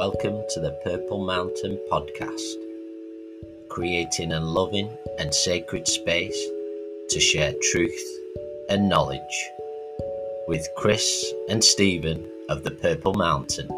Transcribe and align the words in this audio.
welcome 0.00 0.42
to 0.48 0.60
the 0.60 0.70
Purple 0.82 1.22
Mountain 1.26 1.78
Podcast, 1.92 2.54
creating 3.68 4.32
a 4.32 4.40
loving 4.40 4.88
and 5.18 5.34
sacred 5.34 5.86
space 5.86 6.42
to 7.10 7.20
share 7.20 7.52
truth 7.70 8.18
and 8.70 8.88
knowledge 8.88 9.20
with 10.48 10.66
Chris 10.78 11.34
and 11.50 11.62
Stephen 11.62 12.26
of 12.48 12.62
the 12.62 12.70
Purple 12.70 13.12
Mountain. 13.12 13.68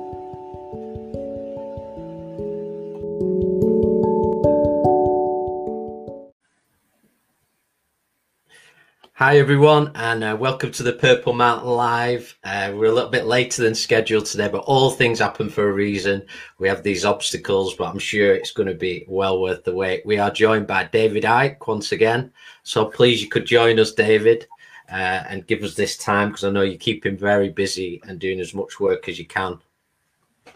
Hi, 9.25 9.39
everyone, 9.39 9.93
and 9.95 10.25
uh, 10.25 10.37
welcome 10.37 10.73
to 10.73 10.83
the 10.83 10.95
Purple 10.95 11.33
Mountain 11.33 11.69
Live. 11.69 12.37
Uh, 12.43 12.73
we're 12.75 12.87
a 12.87 12.93
little 12.93 13.09
bit 13.09 13.25
later 13.25 13.63
than 13.63 13.73
scheduled 13.73 14.27
today, 14.27 14.49
but 14.49 14.65
all 14.65 14.91
things 14.91 15.21
happen 15.21 15.49
for 15.49 15.69
a 15.69 15.73
reason. 15.73 16.25
We 16.59 16.67
have 16.67 16.83
these 16.83 17.05
obstacles, 17.05 17.77
but 17.77 17.85
I'm 17.85 18.01
sure 18.01 18.35
it's 18.35 18.51
going 18.51 18.67
to 18.67 18.75
be 18.75 19.05
well 19.07 19.41
worth 19.41 19.63
the 19.63 19.73
wait. 19.73 20.05
We 20.05 20.19
are 20.19 20.33
joined 20.33 20.67
by 20.67 20.89
David 20.91 21.23
Icke 21.23 21.65
once 21.69 21.93
again. 21.93 22.33
So 22.65 22.87
please, 22.87 23.23
you 23.23 23.29
could 23.29 23.47
join 23.47 23.79
us, 23.79 23.93
David, 23.93 24.49
uh, 24.91 25.23
and 25.29 25.47
give 25.47 25.63
us 25.63 25.77
this 25.77 25.97
time 25.97 26.31
because 26.31 26.43
I 26.43 26.51
know 26.51 26.63
you 26.63 26.77
keep 26.77 27.07
him 27.07 27.17
very 27.17 27.49
busy 27.49 28.03
and 28.09 28.19
doing 28.19 28.41
as 28.41 28.55
much 28.55 28.81
work 28.81 29.09
as 29.09 29.21
you 29.21 29.27
can. 29.27 29.57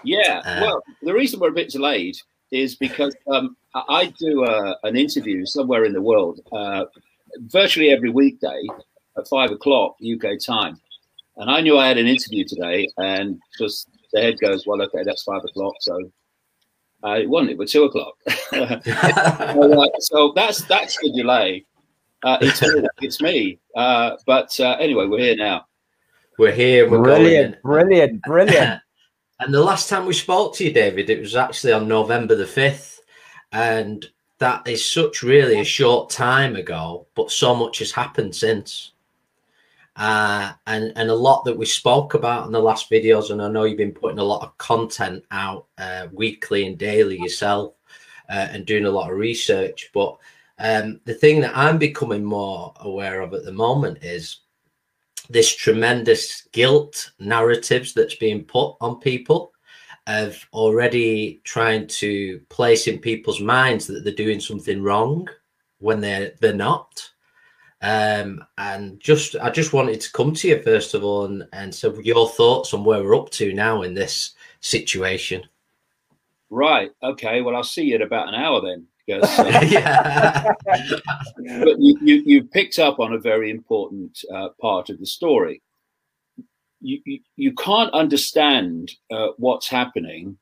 Yeah, 0.02 0.42
uh, 0.44 0.60
well, 0.62 0.82
the 1.02 1.14
reason 1.14 1.38
we're 1.38 1.50
a 1.50 1.52
bit 1.52 1.70
delayed 1.70 2.16
is 2.50 2.74
because 2.74 3.14
um, 3.28 3.56
I 3.74 4.12
do 4.18 4.44
uh, 4.44 4.74
an 4.82 4.96
interview 4.96 5.46
somewhere 5.46 5.84
in 5.84 5.92
the 5.92 6.02
world 6.02 6.40
uh, 6.50 6.86
virtually 7.40 7.90
every 7.90 8.10
weekday 8.10 8.66
at 9.16 9.28
five 9.28 9.50
o'clock 9.50 9.96
UK 10.02 10.38
time. 10.44 10.80
And 11.36 11.50
I 11.50 11.60
knew 11.60 11.78
I 11.78 11.88
had 11.88 11.98
an 11.98 12.06
interview 12.06 12.44
today, 12.44 12.88
and 12.96 13.38
just 13.58 13.90
the 14.12 14.22
head 14.22 14.38
goes, 14.40 14.66
"Well, 14.66 14.80
okay, 14.82 15.02
that's 15.04 15.22
five 15.22 15.44
o'clock." 15.44 15.74
So 15.80 16.10
uh, 17.04 17.18
it 17.18 17.28
wasn't. 17.28 17.50
It 17.52 17.58
was 17.58 17.70
two 17.70 17.84
o'clock. 17.84 18.14
so 20.00 20.32
that's 20.34 20.62
that's 20.62 20.96
the 20.98 21.12
delay. 21.14 21.64
Uh, 22.22 22.38
it's 22.40 22.62
me. 22.62 22.86
It's 23.02 23.20
me. 23.20 23.58
Uh, 23.76 24.16
but 24.26 24.58
uh, 24.60 24.76
anyway, 24.80 25.06
we're 25.06 25.20
here 25.20 25.36
now. 25.36 25.66
We're 26.38 26.52
here. 26.52 26.88
We're 26.88 27.02
brilliant, 27.02 27.62
going. 27.62 27.62
brilliant, 27.62 28.22
brilliant. 28.22 28.80
and 29.40 29.54
the 29.54 29.62
last 29.62 29.88
time 29.88 30.06
we 30.06 30.14
spoke 30.14 30.54
to 30.56 30.64
you, 30.64 30.72
David, 30.72 31.10
it 31.10 31.20
was 31.20 31.36
actually 31.36 31.72
on 31.72 31.86
November 31.86 32.34
the 32.34 32.46
fifth, 32.46 33.00
and 33.52 34.06
that 34.38 34.66
is 34.66 34.84
such 34.84 35.22
really 35.22 35.60
a 35.60 35.64
short 35.64 36.10
time 36.10 36.56
ago, 36.56 37.06
but 37.14 37.30
so 37.30 37.54
much 37.54 37.78
has 37.78 37.92
happened 37.92 38.34
since. 38.34 38.92
Uh, 39.96 40.52
and 40.66 40.92
and 40.96 41.08
a 41.08 41.14
lot 41.14 41.42
that 41.44 41.56
we 41.56 41.64
spoke 41.64 42.12
about 42.12 42.44
in 42.44 42.52
the 42.52 42.60
last 42.60 42.90
videos, 42.90 43.30
and 43.30 43.40
I 43.40 43.48
know 43.48 43.64
you've 43.64 43.78
been 43.78 43.92
putting 43.92 44.18
a 44.18 44.24
lot 44.24 44.42
of 44.42 44.58
content 44.58 45.24
out 45.30 45.66
uh, 45.78 46.08
weekly 46.12 46.66
and 46.66 46.76
daily 46.76 47.18
yourself, 47.18 47.72
uh, 48.28 48.48
and 48.50 48.66
doing 48.66 48.84
a 48.84 48.90
lot 48.90 49.10
of 49.10 49.16
research. 49.16 49.90
But 49.94 50.18
um, 50.58 51.00
the 51.04 51.14
thing 51.14 51.40
that 51.40 51.56
I'm 51.56 51.78
becoming 51.78 52.24
more 52.24 52.74
aware 52.80 53.22
of 53.22 53.32
at 53.32 53.44
the 53.44 53.52
moment 53.52 54.04
is 54.04 54.40
this 55.30 55.54
tremendous 55.54 56.42
guilt 56.52 57.10
narratives 57.18 57.94
that's 57.94 58.16
being 58.16 58.44
put 58.44 58.76
on 58.82 59.00
people 59.00 59.52
of 60.06 60.46
already 60.52 61.40
trying 61.44 61.86
to 61.86 62.40
place 62.48 62.86
in 62.86 62.98
people's 62.98 63.40
minds 63.40 63.86
that 63.86 64.04
they're 64.04 64.12
doing 64.12 64.40
something 64.40 64.82
wrong 64.82 65.28
when 65.78 66.00
they're 66.00 66.32
they're 66.40 66.54
not. 66.54 67.08
Um, 67.82 68.44
and 68.56 68.98
just 69.00 69.36
I 69.36 69.50
just 69.50 69.72
wanted 69.72 70.00
to 70.00 70.12
come 70.12 70.32
to 70.34 70.48
you 70.48 70.62
first 70.62 70.94
of 70.94 71.04
all 71.04 71.26
and, 71.26 71.44
and 71.52 71.74
so 71.74 71.98
your 72.00 72.28
thoughts 72.28 72.72
on 72.72 72.84
where 72.84 73.02
we're 73.02 73.16
up 73.16 73.30
to 73.30 73.52
now 73.52 73.82
in 73.82 73.94
this 73.94 74.34
situation. 74.60 75.44
Right. 76.48 76.90
Okay. 77.02 77.42
Well, 77.42 77.56
I'll 77.56 77.64
see 77.64 77.84
you 77.84 77.96
in 77.96 78.02
about 78.02 78.28
an 78.28 78.34
hour 78.34 78.60
then. 78.60 78.86
Because, 79.06 79.38
uh, 79.38 79.64
yeah. 79.68 80.52
but 80.66 81.80
you, 81.80 81.98
you, 82.00 82.22
you 82.24 82.44
picked 82.44 82.78
up 82.78 82.98
on 82.98 83.12
a 83.12 83.18
very 83.18 83.50
important 83.50 84.24
uh, 84.32 84.48
part 84.60 84.88
of 84.90 84.98
the 84.98 85.06
story 85.06 85.62
you, 86.86 87.20
you, 87.36 87.52
can't 87.54 87.92
understand 87.92 88.92
uh, 89.10 89.28
what's 89.38 89.68
happening 89.68 90.38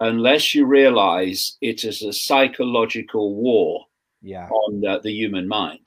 unless 0.00 0.54
you 0.54 0.66
realize 0.66 1.56
it 1.60 1.84
is 1.84 2.02
a 2.02 2.12
psychological 2.12 3.34
war 3.34 3.86
yeah. 4.22 4.48
on 4.48 4.86
uh, 4.86 4.98
the 4.98 5.12
human 5.12 5.48
mind. 5.48 5.86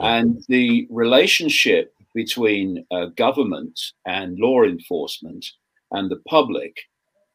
And 0.00 0.44
the 0.48 0.86
relationship 0.90 1.94
between 2.14 2.84
uh, 2.90 3.06
government 3.16 3.80
and 4.06 4.38
law 4.38 4.62
enforcement 4.62 5.44
and 5.90 6.10
the 6.10 6.22
public 6.28 6.76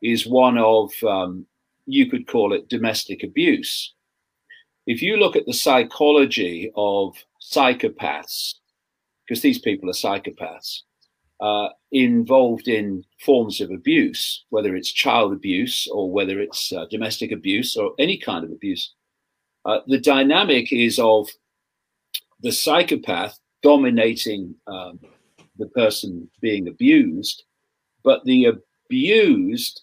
is 0.02 0.28
one 0.28 0.58
of, 0.58 0.92
um, 1.08 1.46
you 1.86 2.10
could 2.10 2.28
call 2.28 2.54
it 2.54 2.70
domestic 2.70 3.24
abuse. 3.24 3.94
If 4.86 5.02
you 5.02 5.18
look 5.18 5.36
at 5.36 5.46
the 5.46 5.54
psychology 5.54 6.72
of 6.76 7.16
psychopaths, 7.42 8.56
because 9.26 9.42
these 9.42 9.60
people 9.60 9.90
are 9.90 9.94
psychopaths, 9.94 10.82
uh, 11.44 11.68
involved 11.92 12.70
in 12.70 13.04
forms 13.20 13.60
of 13.60 13.70
abuse, 13.70 14.46
whether 14.50 14.78
it's 14.78 14.90
child 14.90 15.34
abuse 15.34 15.90
or 15.92 16.10
whether 16.10 16.40
it's 16.40 16.72
uh, 16.72 16.86
domestic 16.90 17.34
abuse 17.34 17.76
or 17.76 17.92
any 18.00 18.18
kind 18.18 18.46
of 18.46 18.52
abuse. 18.52 18.94
Uh, 19.66 19.80
the 19.88 20.00
dynamic 20.00 20.72
is 20.72 20.98
of 21.00 21.28
the 22.40 22.52
psychopath 22.52 23.38
dominating 23.62 24.56
um, 24.68 25.02
the 25.58 25.68
person 25.68 26.30
being 26.40 26.70
abused, 26.70 27.44
but 28.06 28.24
the 28.24 28.46
abused 28.46 29.82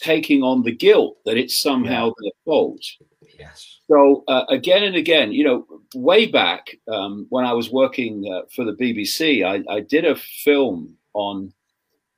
taking 0.00 0.42
on 0.42 0.62
the 0.62 0.74
guilt 0.74 1.18
that 1.26 1.36
it's 1.36 1.60
somehow 1.60 2.06
yeah. 2.06 2.12
their 2.22 2.32
fault. 2.46 2.82
Yes. 3.38 3.80
So 3.88 4.24
uh, 4.26 4.44
again 4.48 4.84
and 4.84 4.96
again, 4.96 5.32
you 5.32 5.44
know, 5.44 5.66
way 5.94 6.26
back 6.26 6.76
um, 6.88 7.26
when 7.28 7.44
I 7.44 7.52
was 7.52 7.70
working 7.70 8.24
uh, 8.32 8.42
for 8.54 8.64
the 8.64 8.72
BBC, 8.72 9.44
I, 9.44 9.62
I, 9.72 9.80
did 9.80 10.04
a 10.04 10.16
film 10.16 10.96
on 11.14 11.52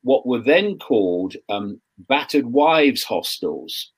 what 0.03 0.25
were 0.25 0.41
then 0.41 0.77
called 0.77 1.35
um, 1.49 1.81
battered 1.97 2.45
wives 2.45 3.03
hostels. 3.03 3.91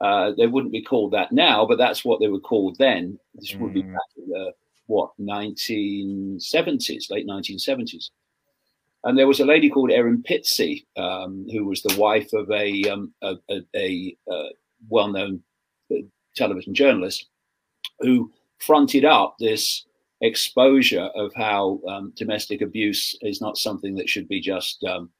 Uh, 0.00 0.32
they 0.36 0.46
wouldn't 0.46 0.72
be 0.72 0.82
called 0.82 1.12
that 1.12 1.32
now, 1.32 1.64
but 1.64 1.78
that's 1.78 2.04
what 2.04 2.20
they 2.20 2.28
were 2.28 2.40
called 2.40 2.76
then. 2.78 3.18
This 3.34 3.52
mm. 3.52 3.60
would 3.60 3.74
be 3.74 3.82
mm. 3.82 3.92
back 3.92 4.10
in 4.16 4.28
the 4.28 4.52
what 4.86 5.10
1970s, 5.20 7.10
late 7.10 7.26
1970s. 7.26 8.10
And 9.04 9.18
there 9.18 9.26
was 9.26 9.40
a 9.40 9.44
lady 9.46 9.68
called 9.68 9.90
Erin 9.90 10.22
Pizzey, 10.22 10.84
um, 10.96 11.46
who 11.52 11.66
was 11.66 11.82
the 11.82 11.98
wife 11.98 12.32
of 12.32 12.50
a, 12.50 12.84
um, 12.88 13.12
a, 13.22 13.34
a, 13.50 13.62
a 13.76 14.16
uh, 14.30 14.48
well-known 14.88 15.42
uh, 15.92 16.00
television 16.34 16.74
journalist 16.74 17.26
who 18.00 18.32
fronted 18.66 19.04
up 19.04 19.36
this 19.38 19.84
exposure 20.20 21.10
of 21.14 21.32
how 21.34 21.80
um, 21.88 22.12
domestic 22.16 22.62
abuse 22.62 23.16
is 23.20 23.40
not 23.40 23.58
something 23.58 23.94
that 23.96 24.08
should 24.08 24.28
be 24.28 24.40
just, 24.40 24.82
um, 24.84 25.10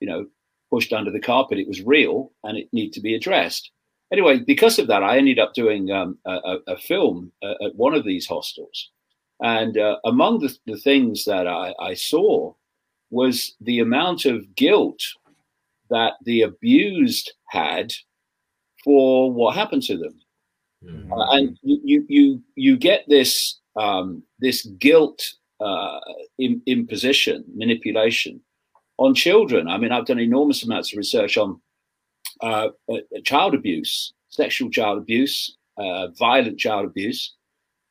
you 0.00 0.08
know, 0.08 0.26
pushed 0.70 0.92
under 0.92 1.10
the 1.10 1.20
carpet. 1.20 1.58
It 1.58 1.68
was 1.68 1.82
real 1.82 2.32
and 2.44 2.56
it 2.56 2.68
needed 2.72 2.92
to 2.94 3.00
be 3.00 3.14
addressed. 3.14 3.70
Anyway, 4.12 4.38
because 4.38 4.78
of 4.78 4.86
that, 4.86 5.02
I 5.02 5.18
ended 5.18 5.38
up 5.38 5.54
doing 5.54 5.90
um, 5.90 6.18
a, 6.24 6.58
a, 6.68 6.76
film 6.76 7.32
uh, 7.42 7.54
at 7.64 7.74
one 7.74 7.92
of 7.92 8.04
these 8.04 8.26
hostels. 8.26 8.90
And 9.40 9.76
uh, 9.76 9.96
among 10.04 10.40
the, 10.40 10.56
the, 10.66 10.78
things 10.78 11.24
that 11.24 11.46
I, 11.48 11.74
I 11.80 11.94
saw 11.94 12.54
was 13.10 13.54
the 13.60 13.80
amount 13.80 14.24
of 14.24 14.54
guilt 14.54 15.02
that 15.90 16.14
the 16.24 16.42
abused 16.42 17.32
had 17.48 17.92
for 18.84 19.32
what 19.32 19.56
happened 19.56 19.82
to 19.84 19.98
them. 19.98 20.20
Mm-hmm. 20.86 21.12
Uh, 21.12 21.36
and 21.36 21.58
you 21.62 22.04
you 22.08 22.42
you 22.54 22.76
get 22.76 23.04
this 23.08 23.58
um, 23.76 24.22
this 24.38 24.66
guilt 24.78 25.22
uh, 25.60 26.00
imposition 26.66 27.44
manipulation 27.54 28.40
on 28.98 29.14
children. 29.14 29.68
I 29.68 29.78
mean, 29.78 29.92
I've 29.92 30.06
done 30.06 30.18
enormous 30.18 30.62
amounts 30.62 30.92
of 30.92 30.98
research 30.98 31.36
on 31.36 31.60
uh, 32.40 32.68
uh 32.90 32.98
child 33.24 33.54
abuse, 33.54 34.12
sexual 34.28 34.70
child 34.70 34.98
abuse, 34.98 35.56
uh, 35.78 36.08
violent 36.18 36.58
child 36.58 36.86
abuse, 36.86 37.34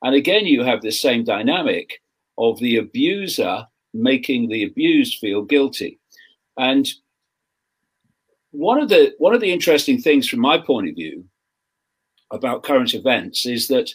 and 0.04 0.16
again, 0.16 0.46
you 0.46 0.64
have 0.64 0.82
this 0.82 1.02
same 1.02 1.24
dynamic 1.24 2.02
of 2.38 2.60
the 2.60 2.78
abuser 2.78 3.66
making 3.94 4.50
the 4.50 4.64
abused 4.64 5.20
feel 5.20 5.42
guilty, 5.42 6.00
and 6.58 6.88
one 8.52 8.80
of 8.80 8.88
the 8.88 9.14
one 9.18 9.34
of 9.34 9.42
the 9.42 9.52
interesting 9.52 10.00
things 10.00 10.28
from 10.30 10.40
my 10.40 10.58
point 10.58 10.88
of 10.88 10.96
view 10.96 11.26
about 12.32 12.64
current 12.64 12.94
events 12.94 13.46
is 13.46 13.68
that, 13.68 13.92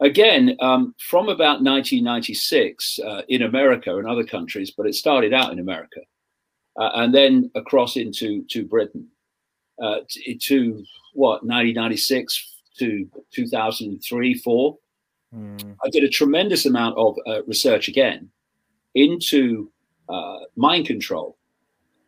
again, 0.00 0.56
um, 0.60 0.94
from 0.98 1.28
about 1.28 1.62
1996 1.62 2.98
uh, 2.98 3.22
in 3.28 3.42
America 3.42 3.96
and 3.96 4.08
other 4.08 4.24
countries, 4.24 4.72
but 4.76 4.86
it 4.86 4.94
started 4.94 5.32
out 5.32 5.52
in 5.52 5.58
America 5.58 6.00
uh, 6.76 6.90
and 6.94 7.14
then 7.14 7.50
across 7.54 7.96
into 7.96 8.44
to 8.44 8.64
Britain 8.64 9.06
uh, 9.82 9.98
to, 10.08 10.34
to, 10.38 10.84
what 11.14 11.44
1996 11.44 12.56
to 12.78 13.08
2003 13.32 14.34
four. 14.38 14.76
Mm. 15.34 15.76
I 15.84 15.88
did 15.90 16.02
a 16.02 16.08
tremendous 16.08 16.66
amount 16.66 16.96
of 16.98 17.16
uh, 17.26 17.44
research 17.44 17.86
again 17.88 18.30
into 18.94 19.70
uh, 20.08 20.40
mind 20.56 20.86
control 20.86 21.36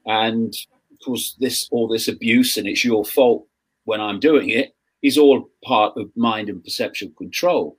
and 0.07 0.55
of 0.93 1.05
course 1.05 1.37
this 1.41 1.69
all 1.71 1.89
this 1.89 2.09
abuse 2.09 2.57
and 2.57 2.67
it's 2.67 2.85
your 2.85 3.05
fault 3.05 3.47
when 3.85 4.01
I'm 4.01 4.21
doing 4.21 4.51
it 4.51 4.76
is 5.07 5.17
all 5.17 5.49
part 5.65 5.97
of 5.97 6.11
mind 6.17 6.49
and 6.49 6.63
perception 6.65 7.15
control. 7.17 7.79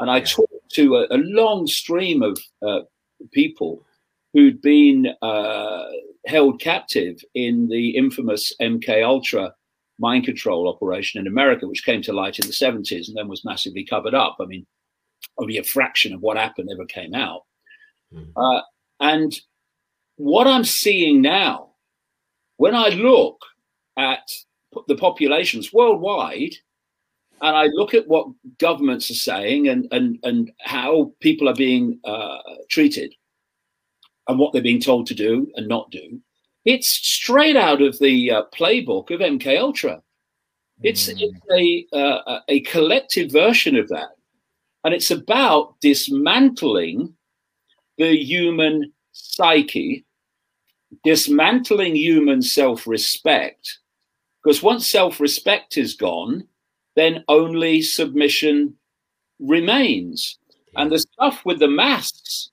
And 0.00 0.10
I 0.10 0.20
talked 0.20 0.70
to 0.74 0.96
a, 0.96 1.06
a 1.10 1.18
long 1.18 1.66
stream 1.66 2.22
of 2.22 2.38
uh, 2.62 2.80
people 3.32 3.84
who'd 4.32 4.60
been 4.62 5.08
uh, 5.22 5.86
held 6.26 6.60
captive 6.60 7.20
in 7.34 7.68
the 7.68 7.96
infamous 7.96 8.54
MK 8.60 9.04
Ultra 9.04 9.52
mind 9.98 10.24
control 10.24 10.68
operation 10.68 11.20
in 11.20 11.26
America, 11.26 11.66
which 11.66 11.84
came 11.84 12.02
to 12.02 12.12
light 12.12 12.38
in 12.38 12.46
the 12.46 12.52
70s 12.52 13.08
and 13.08 13.16
then 13.16 13.26
was 13.26 13.44
massively 13.44 13.84
covered 13.84 14.14
up. 14.14 14.36
I 14.40 14.44
mean, 14.44 14.64
only 15.38 15.58
a 15.58 15.64
fraction 15.64 16.14
of 16.14 16.20
what 16.20 16.36
happened 16.36 16.68
ever 16.72 16.86
came 16.86 17.14
out. 17.14 17.42
Mm. 18.14 18.30
Uh, 18.36 18.62
and 19.00 19.34
what 20.16 20.46
I'm 20.46 20.64
seeing 20.64 21.20
now, 21.20 21.70
when 22.58 22.74
I 22.74 22.90
look 22.90 23.40
at 23.96 24.28
the 24.86 24.96
populations 24.96 25.72
worldwide, 25.72 26.54
and 27.40 27.56
I 27.56 27.66
look 27.66 27.94
at 27.94 28.08
what 28.08 28.28
governments 28.58 29.10
are 29.10 29.14
saying 29.14 29.68
and 29.68 29.86
and 29.90 30.18
and 30.22 30.50
how 30.60 31.12
people 31.20 31.48
are 31.48 31.54
being 31.54 32.00
uh, 32.04 32.38
treated, 32.70 33.14
and 34.28 34.38
what 34.38 34.52
they're 34.52 34.62
being 34.62 34.80
told 34.80 35.06
to 35.06 35.14
do 35.14 35.50
and 35.56 35.68
not 35.68 35.90
do, 35.90 36.20
it's 36.64 36.88
straight 36.88 37.56
out 37.56 37.80
of 37.80 37.98
the 37.98 38.30
uh, 38.30 38.42
playbook 38.54 39.10
of 39.10 39.20
MK 39.20 39.58
Ultra. 39.58 40.02
It's, 40.82 41.08
mm. 41.08 41.16
it's 41.18 41.86
a 41.92 41.96
uh, 41.96 42.40
a 42.48 42.60
collective 42.60 43.32
version 43.32 43.74
of 43.76 43.88
that, 43.88 44.10
and 44.84 44.94
it's 44.94 45.10
about 45.10 45.80
dismantling 45.80 47.14
the 47.96 48.16
human 48.16 48.92
psyche, 49.12 50.04
dismantling 51.04 51.96
human 51.96 52.42
self-respect, 52.42 53.78
because 54.42 54.62
once 54.62 54.88
self-respect 54.88 55.76
is 55.76 55.94
gone, 55.94 56.46
then 56.98 57.24
only 57.28 57.82
submission 57.82 58.74
remains. 59.38 60.38
And 60.76 60.90
the 60.90 60.98
stuff 60.98 61.44
with 61.44 61.58
the 61.58 61.68
masks, 61.68 62.50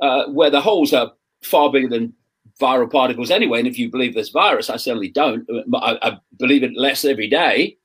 uh, 0.00 0.26
where 0.26 0.50
the 0.50 0.60
holes 0.60 0.92
are 0.92 1.12
far 1.42 1.70
bigger 1.70 1.88
than 1.88 2.14
viral 2.60 2.90
particles 2.90 3.30
anyway. 3.30 3.58
And 3.58 3.68
if 3.68 3.78
you 3.78 3.90
believe 3.90 4.14
this 4.14 4.28
virus, 4.28 4.70
I 4.70 4.76
certainly 4.76 5.10
don't. 5.10 5.48
I, 5.74 5.98
I 6.02 6.18
believe 6.38 6.62
it 6.62 6.76
less 6.76 7.04
every 7.04 7.28
day. 7.28 7.76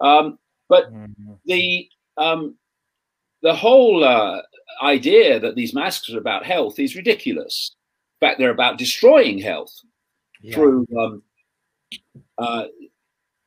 Um, 0.00 0.38
but 0.68 0.92
mm-hmm. 0.92 1.34
the 1.44 1.88
um, 2.16 2.56
the 3.42 3.54
whole 3.54 4.04
uh, 4.04 4.40
idea 4.82 5.40
that 5.40 5.54
these 5.54 5.74
masks 5.74 6.10
are 6.10 6.18
about 6.18 6.46
health 6.46 6.78
is 6.78 6.96
ridiculous. 6.96 7.74
In 8.20 8.28
fact, 8.28 8.38
they're 8.38 8.50
about 8.50 8.78
destroying 8.78 9.38
health 9.38 9.74
yeah. 10.40 10.54
through 10.54 10.86
um, 10.98 11.22
uh, 12.38 12.64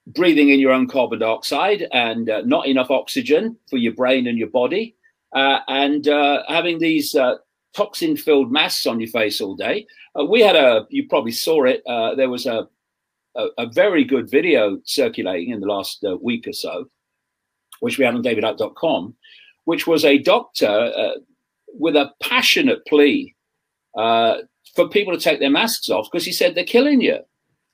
breathing 0.07 0.49
in 0.49 0.59
your 0.59 0.71
own 0.71 0.87
carbon 0.87 1.19
dioxide 1.19 1.87
and 1.91 2.29
uh, 2.29 2.41
not 2.45 2.67
enough 2.67 2.89
oxygen 2.89 3.57
for 3.69 3.77
your 3.77 3.93
brain 3.93 4.27
and 4.27 4.37
your 4.37 4.49
body, 4.49 4.95
uh, 5.35 5.59
and 5.67 6.07
uh, 6.07 6.43
having 6.47 6.79
these 6.79 7.13
uh, 7.15 7.35
toxin 7.75 8.15
filled 8.15 8.51
masks 8.51 8.87
on 8.87 8.99
your 8.99 9.09
face 9.09 9.41
all 9.41 9.55
day. 9.55 9.85
Uh, 10.17 10.25
we 10.25 10.41
had 10.41 10.55
a, 10.55 10.85
you 10.89 11.07
probably 11.07 11.31
saw 11.31 11.63
it, 11.65 11.83
uh, 11.87 12.15
there 12.15 12.29
was 12.29 12.45
a, 12.45 12.67
a, 13.35 13.47
a, 13.57 13.67
very 13.67 14.03
good 14.03 14.29
video 14.29 14.79
circulating 14.85 15.53
in 15.53 15.59
the 15.59 15.67
last 15.67 16.03
week 16.21 16.47
or 16.47 16.53
so, 16.53 16.89
which 17.81 17.97
we 17.97 18.05
had 18.05 18.15
on 18.15 18.23
davidicke.com, 18.23 19.13
which 19.65 19.85
was 19.85 20.05
a 20.05 20.17
doctor 20.17 21.15
with 21.73 21.95
a 21.95 22.11
passionate 22.23 22.83
plea 22.87 23.35
for 23.93 24.89
people 24.91 25.13
to 25.13 25.19
take 25.19 25.39
their 25.39 25.51
masks 25.51 25.89
off 25.89 26.07
because 26.11 26.25
he 26.25 26.31
said 26.31 26.55
they're 26.55 26.63
killing 26.63 27.01
you. 27.01 27.19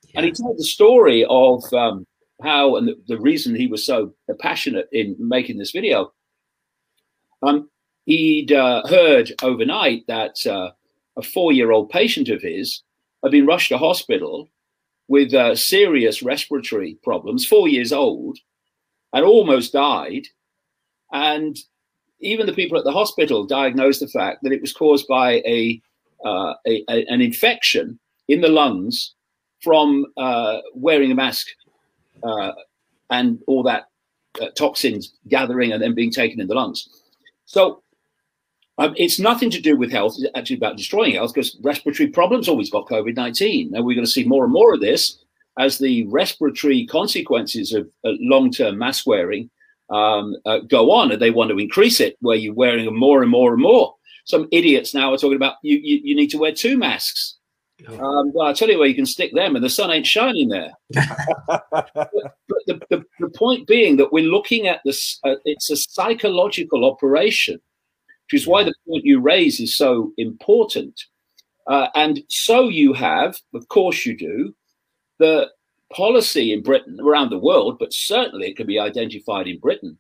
Yeah. 0.05 0.15
And 0.15 0.25
he 0.25 0.31
told 0.31 0.57
the 0.57 0.63
story 0.63 1.25
of 1.29 1.63
um, 1.73 2.05
how 2.43 2.75
and 2.75 2.87
the, 2.87 2.95
the, 3.07 3.19
reason 3.19 3.55
he 3.55 3.67
was 3.67 3.85
so 3.85 4.13
passionate 4.39 4.87
in 4.91 5.15
making 5.17 5.57
this 5.57 5.71
video. 5.71 6.11
Um, 7.41 7.69
he'd 8.05 8.51
uh, 8.51 8.85
heard 8.87 9.31
overnight 9.41 10.05
that 10.07 10.45
uh, 10.45 10.71
a 11.17 11.21
four-year-old 11.21 11.89
patient 11.89 12.29
of 12.29 12.41
his 12.41 12.81
had 13.23 13.31
been 13.31 13.45
rushed 13.45 13.69
to 13.69 13.77
hospital 13.77 14.49
with 15.07 15.33
uh, 15.33 15.55
serious 15.55 16.21
respiratory 16.23 16.97
problems, 17.03 17.45
four 17.45 17.67
years 17.67 17.91
old, 17.91 18.37
and 19.13 19.25
almost 19.25 19.73
died. 19.73 20.27
And 21.11 21.57
even 22.19 22.45
the 22.45 22.53
people 22.53 22.77
at 22.77 22.83
the 22.83 22.91
hospital 22.91 23.45
diagnosed 23.45 23.99
the 23.99 24.07
fact 24.07 24.43
that 24.43 24.51
it 24.51 24.61
was 24.61 24.73
caused 24.73 25.07
by 25.07 25.41
a, 25.45 25.81
uh, 26.25 26.53
a, 26.65 26.83
a 26.89 27.05
an 27.07 27.21
infection 27.21 27.99
in 28.27 28.41
the 28.41 28.47
lungs 28.47 29.13
from 29.61 30.05
uh, 30.17 30.59
wearing 30.73 31.11
a 31.11 31.15
mask 31.15 31.47
uh, 32.23 32.51
and 33.09 33.39
all 33.47 33.63
that 33.63 33.89
uh, 34.41 34.47
toxins 34.57 35.13
gathering 35.27 35.71
and 35.71 35.81
then 35.81 35.93
being 35.93 36.11
taken 36.11 36.39
in 36.39 36.47
the 36.47 36.55
lungs. 36.55 36.87
So 37.45 37.83
um, 38.77 38.93
it's 38.97 39.19
nothing 39.19 39.51
to 39.51 39.61
do 39.61 39.77
with 39.77 39.91
health. 39.91 40.15
It's 40.17 40.31
actually 40.35 40.57
about 40.57 40.77
destroying 40.77 41.13
health 41.13 41.33
because 41.33 41.57
respiratory 41.61 42.09
problems 42.09 42.47
always 42.47 42.69
got 42.69 42.87
COVID 42.87 43.15
19. 43.15 43.75
And 43.75 43.85
we're 43.85 43.95
going 43.95 44.05
to 44.05 44.11
see 44.11 44.23
more 44.23 44.43
and 44.43 44.53
more 44.53 44.73
of 44.73 44.81
this 44.81 45.19
as 45.59 45.77
the 45.77 46.05
respiratory 46.07 46.85
consequences 46.87 47.73
of 47.73 47.87
uh, 48.03 48.13
long 48.19 48.51
term 48.51 48.77
mask 48.79 49.05
wearing 49.05 49.49
um, 49.89 50.35
uh, 50.45 50.59
go 50.59 50.91
on. 50.91 51.11
And 51.11 51.21
they 51.21 51.31
want 51.31 51.51
to 51.51 51.59
increase 51.59 51.99
it 51.99 52.17
where 52.21 52.37
you're 52.37 52.53
wearing 52.53 52.93
more 52.97 53.21
and 53.21 53.29
more 53.29 53.53
and 53.53 53.61
more. 53.61 53.93
Some 54.25 54.47
idiots 54.51 54.93
now 54.93 55.13
are 55.13 55.17
talking 55.17 55.35
about 55.35 55.55
you, 55.61 55.77
you, 55.77 55.99
you 56.03 56.15
need 56.15 56.29
to 56.31 56.37
wear 56.37 56.53
two 56.53 56.77
masks. 56.77 57.35
Um, 57.87 58.31
well, 58.33 58.47
I'll 58.47 58.53
tell 58.53 58.69
you 58.69 58.79
where 58.79 58.87
you 58.87 58.95
can 58.95 59.05
stick 59.05 59.33
them, 59.33 59.55
and 59.55 59.63
the 59.63 59.69
sun 59.69 59.91
ain't 59.91 60.07
shining 60.07 60.49
there. 60.49 60.71
but, 60.91 61.65
but 61.69 62.61
the, 62.67 62.81
the, 62.89 63.03
the, 63.19 63.29
point 63.29 63.67
being 63.67 63.97
that 63.97 64.13
we're 64.13 64.23
looking 64.23 64.67
at 64.67 64.81
this, 64.85 65.19
uh, 65.23 65.35
it's 65.45 65.69
a 65.69 65.75
psychological 65.75 66.85
operation, 66.85 67.59
which 68.25 68.41
is 68.41 68.47
why 68.47 68.63
the 68.63 68.73
point 68.87 69.05
you 69.05 69.19
raise 69.19 69.59
is 69.59 69.75
so 69.75 70.13
important. 70.17 71.01
Uh, 71.67 71.87
and 71.95 72.21
so 72.29 72.69
you 72.69 72.93
have, 72.93 73.37
of 73.53 73.67
course, 73.67 74.05
you 74.05 74.15
do, 74.17 74.55
the 75.19 75.49
policy 75.91 76.53
in 76.53 76.63
Britain, 76.63 76.99
around 77.01 77.29
the 77.29 77.39
world, 77.39 77.77
but 77.79 77.93
certainly 77.93 78.47
it 78.47 78.57
can 78.57 78.67
be 78.67 78.79
identified 78.79 79.47
in 79.47 79.59
Britain, 79.59 79.97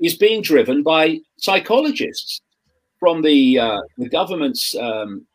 is 0.00 0.16
being 0.16 0.42
driven 0.42 0.82
by 0.82 1.18
psychologists 1.38 2.40
from 2.98 3.22
the, 3.22 3.58
uh, 3.58 3.80
the 3.98 4.08
government's 4.08 4.74
um, 4.76 5.26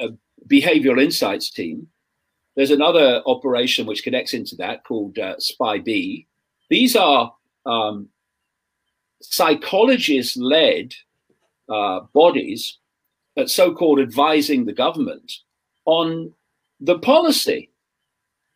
uh, 0.00 0.08
behavioral 0.46 1.02
insights 1.02 1.50
team. 1.50 1.88
There's 2.54 2.70
another 2.70 3.22
operation 3.26 3.86
which 3.86 4.02
connects 4.02 4.32
into 4.32 4.56
that 4.56 4.84
called 4.84 5.18
uh, 5.18 5.38
SPI-B. 5.38 6.26
These 6.70 6.96
are 6.96 7.34
um, 7.66 8.08
psychologist 9.20 10.36
led 10.36 10.94
uh, 11.68 12.00
bodies, 12.14 12.78
that 13.34 13.50
so 13.50 13.74
called 13.74 14.00
advising 14.00 14.64
the 14.64 14.72
government 14.72 15.32
on 15.84 16.32
the 16.80 16.98
policy. 16.98 17.70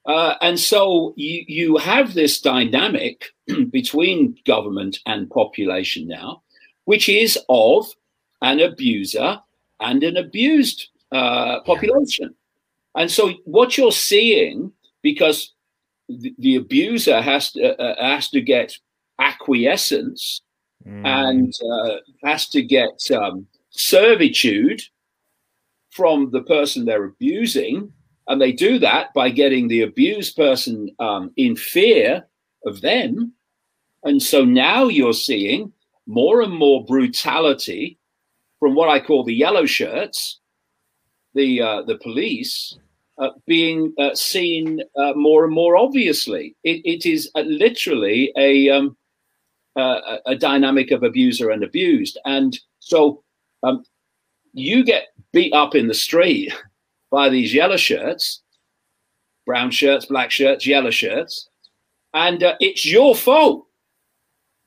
Uh, 0.07 0.35
and 0.41 0.59
so 0.59 1.13
you, 1.17 1.45
you 1.47 1.77
have 1.77 2.15
this 2.15 2.41
dynamic 2.41 3.27
between 3.71 4.37
government 4.47 4.99
and 5.07 5.31
population 5.31 6.09
now, 6.09 6.43
which 6.85 7.09
is 7.09 7.39
of 7.49 7.87
an 8.43 8.61
abuser 8.61 9.39
and 9.81 10.03
an 10.03 10.17
abused 10.17 10.89
uh, 11.13 11.61
population. 11.61 12.35
And 12.95 13.11
so 13.11 13.33
what 13.45 13.79
you're 13.79 13.93
seeing, 13.93 14.73
because 15.03 15.55
the, 16.09 16.35
the 16.39 16.57
abuser 16.57 17.21
has 17.21 17.53
to, 17.53 17.79
uh, 17.79 17.83
uh, 17.83 18.03
has 18.17 18.29
to 18.31 18.41
get 18.41 18.77
acquiescence 19.19 20.43
mm. 20.87 21.07
and 21.07 21.53
uh, 21.71 21.97
has 22.25 22.49
to 22.49 22.63
get 22.63 23.11
um, 23.13 23.47
servitude 23.71 24.83
from 25.91 26.31
the 26.31 26.43
person 26.43 26.85
they're 26.85 27.05
abusing. 27.05 27.93
And 28.29 28.41
they 28.41 28.53
do 28.53 28.79
that 28.79 29.13
by 29.15 29.31
getting 29.31 29.69
the 29.69 29.83
abused 29.83 30.37
person 30.37 30.91
um, 30.99 31.33
in 31.37 31.57
fear 31.57 32.27
of 32.65 32.81
them. 32.81 33.33
And 34.05 34.23
so 34.23 34.45
now 34.45 34.85
you're 34.89 35.13
seeing 35.13 35.73
more 36.07 36.41
and 36.41 36.53
more 36.53 36.85
brutality 36.85 37.99
from 38.59 38.75
what 38.75 38.89
I 38.89 39.01
call 39.01 39.25
the 39.25 39.35
yellow 39.35 39.67
shirts, 39.67 40.40
the 41.35 41.61
uh, 41.61 41.83
the 41.83 41.99
police 41.99 42.79
uh, 43.19 43.31
being 43.47 43.93
uh, 43.99 44.15
seen 44.15 44.81
uh, 44.97 45.13
more 45.15 45.45
and 45.45 45.55
more 45.55 45.77
obviously. 45.77 46.57
it, 46.65 46.81
it 46.85 47.07
is 47.07 47.31
uh, 47.35 47.43
literally 47.43 48.33
a 48.37 48.69
um, 48.71 48.97
a 49.77 50.37
dynamic 50.37 50.91
of 50.91 51.03
abuser 51.03 51.51
and 51.51 51.63
abused, 51.63 52.19
and 52.25 52.59
so 52.81 53.23
um, 53.63 53.85
you 54.53 54.85
get 54.85 55.09
beat 55.33 55.53
up 55.55 55.75
in 55.75 55.87
the 55.87 55.95
street 55.95 56.53
by 57.11 57.29
these 57.29 57.55
yellow 57.55 57.77
shirts, 57.77 58.43
brown 59.47 59.71
shirts, 59.71 60.07
black 60.07 60.31
shirts, 60.31 60.67
yellow 60.67 60.91
shirts, 60.91 61.49
and 62.15 62.43
uh, 62.43 62.57
it's 62.61 62.85
your 62.85 63.15
fault. 63.15 63.67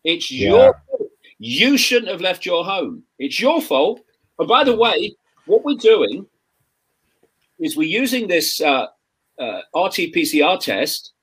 It's 0.03 0.31
yeah. 0.31 0.49
your 0.49 0.73
fault. 0.87 1.09
You 1.39 1.77
shouldn't 1.77 2.11
have 2.11 2.21
left 2.21 2.45
your 2.45 2.63
home. 2.63 3.03
It's 3.19 3.39
your 3.39 3.61
fault. 3.61 4.01
And 4.39 4.47
by 4.47 4.63
the 4.63 4.75
way, 4.75 5.15
what 5.45 5.65
we're 5.65 5.75
doing 5.75 6.25
is 7.59 7.77
we're 7.77 7.83
using 7.83 8.27
this 8.27 8.61
uh, 8.61 8.87
uh, 9.39 9.61
RT-PCR 9.75 10.59
test, 10.59 11.13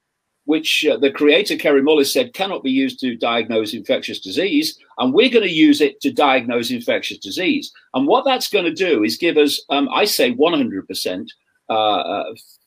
which 0.44 0.86
uh, 0.86 0.96
the 0.96 1.10
creator 1.10 1.56
Kary 1.56 1.82
Mullis 1.82 2.12
said 2.12 2.34
cannot 2.34 2.62
be 2.62 2.70
used 2.70 2.98
to 3.00 3.16
diagnose 3.16 3.74
infectious 3.74 4.20
disease, 4.20 4.78
and 4.98 5.12
we're 5.12 5.30
going 5.30 5.46
to 5.46 5.52
use 5.52 5.80
it 5.80 6.00
to 6.00 6.12
diagnose 6.12 6.70
infectious 6.70 7.18
disease. 7.18 7.72
And 7.94 8.06
what 8.06 8.24
that's 8.24 8.48
going 8.48 8.64
to 8.64 8.74
do 8.74 9.04
is 9.04 9.16
give 9.16 9.36
us, 9.36 9.62
um, 9.70 9.88
I 9.92 10.04
say, 10.04 10.34
100% 10.34 11.26
uh, 11.68 11.72
uh, 11.72 12.24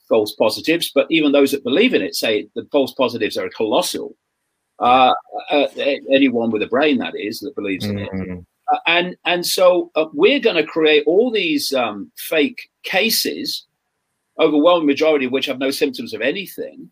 false 0.07 0.33
positives, 0.35 0.91
but 0.93 1.07
even 1.09 1.31
those 1.31 1.51
that 1.51 1.63
believe 1.63 1.93
in 1.93 2.01
it 2.01 2.15
say 2.15 2.47
the 2.55 2.67
false 2.71 2.93
positives 2.93 3.37
are 3.37 3.49
colossal. 3.49 4.15
Uh, 4.79 5.13
anyone 6.11 6.51
with 6.51 6.61
a 6.61 6.67
brain, 6.67 6.97
that 6.97 7.13
is, 7.15 7.39
that 7.39 7.55
believes 7.55 7.85
in 7.85 7.95
mm-hmm. 7.95 8.31
it. 8.31 8.45
Uh, 8.73 8.79
and 8.87 9.15
and 9.25 9.45
so 9.45 9.91
uh, 9.95 10.05
we're 10.13 10.39
going 10.39 10.55
to 10.55 10.65
create 10.65 11.03
all 11.05 11.29
these 11.29 11.73
um, 11.73 12.11
fake 12.17 12.69
cases, 12.83 13.67
overwhelming 14.39 14.87
majority 14.87 15.25
of 15.25 15.31
which 15.31 15.45
have 15.45 15.59
no 15.59 15.69
symptoms 15.69 16.11
of 16.11 16.21
anything, 16.21 16.89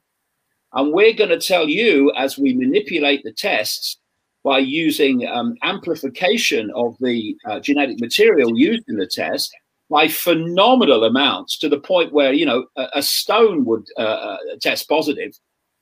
and 0.73 0.93
we're 0.93 1.13
going 1.13 1.31
to 1.31 1.39
tell 1.39 1.67
you 1.67 2.11
as 2.15 2.37
we 2.37 2.53
manipulate 2.53 3.23
the 3.23 3.31
tests 3.31 3.97
by 4.43 4.59
using 4.59 5.27
um, 5.27 5.55
amplification 5.63 6.71
of 6.75 6.95
the 6.99 7.35
uh, 7.49 7.59
genetic 7.59 7.99
material 7.99 8.55
used 8.55 8.83
in 8.87 8.97
the 8.97 9.07
test 9.07 9.51
by 9.89 10.07
phenomenal 10.07 11.03
amounts 11.03 11.57
to 11.57 11.67
the 11.67 11.79
point 11.79 12.13
where 12.13 12.31
you 12.31 12.45
know 12.45 12.67
a, 12.75 12.87
a 12.95 13.01
stone 13.01 13.65
would 13.65 13.87
uh, 13.97 14.01
uh 14.01 14.37
test 14.61 14.87
positive 14.87 15.33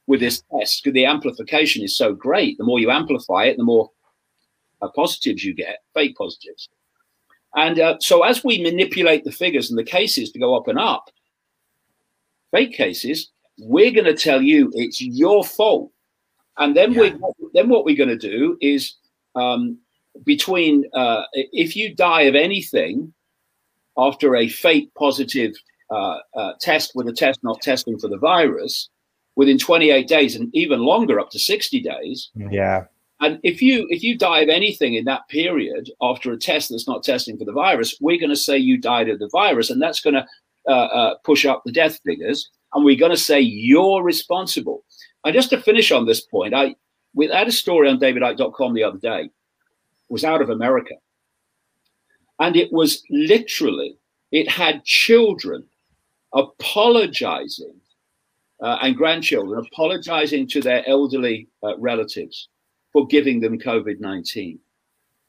with 0.08 0.22
this 0.22 0.44
test 0.58 0.82
because 0.82 0.94
the 0.94 1.06
amplification 1.06 1.84
is 1.84 1.98
so 1.98 2.13
great. 2.13 2.58
The 2.58 2.63
more 2.63 2.79
you 2.79 2.89
amplify 2.89 3.44
it, 3.46 3.58
the 3.58 3.63
more 3.63 3.89
uh, 4.81 4.89
positives 4.95 5.43
you 5.43 5.53
get, 5.53 5.79
fake 5.93 6.15
positives. 6.15 6.69
And 7.55 7.79
uh, 7.79 7.98
so 8.00 8.24
as 8.24 8.43
we 8.43 8.62
manipulate 8.62 9.24
the 9.24 9.31
figures 9.31 9.69
and 9.69 9.79
the 9.79 9.83
cases 9.83 10.31
to 10.31 10.39
go 10.39 10.55
up 10.55 10.67
and 10.67 10.77
up, 10.77 11.09
fake 12.51 12.74
cases, 12.74 13.31
we're 13.59 13.91
going 13.91 14.05
to 14.05 14.15
tell 14.15 14.41
you 14.41 14.71
it's 14.74 15.01
your 15.01 15.43
fault. 15.43 15.91
And 16.57 16.75
then 16.75 16.93
yeah. 16.93 17.01
we 17.01 17.15
then 17.53 17.69
what 17.69 17.86
we're 17.86 17.95
going 17.95 18.09
to 18.09 18.17
do 18.17 18.57
is 18.62 18.95
um, 19.36 19.77
between 20.25 20.86
uh, 20.93 21.24
if 21.33 21.75
you 21.75 21.95
die 21.95 22.24
of 22.24 22.36
anything 22.36 23.13
after 23.98 24.36
a 24.36 24.48
fake 24.48 24.91
positive 24.98 25.53
uh, 25.91 26.17
uh, 26.36 26.53
test 26.59 26.91
with 26.95 27.07
a 27.07 27.13
test 27.13 27.39
not 27.43 27.62
testing 27.62 27.98
for 27.98 28.07
the 28.07 28.17
virus 28.17 28.89
within 29.36 29.57
28 29.57 30.07
days 30.07 30.36
and 30.36 30.50
even 30.53 30.79
longer 30.79 31.19
up 31.19 31.29
to 31.31 31.39
60 31.39 31.81
days 31.81 32.29
yeah 32.51 32.86
and 33.21 33.39
if 33.43 33.61
you 33.61 33.85
if 33.89 34.01
you 34.01 34.17
die 34.17 34.39
of 34.39 34.49
anything 34.49 34.93
in 34.93 35.05
that 35.05 35.27
period 35.27 35.89
after 36.01 36.31
a 36.31 36.38
test 36.38 36.69
that's 36.69 36.88
not 36.88 37.03
testing 37.03 37.38
for 37.38 37.45
the 37.45 37.51
virus, 37.51 37.97
we're 37.99 38.19
going 38.19 38.29
to 38.29 38.35
say 38.35 38.57
you 38.57 38.77
died 38.77 39.09
of 39.09 39.19
the 39.19 39.29
virus, 39.29 39.69
and 39.69 39.81
that's 39.81 39.99
going 39.99 40.13
to 40.13 40.25
uh, 40.67 40.71
uh, 40.71 41.15
push 41.25 41.45
up 41.45 41.61
the 41.65 41.71
death 41.71 41.99
figures, 42.05 42.49
and 42.73 42.85
we're 42.85 42.97
going 42.97 43.11
to 43.11 43.17
say 43.17 43.39
you're 43.39 44.03
responsible. 44.03 44.85
And 45.25 45.33
just 45.33 45.49
to 45.49 45.61
finish 45.61 45.91
on 45.91 46.05
this 46.05 46.21
point, 46.21 46.53
I 46.53 46.75
we 47.13 47.27
had 47.27 47.47
a 47.47 47.51
story 47.51 47.89
on 47.89 47.99
DavidIcke.com 47.99 48.73
the 48.73 48.83
other 48.83 48.99
day. 48.99 49.23
It 49.23 49.31
was 50.09 50.23
out 50.23 50.41
of 50.41 50.49
America, 50.49 50.95
and 52.39 52.55
it 52.55 52.71
was 52.71 53.03
literally 53.09 53.97
it 54.31 54.49
had 54.49 54.85
children 54.85 55.65
apologizing 56.33 57.73
uh, 58.61 58.77
and 58.81 58.95
grandchildren 58.95 59.65
apologizing 59.73 60.47
to 60.47 60.61
their 60.61 60.88
elderly 60.88 61.49
uh, 61.63 61.77
relatives 61.79 62.47
for 62.93 63.08
giving 63.08 63.39
them 63.39 63.60
COVID 63.60 64.00
19. 64.00 64.60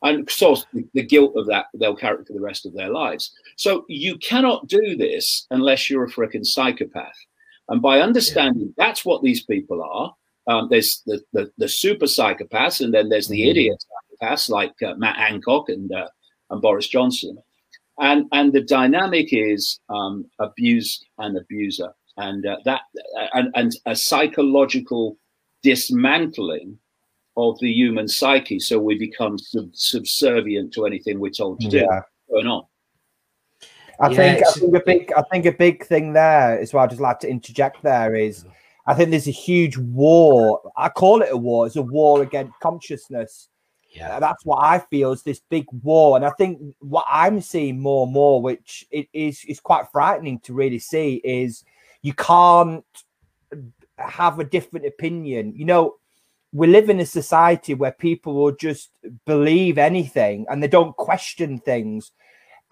And 0.02 0.20
of 0.20 0.38
course, 0.38 0.64
the 0.94 1.02
guilt 1.02 1.34
of 1.36 1.46
that 1.46 1.66
they'll 1.74 1.94
carry 1.94 2.24
for 2.24 2.32
the 2.32 2.40
rest 2.40 2.64
of 2.64 2.72
their 2.72 2.88
lives. 2.88 3.32
So 3.56 3.84
you 3.88 4.16
cannot 4.18 4.66
do 4.66 4.96
this 4.96 5.46
unless 5.50 5.90
you're 5.90 6.04
a 6.04 6.10
freaking 6.10 6.44
psychopath. 6.44 7.16
And 7.68 7.82
by 7.82 8.00
understanding 8.00 8.72
yeah. 8.76 8.84
that's 8.84 9.04
what 9.04 9.22
these 9.22 9.44
people 9.44 9.82
are, 9.82 10.14
um, 10.46 10.68
there's 10.70 11.02
the, 11.06 11.22
the, 11.32 11.52
the, 11.58 11.68
super 11.68 12.06
psychopaths, 12.06 12.80
and 12.80 12.92
then 12.92 13.08
there's 13.08 13.28
the 13.28 13.40
mm-hmm. 13.40 13.50
idiot 13.50 13.84
psychopaths 14.22 14.48
like 14.48 14.72
uh, 14.82 14.94
Matt 14.94 15.16
Hancock 15.16 15.68
and, 15.68 15.92
uh, 15.92 16.08
and 16.48 16.62
Boris 16.62 16.88
Johnson. 16.88 17.38
And, 17.98 18.26
and 18.32 18.52
the 18.52 18.62
dynamic 18.62 19.28
is 19.30 19.78
um, 19.90 20.24
abuse 20.38 21.04
and 21.18 21.36
abuser, 21.36 21.92
and 22.16 22.46
uh, 22.46 22.56
that 22.64 22.80
and, 23.34 23.50
and 23.54 23.72
a 23.84 23.94
psychological 23.94 25.18
dismantling 25.62 26.78
of 27.36 27.58
the 27.60 27.70
human 27.70 28.08
psyche, 28.08 28.58
so 28.58 28.78
we 28.78 28.98
become 28.98 29.38
sub- 29.38 29.74
subservient 29.74 30.72
to 30.74 30.86
anything 30.86 31.20
we're 31.20 31.30
told 31.30 31.60
to 31.60 31.68
do. 31.68 31.78
Yeah. 31.78 32.00
Going 32.30 32.46
on. 32.46 32.64
I 34.00 34.08
yeah, 34.10 34.16
think 34.16 34.46
I 34.46 34.50
think 34.52 34.76
a 34.76 34.80
big 34.80 35.12
I 35.16 35.22
think 35.30 35.46
a 35.46 35.52
big 35.52 35.84
thing 35.84 36.12
there 36.14 36.58
is 36.58 36.72
what 36.72 36.84
I'd 36.84 36.90
just 36.90 37.02
like 37.02 37.20
to 37.20 37.28
interject 37.28 37.82
there 37.82 38.14
is 38.14 38.40
mm-hmm. 38.40 38.50
I 38.86 38.94
think 38.94 39.10
there's 39.10 39.28
a 39.28 39.32
huge 39.32 39.76
war. 39.76 40.60
I 40.76 40.88
call 40.88 41.22
it 41.22 41.28
a 41.30 41.36
war. 41.36 41.66
It's 41.66 41.76
a 41.76 41.82
war 41.82 42.22
against 42.22 42.58
consciousness. 42.60 43.48
Yeah, 43.90 44.16
uh, 44.16 44.20
that's 44.20 44.44
what 44.44 44.64
I 44.64 44.78
feel 44.78 45.12
is 45.12 45.22
this 45.22 45.40
big 45.50 45.66
war, 45.82 46.16
and 46.16 46.24
I 46.24 46.30
think 46.30 46.60
what 46.78 47.04
I'm 47.08 47.40
seeing 47.40 47.80
more 47.80 48.04
and 48.04 48.12
more, 48.12 48.40
which 48.40 48.86
it 48.90 49.08
is 49.12 49.44
is 49.46 49.60
quite 49.60 49.90
frightening 49.90 50.38
to 50.40 50.54
really 50.54 50.78
see, 50.78 51.16
is 51.24 51.64
you 52.02 52.14
can't 52.14 52.84
have 53.98 54.38
a 54.38 54.44
different 54.44 54.86
opinion. 54.86 55.52
You 55.56 55.66
know, 55.66 55.96
we 56.52 56.66
live 56.66 56.90
in 56.90 57.00
a 57.00 57.06
society 57.06 57.74
where 57.74 57.92
people 57.92 58.34
will 58.34 58.52
just 58.52 58.90
believe 59.26 59.78
anything 59.78 60.46
and 60.48 60.62
they 60.62 60.68
don't 60.68 60.96
question 60.96 61.58
things. 61.58 62.12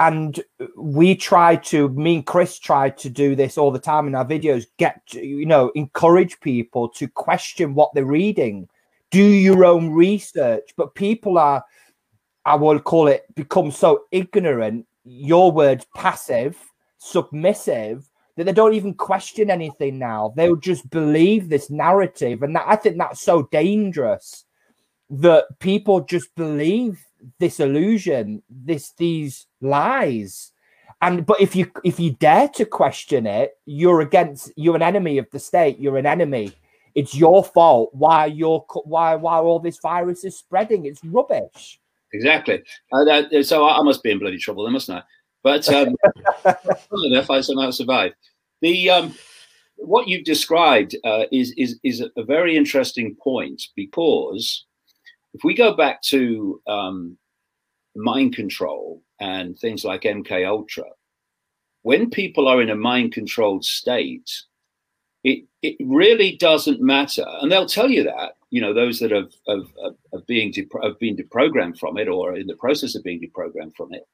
And 0.01 0.41
we 0.77 1.17
try 1.17 1.57
to, 1.57 1.89
me 1.89 2.17
and 2.17 2.27
Chris 2.27 2.59
try 2.59 2.91
to 2.91 3.11
do 3.11 3.35
this 3.35 3.59
all 3.59 3.73
the 3.73 3.79
time 3.79 4.07
in 4.07 4.15
our 4.15 4.25
videos, 4.25 4.67
get, 4.77 5.05
to, 5.09 5.25
you 5.25 5.47
know, 5.47 5.71
encourage 5.75 6.39
people 6.41 6.89
to 6.91 7.09
question 7.09 7.75
what 7.75 7.93
they're 7.95 8.05
reading, 8.05 8.69
do 9.11 9.23
your 9.23 9.65
own 9.65 9.91
research. 9.91 10.71
But 10.77 10.95
people 10.95 11.37
are, 11.37 11.65
I 12.45 12.55
will 12.55 12.79
call 12.79 13.09
it, 13.09 13.25
become 13.35 13.73
so 13.73 14.05
ignorant, 14.13 14.87
your 15.05 15.51
word 15.51 15.85
passive, 15.97 16.57
submissive, 16.99 18.08
that 18.39 18.45
they 18.45 18.53
don't 18.53 18.75
even 18.75 18.95
question 18.95 19.51
anything 19.51 19.99
now. 19.99 20.33
They'll 20.37 20.55
just 20.55 20.89
believe 20.91 21.49
this 21.49 21.71
narrative. 21.71 22.45
And 22.45 22.55
that, 22.55 22.67
I 22.69 22.77
think 22.77 22.97
that's 22.97 23.21
so 23.21 23.49
dangerous 23.51 24.45
that 25.11 25.47
people 25.59 26.03
just 26.03 26.33
believe 26.37 27.05
this 27.41 27.59
illusion, 27.59 28.45
this 28.49 28.93
these 28.93 29.49
lies. 29.61 30.53
And 31.03 31.27
but 31.27 31.41
if 31.41 31.57
you 31.57 31.69
if 31.83 31.99
you 31.99 32.13
dare 32.13 32.47
to 32.51 32.65
question 32.65 33.27
it, 33.27 33.57
you're 33.67 34.03
against 34.03 34.53
you're 34.55 34.77
an 34.77 34.83
enemy 34.83 35.19
of 35.19 35.27
the 35.33 35.41
state, 35.41 35.81
you're 35.81 35.99
an 35.99 36.07
enemy. 36.07 36.53
It's 36.95 37.17
your 37.17 37.43
fault 37.43 37.91
why 37.93 38.27
you're 38.27 38.65
why 38.85 39.17
why 39.17 39.39
all 39.39 39.59
this 39.59 39.79
virus 39.79 40.23
is 40.23 40.39
spreading. 40.39 40.87
It's 40.87 41.05
rubbish. 41.05 41.81
Exactly. 42.13 42.63
Uh, 42.93 43.05
that, 43.05 43.45
so 43.45 43.65
I, 43.65 43.79
I 43.79 43.83
must 43.83 44.03
be 44.05 44.13
in 44.13 44.21
bloody 44.21 44.39
trouble, 44.39 44.63
then, 44.65 44.73
mustn't 44.73 44.99
I? 44.99 45.03
But 45.43 45.69
um, 45.73 45.95
enough, 47.05 47.31
I 47.31 47.41
somehow 47.41 47.71
survived. 47.71 48.15
The 48.61 48.91
um, 48.91 49.15
what 49.77 50.09
you've 50.09 50.25
described 50.25 50.97
uh, 51.05 51.25
is 51.31 51.53
is 51.57 51.79
is 51.85 52.05
a 52.17 52.25
very 52.25 52.57
interesting 52.57 53.17
point 53.17 53.63
because 53.77 54.67
if 55.35 55.45
we 55.45 55.55
go 55.55 55.75
back 55.75 56.03
to 56.03 56.61
um, 56.67 57.17
mind 57.95 58.35
control 58.35 59.03
and 59.21 59.59
things 59.59 59.85
like 59.85 60.03
MK 60.03 60.47
Ultra, 60.47 60.85
when 61.83 62.11
people 62.11 62.49
are 62.49 62.61
in 62.61 62.71
a 62.71 62.77
mind 62.77 63.13
controlled 63.13 63.65
state, 63.65 64.31
it 65.23 65.45
it 65.63 65.77
really 65.81 66.37
doesn't 66.37 66.81
matter, 66.81 67.25
and 67.41 67.51
they'll 67.51 67.67
tell 67.67 67.91
you 67.91 68.05
that. 68.05 68.33
You 68.51 68.63
know, 68.63 68.73
those 68.73 68.99
that 69.01 69.11
have 69.11 69.33
of, 69.47 69.69
being 70.27 70.53
have 70.83 70.99
been 70.99 71.17
deprogrammed 71.17 71.79
from 71.79 71.99
it 71.99 72.09
or 72.09 72.35
in 72.35 72.47
the 72.47 72.57
process 72.57 72.95
of 72.95 73.05
being 73.05 73.21
deprogrammed 73.21 73.77
from 73.77 73.93
it. 73.93 74.07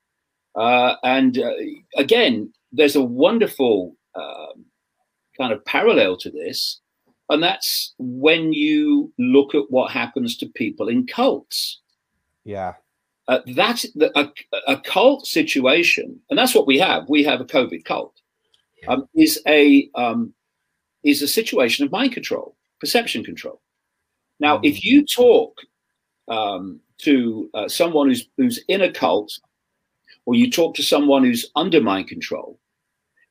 Uh, 0.54 0.94
and 1.02 1.38
uh, 1.38 1.52
again, 1.96 2.52
there's 2.72 2.96
a 2.96 3.02
wonderful 3.02 3.96
um, 4.14 4.64
kind 5.36 5.52
of 5.52 5.64
parallel 5.64 6.16
to 6.18 6.30
this, 6.30 6.80
and 7.28 7.42
that's 7.42 7.94
when 7.98 8.52
you 8.52 9.12
look 9.18 9.54
at 9.54 9.70
what 9.70 9.90
happens 9.90 10.36
to 10.36 10.46
people 10.46 10.88
in 10.88 11.06
cults. 11.06 11.80
Yeah. 12.44 12.74
Uh, 13.26 13.40
that 13.56 13.84
a, 14.16 14.28
a 14.68 14.76
cult 14.76 15.26
situation, 15.26 16.20
and 16.28 16.38
that's 16.38 16.54
what 16.54 16.66
we 16.66 16.78
have. 16.78 17.08
We 17.08 17.24
have 17.24 17.40
a 17.40 17.46
COVID 17.46 17.84
cult. 17.84 18.20
Um, 18.86 19.08
is 19.14 19.40
a 19.48 19.88
um, 19.94 20.34
is 21.04 21.22
a 21.22 21.28
situation 21.28 21.86
of 21.86 21.92
mind 21.92 22.12
control, 22.12 22.54
perception 22.80 23.24
control. 23.24 23.62
Now, 24.40 24.58
mm. 24.58 24.60
if 24.64 24.84
you 24.84 25.06
talk 25.06 25.58
um, 26.28 26.80
to 26.98 27.48
uh, 27.54 27.68
someone 27.68 28.08
who's 28.08 28.28
who's 28.36 28.62
in 28.68 28.82
a 28.82 28.92
cult, 28.92 29.38
or 30.26 30.34
you 30.34 30.50
talk 30.50 30.74
to 30.76 30.82
someone 30.82 31.24
who's 31.24 31.50
under 31.56 31.80
mind 31.80 32.08
control, 32.08 32.58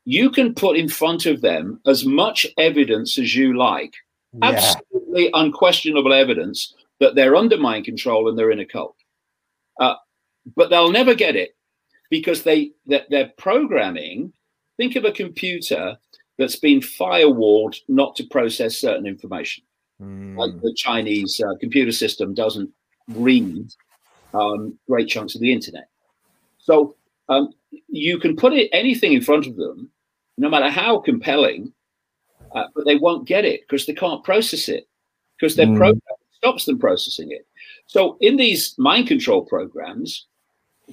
you 0.05 0.29
can 0.29 0.53
put 0.53 0.77
in 0.77 0.89
front 0.89 1.25
of 1.25 1.41
them 1.41 1.79
as 1.87 2.05
much 2.05 2.45
evidence 2.57 3.17
as 3.17 3.35
you 3.35 3.57
like, 3.57 3.93
yeah. 4.33 4.49
absolutely 4.49 5.29
unquestionable 5.33 6.13
evidence 6.13 6.73
that 6.99 7.15
they're 7.15 7.35
under 7.35 7.57
mind 7.57 7.85
control 7.85 8.29
and 8.29 8.37
they're 8.37 8.51
in 8.51 8.59
a 8.59 8.65
cult. 8.65 8.95
Uh, 9.79 9.95
but 10.55 10.69
they'll 10.69 10.91
never 10.91 11.15
get 11.15 11.35
it 11.35 11.55
because 12.09 12.43
they 12.43 12.71
that 12.87 13.09
their 13.09 13.31
programming. 13.37 14.33
Think 14.75 14.95
of 14.95 15.05
a 15.05 15.11
computer 15.11 15.97
that's 16.39 16.55
been 16.55 16.79
firewalled 16.79 17.77
not 17.87 18.15
to 18.15 18.23
process 18.25 18.77
certain 18.77 19.05
information. 19.05 19.63
Mm. 20.01 20.35
Like 20.35 20.59
the 20.61 20.73
Chinese 20.75 21.39
uh, 21.39 21.55
computer 21.59 21.91
system 21.91 22.33
doesn't 22.33 22.71
read 23.07 23.67
um, 24.33 24.77
great 24.89 25.07
chunks 25.07 25.35
of 25.35 25.41
the 25.41 25.53
internet. 25.53 25.89
So 26.63 26.95
um, 27.29 27.53
you 27.89 28.19
can 28.19 28.35
put 28.35 28.53
it 28.53 28.69
anything 28.71 29.13
in 29.13 29.21
front 29.21 29.45
of 29.47 29.55
them, 29.55 29.89
no 30.37 30.49
matter 30.49 30.69
how 30.69 30.99
compelling, 30.99 31.73
uh, 32.55 32.65
but 32.73 32.85
they 32.85 32.95
won't 32.95 33.27
get 33.27 33.45
it 33.45 33.61
because 33.61 33.85
they 33.85 33.93
can't 33.93 34.23
process 34.23 34.69
it 34.69 34.87
because 35.37 35.55
their 35.55 35.67
mm. 35.67 35.77
program 35.77 36.01
stops 36.37 36.65
them 36.65 36.79
processing 36.79 37.31
it. 37.31 37.45
So 37.87 38.17
in 38.21 38.37
these 38.37 38.75
mind 38.77 39.07
control 39.07 39.43
programs, 39.43 40.25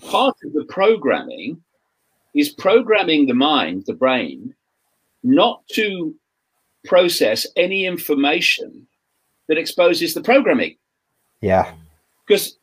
part 0.09 0.37
of 0.45 0.53
the 0.53 0.65
programming 0.65 1.63
is 2.35 2.49
programming 2.49 3.27
the 3.27 3.35
mind, 3.35 3.85
the 3.87 3.95
brain, 3.95 4.55
not 5.23 5.63
to 5.69 6.15
process 6.85 7.47
any 7.57 7.85
information 7.85 8.87
that 9.49 9.59
exposes 9.59 10.15
the 10.15 10.21
programming. 10.21 10.77
Yeah. 11.41 11.73
Because 12.27 12.57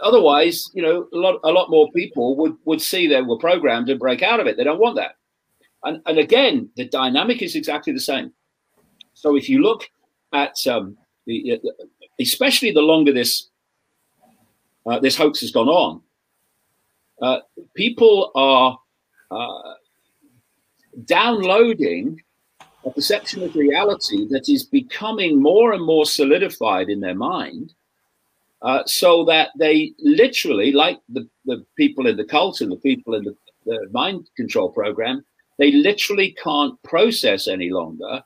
otherwise, 0.00 0.70
you 0.74 0.82
know, 0.82 1.08
a 1.12 1.16
lot 1.16 1.40
a 1.44 1.50
lot 1.50 1.70
more 1.70 1.90
people 1.92 2.36
would 2.36 2.56
would 2.64 2.80
see 2.80 3.06
they 3.06 3.22
were 3.22 3.38
programmed 3.38 3.88
and 3.88 3.98
break 3.98 4.22
out 4.22 4.40
of 4.40 4.46
it. 4.46 4.56
They 4.56 4.64
don't 4.64 4.80
want 4.80 4.96
that. 4.96 5.16
And 5.84 6.00
and 6.06 6.18
again, 6.18 6.70
the 6.76 6.86
dynamic 6.86 7.42
is 7.42 7.54
exactly 7.54 7.92
the 7.92 8.00
same. 8.00 8.32
So 9.14 9.36
if 9.36 9.48
you 9.48 9.62
look 9.62 9.88
at 10.32 10.54
um, 10.66 10.96
the, 11.26 11.60
especially 12.20 12.70
the 12.70 12.82
longer 12.82 13.12
this 13.12 13.48
uh, 14.86 14.98
this 15.00 15.16
hoax 15.16 15.40
has 15.40 15.50
gone 15.50 15.68
on, 15.68 16.00
uh, 17.20 17.38
people 17.74 18.30
are 18.34 18.78
uh, 19.30 19.74
downloading 21.04 22.20
a 22.84 22.90
perception 22.90 23.42
of 23.42 23.54
reality 23.54 24.26
that 24.30 24.48
is 24.48 24.64
becoming 24.64 25.40
more 25.40 25.72
and 25.72 25.84
more 25.84 26.06
solidified 26.06 26.88
in 26.88 27.00
their 27.00 27.14
mind, 27.14 27.74
uh, 28.62 28.84
so 28.86 29.24
that 29.24 29.50
they 29.56 29.92
literally, 30.00 30.72
like 30.72 30.98
the, 31.08 31.28
the 31.44 31.64
people 31.76 32.06
in 32.06 32.16
the 32.16 32.24
cult 32.24 32.60
and 32.60 32.72
the 32.72 32.76
people 32.76 33.14
in 33.14 33.24
the, 33.24 33.36
the 33.66 33.88
mind 33.92 34.28
control 34.36 34.70
program, 34.70 35.24
they 35.58 35.72
literally 35.72 36.36
can't 36.42 36.80
process 36.82 37.48
any 37.48 37.70
longer 37.70 38.22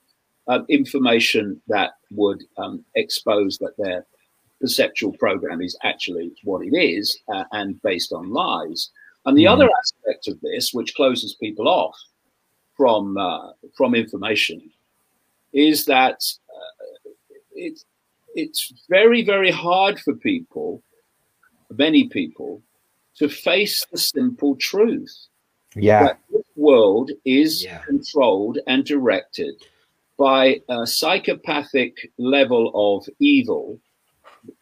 uh, 0.48 0.60
information 0.68 1.60
that 1.68 1.92
would 2.10 2.42
um, 2.58 2.84
expose 2.94 3.58
that 3.58 3.76
their 3.78 4.06
perceptual 4.60 5.12
program 5.18 5.60
is 5.60 5.76
actually 5.82 6.32
what 6.44 6.64
it 6.64 6.76
is 6.76 7.18
uh, 7.28 7.44
and 7.52 7.80
based 7.82 8.12
on 8.12 8.30
lies. 8.30 8.90
And 9.26 9.36
the 9.36 9.44
mm. 9.44 9.52
other 9.52 9.68
aspect 9.78 10.28
of 10.28 10.40
this, 10.40 10.72
which 10.72 10.94
closes 10.94 11.34
people 11.34 11.68
off 11.68 11.96
from 12.76 13.16
uh, 13.18 13.52
from 13.76 13.94
information, 13.94 14.70
is 15.52 15.84
that 15.86 16.24
uh, 16.50 17.60
it's 18.34 18.72
very 18.88 19.24
very 19.24 19.50
hard 19.50 19.98
for 20.00 20.14
people, 20.14 20.82
many 21.70 22.08
people, 22.08 22.62
to 23.16 23.28
face 23.28 23.86
the 23.90 23.98
simple 23.98 24.56
truth. 24.56 25.14
Yeah, 25.74 26.02
that 26.04 26.18
this 26.30 26.42
world 26.56 27.10
is 27.24 27.64
yeah. 27.64 27.78
controlled 27.78 28.58
and 28.66 28.84
directed 28.84 29.54
by 30.18 30.60
a 30.68 30.86
psychopathic 30.86 32.12
level 32.18 32.70
of 32.74 33.08
evil 33.18 33.80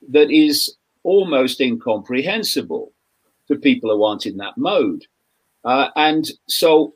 that 0.08 0.30
is 0.30 0.76
almost 1.02 1.60
incomprehensible 1.60 2.92
to 3.48 3.56
people 3.56 3.90
who 3.90 4.02
aren't 4.02 4.26
in 4.26 4.36
that 4.36 4.56
mode. 4.56 5.06
Uh, 5.64 5.88
and 5.96 6.30
so, 6.46 6.94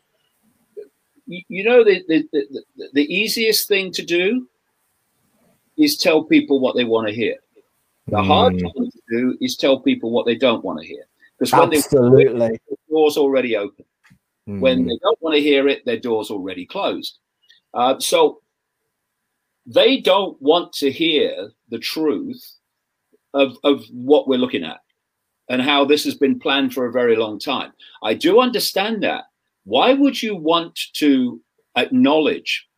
you, 1.26 1.42
you 1.48 1.64
know, 1.64 1.84
the, 1.84 2.02
the, 2.08 2.28
the, 2.32 2.88
the, 2.92 3.14
easiest 3.14 3.68
thing 3.68 3.92
to 3.92 4.02
do 4.02 4.48
is 5.76 5.96
tell 5.96 6.24
people 6.24 6.60
what 6.60 6.76
they 6.76 6.84
want 6.84 7.08
to 7.08 7.14
hear. 7.14 7.36
The 8.06 8.18
mm. 8.18 8.26
hard 8.26 8.54
thing 8.54 8.90
to 8.90 9.02
do 9.10 9.36
is 9.40 9.56
tell 9.56 9.80
people 9.80 10.10
what 10.10 10.26
they 10.26 10.36
don't 10.36 10.64
want 10.64 10.80
to 10.80 10.86
hear. 10.86 11.04
Because 11.38 11.52
when 11.52 11.74
Absolutely. 11.74 12.48
they 12.48 12.58
the 12.68 12.76
door's 12.90 13.16
already 13.16 13.56
open. 13.56 13.84
Mm. 14.48 14.60
When 14.60 14.86
they 14.86 14.98
don't 15.02 15.20
want 15.20 15.34
to 15.34 15.40
hear 15.40 15.68
it, 15.68 15.84
their 15.84 15.98
door's 15.98 16.30
already 16.30 16.66
closed. 16.66 17.18
Uh, 17.72 17.98
so 17.98 18.42
they 19.66 20.00
don't 20.00 20.40
want 20.40 20.72
to 20.74 20.90
hear 20.90 21.50
the 21.70 21.78
truth 21.78 22.56
of, 23.32 23.56
of 23.64 23.84
what 23.90 24.28
we're 24.28 24.38
looking 24.38 24.64
at 24.64 24.80
and 25.48 25.60
how 25.60 25.84
this 25.84 26.04
has 26.04 26.14
been 26.14 26.38
planned 26.38 26.72
for 26.72 26.86
a 26.86 26.92
very 26.92 27.16
long 27.16 27.38
time. 27.38 27.72
I 28.02 28.14
do 28.14 28.40
understand 28.40 29.02
that. 29.02 29.24
Why 29.64 29.94
would 29.94 30.22
you 30.22 30.36
want 30.36 30.78
to 30.94 31.40
acknowledge 31.76 32.68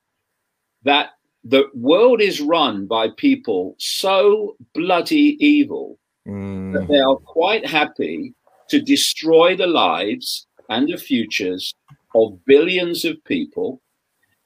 that 0.85 1.11
the 1.49 1.65
world 1.75 2.21
is 2.21 2.41
run 2.41 2.87
by 2.87 3.09
people 3.17 3.77
so 3.79 4.57
bloody 4.75 5.37
evil 5.45 5.99
mm. 6.27 6.73
that 6.73 6.89
they 6.89 6.99
are 6.99 7.17
quite 7.17 7.65
happy 7.65 8.35
to 8.69 8.81
destroy 8.81 9.57
the 9.57 9.67
lives 9.67 10.47
and 10.71 10.89
the 10.89 10.97
futures 10.97 11.75
of 12.15 12.45
billions 12.47 13.05
of 13.05 13.23
people 13.25 13.81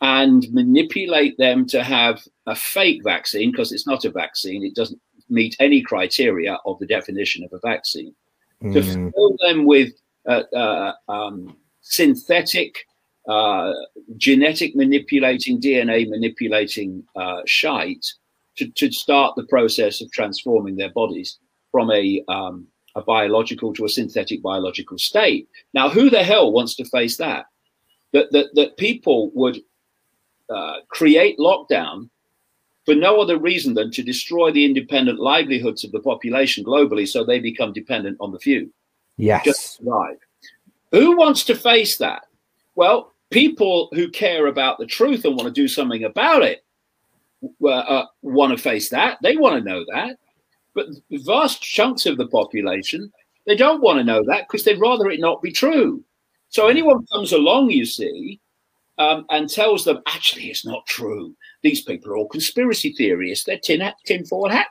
and 0.03 0.47
manipulate 0.53 1.37
them 1.39 1.67
to 1.67 1.83
have 1.83 2.23
a 2.47 2.55
fake 2.55 3.03
vaccine 3.03 3.51
because 3.51 3.73
it's 3.73 3.87
not 3.87 4.05
a 4.05 4.11
vaccine. 4.11 4.63
It 4.63 4.75
doesn't 4.75 5.01
meet 5.29 5.57
any 5.61 5.83
criteria 5.83 6.59
of 6.67 6.79
the 6.79 6.87
definition 6.87 7.45
of 7.45 7.53
a 7.53 7.61
vaccine. 7.61 8.15
Mm. 8.63 8.75
To 8.75 8.83
fill 8.83 9.37
them 9.41 9.65
with 9.65 9.93
uh, 10.27 10.43
uh, 10.55 10.93
um, 11.09 11.57
synthetic, 11.81 12.85
uh, 13.31 13.73
genetic 14.17 14.75
manipulating, 14.75 15.61
DNA 15.61 16.09
manipulating 16.09 17.05
uh, 17.15 17.43
shite 17.47 18.05
to, 18.57 18.69
to 18.73 18.91
start 18.91 19.37
the 19.37 19.47
process 19.47 20.01
of 20.01 20.11
transforming 20.11 20.75
their 20.75 20.91
bodies 20.91 21.39
from 21.71 21.93
a, 21.93 22.25
um, 22.27 22.67
a 22.97 23.03
biological 23.03 23.73
to 23.73 23.85
a 23.85 23.89
synthetic 23.89 24.43
biological 24.43 24.99
state. 24.99 25.49
Now, 25.75 25.89
who 25.89 26.11
the 26.11 26.25
hell 26.25 26.51
wants 26.51 26.75
to 26.77 26.85
face 26.87 27.19
that? 27.19 27.47
That, 28.13 28.33
that, 28.33 28.47
that 28.55 28.77
people 28.77 29.31
would 29.35 29.61
uh, 30.53 30.79
create 30.89 31.39
lockdown 31.39 32.11
for 32.85 32.97
no 32.97 33.21
other 33.21 33.39
reason 33.39 33.75
than 33.75 33.93
to 33.93 34.03
destroy 34.03 34.51
the 34.51 34.65
independent 34.65 35.21
livelihoods 35.21 35.85
of 35.85 35.93
the 35.93 36.01
population 36.01 36.65
globally 36.65 37.07
so 37.07 37.23
they 37.23 37.39
become 37.39 37.73
dependent 37.73 38.17
on 38.19 38.33
the 38.33 38.41
few. 38.41 38.73
Yes. 39.17 39.45
Just 39.45 39.77
survive. 39.77 40.17
Who 40.91 41.17
wants 41.17 41.45
to 41.45 41.55
face 41.55 41.99
that? 41.99 42.23
Well, 42.75 43.10
people 43.31 43.89
who 43.93 44.09
care 44.11 44.47
about 44.47 44.79
the 44.79 44.87
truth 44.87 45.25
and 45.25 45.37
want 45.37 45.47
to 45.47 45.53
do 45.53 45.69
something 45.69 46.05
about 46.05 46.43
it 46.43 46.65
uh, 47.63 47.69
uh, 47.69 48.07
want 48.23 48.57
to 48.57 48.63
face 48.63 48.91
that. 48.91 49.19
They 49.23 49.37
want 49.37 49.57
to 49.57 49.69
know 49.69 49.85
that. 49.93 50.19
But 50.75 50.87
vast 51.11 51.63
chunks 51.63 52.07
of 52.07 52.17
the 52.17 52.29
population, 52.29 53.13
they 53.47 53.57
don't 53.57 53.83
want 53.83 53.99
to 53.99 54.05
know 54.05 54.23
that 54.25 54.47
because 54.47 54.65
they'd 54.65 54.81
rather 54.81 55.09
it 55.11 55.21
not 55.21 55.43
be 55.43 55.51
true. 55.51 56.05
So 56.49 56.69
anyone 56.69 57.07
comes 57.07 57.33
along, 57.33 57.71
you 57.71 57.85
see, 57.85 58.41
um, 58.99 59.25
and 59.31 59.49
tells 59.49 59.85
them, 59.85 60.03
actually, 60.07 60.51
it's 60.51 60.67
not 60.67 60.87
true. 60.87 61.35
These 61.63 61.83
people 61.83 62.13
are 62.13 62.17
all 62.17 62.29
conspiracy 62.29 62.93
theorists. 62.93 63.45
They're 63.45 63.59
tin, 63.59 63.81
hat, 63.81 63.97
tin 64.05 64.25
foil 64.27 64.49
hat 64.49 64.69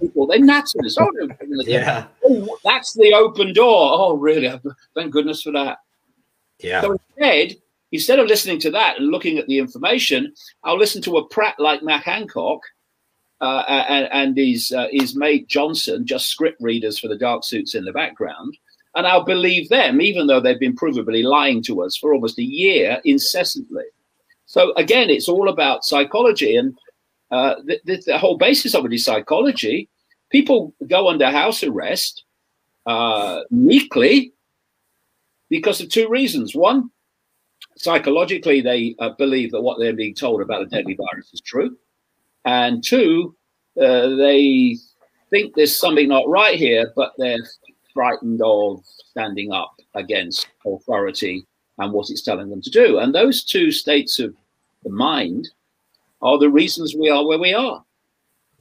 people. 0.00 0.26
They're 0.26 0.38
natters. 0.38 0.96
Oh, 0.98 1.08
no, 1.14 1.62
yeah. 1.64 2.06
Oh, 2.24 2.58
that's 2.64 2.94
the 2.94 3.14
open 3.14 3.52
door. 3.52 3.90
Oh, 3.92 4.14
really? 4.14 4.60
Thank 4.94 5.12
goodness 5.12 5.42
for 5.42 5.52
that. 5.52 5.78
Yeah. 6.58 6.82
So 6.82 6.92
instead, 6.92 7.56
instead 7.92 8.18
of 8.18 8.26
listening 8.26 8.58
to 8.60 8.70
that 8.70 8.98
and 8.98 9.08
looking 9.08 9.38
at 9.38 9.46
the 9.46 9.58
information, 9.58 10.32
I'll 10.64 10.78
listen 10.78 11.02
to 11.02 11.16
a 11.16 11.28
prat 11.28 11.54
like 11.58 11.82
Matt 11.82 12.04
Hancock 12.04 12.60
uh, 13.40 13.64
and, 13.68 14.08
and 14.12 14.36
his, 14.36 14.72
uh, 14.72 14.88
his 14.90 15.16
mate 15.16 15.48
Johnson, 15.48 16.06
just 16.06 16.28
script 16.28 16.60
readers 16.60 16.98
for 16.98 17.08
the 17.08 17.18
dark 17.18 17.44
suits 17.44 17.74
in 17.74 17.84
the 17.84 17.92
background 17.92 18.56
and 18.94 19.06
I'll 19.06 19.24
believe 19.24 19.68
them, 19.68 20.00
even 20.00 20.26
though 20.26 20.40
they've 20.40 20.58
been 20.58 20.76
provably 20.76 21.22
lying 21.22 21.62
to 21.64 21.82
us 21.82 21.96
for 21.96 22.12
almost 22.12 22.38
a 22.38 22.44
year 22.44 23.00
incessantly. 23.04 23.84
So 24.46 24.72
again, 24.74 25.10
it's 25.10 25.28
all 25.28 25.48
about 25.48 25.84
psychology, 25.84 26.56
and 26.56 26.76
uh, 27.30 27.56
the, 27.64 27.80
the, 27.84 28.02
the, 28.06 28.18
whole 28.18 28.36
basis 28.36 28.74
of 28.74 28.84
it 28.84 28.92
is 28.92 29.04
psychology. 29.04 29.88
People 30.30 30.74
go 30.88 31.08
under 31.08 31.30
house 31.30 31.62
arrest 31.62 32.24
uh, 32.86 33.42
meekly 33.50 34.32
because 35.48 35.80
of 35.80 35.88
two 35.88 36.08
reasons. 36.08 36.54
One, 36.54 36.90
psychologically, 37.80 38.60
they 38.60 38.94
uh, 38.98 39.10
believe 39.10 39.50
that 39.52 39.62
what 39.62 39.78
they're 39.78 39.94
being 39.94 40.14
told 40.14 40.42
about 40.42 40.62
a 40.62 40.66
deadly 40.66 40.94
virus 40.94 41.30
is 41.32 41.40
true, 41.40 41.76
and 42.44 42.84
two, 42.84 43.34
uh, 43.80 44.08
they 44.16 44.76
think 45.30 45.54
there's 45.54 45.78
something 45.78 46.08
not 46.08 46.28
right 46.28 46.58
here, 46.58 46.92
but 46.94 47.12
they're 47.16 47.38
frightened 47.94 48.40
of 48.44 48.84
standing 48.84 49.52
up 49.52 49.74
against 49.94 50.48
authority 50.66 51.46
and 51.78 51.92
what 51.92 52.10
it's 52.10 52.22
telling 52.22 52.50
them 52.50 52.60
to 52.62 52.70
do. 52.70 52.98
And 52.98 53.14
those 53.14 53.44
two 53.44 53.72
states 53.72 54.18
of 54.18 54.34
the 54.84 54.90
mind 54.90 55.48
are 56.20 56.38
the 56.38 56.50
reasons 56.50 56.94
we 56.94 57.08
are 57.08 57.26
where 57.26 57.38
we 57.38 57.54
are. 57.54 57.84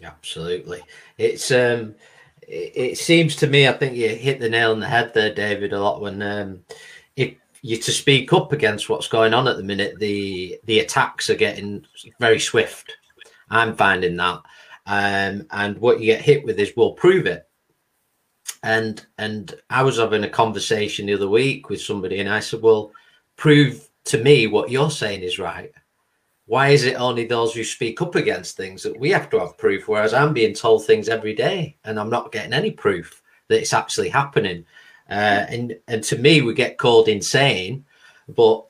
Absolutely. 0.02 0.82
It's 1.18 1.52
um 1.52 1.96
it, 2.48 2.72
it 2.76 2.98
seems 2.98 3.36
to 3.38 3.48
me 3.48 3.68
I 3.68 3.74
think 3.74 3.98
you 3.98 4.10
hit 4.10 4.40
the 4.40 4.50
nail 4.50 4.72
on 4.72 4.80
the 4.80 4.88
head 4.88 5.14
there, 5.14 5.34
David, 5.34 5.74
a 5.74 5.82
lot 5.82 6.02
when 6.02 6.22
um 6.22 6.64
if 7.16 7.36
you 7.62 7.78
to 7.78 7.92
speak 7.92 8.34
up 8.34 8.52
against 8.54 8.90
what's 8.90 9.08
going 9.08 9.34
on 9.34 9.48
at 9.48 9.58
the 9.58 9.64
minute. 9.64 10.00
The 10.00 10.60
the 10.66 10.80
attacks 10.80 11.30
are 11.30 11.36
getting 11.36 11.86
very 12.20 12.40
swift. 12.40 12.98
I'm 13.50 13.76
finding 13.76 14.16
that, 14.18 14.42
um, 14.86 15.46
and 15.52 15.78
what 15.80 16.00
you 16.00 16.08
get 16.08 16.22
hit 16.22 16.46
with 16.46 16.60
is 16.60 16.74
we'll 16.76 16.94
prove 16.94 17.26
it. 17.26 17.48
And 18.64 19.06
and 19.18 19.54
I 19.70 19.84
was 19.84 19.98
having 19.98 20.24
a 20.24 20.30
conversation 20.30 21.06
the 21.06 21.14
other 21.14 21.30
week 21.30 21.70
with 21.70 21.82
somebody, 21.82 22.20
and 22.20 22.30
I 22.30 22.40
said, 22.40 22.62
"Well, 22.62 22.92
prove 23.36 23.90
to 24.06 24.24
me 24.24 24.48
what 24.48 24.72
you're 24.72 24.92
saying 24.92 25.24
is 25.24 25.40
right." 25.40 25.72
Why 26.46 26.70
is 26.70 26.84
it 26.84 26.96
only 26.96 27.26
those 27.28 27.54
who 27.54 27.64
speak 27.64 28.02
up 28.02 28.16
against 28.16 28.58
things 28.58 28.82
that 28.82 29.00
we 29.00 29.12
have 29.12 29.30
to 29.30 29.40
have 29.40 29.56
proof, 29.56 29.88
whereas 29.88 30.16
I'm 30.16 30.34
being 30.34 30.56
told 30.56 30.84
things 30.84 31.08
every 31.08 31.36
day 31.36 31.78
and 31.84 32.00
I'm 32.00 32.10
not 32.10 32.32
getting 32.32 32.54
any 32.54 32.72
proof 32.72 33.22
that 33.50 33.60
it's 33.60 33.72
actually 33.72 34.10
happening? 34.10 34.66
Uh, 35.10 35.46
and 35.50 35.78
and 35.88 36.04
to 36.04 36.18
me, 36.18 36.42
we 36.42 36.54
get 36.54 36.78
called 36.78 37.08
insane, 37.08 37.86
but 38.28 38.66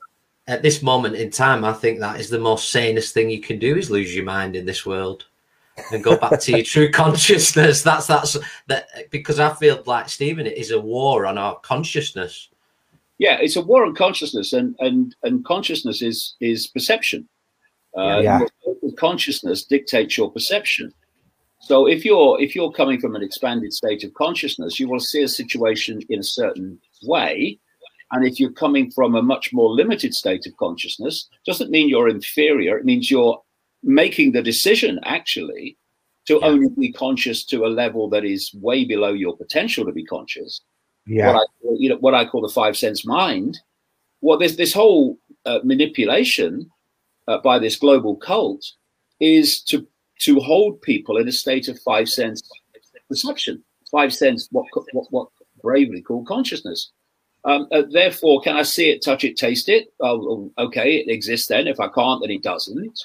at 0.46 0.62
this 0.62 0.82
moment 0.82 1.14
in 1.14 1.30
time, 1.30 1.64
I 1.64 1.72
think 1.72 2.00
that 2.00 2.18
is 2.18 2.30
the 2.30 2.38
most 2.38 2.70
sanest 2.70 3.14
thing 3.14 3.30
you 3.30 3.40
can 3.40 3.58
do 3.58 3.76
is 3.76 3.90
lose 3.90 4.14
your 4.14 4.24
mind 4.24 4.56
in 4.56 4.66
this 4.66 4.84
world 4.84 5.26
and 5.92 6.02
go 6.02 6.16
back 6.16 6.40
to 6.40 6.52
your 6.52 6.62
true 6.62 6.90
consciousness. 6.92 7.82
That's 7.82 8.06
that's 8.06 8.36
that 8.66 9.10
because 9.10 9.38
I 9.38 9.52
feel 9.54 9.82
like 9.86 10.08
Stephen, 10.08 10.46
it 10.46 10.56
is 10.56 10.70
a 10.70 10.80
war 10.80 11.26
on 11.26 11.38
our 11.38 11.58
consciousness. 11.60 12.48
Yeah, 13.18 13.38
it's 13.40 13.56
a 13.56 13.60
war 13.60 13.84
on 13.84 13.94
consciousness, 13.94 14.52
and 14.52 14.74
and 14.80 15.14
and 15.22 15.44
consciousness 15.44 16.02
is 16.02 16.36
is 16.40 16.66
perception. 16.66 17.28
Uh, 17.96 18.20
yeah. 18.22 18.40
consciousness 18.96 19.64
dictates 19.64 20.16
your 20.16 20.30
perception. 20.30 20.92
So 21.60 21.86
if 21.86 22.04
you're 22.04 22.40
if 22.40 22.54
you're 22.54 22.72
coming 22.72 23.00
from 23.00 23.14
an 23.14 23.22
expanded 23.22 23.72
state 23.72 24.02
of 24.02 24.14
consciousness, 24.14 24.80
you 24.80 24.88
will 24.88 25.00
see 25.00 25.22
a 25.22 25.28
situation 25.28 26.00
in 26.08 26.20
a 26.20 26.24
certain 26.24 26.80
way. 27.02 27.58
And 28.12 28.26
if 28.26 28.40
you're 28.40 28.50
coming 28.52 28.90
from 28.90 29.14
a 29.14 29.22
much 29.22 29.52
more 29.52 29.70
limited 29.70 30.14
state 30.14 30.46
of 30.46 30.56
consciousness, 30.56 31.28
doesn't 31.46 31.70
mean 31.70 31.88
you're 31.88 32.08
inferior. 32.08 32.76
It 32.76 32.84
means 32.84 33.10
you're 33.10 33.40
making 33.82 34.32
the 34.32 34.42
decision 34.42 34.98
actually 35.04 35.76
to 36.26 36.38
yeah. 36.40 36.46
only 36.46 36.68
be 36.78 36.92
conscious 36.92 37.44
to 37.44 37.64
a 37.64 37.68
level 37.68 38.08
that 38.08 38.24
is 38.24 38.52
way 38.54 38.84
below 38.84 39.12
your 39.12 39.36
potential 39.36 39.84
to 39.84 39.92
be 39.92 40.04
conscious. 40.04 40.60
Yeah. 41.06 41.32
What 41.32 41.36
I, 41.36 41.74
you 41.78 41.88
know, 41.88 41.96
what 41.96 42.14
I 42.14 42.24
call 42.24 42.42
the 42.42 42.48
five 42.48 42.76
sense 42.76 43.06
mind. 43.06 43.58
Well, 44.22 44.38
this 44.38 44.56
this 44.56 44.72
whole 44.72 45.18
uh, 45.46 45.60
manipulation 45.62 46.70
uh, 47.28 47.38
by 47.38 47.58
this 47.58 47.76
global 47.76 48.16
cult 48.16 48.64
is 49.20 49.62
to 49.62 49.86
to 50.20 50.38
hold 50.40 50.80
people 50.82 51.16
in 51.16 51.28
a 51.28 51.32
state 51.32 51.68
of 51.68 51.78
five 51.80 52.08
sense 52.08 52.42
perception, 53.08 53.62
five 53.90 54.12
sense 54.12 54.48
what 54.50 54.66
what, 54.92 55.06
what 55.10 55.28
bravely 55.62 56.02
called 56.02 56.26
consciousness. 56.26 56.90
Um, 57.44 57.68
uh, 57.72 57.82
therefore, 57.90 58.42
can 58.42 58.56
I 58.56 58.62
see 58.62 58.90
it, 58.90 59.02
touch 59.02 59.24
it, 59.24 59.36
taste 59.36 59.70
it? 59.70 59.88
Oh, 60.00 60.52
okay, 60.58 60.96
it 60.96 61.10
exists 61.10 61.48
then. 61.48 61.66
If 61.66 61.80
I 61.80 61.88
can't, 61.88 62.20
then 62.20 62.30
it 62.30 62.42
doesn't. 62.42 63.00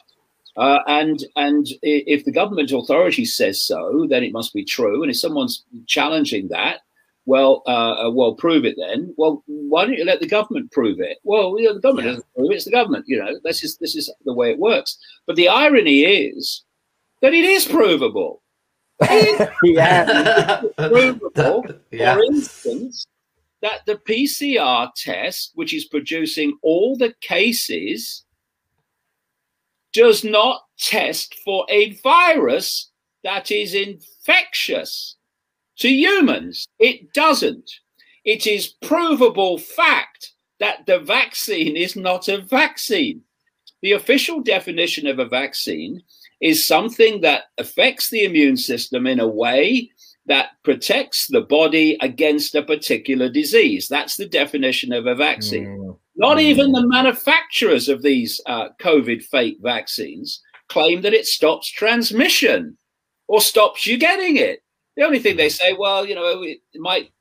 Uh, 0.58 0.80
and 0.88 1.24
and 1.36 1.68
if 1.82 2.26
the 2.26 2.32
government 2.32 2.72
authority 2.72 3.26
says 3.26 3.62
so, 3.62 4.08
then 4.10 4.24
it 4.24 4.34
must 4.34 4.54
be 4.54 4.64
true. 4.64 5.04
And 5.04 5.12
if 5.12 5.18
someone's 5.18 5.64
challenging 5.86 6.48
that, 6.50 6.82
well, 7.26 7.64
uh, 7.66 8.08
uh, 8.08 8.12
well, 8.12 8.36
prove 8.36 8.66
it 8.66 8.76
then. 8.78 9.14
Well, 9.18 9.44
why 9.48 9.86
don't 9.86 9.98
you 9.98 10.06
let 10.06 10.20
the 10.20 10.28
government 10.28 10.72
prove 10.72 11.00
it? 11.00 11.18
Well, 11.24 11.60
you 11.60 11.66
know, 11.66 11.74
the 11.74 11.82
government 11.82 12.06
yeah. 12.06 12.12
doesn't 12.14 12.34
prove 12.36 12.52
it; 12.52 12.56
it's 12.56 12.66
the 12.66 12.72
government. 12.72 13.06
You 13.08 13.18
know, 13.18 13.40
this 13.44 13.64
is 13.64 13.78
this 13.78 13.96
is 13.96 14.14
the 14.26 14.34
way 14.34 14.52
it 14.52 14.60
works. 14.60 14.98
But 15.28 15.36
the 15.36 15.50
irony 15.50 16.02
is 16.02 16.64
that 17.26 17.34
it 17.34 17.44
is 17.44 17.66
provable. 17.66 18.44
yeah, 19.64 20.62
provable. 20.78 21.66
yeah. 21.92 22.14
For 22.14 22.24
instance, 22.24 23.08
that 23.64 23.80
the 23.88 23.96
PCR 23.96 24.92
test, 24.96 25.54
which 25.56 25.74
is 25.74 25.86
producing 25.86 26.56
all 26.62 26.96
the 26.96 27.16
cases, 27.22 28.26
does 29.92 30.24
not 30.24 30.66
test 30.78 31.34
for 31.44 31.66
a 31.68 31.94
virus 32.04 32.92
that 33.24 33.50
is 33.50 33.74
infectious 33.74 35.16
to 35.80 35.90
humans, 35.90 36.68
it 36.78 37.12
doesn't. 37.14 37.72
It 38.24 38.46
is 38.46 38.76
provable 38.84 39.58
fact 39.58 40.34
that 40.60 40.86
the 40.86 41.00
vaccine 41.00 41.76
is 41.76 41.96
not 41.96 42.28
a 42.28 42.38
vaccine. 42.38 43.22
The 43.82 43.94
official 43.94 44.42
definition 44.42 45.08
of 45.08 45.18
a 45.18 45.26
vaccine 45.26 46.04
is 46.42 46.66
something 46.66 47.22
that 47.22 47.44
affects 47.58 48.10
the 48.10 48.24
immune 48.24 48.58
system 48.58 49.08
in 49.08 49.20
a 49.20 49.28
way 49.28 49.90
that 50.28 50.50
protects 50.64 51.28
the 51.28 51.42
body 51.42 51.98
against 52.02 52.56
a 52.56 52.64
particular 52.64 53.30
disease. 53.30 53.88
That's 53.88 54.18
the 54.18 54.28
definition 54.28 54.92
of 54.92 55.06
a 55.06 55.16
vaccine. 55.16 55.68
Mm. 55.68 55.98
Not 56.16 56.38
mm. 56.38 56.42
even 56.42 56.72
the 56.72 56.88
manufacturers 56.88 57.90
of 57.90 58.02
these 58.02 58.42
uh, 58.48 58.70
COVID 58.82 59.24
fake 59.24 59.58
vaccines 59.62 60.42
claim 60.70 61.02
that 61.02 61.14
it 61.14 61.26
stops 61.26 61.70
transmission 61.70 62.78
or 63.28 63.42
stops 63.42 63.86
you 63.86 63.98
getting 63.98 64.38
it. 64.38 64.62
The 64.98 65.04
only 65.04 65.20
thing 65.20 65.38
they 65.38 65.50
say, 65.50 65.74
well, 65.74 66.06
you 66.06 66.16
know, 66.16 66.42
it 66.42 66.60
might 66.76 67.12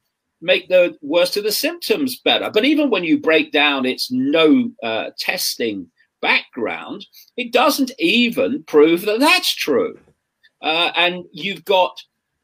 make 0.41 0.69
the 0.69 0.97
worst 1.03 1.37
of 1.37 1.45
the 1.45 1.53
symptoms 1.53 2.21
better. 2.21 2.51
But 2.51 2.65
even 2.65 2.91
when 2.91 3.05
you 3.05 3.19
break 3.19 3.53
down 3.53 3.85
its 3.85 4.11
no 4.11 4.71
uh, 4.83 5.11
testing 5.19 5.91
background, 6.31 7.07
it 7.37 7.53
doesn't 7.53 7.93
even 7.99 8.65
prove 8.65 9.03
that 9.03 9.21
that's 9.21 9.55
true. 9.55 9.99
Uh, 10.63 10.91
and 10.97 11.25
you've 11.33 11.65
got 11.65 11.95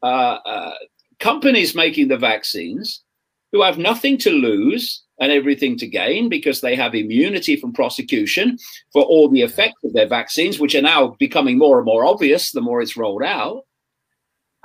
uh, 0.03 0.37
uh 0.53 0.75
companies 1.19 1.75
making 1.75 2.07
the 2.07 2.17
vaccines 2.17 3.03
who 3.51 3.61
have 3.61 3.77
nothing 3.77 4.17
to 4.17 4.31
lose 4.31 5.03
and 5.19 5.31
everything 5.31 5.77
to 5.77 5.87
gain 5.87 6.29
because 6.29 6.61
they 6.61 6.75
have 6.75 6.95
immunity 6.95 7.55
from 7.55 7.71
prosecution 7.71 8.57
for 8.91 9.03
all 9.03 9.29
the 9.29 9.41
effects 9.41 9.83
of 9.83 9.93
their 9.93 10.07
vaccines, 10.07 10.59
which 10.59 10.73
are 10.73 10.81
now 10.81 11.15
becoming 11.19 11.57
more 11.57 11.77
and 11.77 11.85
more 11.85 12.05
obvious 12.05 12.51
the 12.51 12.61
more 12.61 12.81
it's 12.81 12.97
rolled 12.97 13.23
out. 13.23 13.63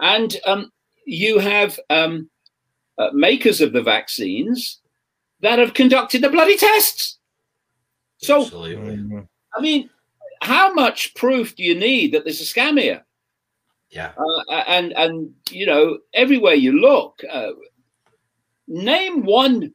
And 0.01 0.35
um, 0.47 0.71
you 1.07 1.39
have 1.39 1.79
um, 1.91 2.31
uh, 2.99 3.11
makers 3.13 3.61
of 3.61 3.73
the 3.73 3.83
vaccines 3.83 4.81
that 5.41 5.59
have 5.59 5.75
conducted 5.75 6.23
the 6.23 6.31
bloody 6.31 6.57
tests. 6.57 7.16
So, 8.19 8.43
Absolutely. 8.43 9.27
I 9.55 9.61
mean, 9.61 9.91
how 10.43 10.73
much 10.73 11.15
proof 11.15 11.55
do 11.57 11.63
you 11.63 11.75
need 11.75 12.13
that 12.13 12.25
there's 12.25 12.41
a 12.41 12.45
scam 12.45 12.81
here? 12.81 13.05
Yeah. 13.91 14.13
Uh, 14.17 14.55
and 14.69 14.93
and 14.93 15.33
you 15.51 15.67
know, 15.67 15.99
everywhere 16.13 16.55
you 16.55 16.81
look, 16.81 17.23
uh, 17.31 17.53
name 18.67 19.25
one 19.25 19.73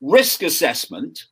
risk 0.00 0.42
assessment 0.42 1.26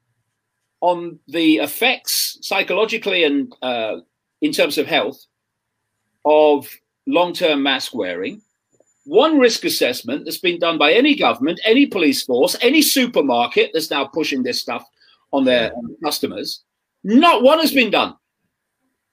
on 0.81 1.19
the 1.27 1.57
effects 1.57 2.39
psychologically 2.43 3.25
and 3.25 3.53
uh, 3.63 3.97
in 4.43 4.53
terms 4.53 4.79
of 4.79 4.87
health 4.87 5.25
of 6.25 6.69
long 7.07 7.33
term 7.33 7.63
mask 7.63 7.95
wearing, 7.95 8.43
one 9.05 9.39
risk 9.39 9.65
assessment 9.65 10.25
that's 10.25 10.39
been 10.39 10.59
done 10.59 10.79
by 10.79 10.93
any 10.93 11.17
government, 11.17 11.59
any 11.65 11.87
police 11.87 12.23
force, 12.23 12.57
any 12.61 12.83
supermarket 12.83 13.71
that's 13.73 13.91
now 13.91 14.05
pushing 14.05 14.43
this 14.43 14.61
stuff 14.61 14.85
on 15.33 15.45
their 15.45 15.73
customers. 16.05 16.65
Not 17.05 17.43
one 17.43 17.59
has 17.61 17.73
been 17.73 17.91
done. 17.91 18.17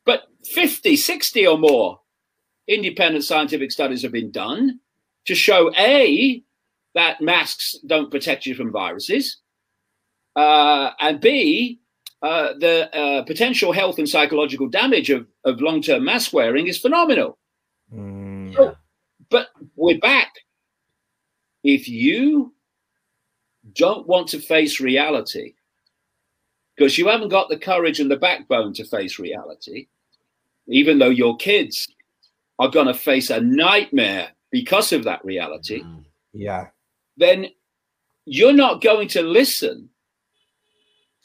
But 0.06 0.23
50, 0.45 0.95
60 0.95 1.47
or 1.47 1.58
more 1.58 1.99
independent 2.67 3.23
scientific 3.23 3.71
studies 3.71 4.01
have 4.04 4.12
been 4.12 4.32
done 4.32 4.80
to 5.25 5.36
show 5.36 5.71
A, 5.78 6.43
that 6.93 7.21
masks 7.21 7.75
don't 7.86 8.12
protect 8.12 8.45
you 8.45 8.56
from 8.56 8.71
viruses, 8.71 9.38
uh, 10.36 10.91
and 10.99 11.19
B, 11.19 11.80
uh, 12.21 12.54
the 12.60 12.95
uh, 12.95 13.23
potential 13.23 13.71
health 13.71 13.97
and 13.97 14.08
psychological 14.10 14.67
damage 14.67 15.10
of, 15.10 15.28
of 15.43 15.62
long 15.62 15.82
term 15.82 16.06
mask 16.06 16.34
wearing 16.34 16.67
is 16.67 16.78
phenomenal. 16.78 17.38
Mm. 17.93 18.56
So, 18.56 18.75
but 19.30 19.49
we're 19.75 19.99
back. 19.99 20.34
If 21.63 21.88
you 21.89 22.54
don't 23.73 24.08
want 24.08 24.28
to 24.30 24.39
face 24.39 24.80
reality, 24.80 25.54
because 26.76 26.98
you 26.98 27.08
haven't 27.08 27.30
got 27.30 27.50
the 27.50 27.58
courage 27.58 28.00
and 28.00 28.12
the 28.12 28.18
backbone 28.18 28.74
to 28.74 28.86
face 28.86 29.20
reality, 29.20 29.88
even 30.68 31.00
though 31.00 31.10
your 31.10 31.38
kids 31.38 31.88
are 32.60 32.70
going 32.70 32.88
to 32.88 32.94
face 32.94 33.30
a 33.30 33.42
nightmare 33.42 34.30
because 34.52 34.92
of 34.94 35.04
that 35.04 35.24
reality. 35.24 35.82
Mm. 35.82 36.04
Yeah. 36.34 36.68
Then 37.18 37.48
you're 38.26 38.54
not 38.54 38.82
going 38.82 39.08
to 39.10 39.22
listen 39.22 39.90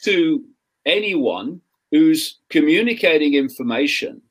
to 0.02 0.44
anyone 0.86 1.60
who's 1.90 2.38
communicating 2.48 3.34
information 3.34 4.22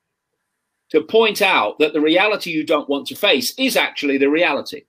to 0.89 1.01
point 1.01 1.41
out 1.41 1.77
that 1.79 1.93
the 1.93 2.01
reality 2.01 2.49
you 2.49 2.65
don't 2.65 2.89
want 2.89 3.07
to 3.07 3.15
face 3.15 3.53
is 3.57 3.77
actually 3.77 4.17
the 4.17 4.29
reality. 4.29 4.83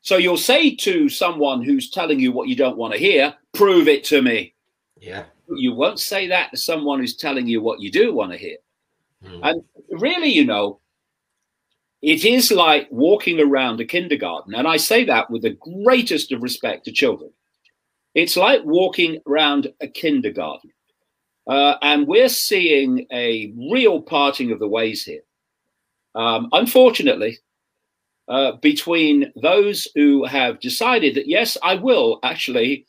So 0.00 0.16
you'll 0.16 0.36
say 0.36 0.74
to 0.76 1.08
someone 1.08 1.62
who's 1.62 1.90
telling 1.90 2.20
you 2.20 2.32
what 2.32 2.48
you 2.48 2.54
don't 2.54 2.76
want 2.76 2.94
to 2.94 2.98
hear, 2.98 3.34
prove 3.52 3.88
it 3.88 4.04
to 4.04 4.22
me. 4.22 4.54
Yeah. 4.98 5.24
You 5.48 5.74
won't 5.74 6.00
say 6.00 6.26
that 6.28 6.50
to 6.50 6.56
someone 6.56 7.00
who's 7.00 7.16
telling 7.16 7.46
you 7.46 7.60
what 7.60 7.80
you 7.80 7.90
do 7.90 8.14
want 8.14 8.32
to 8.32 8.38
hear. 8.38 8.56
Mm. 9.24 9.40
And 9.42 9.64
really, 9.90 10.28
you 10.28 10.44
know, 10.44 10.80
it 12.02 12.24
is 12.24 12.50
like 12.50 12.88
walking 12.90 13.40
around 13.40 13.80
a 13.80 13.84
kindergarten. 13.84 14.54
And 14.54 14.66
I 14.66 14.76
say 14.76 15.04
that 15.04 15.30
with 15.30 15.42
the 15.42 15.58
greatest 15.84 16.32
of 16.32 16.42
respect 16.42 16.84
to 16.84 16.92
children. 16.92 17.30
It's 18.14 18.36
like 18.36 18.62
walking 18.64 19.20
around 19.26 19.72
a 19.80 19.88
kindergarten. 19.88 20.70
Uh, 21.46 21.76
and 21.82 22.06
we're 22.06 22.28
seeing 22.28 23.06
a 23.12 23.52
real 23.70 24.00
parting 24.00 24.50
of 24.52 24.58
the 24.58 24.68
ways 24.68 25.04
here. 25.04 25.20
Um, 26.14 26.48
unfortunately, 26.52 27.38
uh, 28.28 28.52
between 28.62 29.32
those 29.40 29.86
who 29.94 30.24
have 30.24 30.60
decided 30.60 31.14
that, 31.14 31.28
yes, 31.28 31.56
I 31.62 31.76
will 31.76 32.18
actually 32.22 32.86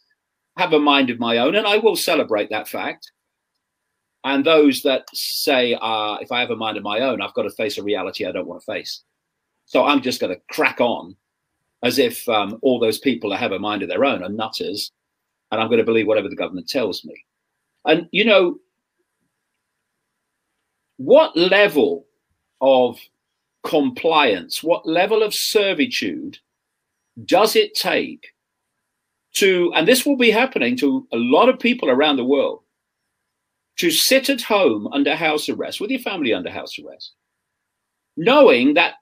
have 0.58 0.74
a 0.74 0.80
mind 0.80 1.10
of 1.10 1.20
my 1.20 1.38
own 1.38 1.56
and 1.56 1.68
I 1.68 1.78
will 1.78 1.96
celebrate 1.96 2.50
that 2.50 2.68
fact, 2.68 3.12
and 4.24 4.46
those 4.46 4.82
that 4.82 5.08
say, 5.14 5.78
uh, 5.80 6.18
if 6.20 6.32
I 6.32 6.40
have 6.42 6.50
a 6.50 6.56
mind 6.56 6.78
of 6.78 6.84
my 6.84 7.00
own, 7.00 7.22
I've 7.22 7.34
got 7.34 7.44
to 7.44 7.50
face 7.52 7.78
a 7.78 7.84
reality 7.84 8.26
I 8.26 8.32
don't 8.32 8.48
want 8.48 8.62
to 8.62 8.66
face. 8.66 9.04
So 9.66 9.86
I'm 9.86 10.02
just 10.02 10.20
going 10.20 10.34
to 10.34 10.42
crack 10.50 10.82
on 10.82 11.16
as 11.84 12.00
if 12.00 12.28
um, 12.28 12.58
all 12.62 12.80
those 12.80 13.00
people 13.00 13.30
that 13.30 13.38
have 13.38 13.52
a 13.52 13.60
mind 13.60 13.84
of 13.84 13.90
their 13.90 14.04
own 14.04 14.24
are 14.24 14.30
nutters, 14.30 14.92
and 15.52 15.62
I'm 15.62 15.68
going 15.68 15.80
to 15.80 15.86
believe 15.86 16.08
whatever 16.08 16.30
the 16.30 16.36
government 16.36 16.68
tells 16.68 17.06
me. 17.06 17.14
And, 17.86 18.08
you 18.12 18.26
know, 18.26 18.60
what 20.98 21.38
level 21.38 22.06
of 22.60 23.00
compliance, 23.64 24.64
what 24.64 24.88
level 24.88 25.22
of 25.22 25.34
servitude 25.34 26.40
does 27.26 27.56
it 27.56 27.76
take 27.76 28.34
to, 29.40 29.72
and 29.76 29.88
this 29.88 30.06
will 30.06 30.18
be 30.18 30.32
happening 30.32 30.76
to 30.78 31.08
a 31.12 31.18
lot 31.18 31.50
of 31.50 31.60
people 31.60 31.90
around 31.90 32.18
the 32.18 32.26
world, 32.26 32.62
to 33.78 33.92
sit 33.92 34.30
at 34.30 34.42
home 34.42 34.88
under 34.88 35.16
house 35.16 35.50
arrest 35.50 35.80
with 35.80 35.92
your 35.92 36.00
family 36.00 36.34
under 36.34 36.50
house 36.50 36.80
arrest, 36.80 37.14
knowing 38.16 38.74
that 38.74 38.96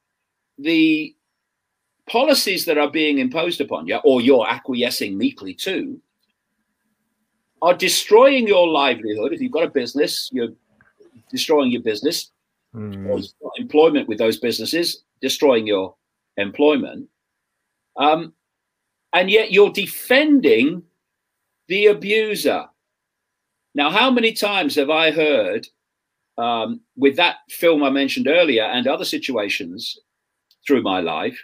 the 0.57 1.15
policies 2.07 2.65
that 2.65 2.77
are 2.77 2.91
being 2.91 3.19
imposed 3.19 3.61
upon 3.61 3.87
you, 3.87 3.97
or 4.03 4.21
you're 4.21 4.47
acquiescing 4.47 5.17
meekly 5.17 5.53
to, 5.53 5.99
are 7.61 7.73
destroying 7.73 8.47
your 8.47 8.67
livelihood. 8.67 9.33
If 9.33 9.41
you've 9.41 9.51
got 9.51 9.63
a 9.63 9.69
business, 9.69 10.29
you're 10.31 10.53
destroying 11.31 11.71
your 11.71 11.81
business, 11.81 12.31
mm. 12.75 13.33
employment 13.57 14.07
with 14.07 14.17
those 14.17 14.37
businesses, 14.37 15.03
destroying 15.21 15.65
your 15.65 15.95
employment. 16.37 17.07
Um, 17.97 18.33
and 19.15 19.31
yet 19.31 19.51
you're 19.51 19.71
defending 19.71 20.83
the 21.69 21.87
abuser. 21.87 22.65
Now, 23.73 23.89
how 23.89 24.11
many 24.11 24.33
times 24.33 24.75
have 24.75 24.89
I 24.89 25.09
heard 25.09 25.67
um, 26.37 26.81
with 26.97 27.15
that 27.15 27.37
film 27.49 27.81
I 27.81 27.89
mentioned 27.89 28.27
earlier 28.27 28.63
and 28.63 28.85
other 28.87 29.05
situations 29.05 29.97
through 30.67 30.83
my 30.83 30.99
life, 30.99 31.39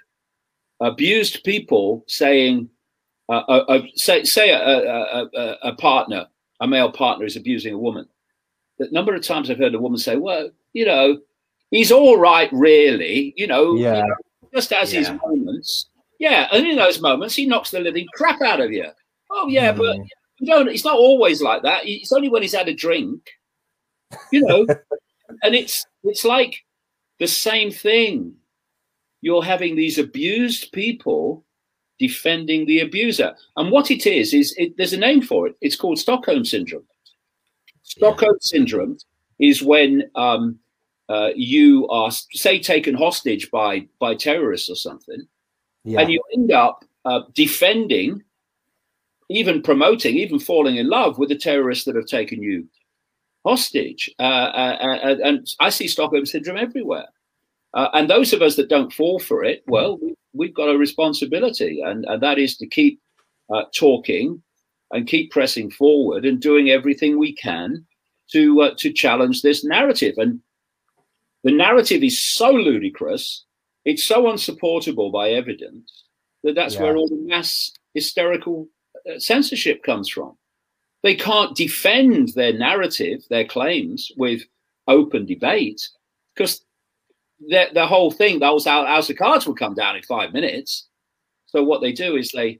abused 0.81 1.45
people 1.45 2.03
saying, 2.07 2.69
uh, 3.29 3.43
uh, 3.47 3.65
uh, 3.69 3.81
say, 3.95 4.25
say 4.25 4.49
a, 4.49 4.59
a, 4.59 5.29
a, 5.33 5.57
a, 5.63 5.75
partner, 5.75 6.27
a 6.59 6.67
male 6.67 6.91
partner 6.91 7.25
is 7.25 7.37
abusing 7.37 7.73
a 7.73 7.77
woman. 7.77 8.05
The 8.79 8.89
number 8.91 9.15
of 9.15 9.23
times 9.23 9.49
I've 9.49 9.59
heard 9.59 9.75
a 9.75 9.79
woman 9.79 9.97
say, 9.97 10.17
well, 10.17 10.49
you 10.73 10.85
know, 10.85 11.19
he's 11.69 11.91
all 11.91 12.17
right, 12.17 12.49
really, 12.51 13.33
you 13.37 13.47
know, 13.47 13.75
yeah. 13.75 13.99
You 13.99 14.07
know, 14.07 14.15
just 14.53 14.73
as 14.73 14.91
yeah. 14.93 14.99
his 14.99 15.09
moments. 15.25 15.90
Yeah, 16.21 16.47
and 16.51 16.67
in 16.67 16.75
those 16.75 17.01
moments, 17.01 17.33
he 17.33 17.47
knocks 17.47 17.71
the 17.71 17.79
living 17.79 18.05
crap 18.13 18.43
out 18.43 18.61
of 18.61 18.71
you. 18.71 18.85
Oh, 19.31 19.47
yeah, 19.47 19.73
mm. 19.73 19.77
but 19.79 19.97
you 20.37 20.45
don't, 20.45 20.67
it's 20.67 20.85
not 20.85 20.95
always 20.95 21.41
like 21.41 21.63
that. 21.63 21.81
It's 21.83 22.11
only 22.11 22.29
when 22.29 22.43
he's 22.43 22.53
had 22.53 22.67
a 22.67 22.75
drink, 22.75 23.27
you 24.31 24.41
know, 24.41 24.67
and 25.41 25.55
it's, 25.55 25.83
it's 26.03 26.23
like 26.23 26.63
the 27.17 27.25
same 27.25 27.71
thing 27.71 28.35
you're 29.21 29.43
having 29.43 29.75
these 29.75 29.97
abused 29.97 30.71
people 30.73 31.43
defending 31.97 32.67
the 32.67 32.81
abuser. 32.81 33.35
And 33.57 33.71
what 33.71 33.89
it 33.89 34.05
is, 34.05 34.35
is 34.35 34.53
it, 34.59 34.77
there's 34.77 34.93
a 34.93 34.97
name 34.97 35.23
for 35.23 35.47
it. 35.47 35.55
It's 35.59 35.75
called 35.75 35.97
Stockholm 35.97 36.45
Syndrome. 36.45 36.85
Stockholm 37.81 38.33
yeah. 38.33 38.47
Syndrome 38.47 38.97
is 39.39 39.63
when 39.63 40.03
um, 40.13 40.59
uh, 41.09 41.29
you 41.35 41.87
are, 41.87 42.11
say, 42.11 42.59
taken 42.59 42.93
hostage 42.93 43.49
by, 43.49 43.87
by 43.97 44.13
terrorists 44.13 44.69
or 44.69 44.75
something, 44.75 45.25
yeah. 45.83 46.01
and 46.01 46.11
you 46.11 46.21
end 46.33 46.51
up 46.51 46.85
uh, 47.05 47.21
defending, 47.33 48.23
even 49.29 49.61
promoting, 49.61 50.15
even 50.17 50.39
falling 50.39 50.77
in 50.77 50.89
love 50.89 51.17
with 51.17 51.29
the 51.29 51.37
terrorists 51.37 51.85
that 51.85 51.95
have 51.95 52.05
taken 52.05 52.41
you 52.41 52.67
hostage. 53.45 54.09
Uh, 54.19 54.23
uh, 54.23 54.77
uh 54.81 55.15
and 55.23 55.47
I 55.59 55.69
see 55.69 55.87
Stockholm 55.87 56.25
Syndrome 56.25 56.57
everywhere. 56.57 57.07
Uh, 57.73 57.89
and 57.93 58.09
those 58.09 58.33
of 58.33 58.41
us 58.41 58.55
that 58.57 58.69
don't 58.69 58.93
fall 58.93 59.19
for 59.19 59.43
it, 59.43 59.63
well, 59.67 59.97
we, 60.33 60.47
have 60.47 60.55
got 60.55 60.69
a 60.69 60.77
responsibility, 60.77 61.81
and, 61.81 62.05
and, 62.05 62.21
that 62.21 62.37
is 62.37 62.57
to 62.57 62.67
keep 62.67 62.99
uh, 63.53 63.63
talking 63.73 64.41
and 64.91 65.07
keep 65.07 65.31
pressing 65.31 65.71
forward 65.71 66.25
and 66.25 66.41
doing 66.41 66.69
everything 66.69 67.17
we 67.17 67.33
can 67.33 67.85
to 68.31 68.61
uh, 68.61 68.71
to 68.77 68.91
challenge 68.91 69.41
this 69.41 69.63
narrative. 69.63 70.15
And 70.17 70.41
the 71.43 71.51
narrative 71.51 72.03
is 72.03 72.21
so 72.21 72.51
ludicrous, 72.51 73.45
it's 73.85 74.03
so 74.03 74.29
unsupportable 74.29 75.11
by 75.11 75.29
evidence 75.29 76.05
that 76.43 76.55
that's 76.55 76.75
yeah. 76.75 76.83
where 76.83 76.97
all 76.97 77.07
the 77.07 77.15
mass 77.15 77.71
hysterical 77.93 78.67
uh, 79.09 79.19
censorship 79.19 79.83
comes 79.83 80.09
from. 80.09 80.37
They 81.03 81.15
can't 81.15 81.55
defend 81.55 82.29
their 82.29 82.53
narrative, 82.53 83.23
their 83.29 83.45
claims, 83.45 84.11
with 84.17 84.43
open 84.87 85.25
debate 85.25 85.87
because 86.35 86.63
the, 87.39 87.67
the 87.73 87.87
whole 87.87 88.11
thing, 88.11 88.39
those 88.39 88.65
house 88.65 89.09
of 89.09 89.17
cards 89.17 89.47
will 89.47 89.55
come 89.55 89.73
down 89.73 89.95
in 89.95 90.03
five 90.03 90.33
minutes. 90.33 90.87
So 91.47 91.63
what 91.63 91.81
they 91.81 91.91
do 91.91 92.15
is 92.15 92.31
they 92.31 92.59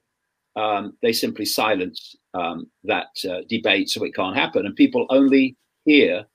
um, 0.56 0.98
they 1.02 1.14
simply 1.14 1.46
silence 1.46 2.16
um, 2.34 2.70
that 2.84 3.08
uh, 3.30 3.42
debate 3.48 3.90
so 3.90 4.04
it 4.04 4.16
can't 4.16 4.36
happen, 4.36 4.66
and 4.66 4.76
people 4.76 5.06
only 5.10 5.56
hear 5.86 6.26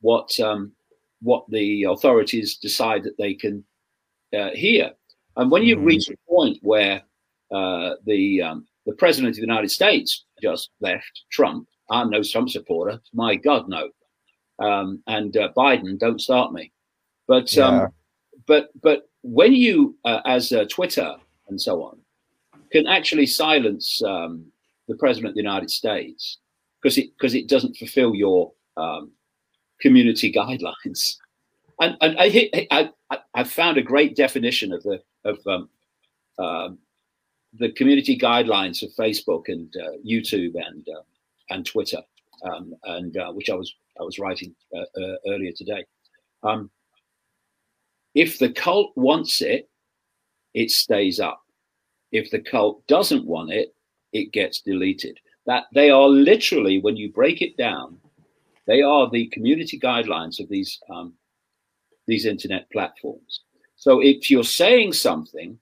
what 0.00 0.38
um, 0.40 0.72
what 1.20 1.44
the 1.50 1.84
authorities 1.84 2.56
decide 2.56 3.02
that 3.02 3.18
they 3.18 3.34
can 3.34 3.64
uh, 4.36 4.50
hear. 4.50 4.92
And 5.36 5.50
when 5.50 5.62
you 5.62 5.76
mm. 5.76 5.84
reach 5.84 6.08
a 6.08 6.16
point 6.28 6.58
where 6.62 7.02
uh, 7.52 7.94
the 8.04 8.42
um, 8.42 8.66
the 8.86 8.94
president 8.94 9.30
of 9.30 9.36
the 9.36 9.40
United 9.42 9.70
States 9.70 10.24
just 10.42 10.70
left 10.80 11.24
Trump, 11.30 11.68
I'm 11.90 12.10
no 12.10 12.22
Trump 12.22 12.50
supporter. 12.50 13.00
My 13.12 13.36
God, 13.36 13.68
no. 13.68 13.90
Um, 14.58 15.02
and 15.06 15.36
uh, 15.36 15.50
Biden, 15.56 15.98
don't 15.98 16.20
start 16.20 16.52
me. 16.52 16.72
But 17.26 17.56
um, 17.58 17.74
yeah. 17.74 17.82
um, 17.82 17.92
but 18.46 18.70
but 18.82 19.08
when 19.22 19.52
you, 19.52 19.96
uh, 20.04 20.20
as 20.24 20.52
uh, 20.52 20.64
Twitter 20.70 21.14
and 21.48 21.60
so 21.60 21.82
on, 21.82 21.98
can 22.70 22.86
actually 22.86 23.26
silence 23.26 24.02
um, 24.02 24.44
the 24.88 24.96
president 24.96 25.30
of 25.30 25.34
the 25.34 25.42
United 25.42 25.70
States 25.70 26.38
because 26.80 26.98
it 26.98 27.10
because 27.16 27.34
it 27.34 27.48
doesn't 27.48 27.76
fulfil 27.76 28.14
your 28.14 28.52
um, 28.76 29.12
community 29.80 30.32
guidelines, 30.36 31.16
and 31.80 31.96
and 32.00 32.16
I, 32.18 32.90
I 33.10 33.18
I 33.34 33.44
found 33.44 33.78
a 33.78 33.82
great 33.82 34.16
definition 34.16 34.72
of 34.72 34.82
the 34.82 35.00
of 35.24 35.38
um, 35.46 35.68
um, 36.38 36.78
the 37.54 37.72
community 37.72 38.18
guidelines 38.18 38.82
of 38.82 38.90
Facebook 38.98 39.44
and 39.48 39.72
uh, 39.76 39.96
YouTube 40.06 40.54
and 40.54 40.86
uh, 40.88 41.02
and 41.50 41.64
Twitter, 41.64 42.02
um, 42.42 42.74
and 42.84 43.16
uh, 43.16 43.32
which 43.32 43.50
I 43.50 43.54
was 43.54 43.74
I 43.98 44.02
was 44.02 44.18
writing 44.18 44.54
uh, 44.74 45.00
uh, 45.00 45.16
earlier 45.28 45.52
today. 45.52 45.84
Um, 46.42 46.70
if 48.14 48.38
the 48.38 48.50
cult 48.50 48.92
wants 48.96 49.42
it, 49.42 49.68
it 50.54 50.70
stays 50.70 51.20
up. 51.20 51.40
If 52.10 52.30
the 52.30 52.40
cult 52.40 52.86
doesn't 52.86 53.26
want 53.26 53.52
it, 53.52 53.74
it 54.12 54.32
gets 54.32 54.60
deleted. 54.60 55.18
That 55.46 55.64
they 55.72 55.90
are 55.90 56.08
literally, 56.08 56.80
when 56.80 56.96
you 56.96 57.12
break 57.12 57.42
it 57.42 57.56
down, 57.56 57.98
they 58.66 58.82
are 58.82 59.08
the 59.10 59.28
community 59.28 59.78
guidelines 59.78 60.40
of 60.40 60.48
these 60.48 60.78
um, 60.90 61.14
these 62.08 62.26
internet 62.26 62.68
platforms. 62.70 63.42
So 63.76 64.00
if 64.00 64.28
you're 64.28 64.42
saying 64.42 64.94
something 64.94 65.56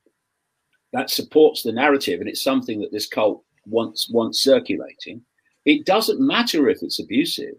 that 0.95 1.11
supports 1.11 1.63
the 1.63 1.73
narrative 1.73 2.21
and 2.21 2.29
it's 2.29 2.43
something 2.43 2.81
that 2.81 2.93
this 2.93 3.07
cult 3.07 3.45
wants 3.67 4.09
wants 4.11 4.41
circulating, 4.41 5.21
it 5.67 5.85
doesn't 5.85 6.21
matter 6.21 6.71
if 6.71 6.83
it's 6.83 7.01
abusive, 7.01 7.57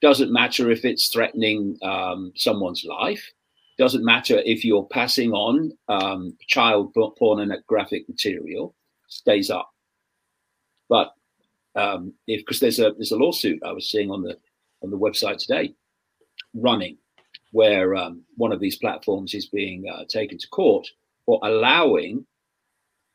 doesn't 0.00 0.32
matter 0.32 0.70
if 0.70 0.84
it's 0.84 1.08
threatening 1.08 1.76
um, 1.82 2.32
someone's 2.36 2.84
life, 2.84 3.24
doesn't 3.78 4.04
matter 4.04 4.40
if 4.44 4.64
you're 4.64 4.86
passing 4.92 5.32
on 5.32 5.72
um, 5.88 6.36
child 6.46 6.94
graphic 7.66 8.08
material, 8.08 8.74
stays 9.08 9.50
up. 9.50 9.70
But 10.88 11.12
um, 11.74 12.12
if 12.26 12.40
because 12.40 12.60
there's 12.60 12.78
a 12.78 12.92
there's 12.92 13.12
a 13.12 13.16
lawsuit 13.16 13.62
I 13.64 13.72
was 13.72 13.90
seeing 13.90 14.10
on 14.10 14.22
the 14.22 14.36
on 14.82 14.90
the 14.90 14.98
website 14.98 15.38
today, 15.38 15.74
running, 16.54 16.98
where 17.52 17.96
um, 17.96 18.22
one 18.36 18.52
of 18.52 18.60
these 18.60 18.76
platforms 18.76 19.34
is 19.34 19.46
being 19.46 19.84
uh, 19.88 20.04
taken 20.08 20.38
to 20.38 20.48
court 20.48 20.86
for 21.24 21.40
allowing 21.42 22.24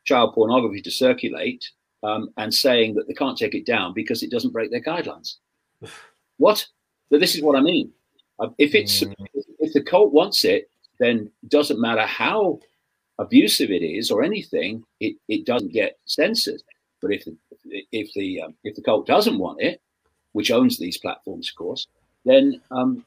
child 0.04 0.34
pornography 0.34 0.82
to 0.82 0.90
circulate 0.90 1.64
um, 2.02 2.30
and 2.36 2.52
saying 2.52 2.94
that 2.94 3.08
they 3.08 3.14
can't 3.14 3.38
take 3.38 3.54
it 3.54 3.66
down 3.66 3.94
because 3.94 4.22
it 4.22 4.30
doesn't 4.30 4.52
break 4.52 4.70
their 4.70 4.82
guidelines. 4.82 5.36
what? 6.36 6.66
So 7.10 7.18
this 7.18 7.34
is 7.34 7.42
what 7.42 7.56
I 7.56 7.60
mean. 7.60 7.92
Uh, 8.40 8.48
if 8.58 8.74
it's 8.74 9.02
mm. 9.02 9.14
if 9.60 9.72
the 9.72 9.82
cult 9.82 10.12
wants 10.12 10.44
it, 10.44 10.68
then 10.98 11.30
it 11.42 11.48
doesn't 11.48 11.80
matter 11.80 12.02
how 12.02 12.58
abusive 13.18 13.70
it 13.70 13.82
is 13.82 14.10
or 14.10 14.22
anything, 14.22 14.82
it, 15.00 15.16
it 15.28 15.46
doesn't 15.46 15.72
get 15.72 15.98
censored. 16.04 16.62
But 17.00 17.12
if 17.12 17.24
the, 17.24 17.36
if 17.70 17.86
if 17.92 18.12
the 18.14 18.42
um, 18.42 18.54
if 18.64 18.74
the 18.74 18.82
cult 18.82 19.06
doesn't 19.06 19.38
want 19.38 19.60
it, 19.60 19.80
which 20.32 20.50
owns 20.50 20.78
these 20.78 20.98
platforms, 20.98 21.50
of 21.50 21.56
course, 21.56 21.86
then 22.24 22.60
um, 22.70 23.04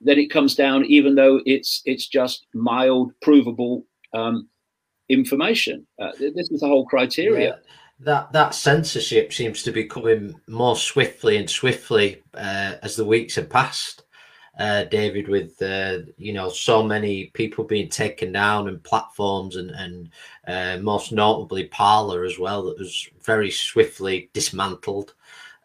then 0.00 0.18
it 0.18 0.30
comes 0.30 0.54
down, 0.54 0.84
even 0.86 1.14
though 1.14 1.40
it's 1.46 1.82
it's 1.84 2.06
just 2.06 2.46
mild, 2.54 3.12
provable 3.22 3.86
um, 4.14 4.48
information. 5.08 5.86
Uh, 6.00 6.12
this 6.18 6.50
is 6.50 6.60
the 6.60 6.68
whole 6.68 6.86
criteria. 6.86 7.48
Yeah. 7.48 7.56
That 8.00 8.32
that 8.32 8.54
censorship 8.54 9.32
seems 9.32 9.62
to 9.62 9.72
be 9.72 9.84
coming 9.84 10.38
more 10.48 10.76
swiftly 10.76 11.38
and 11.38 11.48
swiftly 11.48 12.22
uh, 12.34 12.74
as 12.82 12.96
the 12.96 13.04
weeks 13.04 13.36
have 13.36 13.48
passed. 13.48 14.02
Uh, 14.58 14.84
David, 14.84 15.28
with 15.28 15.60
uh, 15.62 15.98
you 16.18 16.32
know 16.32 16.48
so 16.48 16.82
many 16.82 17.26
people 17.34 17.64
being 17.64 17.88
taken 17.88 18.32
down 18.32 18.68
and 18.68 18.82
platforms, 18.82 19.56
and 19.56 19.70
and 19.70 20.10
uh, 20.46 20.78
most 20.82 21.12
notably 21.12 21.64
Parler 21.64 22.24
as 22.24 22.38
well, 22.38 22.64
that 22.64 22.78
was 22.78 23.08
very 23.22 23.50
swiftly 23.50 24.30
dismantled. 24.34 25.14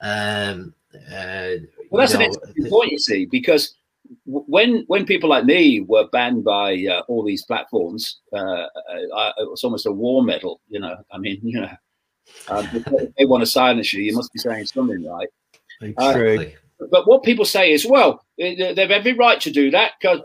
Um, 0.02 0.74
uh, 0.94 1.56
well, 1.90 2.02
that's 2.02 2.14
an 2.14 2.22
interesting 2.22 2.70
point, 2.70 2.92
you 2.92 3.00
see, 3.00 3.26
because 3.26 3.76
when 4.26 4.84
when 4.88 5.06
people 5.06 5.30
like 5.30 5.46
me 5.46 5.82
were 5.82 6.08
banned 6.12 6.44
by 6.44 6.86
uh, 6.86 7.02
all 7.08 7.24
these 7.24 7.46
platforms, 7.46 8.20
uh, 8.34 8.66
I, 9.16 9.32
it 9.38 9.50
was 9.50 9.64
almost 9.64 9.86
a 9.86 9.92
war 9.92 10.24
medal. 10.24 10.62
You 10.70 10.80
know, 10.80 10.98
I 11.12 11.18
mean, 11.18 11.40
you 11.44 11.62
know, 11.62 11.70
um, 12.50 12.68
they 13.18 13.26
want 13.26 13.42
to 13.42 13.48
silence 13.48 13.94
you, 13.94 14.04
you 14.04 14.16
must 14.16 14.34
be 14.34 14.40
saying 14.40 14.66
something 14.66 15.06
right. 15.06 15.28
Exactly. 15.82 16.56
Uh, 16.56 16.88
but 16.92 17.08
what 17.08 17.24
people 17.24 17.46
say 17.46 17.72
is, 17.72 17.86
well, 17.86 18.26
they, 18.38 18.56
have 18.56 18.92
every 18.92 19.14
right 19.14 19.40
to 19.42 19.52
do 19.52 19.70
that 19.70 19.94
because 20.02 20.22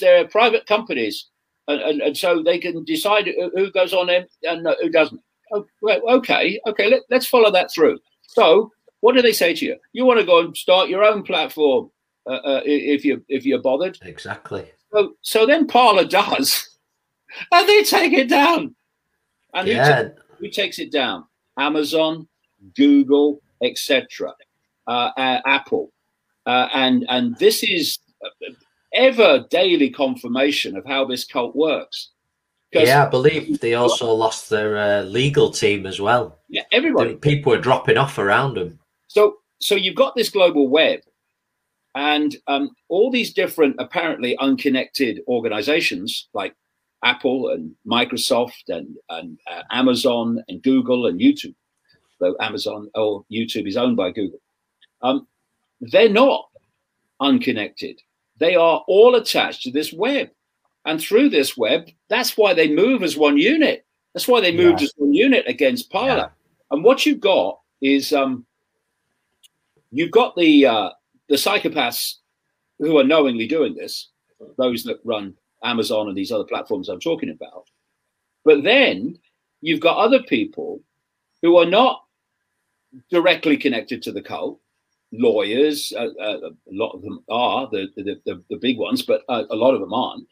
they're 0.00 0.28
private 0.28 0.66
companies, 0.66 1.28
and, 1.66 1.80
and, 1.80 2.00
and, 2.00 2.16
so 2.16 2.42
they 2.42 2.58
can 2.58 2.84
decide 2.84 3.28
who 3.54 3.72
goes 3.72 3.92
on 3.92 4.08
and, 4.08 4.26
and 4.44 4.66
who 4.80 4.88
doesn't. 4.88 5.20
Oh, 5.52 5.64
okay, 5.84 6.60
okay, 6.66 6.88
let, 6.88 7.02
let's 7.10 7.26
follow 7.26 7.50
that 7.50 7.72
through. 7.72 7.98
So, 8.22 8.70
what 9.00 9.14
do 9.14 9.22
they 9.22 9.32
say 9.32 9.54
to 9.54 9.64
you? 9.64 9.76
You 9.92 10.04
want 10.04 10.20
to 10.20 10.26
go 10.26 10.40
and 10.40 10.56
start 10.56 10.88
your 10.88 11.04
own 11.04 11.22
platform? 11.22 11.90
Uh, 12.26 12.30
uh, 12.30 12.60
if 12.64 13.04
you 13.04 13.24
if 13.28 13.44
you're 13.44 13.62
bothered. 13.62 13.98
Exactly. 14.02 14.66
So 14.92 15.14
so 15.22 15.46
then 15.46 15.66
Parler 15.66 16.04
does, 16.04 16.78
and 17.52 17.68
they 17.68 17.82
take 17.82 18.12
it 18.12 18.28
down. 18.28 18.74
And 19.54 19.68
yeah. 19.68 20.02
who, 20.02 20.08
t- 20.08 20.14
who 20.38 20.50
takes 20.50 20.78
it 20.78 20.92
down? 20.92 21.24
Amazon, 21.58 22.28
Google, 22.74 23.40
etc. 23.62 24.34
Uh, 24.86 25.10
uh, 25.16 25.40
Apple, 25.46 25.92
uh, 26.46 26.68
and 26.72 27.06
and 27.08 27.36
this 27.38 27.62
is 27.62 27.98
ever 28.92 29.44
daily 29.50 29.90
confirmation 29.90 30.76
of 30.76 30.84
how 30.86 31.04
this 31.04 31.24
cult 31.24 31.54
works. 31.54 32.10
Yeah, 32.72 33.06
I 33.06 33.08
believe 33.08 33.60
they 33.60 33.74
also 33.74 34.12
lost 34.12 34.50
their 34.50 34.76
uh, 34.76 35.02
legal 35.02 35.50
team 35.50 35.86
as 35.86 36.00
well. 36.00 36.38
Yeah, 36.48 36.62
everybody. 36.72 37.14
People 37.14 37.52
were 37.52 37.60
dropping 37.60 37.96
off 37.96 38.18
around 38.18 38.54
them. 38.54 38.78
So, 39.06 39.38
so 39.60 39.74
you've 39.74 39.94
got 39.94 40.14
this 40.14 40.28
global 40.28 40.68
web, 40.68 41.00
and 41.96 42.36
um, 42.46 42.70
all 42.88 43.10
these 43.10 43.32
different, 43.32 43.74
apparently 43.78 44.36
unconnected 44.38 45.20
organizations 45.26 46.28
like 46.34 46.54
Apple 47.02 47.48
and 47.48 47.74
Microsoft 47.86 48.68
and, 48.68 48.96
and 49.08 49.38
uh, 49.50 49.62
Amazon 49.70 50.44
and 50.48 50.62
Google 50.62 51.06
and 51.06 51.18
YouTube, 51.18 51.54
though 52.20 52.36
Amazon 52.38 52.90
or 52.94 53.24
YouTube 53.32 53.66
is 53.66 53.78
owned 53.78 53.96
by 53.96 54.10
Google, 54.10 54.40
um, 55.00 55.26
they're 55.80 56.10
not 56.10 56.46
unconnected. 57.20 57.98
They 58.38 58.56
are 58.56 58.84
all 58.86 59.14
attached 59.14 59.62
to 59.62 59.70
this 59.70 59.90
web. 59.90 60.28
And 60.84 61.00
through 61.00 61.30
this 61.30 61.56
web, 61.56 61.88
that's 62.08 62.36
why 62.36 62.52
they 62.52 62.72
move 62.72 63.02
as 63.02 63.16
one 63.16 63.38
unit. 63.38 63.86
That's 64.12 64.28
why 64.28 64.42
they 64.42 64.54
moved 64.54 64.80
yeah. 64.80 64.84
as 64.84 64.92
one 64.96 65.14
unit 65.14 65.44
against 65.48 65.90
Parler. 65.90 66.14
Yeah. 66.16 66.28
And 66.72 66.84
what 66.84 67.06
you've 67.06 67.20
got 67.20 67.58
is 67.80 68.12
um, 68.12 68.44
you've 69.90 70.10
got 70.10 70.36
the 70.36 70.66
uh, 70.66 70.90
the 71.28 71.36
psychopaths 71.36 72.14
who 72.78 72.98
are 72.98 73.04
knowingly 73.04 73.46
doing 73.46 73.74
this, 73.74 74.10
those 74.58 74.84
that 74.84 75.00
run 75.04 75.34
Amazon 75.64 76.08
and 76.08 76.16
these 76.16 76.32
other 76.32 76.44
platforms 76.44 76.88
I'm 76.88 77.00
talking 77.00 77.30
about. 77.30 77.68
But 78.44 78.62
then 78.62 79.18
you've 79.60 79.80
got 79.80 79.96
other 79.96 80.22
people 80.22 80.80
who 81.42 81.56
are 81.56 81.66
not 81.66 82.04
directly 83.10 83.56
connected 83.56 84.02
to 84.02 84.12
the 84.12 84.22
cult, 84.22 84.60
lawyers, 85.12 85.92
uh, 85.96 86.08
uh, 86.20 86.50
a 86.50 86.52
lot 86.70 86.92
of 86.92 87.02
them 87.02 87.24
are 87.28 87.68
the 87.70 87.88
the, 87.96 88.20
the, 88.24 88.42
the 88.50 88.56
big 88.56 88.78
ones, 88.78 89.02
but 89.02 89.22
uh, 89.28 89.44
a 89.50 89.56
lot 89.56 89.74
of 89.74 89.80
them 89.80 89.92
aren't. 89.92 90.28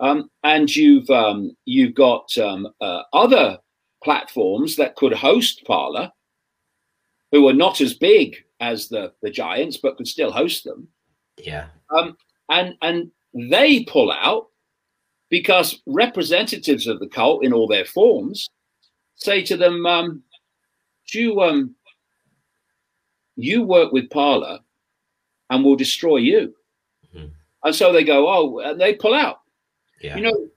Um, 0.00 0.30
and 0.44 0.74
you've 0.74 1.08
um, 1.10 1.56
you've 1.64 1.94
got 1.94 2.36
um, 2.38 2.68
uh, 2.80 3.02
other 3.12 3.58
platforms 4.02 4.76
that 4.76 4.96
could 4.96 5.12
host 5.12 5.64
Parler, 5.66 6.10
who 7.32 7.46
are 7.48 7.54
not 7.54 7.80
as 7.80 7.94
big 7.94 8.36
as 8.60 8.88
the 8.88 9.12
the 9.22 9.30
Giants, 9.30 9.76
but 9.76 9.96
could 9.96 10.08
still 10.08 10.30
host 10.30 10.64
them. 10.64 10.88
Yeah. 11.38 11.66
Um, 11.96 12.16
and 12.48 12.74
and 12.82 13.10
they 13.34 13.84
pull 13.84 14.12
out 14.12 14.48
because 15.30 15.80
representatives 15.86 16.86
of 16.86 17.00
the 17.00 17.08
cult 17.08 17.44
in 17.44 17.52
all 17.52 17.66
their 17.66 17.84
forms 17.84 18.48
say 19.16 19.42
to 19.44 19.56
them, 19.56 19.86
um, 19.86 20.22
"Do 21.10 21.20
you 21.20 21.40
um, 21.40 21.74
you 23.36 23.62
work 23.62 23.92
with 23.92 24.10
Parler, 24.10 24.58
and 25.48 25.64
we'll 25.64 25.76
destroy 25.76 26.16
you." 26.16 26.54
Mm-hmm. 27.14 27.28
And 27.64 27.74
so 27.74 27.92
they 27.92 28.04
go, 28.04 28.28
"Oh," 28.28 28.58
and 28.60 28.80
they 28.80 28.94
pull 28.94 29.14
out. 29.14 29.40
Yeah. 30.00 30.16
You 30.16 30.22
know, 30.22 30.49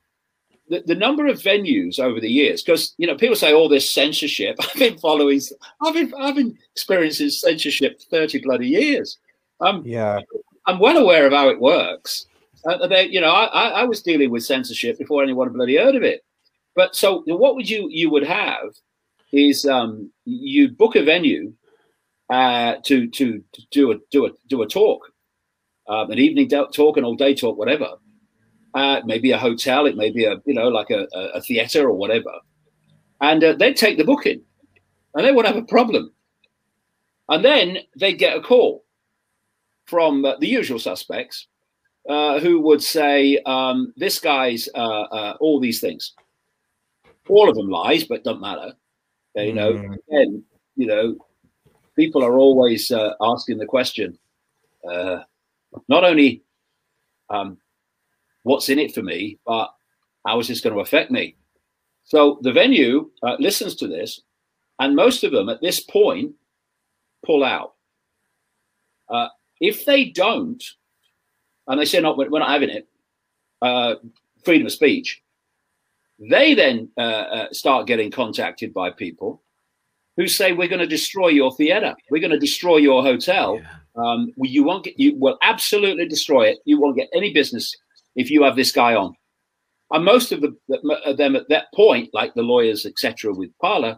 the, 0.69 0.83
the 0.85 0.95
number 0.95 1.27
of 1.27 1.39
venues 1.39 1.99
over 1.99 2.19
the 2.19 2.29
years, 2.29 2.63
because 2.63 2.93
you 2.97 3.07
know, 3.07 3.15
people 3.15 3.35
say 3.35 3.53
all 3.53 3.65
oh, 3.65 3.69
this 3.69 3.89
censorship. 3.89 4.57
I've 4.61 4.73
been 4.75 4.97
following, 4.97 5.41
I've 5.81 5.93
been, 5.93 6.13
I've 6.19 6.35
been 6.35 6.57
experiencing 6.71 7.29
censorship 7.29 8.01
thirty 8.09 8.39
bloody 8.39 8.67
years. 8.67 9.17
Um, 9.59 9.83
yeah, 9.85 10.19
I'm 10.65 10.79
well 10.79 10.97
aware 10.97 11.25
of 11.25 11.33
how 11.33 11.49
it 11.49 11.59
works. 11.59 12.25
Uh, 12.65 12.87
they, 12.87 13.07
you 13.09 13.19
know, 13.19 13.31
I, 13.31 13.81
I 13.81 13.83
was 13.83 14.01
dealing 14.01 14.31
with 14.31 14.45
censorship 14.45 14.97
before 14.97 15.21
anyone 15.21 15.51
bloody 15.51 15.75
heard 15.75 15.95
of 15.95 16.03
it. 16.03 16.23
But 16.75 16.95
so, 16.95 17.23
what 17.25 17.55
would 17.55 17.69
you 17.69 17.87
you 17.89 18.09
would 18.09 18.25
have 18.25 18.73
is 19.31 19.65
um, 19.65 20.11
you 20.25 20.69
book 20.69 20.95
a 20.95 21.03
venue 21.03 21.53
uh, 22.29 22.75
to, 22.85 23.07
to 23.09 23.43
to 23.51 23.61
do 23.71 23.91
a 23.91 23.95
do 24.11 24.25
a 24.25 24.29
do 24.47 24.61
a 24.61 24.67
talk, 24.67 25.01
um, 25.89 26.09
an 26.09 26.19
evening 26.19 26.47
talk, 26.47 26.97
an 26.97 27.03
all 27.03 27.15
day 27.15 27.35
talk, 27.35 27.57
whatever 27.57 27.89
uh, 28.73 29.01
maybe 29.05 29.31
a 29.31 29.37
hotel, 29.37 29.85
it 29.85 29.95
may 29.95 30.09
be 30.09 30.25
a 30.25 30.41
you 30.45 30.53
know 30.53 30.67
like 30.67 30.89
a, 30.89 31.07
a 31.33 31.41
theater 31.41 31.87
or 31.87 31.93
whatever, 31.93 32.31
and 33.21 33.43
uh, 33.43 33.53
they'd 33.53 33.75
take 33.75 33.97
the 33.97 34.03
booking, 34.03 34.41
and 35.13 35.25
they 35.25 35.31
would 35.31 35.45
have 35.45 35.55
a 35.55 35.63
problem, 35.63 36.11
and 37.29 37.45
then 37.45 37.77
they'd 37.97 38.19
get 38.19 38.37
a 38.37 38.41
call 38.41 38.83
from 39.85 40.25
uh, 40.25 40.35
the 40.39 40.47
usual 40.47 40.79
suspects 40.79 41.47
uh, 42.09 42.39
who 42.39 42.59
would 42.61 42.81
say 42.81 43.37
um, 43.45 43.93
this 43.95 44.19
guy's 44.19 44.67
uh, 44.75 45.01
uh, 45.01 45.37
all 45.39 45.59
these 45.59 45.79
things, 45.79 46.13
all 47.29 47.49
of 47.49 47.55
them 47.55 47.69
lies, 47.69 48.03
but 48.05 48.23
don't 48.23 48.41
matter, 48.41 48.73
you 49.35 49.53
know. 49.53 49.73
Mm. 49.73 49.97
And 50.09 50.43
you 50.75 50.87
know, 50.87 51.17
people 51.95 52.23
are 52.23 52.39
always 52.39 52.91
asking 53.21 53.59
the 53.59 53.67
question. 53.67 54.17
not 54.83 56.03
only 56.03 56.41
um, 57.29 57.57
what's 58.43 58.69
in 58.69 58.79
it 58.79 58.93
for 58.93 59.01
me, 59.01 59.39
but 59.45 59.73
how 60.25 60.39
is 60.39 60.47
this 60.47 60.61
going 60.61 60.75
to 60.75 60.81
affect 60.81 61.11
me? 61.11 61.35
So 62.03 62.39
the 62.41 62.51
venue 62.51 63.09
uh, 63.23 63.37
listens 63.39 63.75
to 63.75 63.87
this, 63.87 64.21
and 64.79 64.95
most 64.95 65.23
of 65.23 65.31
them 65.31 65.49
at 65.49 65.61
this 65.61 65.79
point 65.79 66.33
pull 67.25 67.43
out. 67.43 67.73
Uh, 69.09 69.29
if 69.59 69.85
they 69.85 70.05
don't, 70.05 70.63
and 71.67 71.79
they 71.79 71.85
say, 71.85 72.01
"No, 72.01 72.13
we're 72.13 72.39
not 72.39 72.49
having 72.49 72.69
it," 72.69 72.87
uh, 73.61 73.95
freedom 74.43 74.67
of 74.67 74.73
speech. 74.73 75.21
They 76.19 76.53
then 76.53 76.89
uh, 76.97 77.01
uh, 77.01 77.53
start 77.53 77.87
getting 77.87 78.11
contacted 78.11 78.73
by 78.73 78.91
people 78.91 79.41
who 80.17 80.27
say, 80.27 80.51
"We're 80.51 80.67
going 80.67 80.79
to 80.79 80.87
destroy 80.87 81.29
your 81.29 81.55
theater. 81.55 81.95
We're 82.09 82.21
going 82.21 82.31
to 82.31 82.39
destroy 82.39 82.77
your 82.77 83.01
hotel. 83.01 83.59
Yeah. 83.59 83.69
Um, 83.95 84.33
you 84.37 84.63
won't 84.63 84.83
get. 84.83 84.99
You 84.99 85.15
will 85.15 85.37
absolutely 85.41 86.07
destroy 86.07 86.43
it. 86.47 86.59
You 86.65 86.81
won't 86.81 86.97
get 86.97 87.09
any 87.13 87.31
business 87.31 87.73
if 88.15 88.29
you 88.29 88.43
have 88.43 88.55
this 88.55 88.71
guy 88.71 88.95
on. 88.95 89.13
And 89.91 90.05
most 90.05 90.31
of 90.31 90.41
the, 90.41 90.55
them 91.17 91.35
at 91.35 91.49
that 91.49 91.65
point, 91.75 92.09
like 92.13 92.33
the 92.33 92.41
lawyers, 92.41 92.85
etc., 92.85 93.33
with 93.33 93.51
Parler, 93.61 93.97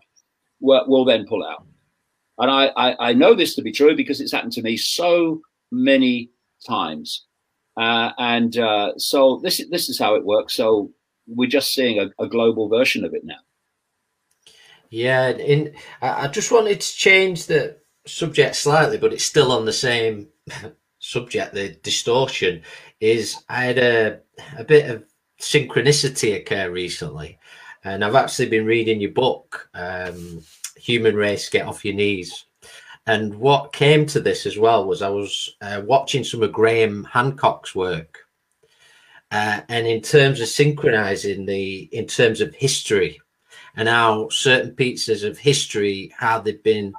will, 0.59 0.83
will 0.87 1.05
then 1.05 1.25
pull 1.27 1.45
out. 1.45 1.65
And 2.37 2.51
I, 2.51 2.71
I, 2.75 3.09
I, 3.09 3.13
know 3.13 3.33
this 3.33 3.55
to 3.55 3.61
be 3.61 3.71
true 3.71 3.95
because 3.95 4.19
it's 4.19 4.33
happened 4.33 4.51
to 4.53 4.61
me 4.61 4.75
so 4.75 5.39
many 5.71 6.31
times. 6.67 7.25
Uh, 7.77 8.11
and 8.17 8.57
uh, 8.57 8.91
so 8.97 9.39
this 9.41 9.59
is 9.59 9.69
this 9.69 9.87
is 9.87 9.97
how 9.97 10.15
it 10.15 10.25
works. 10.25 10.53
So 10.53 10.91
we're 11.27 11.49
just 11.49 11.73
seeing 11.73 11.99
a, 11.99 12.23
a 12.23 12.27
global 12.27 12.67
version 12.67 13.05
of 13.05 13.13
it 13.13 13.23
now. 13.23 13.39
Yeah, 14.89 15.29
in 15.29 15.73
I 16.01 16.27
just 16.27 16.51
wanted 16.51 16.81
to 16.81 16.95
change 16.95 17.45
the 17.45 17.77
subject 18.05 18.55
slightly, 18.55 18.97
but 18.97 19.13
it's 19.13 19.25
still 19.25 19.51
on 19.51 19.65
the 19.65 19.73
same 19.73 20.27
subject, 21.05 21.53
the 21.53 21.69
distortion, 21.83 22.61
is 22.99 23.43
I 23.49 23.65
had 23.65 23.77
a, 23.77 24.19
a 24.57 24.63
bit 24.63 24.89
of 24.89 25.03
synchronicity 25.39 26.35
occur 26.35 26.69
recently. 26.69 27.39
And 27.83 28.03
I've 28.03 28.15
actually 28.15 28.49
been 28.49 28.65
reading 28.65 28.99
your 28.99 29.11
book, 29.11 29.69
um, 29.75 30.43
human 30.75 31.15
race 31.15 31.49
get 31.49 31.67
off 31.67 31.85
your 31.85 31.93
knees. 31.93 32.45
And 33.05 33.35
what 33.35 33.73
came 33.73 34.07
to 34.07 34.19
this 34.19 34.47
as 34.47 34.57
well 34.57 34.87
was 34.87 35.03
I 35.03 35.09
was 35.09 35.55
uh, 35.61 35.81
watching 35.85 36.23
some 36.23 36.41
of 36.41 36.51
Graham 36.51 37.03
Hancock's 37.03 37.75
work. 37.75 38.19
Uh, 39.29 39.61
and 39.69 39.85
in 39.85 40.01
terms 40.01 40.41
of 40.41 40.47
synchronizing 40.47 41.45
the, 41.45 41.89
in 41.91 42.07
terms 42.07 42.41
of 42.41 42.55
history 42.55 43.21
and 43.75 43.87
how 43.87 44.29
certain 44.29 44.71
pieces 44.71 45.23
of 45.23 45.37
history, 45.37 46.11
how 46.17 46.39
they've 46.39 46.63
been 46.63 46.93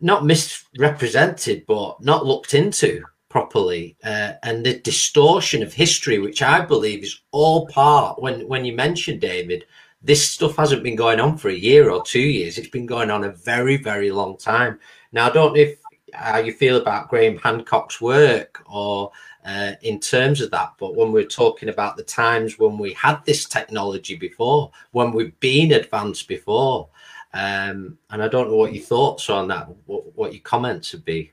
not 0.00 0.24
misrepresented, 0.24 1.64
but 1.66 2.02
not 2.02 2.26
looked 2.26 2.54
into 2.54 3.02
properly. 3.28 3.96
Uh, 4.04 4.32
and 4.42 4.64
the 4.64 4.78
distortion 4.80 5.62
of 5.62 5.72
history 5.72 6.18
which 6.18 6.42
i 6.42 6.60
believe 6.60 7.02
is 7.02 7.22
all 7.30 7.66
part 7.68 8.20
when 8.20 8.46
when 8.46 8.62
you 8.62 8.74
mentioned 8.74 9.22
david 9.22 9.64
this 10.02 10.28
stuff 10.28 10.56
hasn't 10.56 10.82
been 10.82 10.96
going 10.96 11.20
on 11.20 11.38
for 11.38 11.48
a 11.48 11.54
year 11.54 11.90
or 11.90 12.02
two 12.02 12.20
years. 12.20 12.58
It's 12.58 12.68
been 12.68 12.86
going 12.86 13.10
on 13.10 13.24
a 13.24 13.30
very 13.30 13.76
very 13.76 14.10
long 14.10 14.36
time. 14.36 14.78
Now 15.12 15.28
i 15.28 15.32
don't 15.32 15.54
know 15.54 15.60
if 15.60 15.78
how 16.12 16.38
you 16.38 16.52
feel 16.52 16.76
about 16.76 17.08
graham 17.08 17.38
hancock's 17.38 18.00
work 18.00 18.62
or 18.66 19.10
uh, 19.46 19.72
in 19.80 19.98
terms 19.98 20.40
of 20.40 20.50
that 20.50 20.72
but 20.78 20.94
when 20.94 21.10
we're 21.10 21.24
talking 21.24 21.70
about 21.70 21.96
the 21.96 22.02
times 22.02 22.58
when 22.58 22.76
we 22.78 22.92
had 22.92 23.18
this 23.24 23.46
technology 23.46 24.14
before 24.14 24.70
when 24.90 25.10
we've 25.10 25.38
been 25.40 25.72
advanced 25.72 26.28
before 26.28 26.88
um, 27.34 27.96
and 28.10 28.22
i 28.22 28.28
don't 28.28 28.50
know 28.50 28.56
what 28.56 28.74
your 28.74 28.84
thoughts 28.84 29.30
on 29.30 29.48
that 29.48 29.68
what, 29.86 30.16
what 30.16 30.32
your 30.32 30.42
comments 30.42 30.92
would 30.92 31.04
be 31.04 31.32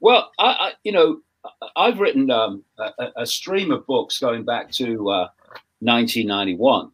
well, 0.00 0.30
I, 0.38 0.46
I 0.46 0.72
you 0.84 0.92
know, 0.92 1.20
I've 1.76 2.00
written 2.00 2.30
um, 2.30 2.64
a, 2.78 3.08
a, 3.16 3.26
stream 3.26 3.70
of 3.70 3.86
books 3.86 4.18
going 4.18 4.44
back 4.44 4.70
to 4.72 5.08
uh, 5.10 5.28
1991, 5.80 6.90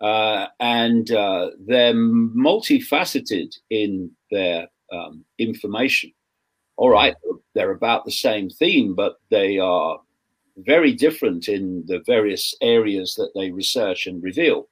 uh, 0.00 0.46
and 0.60 1.10
uh, 1.10 1.50
they're 1.60 1.94
multifaceted 1.94 3.56
in 3.70 4.10
their 4.30 4.68
um, 4.92 5.24
information. 5.38 6.12
All 6.76 6.90
right, 6.90 7.14
they're 7.54 7.72
about 7.72 8.04
the 8.04 8.12
same 8.12 8.50
theme, 8.50 8.94
but 8.94 9.16
they 9.30 9.58
are 9.58 10.00
very 10.58 10.92
different 10.92 11.48
in 11.48 11.84
the 11.86 12.02
various 12.06 12.54
areas 12.60 13.14
that 13.14 13.30
they 13.34 13.50
research 13.50 14.06
and 14.06 14.22
reveal. 14.22 14.68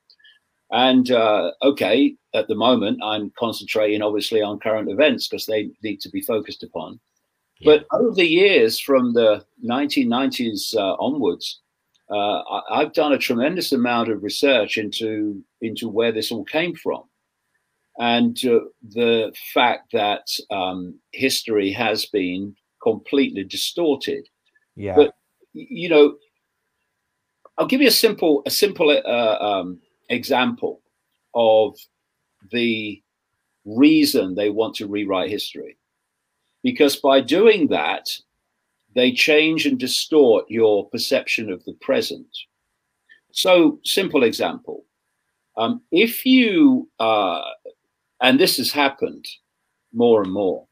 And 0.73 1.11
uh, 1.11 1.53
okay, 1.63 2.17
at 2.35 2.49
the 2.49 2.55
moment, 2.55 3.01
I'm 3.03 3.33
concentrating 3.39 4.03
obviously 4.03 4.43
on 4.43 4.59
current 4.59 4.91
events 4.91 5.29
because 5.29 5.47
they 5.47 5.71
need 5.83 6.01
to 6.01 6.11
be 6.11 6.21
focused 6.21 6.63
upon. 6.63 7.01
But 7.65 7.87
over 7.93 8.15
the 8.15 8.27
years, 8.27 8.79
from 8.79 9.15
the 9.15 9.45
1990s 9.65 10.77
uh, 10.77 10.95
onwards, 10.95 11.61
uh, 12.11 12.43
I, 12.71 12.81
have 12.81 12.93
done 12.93 13.13
a 13.13 13.19
tremendous 13.19 13.73
amount 13.73 14.11
of 14.11 14.23
research 14.23 14.77
into 14.77 15.43
into 15.63 15.89
where 15.89 16.13
this 16.13 16.31
all 16.31 16.45
came 16.45 16.75
from, 16.75 17.05
and 17.99 18.39
uh, 18.45 18.61
the 18.83 19.33
fact 19.55 19.93
that 19.93 20.27
um, 20.51 20.99
history 21.13 21.73
has 21.73 22.05
been 22.07 22.55
completely 22.83 23.45
distorted. 23.45 24.29
Yeah. 24.77 24.97
But 24.97 25.15
you 25.55 25.89
know, 25.89 26.17
I'll 27.57 27.67
give 27.67 27.81
you 27.81 27.89
a 27.89 27.93
simple 27.93 28.43
a 28.45 28.51
simple 28.51 28.91
uh, 28.91 29.39
um, 29.41 29.81
example 30.15 30.81
of 31.35 31.77
the 32.51 33.03
reason 33.65 34.35
they 34.35 34.51
want 34.51 34.75
to 34.77 34.87
rewrite 34.87 35.31
history 35.31 35.77
because 36.65 36.97
by 36.97 37.21
doing 37.21 37.69
that, 37.69 38.09
they 38.95 39.13
change 39.13 39.67
and 39.67 39.79
distort 39.79 40.47
your 40.49 40.89
perception 40.89 41.53
of 41.53 41.63
the 41.65 41.75
present. 41.75 42.27
So, 43.33 43.79
simple 43.85 44.25
example 44.25 44.85
um, 45.57 45.83
if 45.93 46.27
you, 46.27 46.89
uh, 46.99 47.43
and 48.21 48.41
this 48.41 48.57
has 48.57 48.73
happened 48.73 49.27
more 49.93 50.23
and 50.23 50.33
more, 50.33 50.67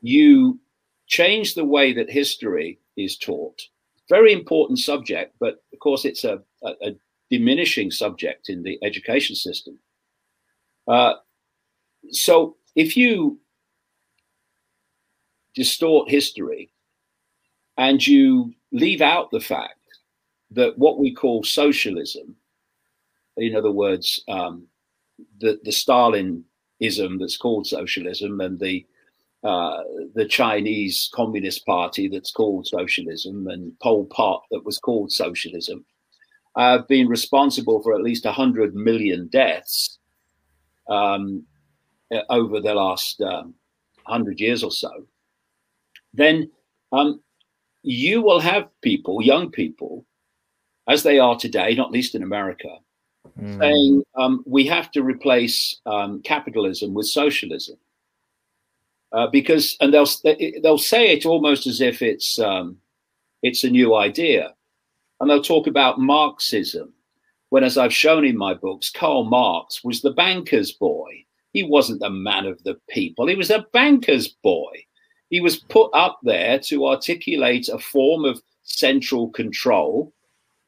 you 0.00 0.58
change 1.06 1.54
the 1.54 1.64
way 1.64 1.92
that 1.92 2.10
history 2.10 2.80
is 2.96 3.16
taught. 3.16 3.60
Very 4.08 4.32
important 4.32 4.80
subject, 4.80 5.34
but 5.38 5.62
of 5.72 5.78
course, 5.78 6.04
it's 6.04 6.24
a, 6.24 6.40
a, 6.64 6.70
a 6.82 6.96
diminishing 7.32 7.90
subject 7.90 8.50
in 8.50 8.62
the 8.62 8.78
education 8.84 9.34
system. 9.34 9.78
Uh, 10.86 11.14
so, 12.10 12.56
if 12.76 12.94
you 12.94 13.40
distort 15.54 16.10
history 16.10 16.70
and 17.78 18.06
you 18.06 18.52
leave 18.70 19.00
out 19.00 19.30
the 19.30 19.40
fact 19.40 19.80
that 20.50 20.76
what 20.76 20.98
we 20.98 21.14
call 21.14 21.42
socialism, 21.42 22.36
in 23.38 23.56
other 23.56 23.72
words, 23.72 24.22
um, 24.28 24.66
the, 25.40 25.58
the 25.64 25.70
Stalinism 25.70 27.18
that's 27.18 27.38
called 27.38 27.66
socialism 27.66 28.42
and 28.42 28.60
the 28.60 28.86
uh, 29.42 29.82
the 30.14 30.24
Chinese 30.24 31.10
Communist 31.12 31.66
Party 31.66 32.06
that's 32.08 32.30
called 32.30 32.64
socialism 32.66 33.48
and 33.48 33.76
Pol 33.80 34.04
Pot 34.04 34.44
that 34.52 34.64
was 34.64 34.78
called 34.78 35.10
socialism 35.10 35.84
have 36.56 36.86
been 36.88 37.08
responsible 37.08 37.82
for 37.82 37.94
at 37.94 38.02
least 38.02 38.24
100 38.24 38.74
million 38.74 39.28
deaths 39.28 39.98
um, 40.88 41.44
over 42.28 42.60
the 42.60 42.74
last 42.74 43.20
um, 43.22 43.54
100 44.04 44.40
years 44.40 44.62
or 44.62 44.70
so 44.70 45.06
then 46.14 46.50
um, 46.92 47.20
you 47.82 48.22
will 48.22 48.40
have 48.40 48.68
people, 48.80 49.22
young 49.22 49.50
people, 49.50 50.04
as 50.88 51.02
they 51.02 51.18
are 51.18 51.36
today, 51.36 51.74
not 51.74 51.90
least 51.90 52.14
in 52.14 52.22
America, 52.22 52.68
mm. 53.40 53.58
saying 53.58 54.02
um, 54.16 54.42
we 54.46 54.66
have 54.66 54.90
to 54.92 55.02
replace 55.02 55.80
um, 55.86 56.20
capitalism 56.22 56.94
with 56.94 57.06
socialism. 57.06 57.76
Uh, 59.12 59.26
because 59.26 59.76
and 59.80 59.92
they'll 59.92 60.08
they'll 60.62 60.78
say 60.78 61.12
it 61.12 61.26
almost 61.26 61.66
as 61.66 61.82
if 61.82 62.00
it's 62.00 62.38
um, 62.38 62.78
it's 63.42 63.62
a 63.62 63.68
new 63.68 63.94
idea, 63.94 64.54
and 65.22 65.30
they'll 65.30 65.40
talk 65.40 65.68
about 65.68 66.00
Marxism. 66.00 66.92
When, 67.50 67.62
as 67.62 67.78
I've 67.78 67.94
shown 67.94 68.24
in 68.24 68.36
my 68.36 68.54
books, 68.54 68.90
Karl 68.90 69.22
Marx 69.22 69.84
was 69.84 70.02
the 70.02 70.10
banker's 70.10 70.72
boy. 70.72 71.24
He 71.52 71.62
wasn't 71.62 72.00
the 72.00 72.10
man 72.10 72.44
of 72.44 72.60
the 72.64 72.76
people. 72.90 73.28
He 73.28 73.36
was 73.36 73.50
a 73.50 73.64
banker's 73.72 74.26
boy. 74.26 74.84
He 75.30 75.40
was 75.40 75.60
put 75.60 75.90
up 75.94 76.18
there 76.24 76.58
to 76.58 76.88
articulate 76.88 77.68
a 77.68 77.78
form 77.78 78.24
of 78.24 78.42
central 78.64 79.28
control, 79.28 80.12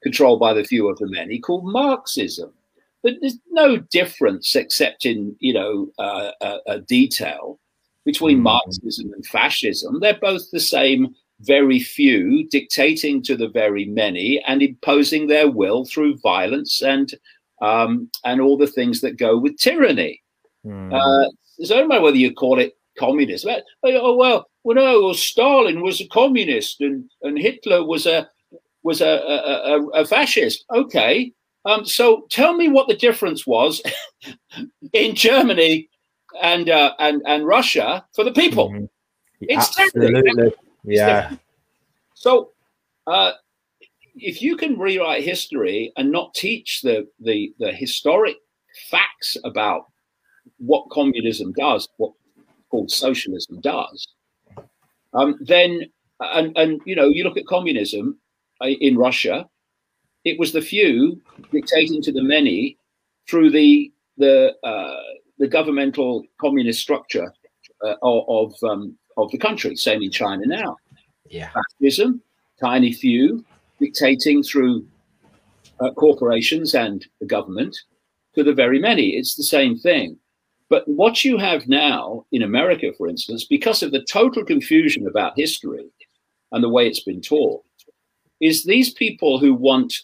controlled 0.04 0.38
by 0.38 0.54
the 0.54 0.62
few 0.62 0.88
of 0.88 0.98
the 0.98 1.08
many, 1.08 1.40
called 1.40 1.64
Marxism. 1.64 2.52
But 3.02 3.14
there's 3.20 3.38
no 3.50 3.78
difference 3.78 4.54
except 4.54 5.04
in, 5.04 5.34
you 5.40 5.52
know, 5.52 5.90
uh, 5.98 6.78
detail 6.86 7.58
between 8.04 8.38
mm. 8.38 8.42
Marxism 8.42 9.12
and 9.12 9.26
fascism. 9.26 9.98
They're 9.98 10.18
both 10.20 10.48
the 10.52 10.60
same 10.60 11.16
very 11.44 11.80
few 11.80 12.46
dictating 12.48 13.22
to 13.22 13.36
the 13.36 13.48
very 13.48 13.84
many 13.86 14.42
and 14.46 14.62
imposing 14.62 15.26
their 15.26 15.50
will 15.50 15.84
through 15.84 16.18
violence 16.18 16.82
and 16.82 17.14
um, 17.62 18.10
and 18.24 18.40
all 18.40 18.56
the 18.56 18.66
things 18.66 19.00
that 19.00 19.16
go 19.16 19.38
with 19.38 19.58
tyranny. 19.58 20.22
Mm. 20.66 20.92
Uh, 20.92 21.30
so 21.64 21.76
I 21.76 21.78
don't 21.78 21.88
matter 21.88 22.02
whether 22.02 22.16
you 22.16 22.34
call 22.34 22.58
it 22.58 22.76
communist. 22.98 23.46
Oh 23.84 24.16
well, 24.16 24.46
well, 24.64 24.76
no, 24.76 25.02
well, 25.02 25.14
Stalin 25.14 25.82
was 25.82 26.00
a 26.00 26.08
communist 26.08 26.80
and, 26.80 27.08
and 27.22 27.38
Hitler 27.38 27.84
was 27.84 28.06
a 28.06 28.28
was 28.82 29.00
a, 29.00 29.06
a, 29.06 29.76
a, 29.76 29.86
a 30.00 30.04
fascist. 30.04 30.64
Okay, 30.72 31.32
um, 31.64 31.84
so 31.86 32.26
tell 32.30 32.54
me 32.54 32.68
what 32.68 32.88
the 32.88 32.96
difference 32.96 33.46
was 33.46 33.82
in 34.92 35.14
Germany 35.14 35.88
and 36.42 36.68
uh, 36.68 36.94
and 36.98 37.22
and 37.26 37.46
Russia 37.46 38.04
for 38.14 38.24
the 38.24 38.32
people. 38.32 38.70
Mm-hmm. 38.70 38.84
It's 39.40 39.78
Absolutely, 39.78 40.52
yeah. 40.84 41.36
So, 42.14 42.50
uh, 43.06 43.32
if 44.16 44.40
you 44.40 44.56
can 44.56 44.78
rewrite 44.78 45.24
history 45.24 45.92
and 45.96 46.10
not 46.10 46.34
teach 46.34 46.82
the 46.82 47.08
the 47.20 47.54
the 47.58 47.72
historic 47.72 48.36
facts 48.90 49.36
about 49.44 49.86
what 50.58 50.88
communism 50.90 51.52
does, 51.52 51.88
what 51.96 52.12
called 52.70 52.90
socialism 52.90 53.60
does, 53.60 54.08
um, 55.14 55.38
then 55.40 55.80
and 56.20 56.56
and 56.56 56.80
you 56.84 56.94
know 56.94 57.08
you 57.08 57.24
look 57.24 57.36
at 57.36 57.46
communism 57.46 58.18
uh, 58.60 58.66
in 58.68 58.96
Russia, 58.96 59.48
it 60.24 60.38
was 60.38 60.52
the 60.52 60.62
few 60.62 61.20
dictating 61.52 62.02
to 62.02 62.12
the 62.12 62.22
many 62.22 62.78
through 63.28 63.50
the 63.50 63.92
the 64.16 64.54
uh, 64.62 65.00
the 65.38 65.48
governmental 65.48 66.24
communist 66.40 66.80
structure 66.80 67.32
uh, 67.84 67.94
of 68.02 68.24
of, 68.28 68.70
um, 68.70 68.96
of 69.16 69.30
the 69.30 69.38
country. 69.38 69.76
Same 69.76 70.02
in 70.02 70.10
China 70.10 70.44
now. 70.46 70.76
Yeah, 71.28 71.50
fascism, 71.52 72.20
tiny 72.60 72.92
few 72.92 73.44
dictating 73.80 74.42
through 74.42 74.86
uh, 75.80 75.90
corporations 75.92 76.74
and 76.74 77.06
the 77.20 77.26
government 77.26 77.76
to 78.34 78.42
the 78.42 78.52
very 78.52 78.78
many. 78.78 79.10
It's 79.10 79.34
the 79.34 79.42
same 79.42 79.78
thing. 79.78 80.16
But 80.70 80.86
what 80.88 81.24
you 81.24 81.38
have 81.38 81.68
now 81.68 82.24
in 82.32 82.42
America, 82.42 82.92
for 82.96 83.08
instance, 83.08 83.44
because 83.44 83.82
of 83.82 83.92
the 83.92 84.04
total 84.04 84.44
confusion 84.44 85.06
about 85.06 85.34
history 85.36 85.86
and 86.52 86.64
the 86.64 86.68
way 86.68 86.86
it's 86.86 87.02
been 87.02 87.20
taught, 87.20 87.62
is 88.40 88.64
these 88.64 88.92
people 88.92 89.38
who 89.38 89.54
want 89.54 89.94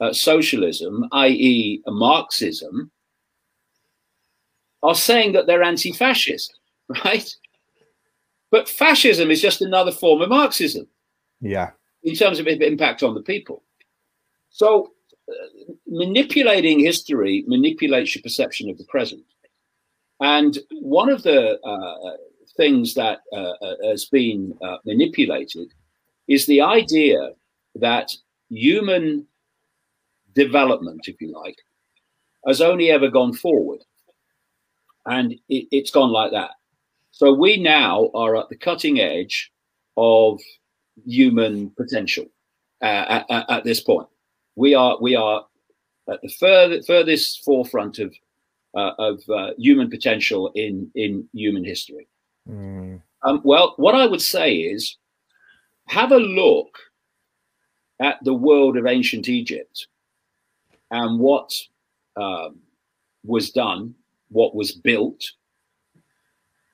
uh, 0.00 0.12
socialism, 0.12 1.06
i.e., 1.12 1.80
Marxism, 1.86 2.90
are 4.82 4.94
saying 4.94 5.32
that 5.32 5.46
they're 5.46 5.62
anti-fascist, 5.62 6.58
right? 7.04 7.34
But 8.52 8.68
fascism 8.68 9.30
is 9.30 9.40
just 9.40 9.62
another 9.62 9.90
form 9.90 10.20
of 10.20 10.28
Marxism. 10.28 10.86
Yeah. 11.40 11.70
In 12.04 12.14
terms 12.14 12.38
of 12.38 12.46
impact 12.46 13.02
on 13.02 13.14
the 13.14 13.22
people. 13.22 13.64
So 14.50 14.92
uh, 15.28 15.72
manipulating 15.86 16.78
history 16.78 17.44
manipulates 17.48 18.14
your 18.14 18.22
perception 18.22 18.68
of 18.68 18.76
the 18.76 18.84
present. 18.84 19.24
And 20.20 20.58
one 20.70 21.08
of 21.08 21.22
the 21.22 21.58
uh, 21.66 22.16
things 22.56 22.92
that 22.94 23.20
uh, 23.32 23.54
uh 23.62 23.76
has 23.88 24.04
been 24.04 24.54
uh, 24.62 24.76
manipulated 24.84 25.72
is 26.28 26.44
the 26.44 26.60
idea 26.60 27.30
that 27.76 28.10
human 28.50 29.26
development, 30.34 31.08
if 31.08 31.18
you 31.22 31.32
like, 31.32 31.56
has 32.46 32.60
only 32.60 32.90
ever 32.90 33.08
gone 33.08 33.32
forward. 33.32 33.80
And 35.06 35.32
it, 35.48 35.66
it's 35.72 35.90
gone 35.90 36.12
like 36.12 36.32
that. 36.32 36.50
So 37.12 37.32
we 37.32 37.58
now 37.58 38.10
are 38.14 38.36
at 38.36 38.48
the 38.48 38.56
cutting 38.56 38.98
edge 38.98 39.52
of 39.96 40.40
human 41.06 41.70
potential 41.70 42.26
uh, 42.82 43.22
at, 43.30 43.50
at, 43.50 43.64
this 43.64 43.80
point. 43.80 44.08
We 44.56 44.74
are 44.74 44.98
we 45.00 45.14
are 45.14 45.44
at 46.10 46.20
the 46.22 46.28
further, 46.28 46.82
furthest 46.82 47.44
forefront 47.44 47.98
of 47.98 48.14
uh, 48.74 48.92
of 48.98 49.22
uh, 49.28 49.50
human 49.58 49.90
potential 49.90 50.50
in 50.54 50.90
in 50.94 51.28
human 51.34 51.64
history. 51.64 52.08
Mm. 52.48 53.02
Um, 53.22 53.40
well, 53.44 53.74
what 53.76 53.94
I 53.94 54.06
would 54.06 54.22
say 54.22 54.56
is, 54.56 54.96
have 55.88 56.12
a 56.12 56.18
look 56.18 56.78
at 58.00 58.18
the 58.24 58.34
world 58.34 58.76
of 58.76 58.86
ancient 58.86 59.28
Egypt 59.28 59.86
and 60.90 61.20
what 61.20 61.52
um, 62.16 62.58
was 63.24 63.50
done, 63.50 63.94
what 64.28 64.54
was 64.54 64.72
built, 64.72 65.22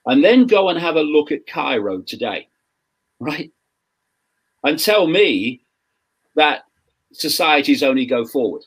and 0.08 0.24
then 0.24 0.46
go 0.46 0.70
and 0.70 0.78
have 0.78 0.96
a 0.96 1.02
look 1.02 1.30
at 1.30 1.46
Cairo 1.46 2.00
today, 2.00 2.48
right? 3.20 3.52
And 4.64 4.78
tell 4.78 5.06
me 5.06 5.60
that 6.34 6.64
societies 7.12 7.82
only 7.82 8.06
go 8.06 8.24
forward. 8.24 8.64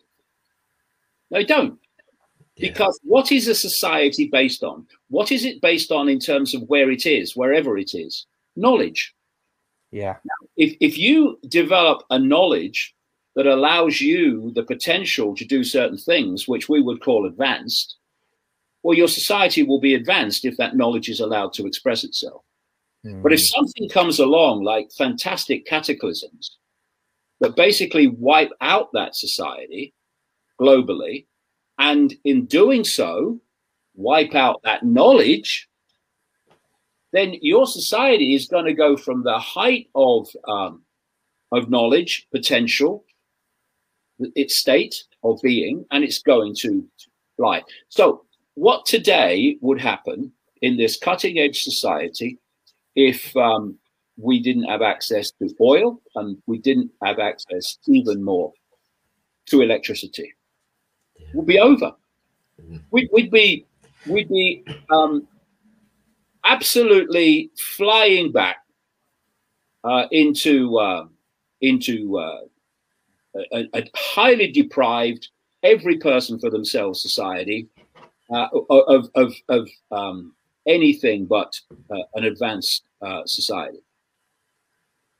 They 1.31 1.43
don't. 1.43 1.79
Yeah. 2.55 2.69
Because 2.69 2.99
what 3.03 3.31
is 3.31 3.47
a 3.47 3.55
society 3.55 4.29
based 4.31 4.63
on? 4.63 4.85
What 5.09 5.31
is 5.31 5.43
it 5.43 5.61
based 5.61 5.91
on 5.91 6.07
in 6.07 6.19
terms 6.19 6.53
of 6.53 6.61
where 6.69 6.91
it 6.91 7.07
is, 7.07 7.35
wherever 7.35 7.75
it 7.77 7.95
is? 7.95 8.27
Knowledge. 8.55 9.15
Yeah. 9.89 10.17
Now, 10.23 10.47
if, 10.57 10.77
if 10.79 10.97
you 10.97 11.39
develop 11.47 12.03
a 12.11 12.19
knowledge 12.19 12.93
that 13.35 13.47
allows 13.47 13.99
you 13.99 14.51
the 14.51 14.63
potential 14.63 15.35
to 15.35 15.45
do 15.45 15.63
certain 15.63 15.97
things, 15.97 16.47
which 16.47 16.69
we 16.69 16.81
would 16.81 17.01
call 17.01 17.25
advanced, 17.25 17.95
well, 18.83 18.97
your 18.97 19.07
society 19.07 19.63
will 19.63 19.79
be 19.79 19.93
advanced 19.93 20.45
if 20.45 20.57
that 20.57 20.75
knowledge 20.75 21.09
is 21.09 21.19
allowed 21.19 21.53
to 21.53 21.67
express 21.67 22.03
itself. 22.03 22.43
Mm. 23.05 23.21
But 23.21 23.33
if 23.33 23.47
something 23.47 23.89
comes 23.89 24.19
along 24.19 24.63
like 24.63 24.91
fantastic 24.91 25.65
cataclysms 25.65 26.57
that 27.39 27.55
basically 27.55 28.07
wipe 28.07 28.51
out 28.61 28.89
that 28.93 29.15
society 29.15 29.93
globally, 30.59 31.25
and 31.77 32.13
in 32.23 32.45
doing 32.45 32.83
so, 32.83 33.39
wipe 33.95 34.35
out 34.35 34.61
that 34.63 34.85
knowledge, 34.85 35.67
then 37.11 37.35
your 37.41 37.65
society 37.65 38.35
is 38.35 38.47
going 38.47 38.65
to 38.65 38.73
go 38.73 38.95
from 38.95 39.23
the 39.23 39.39
height 39.39 39.89
of 39.95 40.27
um, 40.47 40.83
of 41.51 41.69
knowledge, 41.69 42.27
potential, 42.31 43.03
its 44.35 44.55
state 44.55 45.03
of 45.23 45.39
being, 45.41 45.85
and 45.91 46.03
it's 46.03 46.21
going 46.21 46.55
to 46.55 46.87
fly. 47.35 47.61
So 47.89 48.25
what 48.55 48.85
today 48.85 49.57
would 49.61 49.79
happen 49.79 50.31
in 50.61 50.77
this 50.77 50.97
cutting 50.97 51.39
edge 51.39 51.63
society 51.63 52.37
if 52.95 53.35
um, 53.37 53.77
we 54.17 54.39
didn't 54.39 54.65
have 54.65 54.81
access 54.81 55.31
to 55.31 55.49
oil 55.61 56.01
and 56.15 56.37
we 56.45 56.57
didn't 56.57 56.91
have 57.03 57.19
access 57.19 57.77
even 57.87 58.23
more 58.23 58.51
to 59.47 59.61
electricity 59.61 60.33
yeah. 61.17 61.27
would 61.33 61.45
be 61.47 61.59
over 61.59 61.91
mm-hmm. 62.61 62.77
we'd, 62.91 63.09
we'd, 63.11 63.31
be 63.31 63.65
we'd 64.07 64.29
be 64.29 64.63
um, 64.91 65.27
absolutely 66.45 67.49
flying 67.57 68.31
back 68.31 68.57
uh, 69.83 70.05
into 70.11 70.77
uh, 70.77 71.05
into 71.61 72.17
uh, 72.17 72.41
a, 73.53 73.65
a, 73.73 73.83
highly 73.95 74.51
deprived 74.51 75.29
every 75.63 75.97
person 75.97 76.39
for 76.39 76.49
themselves 76.49 77.01
society 77.01 77.67
uh, 78.31 78.47
of 78.69 79.09
of, 79.15 79.33
of 79.49 79.69
um, 79.91 80.33
anything 80.67 81.25
but 81.25 81.59
uh, 81.89 82.03
an 82.15 82.25
advanced 82.25 82.83
uh, 83.01 83.21
society. 83.25 83.83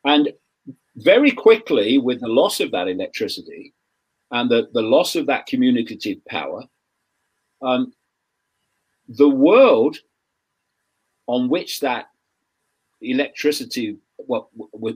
And 0.06 0.34
very 0.96 1.32
quickly, 1.32 1.98
with 1.98 2.22
the 2.22 2.28
loss 2.28 2.60
of 2.60 2.72
that 2.72 2.88
electricity 2.88 3.74
and 4.32 4.50
the, 4.50 4.70
the 4.74 4.82
loss 4.82 5.16
of 5.16 5.26
that 5.28 5.46
communicative 5.46 6.24
power, 6.26 6.64
um, 7.62 7.94
the 9.08 9.30
world 9.30 9.98
on 11.28 11.50
which 11.50 11.80
that 11.80 12.06
electricity 13.02 13.98
well, 14.18 14.50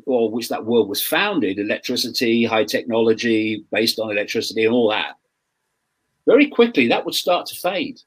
or 0.06 0.30
which 0.30 0.50
that 0.50 0.64
world 0.64 0.88
was 0.88 1.02
founded 1.02 1.58
electricity 1.58 2.46
high 2.46 2.64
technology 2.64 3.66
based 3.72 4.00
on 4.00 4.12
electricity 4.12 4.66
and 4.66 4.74
all 4.74 4.90
that 4.90 5.16
very 6.26 6.48
quickly 6.48 6.88
that 6.88 7.06
would 7.06 7.16
start 7.16 7.46
to 7.48 7.56
fade. 7.56 8.00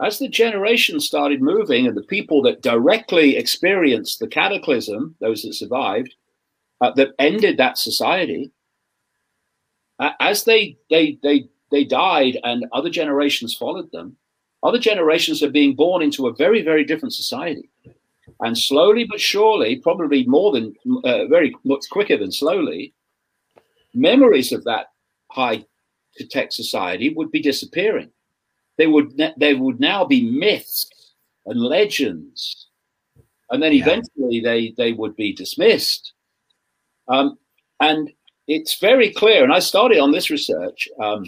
As 0.00 0.18
the 0.18 0.28
generation 0.28 0.98
started 0.98 1.42
moving 1.42 1.86
and 1.86 1.96
the 1.96 2.02
people 2.02 2.40
that 2.42 2.62
directly 2.62 3.36
experienced 3.36 4.18
the 4.18 4.28
cataclysm, 4.28 5.14
those 5.20 5.42
that 5.42 5.54
survived, 5.54 6.14
uh, 6.80 6.92
that 6.92 7.10
ended 7.18 7.58
that 7.58 7.76
society, 7.76 8.50
uh, 9.98 10.12
as 10.18 10.44
they, 10.44 10.78
they, 10.88 11.18
they, 11.22 11.48
they 11.70 11.84
died 11.84 12.38
and 12.44 12.64
other 12.72 12.88
generations 12.88 13.54
followed 13.54 13.92
them, 13.92 14.16
other 14.62 14.78
generations 14.78 15.42
are 15.42 15.50
being 15.50 15.74
born 15.74 16.02
into 16.02 16.26
a 16.26 16.34
very, 16.34 16.62
very 16.62 16.84
different 16.84 17.12
society. 17.12 17.68
And 18.40 18.56
slowly 18.56 19.04
but 19.04 19.20
surely, 19.20 19.76
probably 19.76 20.24
more 20.26 20.52
than 20.52 20.74
uh, 21.04 21.26
very 21.26 21.54
much 21.64 21.84
quicker 21.90 22.16
than 22.16 22.32
slowly, 22.32 22.94
memories 23.92 24.52
of 24.52 24.64
that 24.64 24.86
high 25.30 25.64
tech 26.26 26.52
society 26.52 27.12
would 27.14 27.30
be 27.30 27.40
disappearing. 27.40 28.10
They 28.78 28.86
would 28.86 29.20
they 29.36 29.54
would 29.54 29.80
now 29.80 30.04
be 30.04 30.30
myths 30.30 30.88
and 31.46 31.60
legends, 31.60 32.68
and 33.50 33.62
then 33.62 33.72
yeah. 33.72 33.82
eventually 33.82 34.40
they 34.40 34.74
they 34.76 34.92
would 34.92 35.16
be 35.16 35.32
dismissed. 35.32 36.12
Um, 37.08 37.38
and 37.80 38.10
it's 38.46 38.78
very 38.78 39.12
clear. 39.12 39.44
And 39.44 39.52
I 39.52 39.58
started 39.58 39.98
on 39.98 40.12
this 40.12 40.30
research 40.30 40.88
um, 41.02 41.24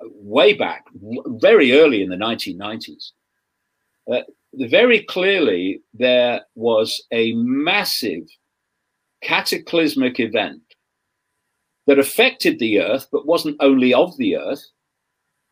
way 0.00 0.52
back, 0.54 0.84
very 1.26 1.72
early 1.72 2.02
in 2.02 2.08
the 2.08 2.16
1990s. 2.16 3.12
Uh, 4.10 4.20
very 4.54 5.02
clearly, 5.02 5.82
there 5.92 6.42
was 6.54 7.02
a 7.12 7.32
massive 7.34 8.24
cataclysmic 9.22 10.20
event 10.20 10.62
that 11.88 11.98
affected 11.98 12.58
the 12.58 12.82
Earth, 12.82 13.08
but 13.10 13.26
wasn't 13.26 13.56
only 13.60 13.94
of 13.94 14.14
the 14.18 14.36
Earth, 14.36 14.62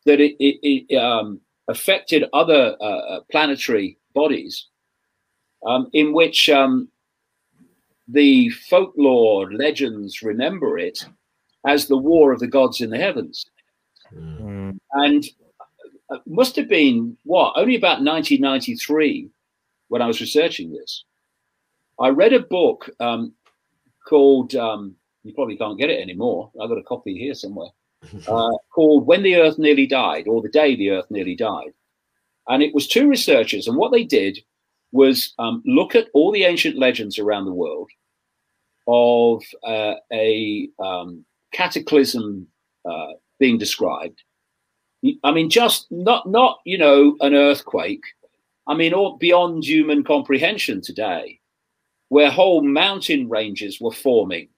that 0.05 0.21
it, 0.21 0.35
it, 0.39 0.59
it 0.63 0.95
um, 0.95 1.41
affected 1.67 2.25
other 2.31 2.77
uh, 2.79 2.83
uh, 2.83 3.19
planetary 3.31 3.97
bodies, 4.13 4.67
um, 5.65 5.89
in 5.93 6.13
which 6.13 6.47
um, 6.47 6.89
the 8.07 8.49
folklore 8.69 9.51
legends 9.51 10.21
remember 10.21 10.77
it 10.77 11.03
as 11.65 11.87
the 11.87 11.97
war 11.97 12.31
of 12.31 12.39
the 12.39 12.47
gods 12.47 12.81
in 12.81 12.91
the 12.91 12.99
heavens. 12.99 13.47
Mm. 14.15 14.77
And 14.91 15.25
uh, 16.11 16.19
must 16.27 16.55
have 16.55 16.69
been 16.69 17.17
what 17.23 17.53
only 17.55 17.75
about 17.75 18.03
1993 18.03 19.27
when 19.87 20.03
I 20.03 20.07
was 20.07 20.21
researching 20.21 20.71
this. 20.71 21.03
I 21.99 22.09
read 22.09 22.33
a 22.33 22.41
book 22.41 22.91
um, 22.99 23.33
called 24.07 24.53
um, 24.53 24.95
you 25.23 25.33
probably 25.33 25.57
can't 25.57 25.77
get 25.77 25.89
it 25.89 26.01
anymore. 26.01 26.51
I've 26.61 26.69
got 26.69 26.77
a 26.77 26.83
copy 26.83 27.17
here 27.17 27.33
somewhere. 27.33 27.69
Uh, 28.27 28.51
called 28.73 29.07
When 29.07 29.23
the 29.23 29.37
Earth 29.37 29.57
Nearly 29.57 29.87
Died, 29.87 30.27
or 30.27 30.41
The 30.41 30.49
Day 30.49 30.75
the 30.75 30.91
Earth 30.91 31.07
Nearly 31.09 31.35
Died. 31.35 31.73
And 32.47 32.61
it 32.61 32.73
was 32.73 32.87
two 32.87 33.09
researchers, 33.09 33.67
and 33.67 33.75
what 33.75 33.91
they 33.91 34.03
did 34.03 34.39
was 34.91 35.33
um, 35.39 35.63
look 35.65 35.95
at 35.95 36.07
all 36.13 36.31
the 36.31 36.43
ancient 36.43 36.77
legends 36.77 37.17
around 37.17 37.45
the 37.45 37.53
world 37.53 37.89
of 38.87 39.43
uh, 39.63 39.95
a 40.13 40.69
um, 40.79 41.25
cataclysm 41.51 42.47
uh, 42.89 43.13
being 43.39 43.57
described. 43.57 44.21
I 45.23 45.31
mean, 45.31 45.49
just 45.49 45.87
not 45.91 46.29
not 46.29 46.59
you 46.65 46.77
know 46.77 47.15
an 47.21 47.33
earthquake. 47.33 48.03
I 48.67 48.73
mean, 48.73 48.93
all 48.93 49.17
beyond 49.17 49.63
human 49.63 50.03
comprehension 50.03 50.81
today, 50.81 51.39
where 52.09 52.31
whole 52.31 52.61
mountain 52.61 53.29
ranges 53.29 53.79
were 53.79 53.91
forming 53.91 54.49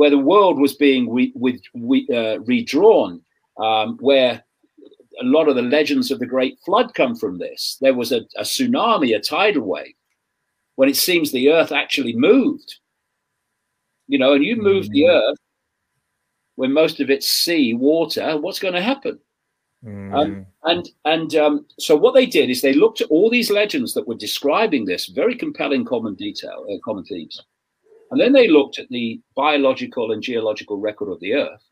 where 0.00 0.08
the 0.08 0.16
world 0.16 0.58
was 0.58 0.72
being 0.72 1.12
re, 1.12 1.30
with, 1.34 1.60
re, 1.74 2.08
uh, 2.10 2.40
redrawn, 2.40 3.20
um, 3.58 3.98
where 4.00 4.42
a 5.20 5.24
lot 5.24 5.46
of 5.46 5.56
the 5.56 5.60
legends 5.76 6.10
of 6.10 6.18
the 6.18 6.24
Great 6.24 6.58
Flood 6.64 6.94
come 6.94 7.14
from 7.14 7.36
this. 7.36 7.76
There 7.82 7.92
was 7.92 8.10
a, 8.10 8.22
a 8.38 8.44
tsunami, 8.44 9.14
a 9.14 9.20
tidal 9.20 9.66
wave, 9.66 9.92
when 10.76 10.88
it 10.88 10.96
seems 10.96 11.30
the 11.30 11.52
Earth 11.52 11.70
actually 11.70 12.16
moved. 12.16 12.76
You 14.08 14.18
know, 14.18 14.32
and 14.32 14.42
you 14.42 14.56
move 14.56 14.86
mm. 14.86 14.92
the 14.92 15.08
Earth 15.08 15.36
when 16.54 16.72
most 16.72 17.00
of 17.00 17.10
it's 17.10 17.30
sea, 17.30 17.74
water. 17.74 18.38
What's 18.38 18.58
going 18.58 18.72
to 18.72 18.80
happen? 18.80 19.18
Mm. 19.84 20.14
Um, 20.14 20.46
and 20.64 20.88
and 21.04 21.34
um, 21.34 21.66
so 21.78 21.94
what 21.94 22.14
they 22.14 22.24
did 22.24 22.48
is 22.48 22.62
they 22.62 22.72
looked 22.72 23.02
at 23.02 23.10
all 23.10 23.28
these 23.28 23.50
legends 23.50 23.92
that 23.92 24.08
were 24.08 24.14
describing 24.14 24.86
this 24.86 25.08
very 25.08 25.34
compelling 25.34 25.84
common 25.84 26.14
detail, 26.14 26.64
uh, 26.72 26.78
common 26.82 27.04
themes, 27.04 27.38
and 28.10 28.20
then 28.20 28.32
they 28.32 28.48
looked 28.48 28.78
at 28.78 28.88
the 28.88 29.20
biological 29.36 30.12
and 30.12 30.22
geological 30.22 30.78
record 30.78 31.10
of 31.10 31.20
the 31.20 31.34
Earth 31.34 31.62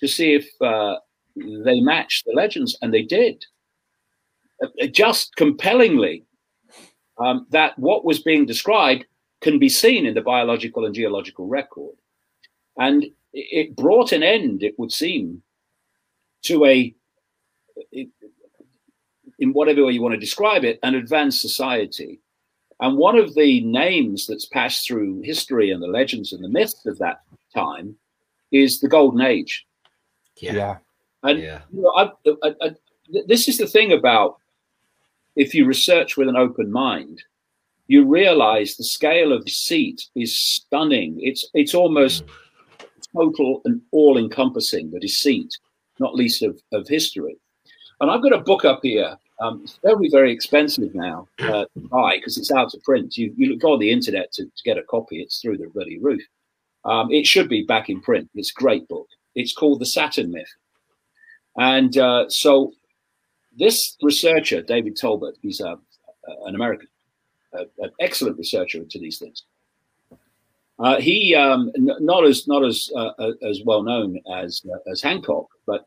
to 0.00 0.08
see 0.08 0.34
if 0.34 0.48
uh, 0.60 0.96
they 1.36 1.80
matched 1.80 2.24
the 2.24 2.32
legends, 2.32 2.76
and 2.82 2.92
they 2.92 3.02
did. 3.02 3.44
Uh, 4.62 4.86
just 4.86 5.34
compellingly, 5.36 6.24
um, 7.18 7.46
that 7.50 7.78
what 7.78 8.04
was 8.04 8.22
being 8.22 8.44
described 8.44 9.04
can 9.40 9.58
be 9.58 9.68
seen 9.68 10.06
in 10.06 10.14
the 10.14 10.20
biological 10.20 10.84
and 10.84 10.94
geological 10.94 11.46
record, 11.46 11.94
and 12.76 13.06
it 13.32 13.74
brought 13.76 14.12
an 14.12 14.22
end, 14.22 14.62
it 14.62 14.78
would 14.78 14.92
seem, 14.92 15.42
to 16.42 16.64
a 16.66 16.94
in 19.38 19.52
whatever 19.52 19.84
way 19.84 19.92
you 19.92 20.02
want 20.02 20.14
to 20.14 20.20
describe 20.20 20.64
it, 20.64 20.78
an 20.82 20.94
advanced 20.94 21.40
society. 21.40 22.20
And 22.82 22.98
one 22.98 23.16
of 23.16 23.34
the 23.34 23.60
names 23.62 24.26
that's 24.26 24.44
passed 24.44 24.86
through 24.86 25.22
history 25.22 25.70
and 25.70 25.82
the 25.82 25.86
legends 25.86 26.32
and 26.32 26.42
the 26.42 26.48
myths 26.48 26.84
of 26.84 26.98
that 26.98 27.20
time 27.54 27.96
is 28.50 28.80
the 28.80 28.88
Golden 28.88 29.20
Age. 29.22 29.64
Yeah. 30.36 30.52
yeah. 30.52 30.76
And 31.22 31.40
yeah. 31.40 31.60
You 31.72 31.82
know, 31.82 31.92
I, 31.96 32.10
I, 32.42 32.54
I, 32.60 32.70
this 33.26 33.48
is 33.48 33.58
the 33.58 33.68
thing 33.68 33.92
about 33.92 34.36
if 35.36 35.54
you 35.54 35.64
research 35.64 36.16
with 36.16 36.28
an 36.28 36.36
open 36.36 36.70
mind, 36.70 37.22
you 37.86 38.04
realize 38.04 38.76
the 38.76 38.84
scale 38.84 39.32
of 39.32 39.44
deceit 39.44 40.06
is 40.16 40.36
stunning. 40.36 41.18
It's 41.20 41.48
it's 41.54 41.74
almost 41.74 42.26
mm. 42.26 42.86
total 43.14 43.62
and 43.64 43.80
all 43.92 44.18
encompassing 44.18 44.90
the 44.90 45.00
deceit 45.00 45.56
not 46.00 46.14
least 46.14 46.42
of, 46.42 46.60
of 46.72 46.88
history. 46.88 47.36
And 48.00 48.10
I've 48.10 48.22
got 48.22 48.32
a 48.32 48.40
book 48.40 48.64
up 48.64 48.80
here. 48.82 49.16
Um, 49.42 49.62
it's 49.64 49.78
very, 49.82 50.08
very 50.08 50.32
expensive 50.32 50.94
now 50.94 51.26
uh, 51.40 51.64
to 51.64 51.80
buy 51.90 52.16
because 52.16 52.38
it's 52.38 52.52
out 52.52 52.74
of 52.74 52.82
print. 52.84 53.16
You, 53.18 53.34
you 53.36 53.58
go 53.58 53.72
on 53.72 53.80
the 53.80 53.90
internet 53.90 54.30
to, 54.32 54.44
to 54.44 54.62
get 54.64 54.78
a 54.78 54.82
copy, 54.84 55.20
it's 55.20 55.40
through 55.40 55.58
the 55.58 55.68
bloody 55.68 55.98
roof. 55.98 56.22
Um, 56.84 57.10
it 57.10 57.26
should 57.26 57.48
be 57.48 57.64
back 57.64 57.88
in 57.88 58.00
print. 58.00 58.30
It's 58.34 58.50
a 58.50 58.54
great 58.54 58.86
book. 58.88 59.08
It's 59.34 59.52
called 59.52 59.80
The 59.80 59.86
Saturn 59.86 60.30
Myth. 60.30 60.54
And 61.56 61.96
uh, 61.98 62.28
so 62.28 62.72
this 63.58 63.96
researcher, 64.00 64.62
David 64.62 64.96
Talbot, 64.96 65.36
he's 65.42 65.60
a, 65.60 65.76
an 66.46 66.54
American, 66.54 66.88
an 67.52 67.90
excellent 68.00 68.38
researcher 68.38 68.78
into 68.78 68.98
these 68.98 69.18
things. 69.18 69.42
Uh, 70.78 71.00
he 71.00 71.34
um, 71.34 71.70
not 71.76 72.24
as 72.24 72.48
not 72.48 72.64
as 72.64 72.90
uh, 72.96 73.12
uh, 73.18 73.32
as 73.48 73.60
well 73.64 73.82
known 73.82 74.18
as 74.32 74.62
uh, 74.72 74.90
as 74.90 75.02
Hancock, 75.02 75.46
but 75.66 75.86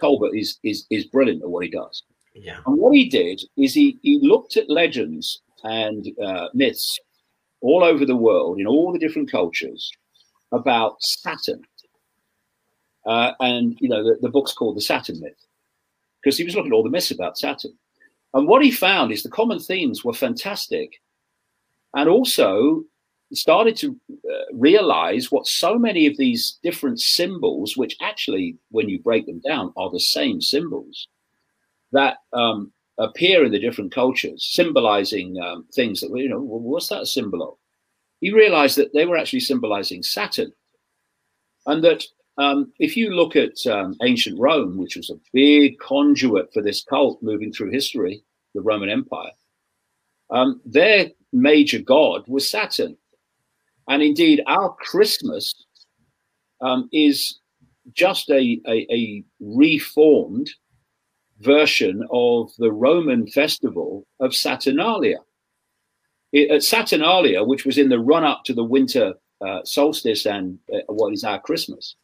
Talbot 0.00 0.34
is 0.34 0.58
is 0.62 0.86
is 0.90 1.04
brilliant 1.06 1.42
at 1.42 1.50
what 1.50 1.64
he 1.64 1.70
does. 1.70 2.02
Yeah. 2.34 2.58
And 2.66 2.78
what 2.78 2.94
he 2.94 3.08
did 3.08 3.42
is 3.56 3.74
he 3.74 3.98
he 4.02 4.18
looked 4.20 4.56
at 4.56 4.70
legends 4.70 5.42
and 5.64 6.06
uh, 6.24 6.48
myths 6.54 6.98
all 7.60 7.82
over 7.82 8.04
the 8.04 8.16
world 8.16 8.60
in 8.60 8.66
all 8.66 8.92
the 8.92 8.98
different 8.98 9.30
cultures 9.30 9.90
about 10.52 11.02
Saturn. 11.02 11.62
Uh, 13.04 13.32
and 13.40 13.76
you 13.80 13.88
know 13.88 14.02
the, 14.04 14.18
the 14.20 14.28
book's 14.28 14.52
called 14.52 14.76
the 14.76 14.82
Saturn 14.82 15.20
myth 15.20 15.46
because 16.20 16.36
he 16.36 16.44
was 16.44 16.54
looking 16.54 16.72
at 16.72 16.74
all 16.74 16.82
the 16.82 16.90
myths 16.90 17.10
about 17.10 17.38
Saturn. 17.38 17.72
And 18.34 18.46
what 18.46 18.62
he 18.62 18.70
found 18.70 19.10
is 19.12 19.22
the 19.22 19.30
common 19.30 19.58
themes 19.58 20.04
were 20.04 20.12
fantastic, 20.12 21.00
and 21.94 22.08
also 22.08 22.84
started 23.32 23.76
to 23.76 23.96
uh, 24.10 24.44
realize 24.52 25.30
what 25.30 25.46
so 25.46 25.78
many 25.78 26.06
of 26.06 26.16
these 26.16 26.58
different 26.62 27.00
symbols, 27.00 27.76
which 27.76 27.96
actually, 28.00 28.56
when 28.70 28.88
you 28.88 29.00
break 29.00 29.26
them 29.26 29.40
down, 29.46 29.72
are 29.76 29.90
the 29.90 30.00
same 30.00 30.40
symbols 30.40 31.08
that 31.92 32.18
um, 32.32 32.72
appear 32.98 33.44
in 33.44 33.52
the 33.52 33.60
different 33.60 33.94
cultures, 33.94 34.48
symbolizing 34.50 35.36
um, 35.40 35.66
things 35.74 36.00
that, 36.00 36.10
you 36.14 36.28
know, 36.28 36.40
well, 36.40 36.60
what's 36.60 36.88
that 36.88 37.06
symbol 37.06 37.42
of? 37.42 37.54
He 38.20 38.32
realized 38.32 38.76
that 38.78 38.92
they 38.92 39.06
were 39.06 39.16
actually 39.16 39.40
symbolizing 39.40 40.02
Saturn. 40.02 40.52
And 41.66 41.84
that 41.84 42.04
um, 42.38 42.72
if 42.78 42.96
you 42.96 43.10
look 43.10 43.36
at 43.36 43.66
um, 43.66 43.94
ancient 44.02 44.38
Rome, 44.38 44.78
which 44.78 44.96
was 44.96 45.10
a 45.10 45.20
big 45.32 45.78
conduit 45.78 46.52
for 46.52 46.62
this 46.62 46.82
cult 46.82 47.22
moving 47.22 47.52
through 47.52 47.70
history, 47.70 48.22
the 48.54 48.62
Roman 48.62 48.88
Empire, 48.88 49.32
um, 50.30 50.60
their 50.64 51.10
major 51.32 51.78
god 51.78 52.24
was 52.26 52.50
Saturn. 52.50 52.96
And 53.88 54.02
indeed, 54.02 54.42
our 54.46 54.74
Christmas 54.74 55.54
um, 56.60 56.88
is 56.92 57.40
just 57.92 58.28
a, 58.30 58.60
a, 58.66 58.86
a, 58.92 59.24
reformed 59.40 60.50
version 61.40 62.06
of 62.10 62.50
the 62.58 62.72
Roman 62.72 63.26
festival 63.26 64.06
of 64.20 64.34
Saturnalia. 64.34 65.18
It, 66.32 66.50
at 66.50 66.62
Saturnalia, 66.62 67.42
which 67.42 67.64
was 67.64 67.78
in 67.78 67.88
the 67.88 67.98
run 67.98 68.24
up 68.24 68.44
to 68.44 68.52
the 68.52 68.64
winter 68.64 69.14
uh, 69.40 69.60
solstice 69.64 70.26
and 70.26 70.58
uh, 70.74 70.80
what 70.88 71.14
is 71.14 71.24
our 71.24 71.40
Christmas, 71.40 71.96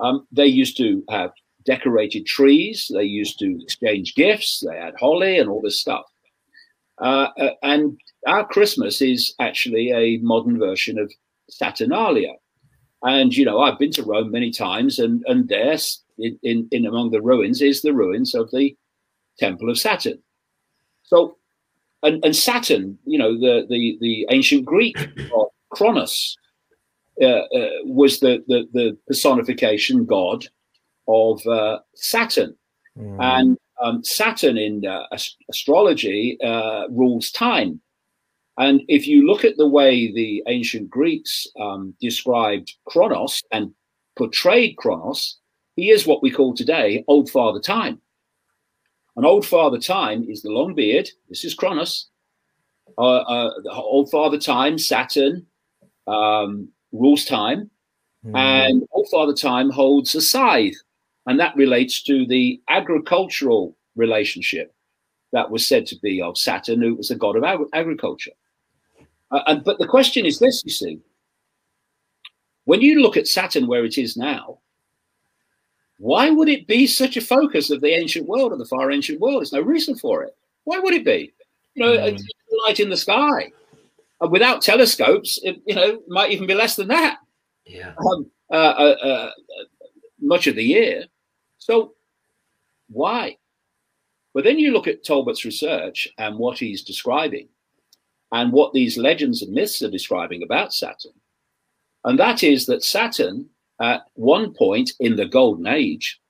um, 0.00 0.26
they 0.30 0.46
used 0.46 0.76
to 0.76 1.02
have 1.08 1.30
decorated 1.64 2.26
trees, 2.26 2.90
they 2.92 3.04
used 3.04 3.38
to 3.38 3.58
exchange 3.62 4.14
gifts, 4.14 4.62
they 4.68 4.76
had 4.76 4.94
holly 4.98 5.38
and 5.38 5.48
all 5.48 5.62
this 5.62 5.80
stuff. 5.80 6.04
Uh, 7.00 7.28
uh 7.38 7.50
and 7.62 7.98
our 8.28 8.46
Christmas 8.46 9.00
is 9.00 9.34
actually 9.40 9.90
a 9.90 10.18
modern 10.18 10.58
version 10.58 10.98
of 10.98 11.12
Saturnalia. 11.48 12.34
And, 13.02 13.34
you 13.34 13.44
know, 13.44 13.60
I've 13.60 13.78
been 13.78 13.92
to 13.92 14.02
Rome 14.02 14.30
many 14.30 14.50
times, 14.50 14.98
and, 14.98 15.24
and 15.26 15.48
there, 15.48 15.76
in, 16.18 16.38
in, 16.42 16.68
in 16.70 16.86
among 16.86 17.10
the 17.10 17.22
ruins, 17.22 17.62
is 17.62 17.80
the 17.80 17.94
ruins 17.94 18.34
of 18.34 18.50
the 18.50 18.76
Temple 19.38 19.70
of 19.70 19.78
Saturn. 19.78 20.18
So, 21.04 21.38
and, 22.02 22.22
and 22.24 22.36
Saturn, 22.36 22.98
you 23.04 23.18
know, 23.18 23.38
the, 23.38 23.66
the, 23.68 23.98
the 24.00 24.26
ancient 24.30 24.66
Greek 24.66 24.96
Kronos 25.70 26.36
uh, 27.22 27.26
uh, 27.26 27.68
was 27.84 28.20
the, 28.20 28.44
the, 28.46 28.68
the 28.72 28.98
personification 29.06 30.04
god 30.04 30.46
of 31.06 31.44
uh, 31.46 31.78
Saturn. 31.94 32.54
Mm. 32.98 33.16
And 33.20 33.58
um, 33.82 34.04
Saturn 34.04 34.58
in 34.58 34.84
uh, 34.84 35.06
astrology 35.48 36.36
uh, 36.44 36.88
rules 36.90 37.30
time. 37.30 37.80
And 38.58 38.82
if 38.88 39.06
you 39.06 39.24
look 39.24 39.44
at 39.44 39.56
the 39.56 39.68
way 39.68 40.12
the 40.12 40.42
ancient 40.48 40.90
Greeks 40.90 41.46
um, 41.60 41.94
described 42.00 42.74
Kronos 42.86 43.40
and 43.52 43.72
portrayed 44.16 44.76
Kronos, 44.76 45.38
he 45.76 45.90
is 45.90 46.08
what 46.08 46.22
we 46.22 46.30
call 46.32 46.54
today 46.54 47.04
Old 47.06 47.30
Father 47.30 47.60
Time. 47.60 48.00
And 49.16 49.24
Old 49.24 49.46
Father 49.46 49.78
Time 49.78 50.24
is 50.28 50.42
the 50.42 50.50
long 50.50 50.74
beard. 50.74 51.08
This 51.28 51.44
is 51.44 51.54
Kronos. 51.54 52.08
Uh, 52.98 53.18
uh, 53.18 53.50
Old 53.70 54.10
Father 54.10 54.38
Time, 54.38 54.76
Saturn, 54.76 55.46
um, 56.08 56.68
rules 56.90 57.24
time. 57.24 57.70
Mm. 58.26 58.36
And 58.36 58.88
Old 58.90 59.06
Father 59.08 59.34
Time 59.34 59.70
holds 59.70 60.16
a 60.16 60.20
scythe. 60.20 60.76
And 61.26 61.38
that 61.38 61.54
relates 61.54 62.02
to 62.04 62.26
the 62.26 62.60
agricultural 62.68 63.76
relationship 63.94 64.74
that 65.32 65.50
was 65.50 65.68
said 65.68 65.86
to 65.86 65.96
be 66.02 66.20
of 66.20 66.36
Saturn, 66.36 66.82
who 66.82 66.96
was 66.96 67.08
the 67.08 67.14
god 67.14 67.36
of 67.36 67.44
ag 67.44 67.60
agriculture. 67.72 68.32
Uh, 69.30 69.40
and, 69.46 69.64
but 69.64 69.78
the 69.78 69.86
question 69.86 70.24
is 70.24 70.38
this, 70.38 70.62
you 70.64 70.72
see, 70.72 71.00
when 72.64 72.80
you 72.80 73.00
look 73.00 73.16
at 73.16 73.26
Saturn 73.26 73.66
where 73.66 73.84
it 73.84 73.98
is 73.98 74.16
now, 74.16 74.58
why 75.98 76.30
would 76.30 76.48
it 76.48 76.66
be 76.66 76.86
such 76.86 77.16
a 77.16 77.20
focus 77.20 77.70
of 77.70 77.80
the 77.80 77.88
ancient 77.88 78.26
world, 78.26 78.52
of 78.52 78.58
the 78.58 78.66
far 78.66 78.90
ancient 78.90 79.20
world? 79.20 79.40
There's 79.40 79.52
no 79.52 79.60
reason 79.60 79.96
for 79.96 80.22
it. 80.22 80.36
Why 80.64 80.78
would 80.78 80.94
it 80.94 81.04
be? 81.04 81.32
You 81.74 81.84
know, 81.84 81.96
mm. 81.96 82.20
light 82.66 82.80
in 82.80 82.88
the 82.88 82.96
sky. 82.96 83.50
And 84.20 84.30
without 84.30 84.62
telescopes, 84.62 85.40
it, 85.42 85.60
you 85.66 85.74
know, 85.74 86.00
might 86.08 86.30
even 86.30 86.46
be 86.46 86.54
less 86.54 86.76
than 86.76 86.88
that. 86.88 87.18
Yeah. 87.64 87.94
Um, 87.98 88.30
uh, 88.50 88.54
uh, 88.54 88.96
uh, 89.02 89.30
much 90.20 90.46
of 90.46 90.56
the 90.56 90.64
year. 90.64 91.04
So 91.58 91.94
why? 92.88 93.36
But 94.34 94.44
then 94.44 94.58
you 94.58 94.72
look 94.72 94.86
at 94.86 95.04
Talbot's 95.04 95.44
research 95.44 96.08
and 96.18 96.38
what 96.38 96.58
he's 96.58 96.82
describing 96.82 97.48
and 98.32 98.52
what 98.52 98.72
these 98.72 98.98
legends 98.98 99.42
and 99.42 99.52
myths 99.52 99.82
are 99.82 99.90
describing 99.90 100.42
about 100.42 100.74
Saturn. 100.74 101.12
And 102.04 102.18
that 102.18 102.42
is 102.42 102.66
that 102.66 102.84
Saturn, 102.84 103.46
at 103.80 104.02
one 104.14 104.52
point 104.54 104.92
in 105.00 105.16
the 105.16 105.26
Golden 105.26 105.66
Age, 105.66 106.20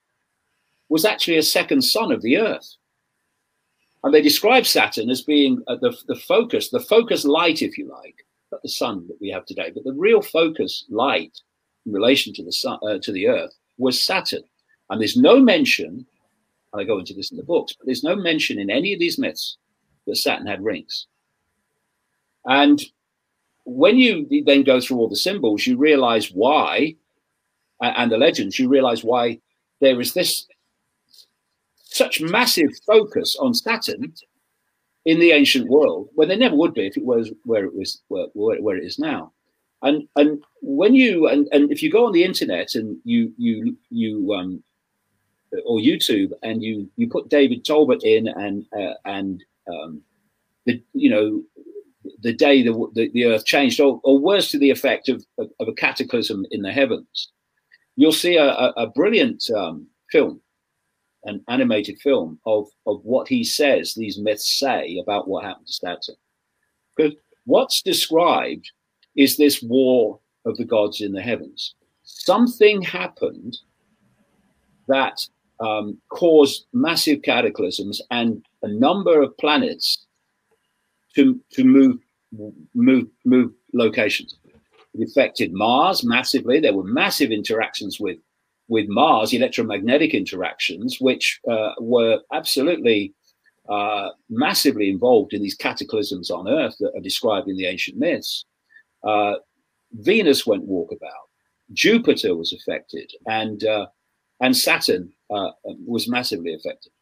was 0.89 1.05
actually 1.05 1.37
a 1.37 1.43
second 1.43 1.83
sun 1.83 2.13
of 2.13 2.23
the 2.23 2.39
Earth. 2.39 2.77
And 4.05 4.15
they 4.15 4.23
describe 4.23 4.65
Saturn 4.65 5.11
as 5.11 5.23
being 5.23 5.63
uh, 5.67 5.77
the, 5.77 5.97
the 6.07 6.15
focus, 6.15 6.71
the 6.71 6.81
focus 6.81 7.25
light, 7.25 7.63
if 7.63 7.77
you 7.77 7.89
like, 7.89 8.25
not 8.53 8.63
the 8.63 8.69
sun 8.69 9.07
that 9.09 9.21
we 9.21 9.29
have 9.31 9.45
today, 9.45 9.71
but 9.75 9.85
the 9.85 9.93
real 9.93 10.23
focus 10.23 10.85
light 10.89 11.37
in 11.85 11.93
relation 11.93 12.33
to 12.35 12.45
the 12.45 12.53
sun, 12.53 12.79
uh, 12.83 12.99
to 13.03 13.13
the 13.13 13.27
Earth 13.29 13.55
was 13.77 14.03
Saturn. 14.03 14.43
And 14.91 15.01
there's 15.01 15.17
no 15.17 15.41
mention, 15.41 16.07
and 16.73 16.81
I 16.81 16.85
go 16.85 16.99
into 16.99 17.13
this 17.13 17.31
in 17.31 17.37
the 17.37 17.43
books, 17.43 17.75
but 17.75 17.87
there's 17.87 18.05
no 18.05 18.17
mention 18.17 18.59
in 18.59 18.71
any 18.71 18.93
of 18.93 19.01
these 19.01 19.19
myths 19.19 19.59
that 20.07 20.17
Saturn 20.17 20.47
had 20.47 20.65
rings. 20.65 21.07
And 22.49 22.83
when 23.65 23.99
you 23.99 24.27
then 24.45 24.63
go 24.65 24.81
through 24.81 24.97
all 24.97 25.09
the 25.09 25.17
symbols, 25.17 25.67
you 25.67 25.77
realize 25.77 26.33
why, 26.33 26.97
and 27.81 28.11
the 28.11 28.17
legends, 28.17 28.59
you 28.59 28.69
realize 28.69 29.05
why 29.05 29.41
there 29.81 30.01
is 30.01 30.15
this 30.15 30.47
such 31.85 32.21
massive 32.21 32.71
focus 32.87 33.37
on 33.39 33.55
Saturn 33.55 34.15
in 35.05 35.21
the 35.21 35.33
ancient 35.33 35.69
world, 35.69 36.09
when 36.15 36.29
there 36.29 36.37
never 36.37 36.57
would 36.57 36.75
be 36.75 36.87
if 36.87 36.97
it 36.97 37.05
was 37.05 37.31
where 37.45 37.65
it 37.65 37.75
was 37.75 38.03
where, 38.09 38.27
where 38.35 38.77
it 38.77 38.85
is 38.85 38.99
now. 38.99 39.33
And 39.83 40.09
and 40.17 40.43
when 40.61 40.95
you 40.95 41.29
and, 41.29 41.47
and 41.53 41.71
if 41.71 41.83
you 41.83 41.91
go 41.91 42.07
on 42.07 42.13
the 42.13 42.25
internet 42.25 42.75
and 42.75 42.99
you 43.05 43.33
you 43.39 43.77
you 43.91 44.35
um 44.35 44.63
or 45.65 45.79
YouTube 45.79 46.33
and 46.43 46.63
you 46.63 46.91
you 46.97 47.09
put 47.09 47.29
David 47.29 47.65
Talbot 47.65 48.03
in 48.03 48.29
and 48.29 48.67
uh, 48.77 48.95
and 49.05 49.45
um, 49.73 50.03
the 50.67 50.83
you 50.93 51.11
know 51.11 51.43
the 52.21 52.33
day 52.33 52.63
the, 52.63 52.73
the, 52.95 53.11
the 53.11 53.25
earth 53.27 53.45
changed, 53.45 53.81
or, 53.81 54.01
or 54.05 54.19
worse 54.19 54.51
to 54.51 54.59
the 54.59 54.71
effect 54.71 55.09
of, 55.09 55.25
of, 55.39 55.51
of, 55.61 55.69
a 55.69 55.73
cataclysm 55.73 56.45
in 56.51 56.63
the 56.63 56.73
heavens, 56.73 57.31
you'll 57.97 58.13
see 58.13 58.37
a, 58.37 58.47
a, 58.47 58.73
a 58.77 58.87
brilliant 58.89 59.49
um, 59.57 59.87
film, 60.11 60.41
an 61.25 61.43
animated 61.49 61.99
film 62.01 62.39
of, 62.47 62.67
of 62.87 63.01
what 63.05 63.29
he 63.29 63.45
says, 63.45 63.95
these 63.95 64.19
myths 64.19 64.59
say 64.59 64.99
about 65.01 65.29
what 65.29 65.45
happened 65.45 65.67
to 65.67 65.73
Saturn. 65.73 66.17
Because 66.97 67.15
what's 67.45 67.83
described 67.83 68.71
is 69.17 69.37
this 69.37 69.63
war 69.63 70.19
of 70.45 70.57
the 70.57 70.65
gods 70.65 71.01
in 71.01 71.13
the 71.13 71.23
heavens. 71.23 71.75
Something 72.05 72.83
happened 72.83 73.59
that 74.89 75.21
um, 75.61 75.99
caused 76.09 76.67
massive 76.73 77.23
cataclysms 77.23 78.01
and 78.11 78.45
a 78.63 78.69
number 78.69 79.21
of 79.21 79.37
planets 79.39 80.07
to 81.15 81.41
to 81.53 81.65
move 81.65 81.99
move 82.75 83.07
move 83.25 83.53
locations. 83.73 84.37
It 84.95 85.09
affected 85.09 85.53
Mars 85.53 86.05
massively. 86.05 86.61
There 86.61 86.75
were 86.75 86.85
massive 86.85 87.31
interactions 87.31 87.99
with 88.01 88.19
with 88.69 88.87
Mars, 88.89 89.33
electromagnetic 89.33 90.13
interactions, 90.15 90.99
which 91.01 91.41
uh, 91.51 91.73
were 91.81 92.21
absolutely 92.33 93.15
uh, 93.69 94.11
massively 94.29 94.91
involved 94.91 95.33
in 95.33 95.43
these 95.43 95.55
cataclysms 95.55 96.31
on 96.31 96.49
Earth 96.49 96.77
that 96.81 96.93
are 96.95 97.01
described 97.01 97.49
in 97.49 97.57
the 97.57 97.67
ancient 97.67 97.99
myths. 97.99 98.45
Uh, 99.03 99.35
Venus 99.93 100.47
went 100.47 100.69
walkabout. 100.69 101.29
Jupiter 101.73 102.37
was 102.37 102.53
affected, 102.53 103.11
and 103.27 103.65
uh, 103.65 103.87
and 104.41 104.57
Saturn 104.57 105.13
uh, 105.31 105.51
was 105.65 106.09
massively 106.09 106.55
affected, 106.55 106.93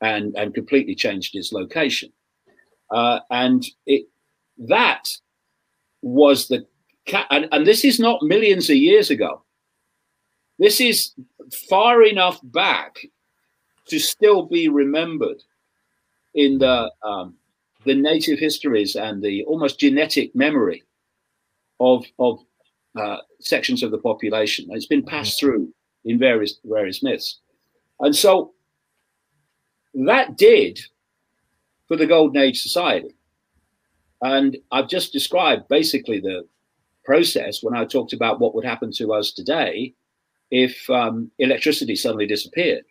and 0.00 0.34
and 0.36 0.54
completely 0.54 0.94
changed 0.94 1.34
its 1.36 1.52
location. 1.52 2.12
Uh, 2.90 3.20
and 3.30 3.64
it 3.86 4.06
that 4.58 5.08
was 6.02 6.48
the 6.48 6.66
and, 7.30 7.48
and 7.52 7.66
this 7.66 7.84
is 7.84 8.00
not 8.00 8.22
millions 8.22 8.70
of 8.70 8.76
years 8.76 9.10
ago. 9.10 9.42
This 10.58 10.80
is 10.80 11.12
far 11.68 12.02
enough 12.02 12.40
back 12.44 13.04
to 13.88 13.98
still 13.98 14.46
be 14.46 14.68
remembered 14.68 15.42
in 16.34 16.58
the 16.58 16.90
um, 17.02 17.34
the 17.84 17.94
native 17.94 18.38
histories 18.38 18.96
and 18.96 19.22
the 19.22 19.44
almost 19.44 19.78
genetic 19.78 20.34
memory 20.34 20.82
of 21.80 22.04
of 22.18 22.38
uh, 22.98 23.18
sections 23.40 23.82
of 23.82 23.90
the 23.90 23.98
population. 23.98 24.66
It's 24.70 24.86
been 24.86 25.04
passed 25.04 25.38
through 25.38 25.72
in 26.04 26.18
various 26.18 26.58
various 26.64 27.02
myths, 27.02 27.40
and 28.00 28.14
so 28.14 28.54
that 29.94 30.36
did 30.36 30.80
for 31.86 31.96
the 31.96 32.06
Golden 32.06 32.40
Age 32.40 32.62
society. 32.62 33.14
And 34.24 34.56
I've 34.72 34.88
just 34.88 35.12
described 35.12 35.68
basically 35.68 36.18
the 36.18 36.48
process 37.04 37.62
when 37.62 37.76
I 37.76 37.84
talked 37.84 38.14
about 38.14 38.40
what 38.40 38.54
would 38.54 38.64
happen 38.64 38.90
to 38.92 39.12
us 39.12 39.30
today 39.30 39.92
if 40.50 40.88
um, 40.88 41.30
electricity 41.38 41.94
suddenly 41.94 42.26
disappeared. 42.26 42.84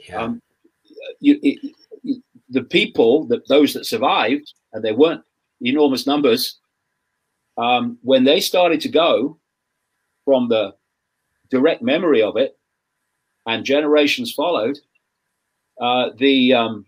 Yeah. 0.00 0.20
Um, 0.20 0.42
you, 1.20 1.38
it, 1.42 1.74
the 2.48 2.64
people 2.64 3.24
that 3.26 3.46
those 3.46 3.72
that 3.74 3.86
survived, 3.86 4.52
and 4.72 4.84
there 4.84 4.96
weren't 4.96 5.22
enormous 5.60 6.08
numbers, 6.08 6.58
um, 7.56 7.96
when 8.02 8.24
they 8.24 8.40
started 8.40 8.80
to 8.80 8.88
go 8.88 9.38
from 10.24 10.48
the 10.48 10.74
direct 11.50 11.82
memory 11.82 12.20
of 12.20 12.36
it, 12.36 12.58
and 13.46 13.64
generations 13.64 14.32
followed, 14.32 14.78
uh, 15.80 16.10
the 16.16 16.52
um, 16.52 16.84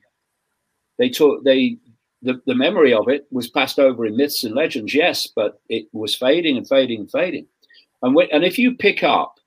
they 0.98 1.08
took 1.08 1.44
they 1.44 1.78
the, 2.22 2.40
the 2.46 2.54
memory 2.54 2.92
of 2.92 3.08
it 3.08 3.26
was 3.30 3.48
passed 3.48 3.78
over 3.78 4.06
in 4.06 4.16
myths 4.16 4.44
and 4.44 4.54
legends, 4.54 4.94
yes, 4.94 5.26
but 5.26 5.60
it 5.68 5.86
was 5.92 6.14
fading 6.14 6.56
and 6.56 6.68
fading 6.68 7.00
and 7.00 7.10
fading. 7.10 7.46
And 8.02 8.14
when, 8.14 8.28
and 8.32 8.44
if 8.44 8.58
you 8.58 8.74
pick 8.74 9.02
up 9.02 9.38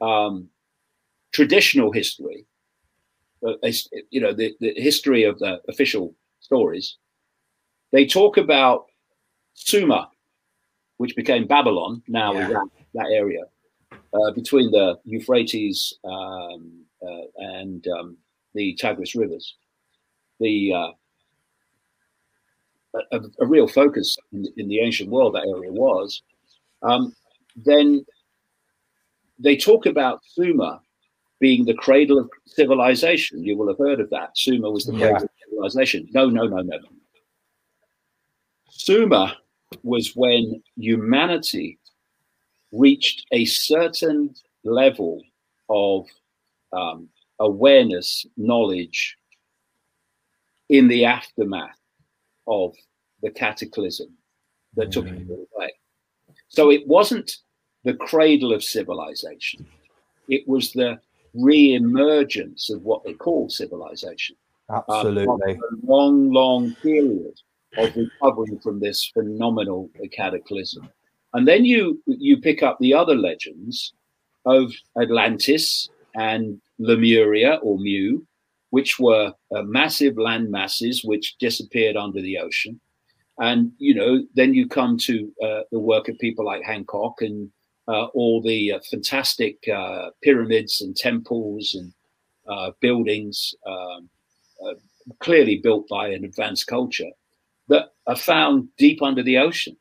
um, 0.00 0.48
traditional 1.32 1.92
history, 1.92 2.46
uh, 3.46 3.54
you 4.10 4.20
know 4.20 4.32
the, 4.32 4.54
the 4.60 4.74
history 4.76 5.24
of 5.24 5.38
the 5.38 5.60
official 5.68 6.14
stories, 6.40 6.96
they 7.92 8.06
talk 8.06 8.36
about 8.36 8.86
Sumer, 9.54 10.06
which 10.96 11.14
became 11.16 11.46
Babylon 11.46 12.02
now 12.08 12.32
yeah. 12.32 12.48
that, 12.48 12.68
that 12.94 13.06
area 13.12 13.42
uh, 13.92 14.30
between 14.32 14.70
the 14.70 14.98
Euphrates 15.04 15.94
um, 16.04 16.84
uh, 17.06 17.26
and 17.36 17.86
um, 17.88 18.16
the 18.54 18.74
Tigris 18.74 19.14
rivers 19.14 19.56
the 20.40 20.72
uh, 20.72 20.90
a, 23.12 23.20
a, 23.40 23.46
real 23.46 23.66
focus 23.66 24.16
in, 24.32 24.46
in, 24.56 24.68
the 24.68 24.80
ancient 24.80 25.10
world 25.10 25.34
that 25.34 25.46
area 25.46 25.72
was, 25.72 26.22
um, 26.82 27.14
then 27.56 28.04
they 29.38 29.56
talk 29.56 29.86
about 29.86 30.20
Sumer 30.24 30.78
being 31.40 31.64
the 31.64 31.74
cradle 31.74 32.18
of 32.18 32.30
civilization. 32.46 33.42
You 33.42 33.56
will 33.56 33.68
have 33.68 33.78
heard 33.78 34.00
of 34.00 34.10
that. 34.10 34.36
Sumer 34.36 34.70
was 34.70 34.86
the 34.86 34.92
cradle 34.92 35.24
of 35.24 35.30
civilization. 35.48 36.08
No, 36.12 36.28
no, 36.28 36.46
no, 36.46 36.58
no, 36.58 36.76
no. 36.76 36.88
Sumer 38.70 39.32
was 39.82 40.14
when 40.14 40.62
humanity 40.76 41.78
reached 42.72 43.26
a 43.32 43.44
certain 43.44 44.34
level 44.64 45.22
of 45.68 46.06
um, 46.72 47.08
awareness, 47.38 48.26
knowledge, 48.36 49.16
in 50.68 50.88
the 50.88 51.04
aftermath 51.04 51.78
of 52.46 52.74
the 53.22 53.30
cataclysm 53.30 54.08
that 54.76 54.92
took 54.92 55.06
mm. 55.06 55.20
it 55.20 55.48
away. 55.56 55.72
So 56.48 56.70
it 56.70 56.86
wasn't 56.86 57.38
the 57.84 57.94
cradle 57.94 58.52
of 58.52 58.64
civilization, 58.64 59.66
it 60.28 60.46
was 60.48 60.72
the 60.72 60.98
re 61.34 61.74
emergence 61.74 62.70
of 62.70 62.82
what 62.82 63.04
they 63.04 63.12
call 63.12 63.48
civilization. 63.48 64.36
Absolutely. 64.70 65.54
Um, 65.54 65.60
a 65.60 65.86
long, 65.86 66.30
long 66.30 66.74
period 66.76 67.34
of 67.76 67.94
recovering 67.96 68.58
from 68.60 68.80
this 68.80 69.10
phenomenal 69.12 69.90
cataclysm. 70.12 70.88
And 71.34 71.46
then 71.46 71.64
you 71.64 72.00
you 72.06 72.40
pick 72.40 72.62
up 72.62 72.78
the 72.78 72.94
other 72.94 73.16
legends 73.16 73.92
of 74.46 74.72
Atlantis 75.00 75.88
and 76.14 76.60
Lemuria 76.78 77.58
or 77.62 77.78
Mu, 77.78 78.20
which 78.74 78.98
were 78.98 79.32
uh, 79.54 79.62
massive 79.80 80.16
land 80.18 80.50
masses 80.50 81.04
which 81.04 81.36
disappeared 81.38 81.96
under 81.96 82.20
the 82.20 82.36
ocean. 82.46 82.74
And, 83.38 83.70
you 83.78 83.94
know, 83.94 84.12
then 84.34 84.52
you 84.52 84.66
come 84.66 84.98
to 85.08 85.14
uh, 85.46 85.60
the 85.70 85.78
work 85.92 86.08
of 86.08 86.18
people 86.18 86.44
like 86.44 86.64
Hancock 86.64 87.16
and 87.20 87.50
uh, 87.86 88.06
all 88.18 88.42
the 88.42 88.72
uh, 88.72 88.80
fantastic 88.90 89.56
uh, 89.68 90.10
pyramids 90.24 90.80
and 90.80 90.96
temples 90.96 91.76
and 91.78 91.92
uh, 92.52 92.72
buildings, 92.80 93.54
um, 93.64 94.08
clearly 95.20 95.60
built 95.62 95.86
by 95.88 96.08
an 96.08 96.24
advanced 96.24 96.66
culture, 96.66 97.12
that 97.68 97.86
are 98.08 98.16
found 98.16 98.68
deep 98.76 99.02
under 99.02 99.22
the 99.22 99.38
ocean. 99.38 99.76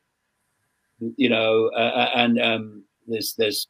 You 1.24 1.30
know, 1.30 1.72
and 2.22 2.40
um, 2.40 2.84
there's 3.08 3.34
there's 3.40 3.68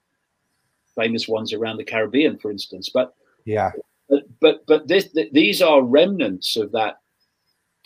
famous 0.99 1.27
ones 1.27 1.53
around 1.53 1.77
the 1.77 1.91
Caribbean, 1.91 2.37
for 2.37 2.51
instance. 2.51 2.89
But 2.93 3.13
yeah, 3.45 3.71
but 4.43 4.67
but 4.67 4.89
this, 4.89 5.09
th- 5.13 5.31
these 5.31 5.61
are 5.61 5.81
remnants 5.81 6.57
of 6.57 6.73
that 6.73 6.99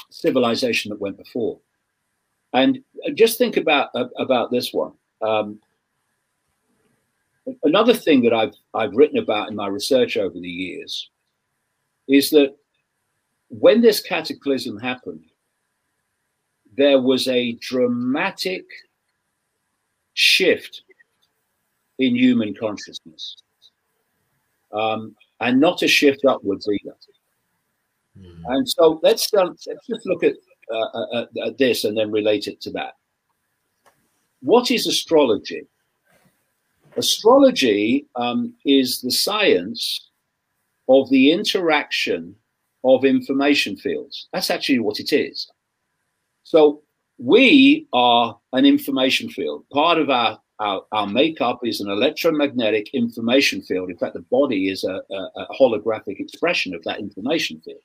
civilization 0.09 0.89
that 0.89 0.99
went 0.99 1.15
before. 1.15 1.59
And 2.51 2.79
just 3.13 3.37
think 3.37 3.57
about 3.57 3.89
uh, 3.93 4.07
about 4.17 4.49
this 4.49 4.73
one. 4.73 4.93
Um, 5.21 5.59
another 7.63 7.93
thing 7.93 8.23
that 8.23 8.33
I've 8.33 8.55
I've 8.73 8.95
written 8.95 9.19
about 9.19 9.49
in 9.49 9.55
my 9.55 9.67
research 9.67 10.17
over 10.17 10.33
the 10.33 10.49
years 10.49 11.11
is 12.07 12.31
that 12.31 12.55
when 13.49 13.81
this 13.81 14.01
cataclysm 14.01 14.79
happened, 14.79 15.25
there 16.75 16.99
was 16.99 17.27
a 17.27 17.53
dramatic 17.61 18.65
shift 20.15 20.81
in 21.99 22.15
human 22.15 22.55
consciousness. 22.55 23.37
Um, 24.71 25.15
and 25.39 25.59
not 25.59 25.81
a 25.83 25.87
shift 25.87 26.25
upwards 26.25 26.67
either. 26.67 26.95
Mm. 28.19 28.41
And 28.47 28.69
so 28.69 28.99
let's 29.03 29.31
um, 29.33 29.55
let's 29.67 29.87
just 29.87 30.05
look 30.05 30.23
at, 30.23 30.35
uh, 30.73 31.19
at, 31.19 31.27
at 31.45 31.57
this 31.57 31.83
and 31.83 31.97
then 31.97 32.11
relate 32.11 32.47
it 32.47 32.61
to 32.61 32.71
that. 32.71 32.93
What 34.41 34.71
is 34.71 34.87
astrology? 34.87 35.67
Astrology 36.95 38.07
um, 38.15 38.53
is 38.65 39.01
the 39.01 39.11
science 39.11 40.09
of 40.89 41.09
the 41.09 41.31
interaction 41.31 42.35
of 42.83 43.05
information 43.05 43.75
fields. 43.75 44.29
That's 44.33 44.49
actually 44.49 44.79
what 44.79 44.99
it 44.99 45.13
is. 45.13 45.51
So 46.43 46.81
we 47.17 47.87
are 47.93 48.39
an 48.53 48.65
information 48.65 49.29
field. 49.29 49.65
Part 49.71 49.97
of 49.97 50.09
our, 50.09 50.39
our, 50.59 50.83
our 50.91 51.07
makeup 51.07 51.59
is 51.63 51.81
an 51.81 51.89
electromagnetic 51.89 52.93
information 52.93 53.61
field. 53.61 53.89
In 53.89 53.97
fact, 53.97 54.13
the 54.13 54.21
body 54.21 54.69
is 54.69 54.83
a, 54.83 55.01
a, 55.11 55.29
a 55.35 55.47
holographic 55.59 56.19
expression 56.19 56.73
of 56.73 56.83
that 56.83 56.99
information 56.99 57.61
field. 57.61 57.81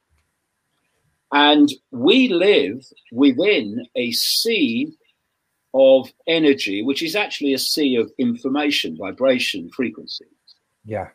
And 1.32 1.70
we 1.90 2.28
live 2.28 2.84
within 3.10 3.86
a 3.96 4.12
sea 4.12 4.92
of 5.74 6.12
energy, 6.26 6.82
which 6.82 7.02
is 7.02 7.16
actually 7.16 7.54
a 7.54 7.58
sea 7.58 7.96
of 7.96 8.12
information, 8.18 8.96
vibration, 8.96 9.70
frequency. 9.70 10.26
Yeah. 10.84 11.08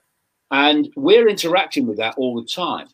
And 0.50 0.90
we're 0.96 1.28
interacting 1.28 1.86
with 1.86 1.98
that 1.98 2.16
all 2.18 2.36
the 2.36 2.48
time. 2.48 2.88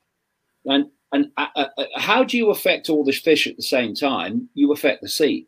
And 0.66 0.90
and 1.14 1.32
uh, 1.38 1.46
uh, 1.56 1.68
uh, 1.78 1.86
how 1.96 2.24
do 2.24 2.38
you 2.38 2.50
affect 2.50 2.90
all 2.90 3.04
the 3.04 3.12
fish 3.12 3.46
at 3.46 3.56
the 3.56 3.62
same 3.62 3.94
time? 3.94 4.50
You 4.56 4.74
affect 4.74 5.02
the 5.02 5.10
sea. 5.10 5.48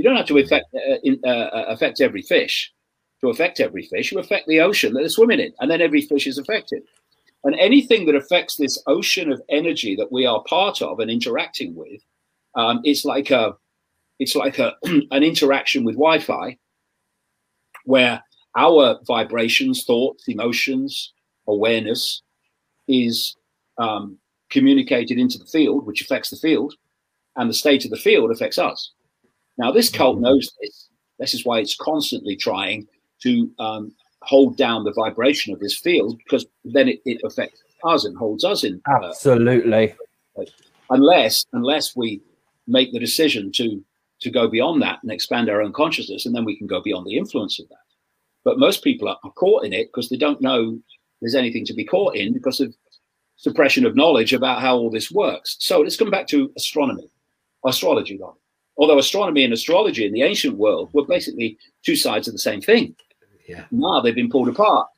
You 0.00 0.04
don't 0.04 0.16
have 0.16 0.28
to 0.28 0.38
affect 0.38 0.64
uh, 0.74 0.96
in, 1.04 1.20
uh, 1.26 1.50
affect 1.68 2.00
every 2.00 2.22
fish 2.22 2.72
to 3.20 3.28
affect 3.28 3.60
every 3.60 3.82
fish. 3.82 4.10
You 4.10 4.18
affect 4.18 4.48
the 4.48 4.60
ocean 4.60 4.94
that 4.94 5.00
they're 5.00 5.10
swimming 5.10 5.40
in, 5.40 5.52
and 5.60 5.70
then 5.70 5.82
every 5.82 6.00
fish 6.00 6.26
is 6.26 6.38
affected. 6.38 6.82
And 7.44 7.54
anything 7.56 8.06
that 8.06 8.14
affects 8.14 8.56
this 8.56 8.82
ocean 8.86 9.30
of 9.30 9.42
energy 9.50 9.94
that 9.96 10.10
we 10.10 10.24
are 10.24 10.42
part 10.44 10.80
of 10.80 11.00
and 11.00 11.10
interacting 11.10 11.74
with, 11.74 12.00
um, 12.54 12.80
it's 12.82 13.04
like 13.04 13.30
a 13.30 13.52
it's 14.18 14.34
like 14.34 14.58
a, 14.58 14.74
an 14.84 15.22
interaction 15.22 15.84
with 15.84 15.96
Wi-Fi, 15.96 16.56
where 17.84 18.24
our 18.56 19.00
vibrations, 19.06 19.84
thoughts, 19.84 20.28
emotions, 20.28 21.12
awareness 21.46 22.22
is 22.88 23.36
um, 23.76 24.16
communicated 24.48 25.18
into 25.18 25.36
the 25.36 25.44
field, 25.44 25.84
which 25.84 26.00
affects 26.00 26.30
the 26.30 26.38
field, 26.38 26.72
and 27.36 27.50
the 27.50 27.54
state 27.62 27.84
of 27.84 27.90
the 27.90 27.98
field 27.98 28.30
affects 28.30 28.58
us. 28.58 28.92
Now, 29.60 29.70
this 29.70 29.90
cult 29.90 30.16
mm-hmm. 30.16 30.24
knows 30.24 30.50
this. 30.60 30.88
This 31.18 31.34
is 31.34 31.44
why 31.44 31.58
it's 31.58 31.76
constantly 31.76 32.34
trying 32.34 32.88
to 33.22 33.50
um, 33.58 33.92
hold 34.22 34.56
down 34.56 34.84
the 34.84 34.92
vibration 34.92 35.52
of 35.52 35.60
this 35.60 35.78
field 35.78 36.18
because 36.18 36.46
then 36.64 36.88
it, 36.88 37.00
it 37.04 37.20
affects 37.24 37.62
us 37.84 38.06
and 38.06 38.16
holds 38.16 38.42
us 38.42 38.64
in. 38.64 38.80
Uh, 38.88 39.08
Absolutely. 39.08 39.94
unless 40.88 41.44
unless 41.52 41.94
we 41.94 42.22
make 42.66 42.90
the 42.92 42.98
decision 42.98 43.52
to 43.52 43.84
to 44.20 44.30
go 44.30 44.48
beyond 44.48 44.80
that 44.80 44.98
and 45.02 45.12
expand 45.12 45.50
our 45.50 45.60
own 45.60 45.74
consciousness, 45.74 46.24
and 46.24 46.34
then 46.34 46.46
we 46.46 46.56
can 46.56 46.66
go 46.66 46.80
beyond 46.80 47.06
the 47.06 47.18
influence 47.18 47.60
of 47.60 47.68
that. 47.68 47.84
But 48.44 48.58
most 48.58 48.82
people 48.82 49.08
are, 49.08 49.18
are 49.24 49.32
caught 49.32 49.66
in 49.66 49.74
it 49.74 49.88
because 49.88 50.08
they 50.08 50.16
don't 50.16 50.40
know 50.40 50.78
there's 51.20 51.34
anything 51.34 51.66
to 51.66 51.74
be 51.74 51.84
caught 51.84 52.16
in 52.16 52.32
because 52.32 52.60
of 52.60 52.74
suppression 53.36 53.84
of 53.84 53.94
knowledge 53.94 54.32
about 54.32 54.62
how 54.62 54.76
all 54.76 54.90
this 54.90 55.10
works. 55.10 55.56
So 55.60 55.80
let's 55.80 55.98
come 55.98 56.10
back 56.10 56.26
to 56.28 56.50
astronomy, 56.56 57.10
astrology, 57.66 58.18
rather. 58.18 58.39
Although 58.80 58.98
astronomy 58.98 59.44
and 59.44 59.52
astrology 59.52 60.06
in 60.06 60.12
the 60.14 60.22
ancient 60.22 60.56
world 60.56 60.88
were 60.94 61.04
basically 61.04 61.58
two 61.84 61.94
sides 61.94 62.26
of 62.26 62.32
the 62.32 62.38
same 62.38 62.62
thing. 62.62 62.96
Yeah. 63.46 63.64
Now 63.70 64.00
they've 64.00 64.14
been 64.14 64.30
pulled 64.30 64.48
apart. 64.48 64.88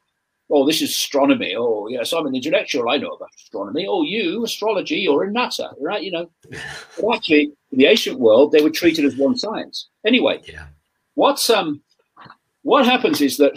Oh, 0.48 0.64
this 0.64 0.80
is 0.82 0.90
astronomy. 0.90 1.56
Oh, 1.58 1.88
yes, 1.88 2.12
I'm 2.12 2.26
an 2.26 2.36
intellectual. 2.36 2.88
I 2.88 2.98
know 2.98 3.10
about 3.10 3.30
astronomy. 3.34 3.86
Oh, 3.88 4.02
you, 4.02 4.44
astrology, 4.44 4.98
you're 4.98 5.24
in 5.24 5.34
NASA, 5.34 5.74
right? 5.80 6.00
You 6.00 6.12
know. 6.12 6.30
but 7.00 7.16
actually, 7.16 7.50
in 7.72 7.78
the 7.78 7.86
ancient 7.86 8.20
world, 8.20 8.52
they 8.52 8.62
were 8.62 8.70
treated 8.70 9.04
as 9.04 9.16
one 9.16 9.36
science. 9.36 9.88
Anyway, 10.06 10.40
yeah. 10.44 10.66
what's 11.14 11.50
um, 11.50 11.82
what 12.62 12.86
happens 12.86 13.20
is 13.20 13.36
that 13.38 13.54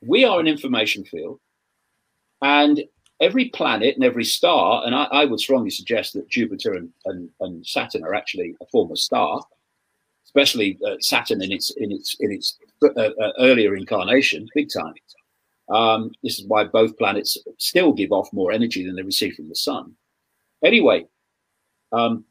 we 0.00 0.24
are 0.24 0.38
an 0.38 0.46
information 0.46 1.04
field, 1.04 1.40
and 2.40 2.84
every 3.20 3.46
planet 3.46 3.96
and 3.96 4.04
every 4.04 4.24
star, 4.24 4.86
and 4.86 4.94
I, 4.94 5.04
I 5.04 5.24
would 5.24 5.40
strongly 5.40 5.70
suggest 5.70 6.12
that 6.12 6.28
Jupiter 6.28 6.74
and, 6.74 6.90
and, 7.06 7.30
and, 7.40 7.66
Saturn 7.66 8.04
are 8.04 8.14
actually 8.14 8.54
a 8.60 8.66
form 8.66 8.90
of 8.90 8.98
star, 8.98 9.42
especially 10.36 10.78
uh, 10.86 10.96
Saturn 11.00 11.42
in 11.42 11.50
its 11.50 11.70
in 11.76 11.90
its 11.90 12.16
in 12.20 12.30
its 12.30 12.58
uh, 12.82 12.88
uh, 13.00 13.32
earlier 13.38 13.74
incarnation, 13.74 14.46
big 14.54 14.68
time. 14.72 14.94
Um, 15.68 16.12
this 16.22 16.38
is 16.38 16.46
why 16.46 16.64
both 16.64 16.98
planets 16.98 17.38
still 17.58 17.92
give 17.92 18.12
off 18.12 18.32
more 18.32 18.52
energy 18.52 18.84
than 18.84 18.94
they 18.94 19.02
receive 19.02 19.34
from 19.34 19.48
the 19.48 19.54
sun. 19.54 19.94
Anyway, 20.62 21.06
um, 21.92 22.24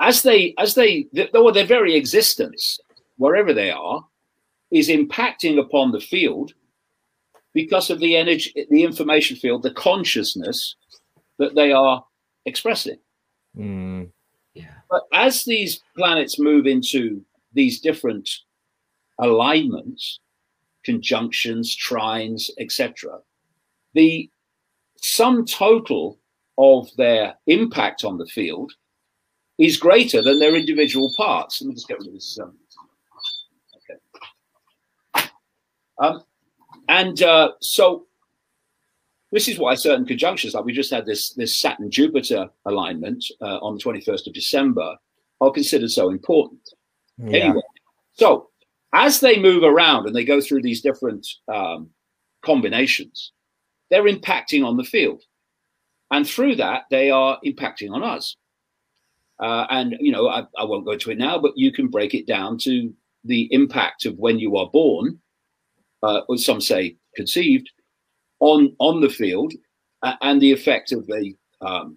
as 0.00 0.22
they 0.22 0.54
as 0.56 0.74
they 0.74 1.08
though 1.32 1.50
their 1.50 1.66
very 1.66 1.96
existence, 1.96 2.78
wherever 3.16 3.52
they 3.52 3.70
are, 3.70 4.04
is 4.70 4.88
impacting 4.88 5.58
upon 5.58 5.90
the 5.90 6.00
field 6.00 6.52
because 7.54 7.90
of 7.90 7.98
the 7.98 8.16
energy, 8.16 8.66
the 8.70 8.84
information 8.84 9.36
field, 9.36 9.64
the 9.64 9.72
consciousness 9.72 10.76
that 11.38 11.56
they 11.56 11.72
are 11.72 12.04
expressing. 12.46 12.98
Mm. 13.56 14.10
But 14.90 15.02
as 15.12 15.44
these 15.44 15.80
planets 15.96 16.38
move 16.38 16.66
into 16.66 17.24
these 17.52 17.80
different 17.80 18.28
alignments, 19.18 20.20
conjunctions, 20.84 21.76
trines, 21.76 22.50
etc., 22.58 23.18
the 23.94 24.30
sum 24.96 25.44
total 25.44 26.18
of 26.56 26.88
their 26.96 27.34
impact 27.46 28.04
on 28.04 28.18
the 28.18 28.26
field 28.26 28.72
is 29.58 29.76
greater 29.76 30.22
than 30.22 30.38
their 30.38 30.56
individual 30.56 31.12
parts. 31.16 31.60
Let 31.60 31.68
me 31.68 31.74
just 31.74 31.88
get 31.88 31.98
rid 31.98 32.08
of 32.08 32.14
this. 32.14 32.38
Um, 32.40 32.58
okay. 35.16 35.28
Um, 36.00 36.22
and 36.88 37.22
uh, 37.22 37.52
so 37.60 38.07
this 39.32 39.48
is 39.48 39.58
why 39.58 39.74
certain 39.74 40.06
conjunctions, 40.06 40.54
like 40.54 40.64
we 40.64 40.72
just 40.72 40.90
had 40.90 41.06
this 41.06 41.32
this 41.34 41.58
Saturn 41.58 41.90
Jupiter 41.90 42.48
alignment 42.64 43.24
uh, 43.40 43.58
on 43.58 43.74
the 43.74 43.82
21st 43.82 44.26
of 44.26 44.32
December, 44.32 44.96
are 45.40 45.50
considered 45.50 45.90
so 45.90 46.10
important. 46.10 46.60
Yeah. 47.18 47.38
Anyway, 47.38 47.62
so 48.12 48.48
as 48.92 49.20
they 49.20 49.38
move 49.38 49.62
around 49.64 50.06
and 50.06 50.16
they 50.16 50.24
go 50.24 50.40
through 50.40 50.62
these 50.62 50.80
different 50.80 51.26
um, 51.52 51.90
combinations, 52.42 53.32
they're 53.90 54.04
impacting 54.04 54.64
on 54.64 54.76
the 54.76 54.84
field, 54.84 55.22
and 56.10 56.26
through 56.26 56.56
that 56.56 56.82
they 56.90 57.10
are 57.10 57.38
impacting 57.44 57.90
on 57.90 58.02
us. 58.02 58.36
Uh, 59.40 59.66
and 59.70 59.96
you 60.00 60.10
know, 60.10 60.28
I, 60.28 60.44
I 60.58 60.64
won't 60.64 60.84
go 60.84 60.92
into 60.92 61.10
it 61.10 61.18
now, 61.18 61.38
but 61.38 61.56
you 61.56 61.70
can 61.70 61.88
break 61.88 62.14
it 62.14 62.26
down 62.26 62.58
to 62.58 62.92
the 63.24 63.48
impact 63.52 64.06
of 64.06 64.16
when 64.16 64.38
you 64.38 64.56
are 64.56 64.70
born 64.70 65.20
uh, 66.02 66.20
or 66.28 66.38
some 66.38 66.60
say 66.60 66.96
conceived, 67.14 67.70
on 68.40 68.74
on 68.78 69.00
the 69.00 69.08
field, 69.08 69.52
uh, 70.02 70.14
and 70.22 70.40
the 70.40 70.52
effect 70.52 70.92
of 70.92 71.06
the 71.06 71.34
um, 71.60 71.96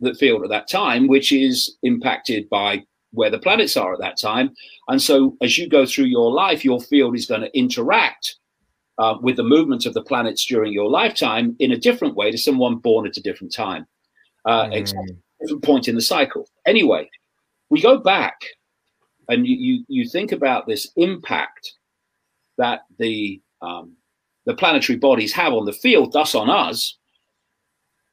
the 0.00 0.14
field 0.14 0.42
at 0.42 0.50
that 0.50 0.68
time, 0.68 1.06
which 1.06 1.32
is 1.32 1.76
impacted 1.82 2.48
by 2.50 2.82
where 3.12 3.30
the 3.30 3.38
planets 3.38 3.76
are 3.76 3.92
at 3.92 4.00
that 4.00 4.18
time. 4.18 4.50
And 4.88 5.00
so, 5.00 5.36
as 5.42 5.58
you 5.58 5.68
go 5.68 5.86
through 5.86 6.06
your 6.06 6.32
life, 6.32 6.64
your 6.64 6.80
field 6.80 7.14
is 7.14 7.26
going 7.26 7.42
to 7.42 7.58
interact 7.58 8.36
uh, 8.98 9.16
with 9.20 9.36
the 9.36 9.42
movement 9.42 9.86
of 9.86 9.94
the 9.94 10.02
planets 10.02 10.44
during 10.46 10.72
your 10.72 10.90
lifetime 10.90 11.56
in 11.58 11.72
a 11.72 11.78
different 11.78 12.16
way 12.16 12.30
to 12.30 12.38
someone 12.38 12.76
born 12.76 13.06
at 13.06 13.16
a 13.16 13.22
different 13.22 13.52
time, 13.52 13.86
uh, 14.44 14.64
mm. 14.64 14.74
exactly 14.74 15.16
different 15.42 15.64
point 15.64 15.88
in 15.88 15.94
the 15.94 16.02
cycle. 16.02 16.48
Anyway, 16.66 17.08
we 17.70 17.82
go 17.82 17.98
back, 17.98 18.40
and 19.28 19.46
you 19.46 19.56
you, 19.56 19.84
you 19.88 20.08
think 20.08 20.32
about 20.32 20.66
this 20.66 20.90
impact 20.96 21.74
that 22.58 22.80
the 22.98 23.40
um, 23.60 23.96
the 24.46 24.54
planetary 24.54 24.98
bodies 24.98 25.32
have 25.32 25.52
on 25.52 25.64
the 25.64 25.72
field, 25.72 26.12
thus 26.12 26.34
on 26.34 26.50
us, 26.50 26.96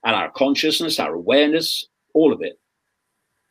and 0.04 0.16
our 0.16 0.32
consciousness, 0.32 1.00
our 1.00 1.14
awareness, 1.14 1.88
all 2.14 2.32
of 2.32 2.42
it. 2.42 2.60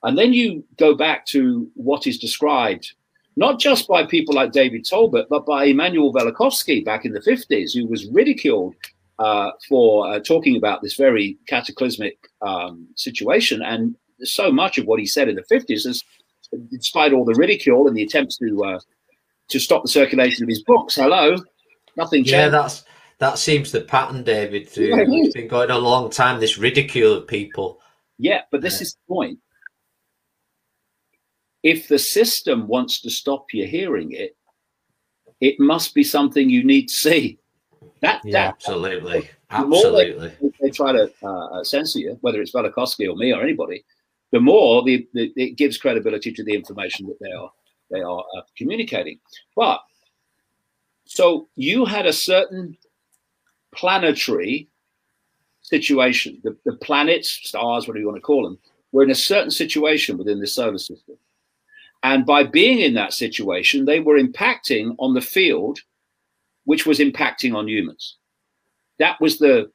And 0.03 0.17
then 0.17 0.33
you 0.33 0.65
go 0.77 0.95
back 0.95 1.27
to 1.27 1.71
what 1.75 2.07
is 2.07 2.19
described 2.19 2.93
not 3.39 3.61
just 3.61 3.87
by 3.87 4.05
people 4.05 4.35
like 4.35 4.51
David 4.51 4.85
Talbot, 4.85 5.29
but 5.31 5.47
by 5.47 5.67
Immanuel 5.67 6.13
Velikovsky 6.13 6.85
back 6.85 7.05
in 7.05 7.13
the 7.13 7.21
50s, 7.21 7.73
who 7.73 7.87
was 7.87 8.09
ridiculed 8.09 8.75
uh, 9.21 9.53
for 9.69 10.09
uh, 10.09 10.19
talking 10.19 10.57
about 10.57 10.83
this 10.83 10.95
very 10.95 11.39
cataclysmic 11.47 12.19
um, 12.43 12.89
situation. 12.97 13.63
And 13.63 13.95
so 14.23 14.51
much 14.51 14.77
of 14.77 14.87
what 14.87 14.99
he 14.99 15.07
said 15.07 15.29
in 15.29 15.37
the 15.37 15.45
50s 15.45 15.87
is, 15.87 16.03
despite 16.69 17.13
all 17.13 17.25
the 17.25 17.35
ridicule 17.35 17.87
and 17.87 17.97
the 17.97 18.03
attempts 18.03 18.39
to 18.39 18.65
uh, 18.65 18.81
to 19.51 19.61
stop 19.61 19.83
the 19.83 19.89
circulation 19.89 20.43
of 20.43 20.49
his 20.49 20.63
books. 20.65 20.97
Hello, 20.97 21.37
nothing 21.99 22.25
changed. 22.25 22.33
Yeah, 22.33 22.49
that's 22.49 22.85
that 23.19 23.39
seems 23.39 23.73
the 23.73 23.83
pattern, 23.83 24.23
David. 24.23 24.69
Through 24.71 24.97
yeah, 24.97 25.05
it's 25.07 25.35
been 25.35 25.49
going 25.49 25.71
a 25.71 25.79
long 25.79 26.11
time. 26.11 26.41
This 26.41 26.57
ridicule 26.57 27.15
of 27.15 27.27
people. 27.27 27.81
Yeah, 28.17 28.43
but 28.51 28.63
this 28.63 28.77
yeah. 28.77 28.83
is 28.83 28.95
the 28.95 29.15
point. 29.15 29.39
If 31.63 31.89
the 31.89 31.99
system 31.99 32.67
wants 32.69 33.01
to 33.03 33.11
stop 33.11 33.47
you 33.53 33.67
hearing 33.67 34.13
it, 34.13 34.37
it 35.41 35.59
must 35.59 35.95
be 35.95 36.05
something 36.05 36.49
you 36.49 36.65
need 36.65 36.89
to 36.89 36.95
see. 36.95 37.39
That, 38.01 38.23
yeah, 38.25 38.33
that 38.33 38.49
absolutely, 38.55 39.29
absolutely. 39.51 40.33
They, 40.41 40.53
they, 40.61 40.71
try 40.71 40.93
to 40.93 41.11
uh, 41.25 41.65
censor 41.65 41.99
you, 41.99 42.19
whether 42.21 42.41
it's 42.41 42.53
Velikovsky 42.53 43.11
or 43.11 43.17
me 43.17 43.33
or 43.33 43.43
anybody. 43.43 43.85
The 44.31 44.41
more 44.41 44.85
the, 44.85 45.09
the, 45.15 45.33
it 45.37 45.57
gives 45.57 45.79
credibility 45.79 46.33
to 46.33 46.45
the 46.45 46.55
information 46.55 47.07
that 47.07 47.19
they 47.21 47.33
are 47.33 47.51
they 47.91 48.01
are 48.01 48.25
uh, 48.37 48.43
communicating. 48.57 49.19
But 49.57 49.81
so 51.09 51.49
you 51.57 51.87
had 51.87 52.05
a 52.05 52.13
certain 52.13 52.77
planetary 53.75 54.69
situation. 55.63 56.39
The, 56.45 56.55
the 56.67 56.77
planets, 56.77 57.31
stars, 57.45 57.89
whatever 57.89 58.01
you 58.01 58.07
want 58.07 58.19
to 58.19 58.23
call 58.23 58.45
them, 58.45 58.59
were 58.93 59.05
in 59.05 59.11
a 59.11 59.15
certain 59.15 59.51
situation 59.51 60.19
within 60.19 60.39
the 60.39 60.47
solar 60.47 60.77
system. 60.77 61.17
And 62.03 62.27
by 62.27 62.45
being 62.45 62.81
in 62.81 62.93
that 62.95 63.15
situation, 63.15 63.87
they 63.87 64.01
were 64.01 64.21
impacting 64.21 64.95
on 64.99 65.15
the 65.15 65.23
field, 65.23 65.81
which 66.65 66.85
was 66.85 66.99
impacting 66.99 67.57
on 67.57 67.69
humans. 67.69 68.19
That 68.99 69.19
was 69.19 69.39
the 69.39 69.73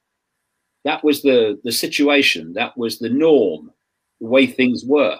that 0.85 1.03
was 1.03 1.23
the 1.23 1.59
the 1.63 1.71
situation. 1.71 2.53
That 2.53 2.77
was 2.77 2.99
the 2.99 3.09
norm, 3.09 3.71
the 4.21 4.27
way 4.27 4.45
things 4.45 4.85
were. 4.85 5.17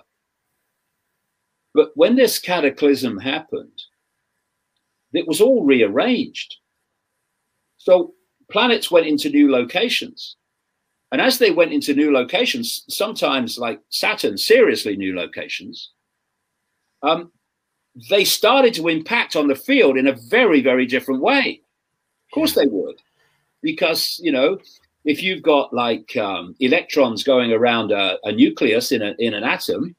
But 1.73 1.91
when 1.95 2.15
this 2.15 2.37
cataclysm 2.37 3.17
happened, 3.17 3.81
it 5.13 5.27
was 5.27 5.41
all 5.41 5.63
rearranged. 5.63 6.55
So 7.77 8.13
planets 8.49 8.91
went 8.91 9.07
into 9.07 9.29
new 9.29 9.51
locations. 9.51 10.37
And 11.11 11.21
as 11.21 11.37
they 11.37 11.51
went 11.51 11.73
into 11.73 11.93
new 11.93 12.11
locations, 12.11 12.85
sometimes 12.89 13.59
like 13.59 13.79
Saturn, 13.89 14.37
seriously 14.37 14.95
new 14.95 15.15
locations, 15.15 15.91
um, 17.03 17.31
they 18.09 18.25
started 18.25 18.73
to 18.75 18.87
impact 18.87 19.35
on 19.35 19.47
the 19.47 19.55
field 19.55 19.97
in 19.97 20.07
a 20.07 20.17
very, 20.29 20.61
very 20.61 20.85
different 20.87 21.21
way. 21.21 21.61
Of 22.27 22.33
course 22.33 22.55
they 22.55 22.65
would, 22.65 22.95
because, 23.61 24.19
you 24.23 24.31
know, 24.31 24.57
if 25.05 25.21
you've 25.21 25.43
got 25.43 25.73
like 25.73 26.17
um, 26.17 26.55
electrons 26.59 27.23
going 27.23 27.51
around 27.51 27.91
a, 27.91 28.17
a, 28.23 28.31
nucleus 28.31 28.91
in, 28.91 29.01
a, 29.01 29.13
in 29.19 29.33
an 29.33 29.43
atom, 29.43 29.95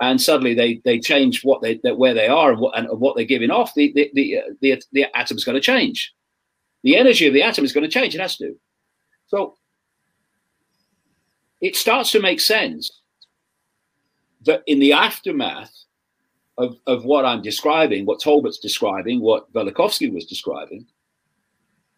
and 0.00 0.20
suddenly 0.20 0.54
they, 0.54 0.80
they 0.84 1.00
change 1.00 1.42
what 1.42 1.60
they, 1.62 1.80
where 1.94 2.14
they 2.14 2.28
are 2.28 2.52
and 2.52 2.60
what, 2.60 2.78
and 2.78 2.88
what 3.00 3.16
they're 3.16 3.24
giving 3.24 3.50
off, 3.50 3.74
the, 3.74 3.92
the, 3.94 4.10
the, 4.14 4.38
uh, 4.38 4.42
the, 4.60 4.82
the 4.92 5.06
atom's 5.18 5.44
going 5.44 5.56
to 5.56 5.60
change. 5.60 6.14
The 6.84 6.96
energy 6.96 7.26
of 7.26 7.34
the 7.34 7.42
atom 7.42 7.64
is 7.64 7.72
going 7.72 7.84
to 7.84 7.90
change. 7.90 8.14
It 8.14 8.20
has 8.20 8.36
to. 8.36 8.54
So 9.26 9.56
it 11.60 11.74
starts 11.74 12.12
to 12.12 12.22
make 12.22 12.40
sense 12.40 13.02
that 14.44 14.62
in 14.66 14.78
the 14.78 14.92
aftermath 14.92 15.72
of, 16.56 16.76
of 16.86 17.04
what 17.04 17.24
I'm 17.24 17.42
describing, 17.42 18.06
what 18.06 18.20
Talbott's 18.20 18.58
describing, 18.58 19.20
what 19.20 19.52
Velikovsky 19.52 20.12
was 20.12 20.26
describing, 20.26 20.86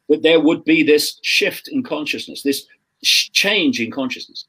that 0.09 0.23
there 0.23 0.41
would 0.41 0.65
be 0.65 0.83
this 0.83 1.19
shift 1.23 1.69
in 1.69 1.83
consciousness, 1.83 2.43
this 2.43 2.67
change 3.03 3.81
in 3.81 3.91
consciousness. 3.91 4.47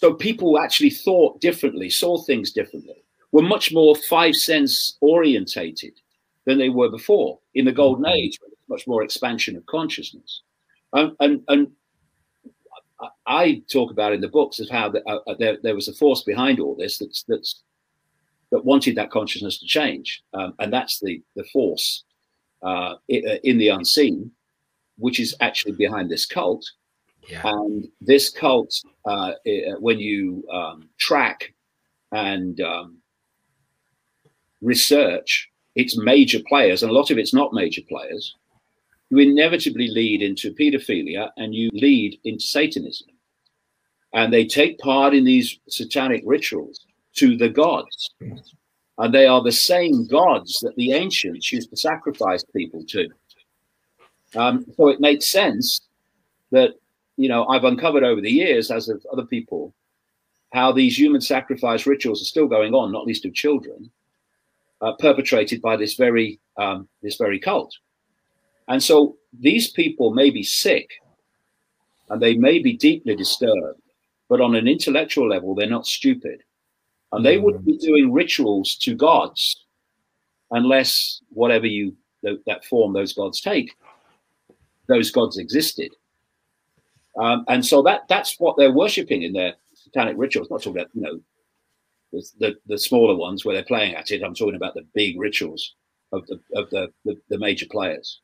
So 0.00 0.14
people 0.14 0.60
actually 0.60 0.90
thought 0.90 1.40
differently, 1.40 1.90
saw 1.90 2.18
things 2.18 2.52
differently, 2.52 3.02
were 3.32 3.42
much 3.42 3.72
more 3.72 3.96
five 3.96 4.36
sense 4.36 4.96
orientated 5.00 5.94
than 6.44 6.56
they 6.56 6.68
were 6.68 6.88
before 6.88 7.40
in 7.54 7.64
the 7.64 7.72
golden 7.72 8.04
mm-hmm. 8.04 8.14
age, 8.14 8.38
much 8.68 8.86
more 8.86 9.02
expansion 9.02 9.56
of 9.56 9.66
consciousness. 9.66 10.42
And, 10.92 11.16
and, 11.18 11.42
and 11.48 11.72
I 13.26 13.60
talk 13.68 13.90
about 13.90 14.12
in 14.12 14.20
the 14.20 14.28
books 14.28 14.60
of 14.60 14.70
how 14.70 14.88
the, 14.88 15.02
uh, 15.04 15.18
uh, 15.26 15.34
there, 15.36 15.58
there 15.64 15.74
was 15.74 15.88
a 15.88 15.92
force 15.92 16.22
behind 16.22 16.60
all 16.60 16.76
this 16.76 16.98
that's, 16.98 17.24
that's 17.24 17.62
that 18.52 18.64
wanted 18.64 18.94
that 18.94 19.10
consciousness 19.10 19.58
to 19.58 19.66
change, 19.66 20.22
um, 20.32 20.54
and 20.60 20.72
that's 20.72 21.00
the 21.00 21.20
the 21.36 21.44
force 21.52 22.04
uh, 22.62 22.94
in 23.08 23.58
the 23.58 23.68
unseen, 23.68 24.30
which 24.96 25.20
is 25.20 25.34
actually 25.40 25.72
behind 25.72 26.08
this 26.08 26.24
cult. 26.24 26.64
Yeah. 27.28 27.42
And 27.44 27.88
this 28.00 28.30
cult, 28.30 28.74
uh, 29.04 29.32
when 29.78 29.98
you 29.98 30.44
um, 30.52 30.88
track 30.98 31.52
and 32.12 32.60
um, 32.60 32.98
research 34.62 35.50
its 35.74 35.96
major 35.96 36.40
players, 36.48 36.82
and 36.82 36.90
a 36.90 36.94
lot 36.94 37.10
of 37.10 37.18
it's 37.18 37.34
not 37.34 37.52
major 37.52 37.82
players, 37.88 38.34
you 39.10 39.18
inevitably 39.18 39.88
lead 39.88 40.22
into 40.22 40.54
pedophilia 40.54 41.30
and 41.36 41.54
you 41.54 41.70
lead 41.72 42.18
into 42.24 42.44
Satanism. 42.44 43.08
And 44.14 44.32
they 44.32 44.46
take 44.46 44.78
part 44.78 45.14
in 45.14 45.24
these 45.24 45.58
satanic 45.68 46.22
rituals 46.24 46.86
to 47.16 47.36
the 47.36 47.48
gods. 47.48 48.10
And 48.96 49.14
they 49.14 49.26
are 49.26 49.42
the 49.42 49.52
same 49.52 50.06
gods 50.06 50.60
that 50.60 50.74
the 50.76 50.92
ancients 50.92 51.52
used 51.52 51.70
to 51.70 51.76
sacrifice 51.76 52.42
people 52.56 52.84
to. 52.88 53.08
Um, 54.34 54.64
so 54.76 54.88
it 54.88 55.00
makes 55.00 55.30
sense 55.30 55.82
that, 56.50 56.70
you 57.18 57.28
know, 57.28 57.46
I've 57.46 57.64
uncovered 57.64 58.04
over 58.04 58.20
the 58.20 58.30
years, 58.30 58.70
as 58.70 58.88
of 58.88 59.04
other 59.12 59.26
people, 59.26 59.74
how 60.52 60.72
these 60.72 60.96
human 60.96 61.20
sacrifice 61.20 61.84
rituals 61.84 62.22
are 62.22 62.24
still 62.24 62.46
going 62.46 62.74
on, 62.74 62.92
not 62.92 63.06
least 63.06 63.26
of 63.26 63.34
children, 63.34 63.90
uh, 64.80 64.92
perpetrated 64.92 65.60
by 65.60 65.76
this 65.76 65.94
very 65.94 66.38
um, 66.56 66.88
this 67.02 67.16
very 67.16 67.40
cult. 67.40 67.76
And 68.68 68.82
so 68.82 69.16
these 69.38 69.70
people 69.70 70.14
may 70.14 70.30
be 70.30 70.44
sick 70.44 70.90
and 72.08 72.22
they 72.22 72.36
may 72.36 72.60
be 72.60 72.76
deeply 72.76 73.16
disturbed, 73.16 73.82
but 74.28 74.40
on 74.40 74.54
an 74.54 74.68
intellectual 74.68 75.28
level, 75.28 75.54
they're 75.54 75.68
not 75.68 75.86
stupid. 75.86 76.42
And 77.12 77.24
they 77.24 77.38
wouldn't 77.38 77.64
be 77.64 77.78
doing 77.78 78.12
rituals 78.12 78.76
to 78.76 78.94
gods 78.94 79.64
unless 80.50 81.20
whatever 81.30 81.66
you 81.66 81.96
that 82.22 82.64
form 82.64 82.92
those 82.92 83.12
gods 83.12 83.40
take, 83.40 83.74
those 84.86 85.10
gods 85.10 85.36
existed. 85.36 85.90
Um, 87.18 87.44
and 87.48 87.64
so 87.64 87.82
that 87.82 88.02
that's 88.08 88.36
what 88.38 88.56
they're 88.56 88.72
worshipping 88.72 89.22
in 89.22 89.32
their 89.32 89.54
satanic 89.74 90.16
rituals. 90.16 90.48
Not 90.50 90.62
talking 90.62 90.80
about 90.80 90.90
you 90.94 91.02
know 91.02 91.20
the, 92.12 92.24
the, 92.38 92.54
the 92.66 92.78
smaller 92.78 93.16
ones 93.16 93.44
where 93.44 93.54
they're 93.54 93.64
playing 93.64 93.94
at 93.94 94.10
it. 94.10 94.22
I'm 94.22 94.34
talking 94.34 94.54
about 94.54 94.74
the 94.74 94.86
big 94.94 95.18
rituals 95.18 95.74
of 96.12 96.26
the 96.26 96.40
of 96.54 96.70
the 96.70 96.92
the, 97.04 97.16
the 97.28 97.38
major 97.38 97.66
players. 97.70 98.20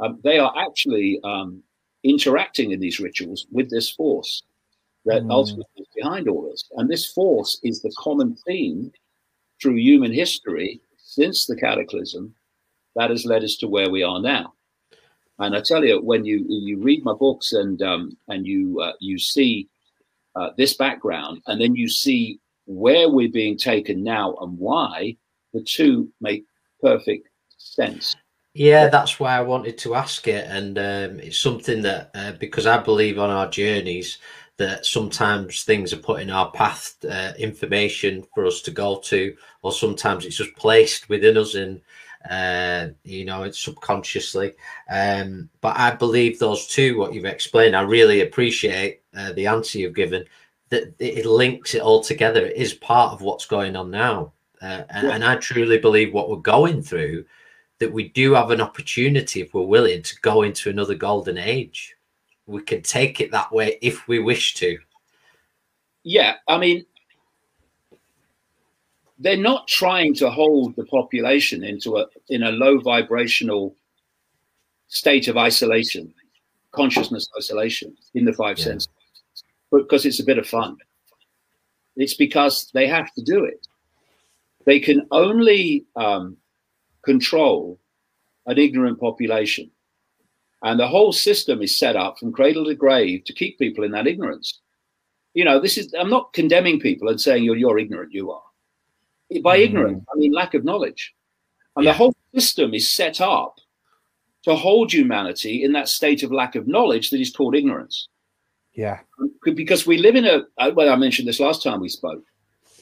Um, 0.00 0.18
they 0.24 0.38
are 0.38 0.52
actually 0.58 1.20
um, 1.22 1.62
interacting 2.02 2.72
in 2.72 2.80
these 2.80 2.98
rituals 2.98 3.46
with 3.52 3.70
this 3.70 3.90
force 3.90 4.42
that 5.04 5.22
mm. 5.22 5.30
ultimately 5.30 5.64
is 5.76 5.88
behind 5.94 6.28
all 6.28 6.48
this. 6.50 6.64
And 6.76 6.90
this 6.90 7.12
force 7.12 7.60
is 7.62 7.82
the 7.82 7.92
common 7.98 8.36
theme 8.46 8.90
through 9.60 9.76
human 9.76 10.12
history 10.12 10.80
since 10.96 11.46
the 11.46 11.56
cataclysm 11.56 12.34
that 12.96 13.10
has 13.10 13.24
led 13.24 13.44
us 13.44 13.56
to 13.56 13.68
where 13.68 13.90
we 13.90 14.02
are 14.02 14.20
now. 14.20 14.54
And 15.38 15.56
I 15.56 15.60
tell 15.60 15.84
you, 15.84 16.00
when 16.00 16.24
you 16.24 16.44
you 16.48 16.78
read 16.78 17.04
my 17.04 17.14
books 17.14 17.52
and 17.52 17.80
um, 17.82 18.16
and 18.28 18.46
you 18.46 18.80
uh, 18.80 18.92
you 19.00 19.18
see 19.18 19.68
uh, 20.36 20.50
this 20.56 20.74
background, 20.74 21.42
and 21.46 21.60
then 21.60 21.74
you 21.74 21.88
see 21.88 22.38
where 22.66 23.08
we're 23.08 23.30
being 23.30 23.56
taken 23.56 24.02
now 24.04 24.34
and 24.40 24.56
why, 24.58 25.16
the 25.52 25.62
two 25.62 26.12
make 26.20 26.44
perfect 26.80 27.28
sense. 27.58 28.14
Yeah, 28.54 28.88
that's 28.88 29.18
why 29.18 29.36
I 29.36 29.40
wanted 29.40 29.78
to 29.78 29.94
ask 29.94 30.28
it, 30.28 30.46
and 30.46 30.78
um, 30.78 31.20
it's 31.20 31.38
something 31.38 31.82
that 31.82 32.10
uh, 32.14 32.32
because 32.32 32.66
I 32.66 32.78
believe 32.78 33.18
on 33.18 33.30
our 33.30 33.48
journeys 33.48 34.18
that 34.58 34.84
sometimes 34.84 35.64
things 35.64 35.92
are 35.92 35.98
put 35.98 36.20
in 36.20 36.30
our 36.30 36.50
path, 36.52 36.94
uh, 37.08 37.32
information 37.38 38.24
for 38.34 38.46
us 38.46 38.60
to 38.62 38.70
go 38.70 39.00
to, 39.00 39.34
or 39.62 39.72
sometimes 39.72 40.24
it's 40.26 40.36
just 40.36 40.54
placed 40.56 41.08
within 41.08 41.38
us 41.38 41.54
and 41.54 41.80
uh, 42.30 42.88
you 43.04 43.24
know, 43.24 43.42
it's 43.42 43.58
subconsciously. 43.58 44.54
Um, 44.90 45.48
but 45.60 45.76
I 45.78 45.92
believe 45.92 46.38
those 46.38 46.66
two, 46.66 46.98
what 46.98 47.12
you've 47.14 47.24
explained, 47.24 47.76
I 47.76 47.82
really 47.82 48.20
appreciate 48.20 49.02
uh, 49.16 49.32
the 49.32 49.46
answer 49.46 49.78
you've 49.78 49.94
given. 49.94 50.24
That 50.70 50.94
it 50.98 51.26
links 51.26 51.74
it 51.74 51.82
all 51.82 52.02
together. 52.02 52.46
It 52.46 52.56
is 52.56 52.72
part 52.74 53.12
of 53.12 53.20
what's 53.20 53.44
going 53.44 53.76
on 53.76 53.90
now, 53.90 54.32
uh, 54.62 54.84
and, 54.88 55.08
yeah. 55.08 55.14
and 55.14 55.24
I 55.24 55.36
truly 55.36 55.78
believe 55.78 56.14
what 56.14 56.30
we're 56.30 56.36
going 56.36 56.82
through 56.82 57.26
that 57.78 57.92
we 57.92 58.08
do 58.10 58.34
have 58.34 58.52
an 58.52 58.60
opportunity 58.60 59.40
if 59.40 59.52
we're 59.52 59.62
willing 59.62 60.02
to 60.02 60.14
go 60.20 60.42
into 60.42 60.70
another 60.70 60.94
golden 60.94 61.36
age. 61.36 61.96
We 62.46 62.62
can 62.62 62.80
take 62.80 63.20
it 63.20 63.32
that 63.32 63.50
way 63.50 63.78
if 63.82 64.06
we 64.06 64.20
wish 64.20 64.54
to. 64.54 64.78
Yeah, 66.04 66.36
I 66.46 66.58
mean, 66.58 66.86
they're 69.22 69.36
not 69.36 69.68
trying 69.68 70.14
to 70.14 70.30
hold 70.30 70.74
the 70.76 70.84
population 70.86 71.64
into 71.64 71.96
a 71.98 72.06
in 72.28 72.42
a 72.42 72.52
low 72.52 72.78
vibrational 72.78 73.74
state 74.88 75.28
of 75.28 75.36
isolation, 75.36 76.12
consciousness 76.72 77.28
isolation 77.36 77.96
in 78.14 78.24
the 78.24 78.32
five 78.32 78.58
yeah. 78.58 78.64
senses, 78.64 78.88
because 79.70 80.04
it's 80.04 80.20
a 80.20 80.24
bit 80.24 80.38
of 80.38 80.46
fun. 80.46 80.76
It's 81.96 82.14
because 82.14 82.70
they 82.74 82.86
have 82.86 83.12
to 83.14 83.22
do 83.22 83.44
it. 83.44 83.66
They 84.66 84.80
can 84.80 85.06
only 85.10 85.84
um, 85.96 86.36
control 87.04 87.78
an 88.46 88.58
ignorant 88.58 88.98
population. 88.98 89.70
And 90.62 90.78
the 90.78 90.88
whole 90.88 91.12
system 91.12 91.60
is 91.60 91.76
set 91.76 91.96
up 91.96 92.18
from 92.18 92.32
cradle 92.32 92.64
to 92.66 92.74
grave 92.74 93.24
to 93.24 93.32
keep 93.32 93.58
people 93.58 93.84
in 93.84 93.90
that 93.92 94.06
ignorance. 94.06 94.60
You 95.34 95.44
know, 95.44 95.58
this 95.58 95.76
is, 95.76 95.92
I'm 95.98 96.10
not 96.10 96.32
condemning 96.32 96.78
people 96.78 97.08
and 97.08 97.20
saying 97.20 97.42
you're, 97.42 97.56
you're 97.56 97.78
ignorant, 97.78 98.12
you 98.12 98.30
are. 98.30 98.42
By 99.40 99.58
mm. 99.58 99.64
ignorance, 99.64 100.04
I 100.12 100.18
mean 100.18 100.32
lack 100.32 100.54
of 100.54 100.64
knowledge. 100.64 101.14
And 101.76 101.84
yeah. 101.84 101.92
the 101.92 101.98
whole 101.98 102.14
system 102.34 102.74
is 102.74 102.88
set 102.88 103.20
up 103.20 103.58
to 104.44 104.54
hold 104.54 104.92
humanity 104.92 105.64
in 105.64 105.72
that 105.72 105.88
state 105.88 106.22
of 106.22 106.32
lack 106.32 106.54
of 106.54 106.66
knowledge 106.66 107.10
that 107.10 107.20
is 107.20 107.30
called 107.30 107.54
ignorance. 107.54 108.08
Yeah. 108.74 109.00
Because 109.44 109.86
we 109.86 109.98
live 109.98 110.16
in 110.16 110.24
a, 110.24 110.42
uh, 110.58 110.70
well, 110.74 110.90
I 110.90 110.96
mentioned 110.96 111.28
this 111.28 111.40
last 111.40 111.62
time 111.62 111.80
we 111.80 111.88
spoke, 111.88 112.24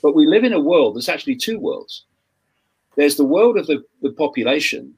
but 0.02 0.14
we 0.14 0.26
live 0.26 0.44
in 0.44 0.52
a 0.52 0.60
world 0.60 0.96
that's 0.96 1.08
actually 1.08 1.36
two 1.36 1.58
worlds. 1.58 2.04
There's 2.96 3.16
the 3.16 3.24
world 3.24 3.58
of 3.58 3.66
the, 3.66 3.82
the 4.02 4.12
population, 4.12 4.94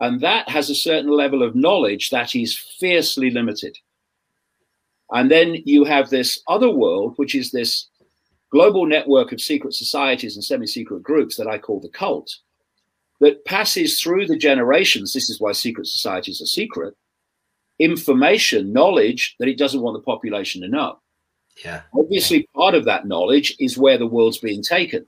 and 0.00 0.20
that 0.20 0.48
has 0.48 0.68
a 0.68 0.74
certain 0.74 1.10
level 1.10 1.42
of 1.42 1.54
knowledge 1.54 2.10
that 2.10 2.34
is 2.34 2.58
fiercely 2.78 3.30
limited. 3.30 3.76
And 5.10 5.30
then 5.30 5.56
you 5.64 5.84
have 5.84 6.10
this 6.10 6.42
other 6.48 6.70
world, 6.70 7.14
which 7.16 7.34
is 7.34 7.52
this 7.52 7.88
global 8.52 8.86
network 8.86 9.32
of 9.32 9.40
secret 9.40 9.74
societies 9.74 10.36
and 10.36 10.44
semi 10.44 10.66
secret 10.66 11.02
groups 11.02 11.36
that 11.36 11.48
I 11.48 11.58
call 11.58 11.80
the 11.80 11.88
cult, 11.88 12.36
that 13.20 13.44
passes 13.44 14.00
through 14.00 14.26
the 14.26 14.36
generations. 14.36 15.12
This 15.12 15.30
is 15.30 15.40
why 15.40 15.52
secret 15.52 15.86
societies 15.86 16.40
are 16.40 16.46
secret 16.46 16.94
information, 17.78 18.72
knowledge 18.72 19.34
that 19.38 19.48
it 19.48 19.58
doesn't 19.58 19.80
want 19.80 19.96
the 19.96 20.04
population 20.04 20.62
to 20.62 20.68
know. 20.68 21.00
Yeah. 21.64 21.82
Obviously, 21.94 22.48
part 22.54 22.74
of 22.74 22.84
that 22.84 23.06
knowledge 23.06 23.54
is 23.58 23.76
where 23.76 23.98
the 23.98 24.06
world's 24.06 24.38
being 24.38 24.62
taken. 24.62 25.04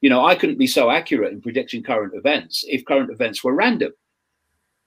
You 0.00 0.10
know, 0.10 0.24
I 0.24 0.34
couldn't 0.34 0.58
be 0.58 0.66
so 0.66 0.90
accurate 0.90 1.32
in 1.32 1.40
predicting 1.40 1.82
current 1.82 2.14
events 2.14 2.64
if 2.68 2.84
current 2.84 3.10
events 3.10 3.42
were 3.42 3.54
random. 3.54 3.92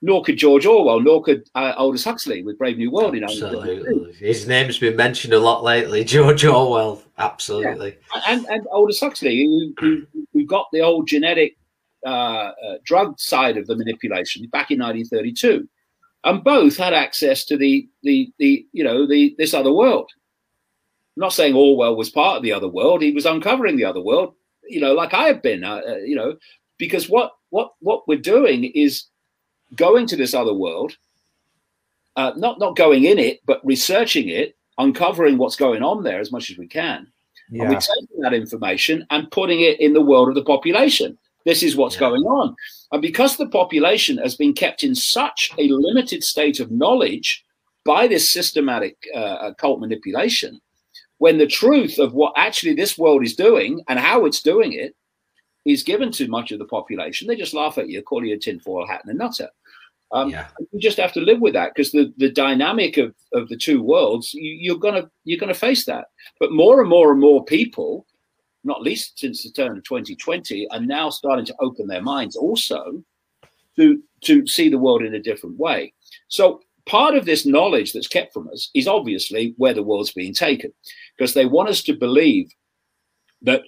Nor 0.02 0.24
could 0.24 0.38
George 0.38 0.66
Orwell, 0.66 1.00
nor 1.00 1.24
could 1.24 1.44
uh, 1.56 1.74
Aldous 1.76 2.04
Huxley 2.04 2.44
with 2.44 2.58
Brave 2.60 2.78
New 2.78 2.92
World. 2.92 3.16
Absolutely. 3.16 4.07
His 4.20 4.48
name's 4.48 4.80
been 4.80 4.96
mentioned 4.96 5.34
a 5.34 5.40
lot 5.40 5.64
lately, 5.64 6.04
George 6.06 6.46
Orwell. 6.46 7.02
Absolutely. 7.18 7.98
Yeah. 8.16 8.22
And, 8.28 8.46
and 8.48 8.68
Aldous 8.68 9.00
Huxley, 9.00 9.74
who, 9.80 10.06
who, 10.34 10.46
got 10.46 10.68
the 10.72 10.82
old 10.82 11.08
genetic 11.08 11.58
uh, 12.06 12.10
uh, 12.10 12.78
drug 12.86 13.20
side 13.20 13.58
of 13.58 13.68
the 13.68 13.76
manipulation 13.76 14.48
back 14.48 14.72
in 14.72 14.80
1932 14.80 15.68
and 16.24 16.44
both 16.44 16.78
had 16.78 16.94
access 16.94 17.46
to 17.46 17.58
the 17.58 17.88
the 18.04 18.32
the 18.38 18.66
you 18.74 18.84
know 18.84 19.08
the 19.08 19.36
this 19.38 19.54
other 19.54 19.72
world. 19.72 20.10
I'm 21.16 21.22
not 21.22 21.34
saying 21.34 21.56
Orwell 21.56 21.96
was 21.96 22.10
part 22.10 22.38
of 22.38 22.44
the 22.44 22.52
other 22.52 22.68
world; 22.68 23.02
he 23.02 23.12
was 23.12 23.26
uncovering 23.26 23.78
the 23.78 23.86
other 23.86 24.02
world. 24.02 24.34
You 24.68 24.82
know, 24.82 24.94
like 24.94 25.14
I 25.14 25.28
have 25.28 25.42
been. 25.42 25.64
Uh, 25.64 25.82
uh, 25.88 25.96
you 25.98 26.16
know, 26.16 26.36
because 26.78 27.10
what 27.10 27.32
what 27.50 27.72
what 27.80 28.08
we're 28.08 28.20
doing 28.20 28.66
is 28.66 29.06
going 29.76 30.06
to 30.08 30.16
this 30.16 30.34
other 30.34 30.54
world, 30.54 30.98
uh, 32.18 32.34
not 32.36 32.60
not 32.60 32.76
going 32.76 33.06
in 33.06 33.18
it, 33.18 33.40
but 33.46 33.62
researching 33.64 34.28
it, 34.28 34.58
uncovering 34.78 35.38
what's 35.38 35.56
going 35.56 35.84
on 35.84 36.04
there 36.04 36.20
as 36.20 36.32
much 36.32 36.52
as 36.52 36.58
we 36.58 36.68
can. 36.68 37.08
Yeah. 37.50 37.64
And 37.64 37.74
we're 37.74 37.80
taking 37.80 38.22
that 38.22 38.34
information 38.34 39.06
and 39.10 39.32
putting 39.32 39.62
it 39.62 39.80
in 39.80 39.94
the 39.94 40.02
world 40.02 40.28
of 40.28 40.36
the 40.36 40.44
population. 40.44 41.18
This 41.46 41.64
is 41.64 41.78
what's 41.78 41.96
yeah. 41.96 42.02
going 42.02 42.24
on. 42.24 42.56
And 42.92 43.02
because 43.02 43.38
the 43.38 43.48
population 43.48 44.18
has 44.18 44.36
been 44.36 44.54
kept 44.54 44.84
in 44.84 44.96
such 44.96 45.52
a 45.58 45.70
limited 45.70 46.24
state 46.24 46.60
of 46.60 46.72
knowledge 46.72 47.46
by 47.86 48.06
this 48.08 48.30
systematic 48.30 48.98
uh, 49.16 49.54
cult 49.58 49.80
manipulation, 49.80 50.60
when 51.20 51.38
the 51.38 51.48
truth 51.48 52.00
of 52.00 52.14
what 52.14 52.34
actually 52.36 52.74
this 52.74 52.98
world 52.98 53.24
is 53.24 53.36
doing 53.36 53.82
and 53.88 53.98
how 53.98 54.26
it's 54.26 54.42
doing 54.42 54.74
it 54.74 54.94
is 55.66 55.84
given 55.84 56.12
to 56.12 56.28
much 56.28 56.52
of 56.52 56.60
the 56.60 56.66
population, 56.66 57.28
they 57.28 57.36
just 57.36 57.54
laugh 57.54 57.78
at 57.78 57.90
you, 57.90 58.02
call 58.02 58.26
you 58.26 58.36
a 58.36 58.38
tinfoil 58.38 58.86
hat 58.86 59.02
and 59.06 59.14
a 59.14 59.18
nutter. 59.18 59.50
Um, 60.12 60.30
yeah. 60.30 60.48
You 60.72 60.80
just 60.80 60.98
have 60.98 61.12
to 61.14 61.20
live 61.20 61.42
with 61.42 61.54
that 61.54 61.74
because 61.76 61.92
the, 61.92 62.14
the 62.18 62.32
dynamic 62.32 62.98
of, 62.98 63.14
of 63.34 63.50
the 63.50 63.58
two 63.58 63.84
worlds, 63.84 64.34
you, 64.34 64.54
you're 64.54 64.80
gonna 64.80 65.10
you're 65.26 65.40
gonna 65.40 65.54
face 65.54 65.86
that. 65.86 66.06
But 66.40 66.54
more 66.54 66.80
and 66.80 66.90
more 66.90 67.12
and 67.12 67.20
more 67.20 67.44
people 67.44 68.06
not 68.68 68.84
least 68.84 69.18
since 69.18 69.44
the 69.44 69.52
turn 69.52 69.78
of 69.78 69.84
2020, 69.84 70.68
are 70.70 70.80
now 70.80 71.10
starting 71.10 71.46
to 71.46 71.56
open 71.60 71.88
their 71.88 72.02
minds 72.02 72.36
also 72.36 73.04
to, 73.78 74.02
to 74.22 74.46
see 74.46 74.70
the 74.70 74.78
world 74.78 75.02
in 75.02 75.16
a 75.16 75.22
different 75.22 75.58
way. 75.58 75.94
So 76.28 76.62
part 76.86 77.16
of 77.16 77.26
this 77.26 77.46
knowledge 77.46 77.94
that's 77.94 78.08
kept 78.08 78.34
from 78.34 78.50
us 78.50 78.70
is 78.76 78.88
obviously 78.88 79.54
where 79.58 79.74
the 79.74 79.84
world's 79.84 80.12
being 80.12 80.34
taken, 80.34 80.72
because 81.18 81.34
they 81.34 81.46
want 81.46 81.70
us 81.70 81.82
to 81.84 81.94
believe 81.94 82.52
that 83.42 83.62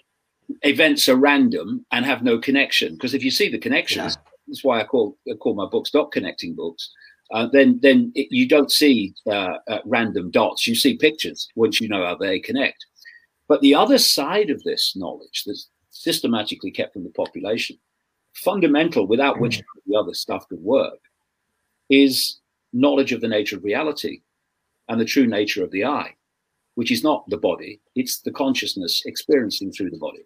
events 0.63 1.07
are 1.07 1.15
random 1.15 1.85
and 1.91 2.05
have 2.05 2.23
no 2.23 2.37
connection. 2.37 2.93
Because 2.93 3.13
if 3.13 3.23
you 3.23 3.31
see 3.31 3.49
the 3.49 3.57
connections, 3.57 4.17
yeah. 4.17 4.28
That's 4.49 4.63
why 4.63 4.81
I 4.81 4.83
call 4.83 5.17
I 5.31 5.35
call 5.35 5.53
my 5.55 5.67
books 5.67 5.91
dot 5.91 6.11
connecting 6.11 6.55
books. 6.55 6.91
Uh, 7.31 7.47
then 7.51 7.79
then 7.81 8.11
it, 8.15 8.27
you 8.31 8.47
don't 8.47 8.71
see 8.71 9.13
uh, 9.27 9.57
uh, 9.67 9.79
random 9.85 10.31
dots. 10.31 10.67
You 10.67 10.75
see 10.75 10.97
pictures 10.97 11.47
once 11.55 11.79
you 11.79 11.87
know 11.87 12.05
how 12.05 12.15
they 12.15 12.39
connect. 12.39 12.85
But 13.47 13.61
the 13.61 13.75
other 13.75 13.97
side 13.97 14.49
of 14.49 14.61
this 14.63 14.95
knowledge 14.95 15.43
that's 15.45 15.69
systematically 15.89 16.71
kept 16.71 16.93
from 16.93 17.03
the 17.03 17.09
population, 17.11 17.77
fundamental 18.33 19.07
without 19.07 19.39
which 19.39 19.59
mm. 19.59 19.63
the 19.87 19.97
other 19.97 20.13
stuff 20.13 20.47
could 20.49 20.61
work, 20.61 20.99
is 21.89 22.39
knowledge 22.73 23.11
of 23.11 23.21
the 23.21 23.27
nature 23.27 23.57
of 23.57 23.63
reality 23.63 24.21
and 24.87 24.99
the 24.99 25.05
true 25.05 25.27
nature 25.27 25.63
of 25.63 25.71
the 25.71 25.85
I, 25.85 26.15
which 26.75 26.91
is 26.91 27.03
not 27.03 27.27
the 27.29 27.37
body, 27.37 27.79
it's 27.95 28.21
the 28.21 28.31
consciousness 28.31 29.03
experiencing 29.05 29.71
through 29.71 29.91
the 29.91 29.97
body. 29.97 30.25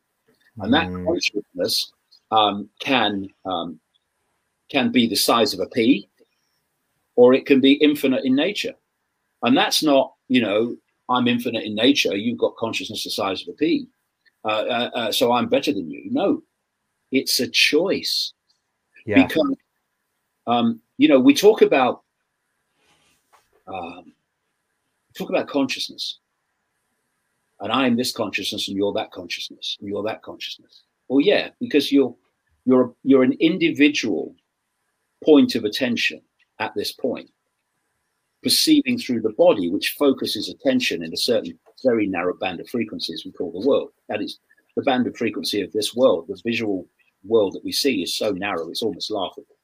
And 0.60 0.74
that 0.74 0.88
mm. 0.88 1.06
consciousness 1.06 1.92
um, 2.32 2.70
can 2.80 3.28
um, 3.46 3.80
can 4.74 4.92
be 4.92 5.08
the 5.08 5.16
size 5.16 5.54
of 5.54 5.60
a 5.60 5.68
pea, 5.68 6.10
or 7.16 7.34
it 7.34 7.46
can 7.46 7.62
be 7.62 7.74
infinite 7.74 8.26
in 8.26 8.36
nature. 8.36 8.74
And 9.44 9.56
that's 9.56 9.84
not, 9.84 10.14
you 10.28 10.42
know, 10.42 10.76
I'm 11.10 11.28
infinite 11.28 11.64
in 11.64 11.76
nature. 11.76 12.16
You've 12.16 12.40
got 12.40 12.56
consciousness 12.56 13.04
the 13.04 13.12
size 13.12 13.44
of 13.44 13.54
a 13.54 13.58
pea. 13.58 13.88
Uh, 14.46 14.48
uh, 14.48 14.90
uh, 14.96 15.12
so 15.12 15.32
I'm 15.32 15.48
better 15.48 15.72
than 15.72 15.90
you. 15.92 16.04
No, 16.10 16.42
it's 17.12 17.40
a 17.40 17.48
choice. 17.48 18.34
Yeah. 19.06 19.28
Because, 19.28 19.56
um, 20.48 20.82
you 20.98 21.08
know, 21.08 21.20
we 21.20 21.34
talk 21.34 21.62
about 21.62 22.04
um, 23.68 24.14
talk 25.18 25.30
about 25.30 25.48
consciousness, 25.48 26.20
and 27.60 27.72
I 27.72 27.86
am 27.86 27.96
this 27.96 28.12
consciousness, 28.12 28.68
and 28.68 28.76
you're 28.76 28.94
that 28.94 29.12
consciousness, 29.12 29.78
and 29.80 29.88
you're 29.88 30.04
that 30.04 30.22
consciousness. 30.22 30.84
Well, 31.08 31.22
yeah, 31.22 31.50
because 31.60 31.92
you're 31.92 32.16
you're 32.66 32.94
you're 33.04 33.24
an 33.24 33.38
individual 33.40 34.36
point 35.24 35.56
of 35.56 35.64
attention 35.64 36.22
at 36.60 36.74
this 36.76 36.92
point 36.92 37.30
perceiving 38.44 39.00
through 39.00 39.22
the 39.22 39.32
body, 39.32 39.70
which 39.70 39.96
focuses 39.98 40.50
attention 40.50 41.02
in 41.02 41.14
a 41.14 41.18
certain 41.18 41.58
very 41.84 42.06
narrow 42.06 42.36
band 42.36 42.60
of 42.60 42.70
frequencies 42.70 43.24
we 43.26 43.32
call 43.32 43.52
the 43.52 43.68
world. 43.68 43.90
That 44.10 44.22
is 44.22 44.40
the 44.76 44.84
band 44.84 45.08
of 45.08 45.16
frequency 45.16 45.62
of 45.62 45.72
this 45.72 45.96
world, 45.96 46.26
the 46.28 46.40
visual 46.44 46.86
world 47.24 47.54
that 47.54 47.64
we 47.64 47.72
see 47.72 48.04
is 48.04 48.16
so 48.16 48.32
narrow, 48.32 48.70
it's 48.70 48.82
almost 48.82 49.12
laughable. 49.12 49.56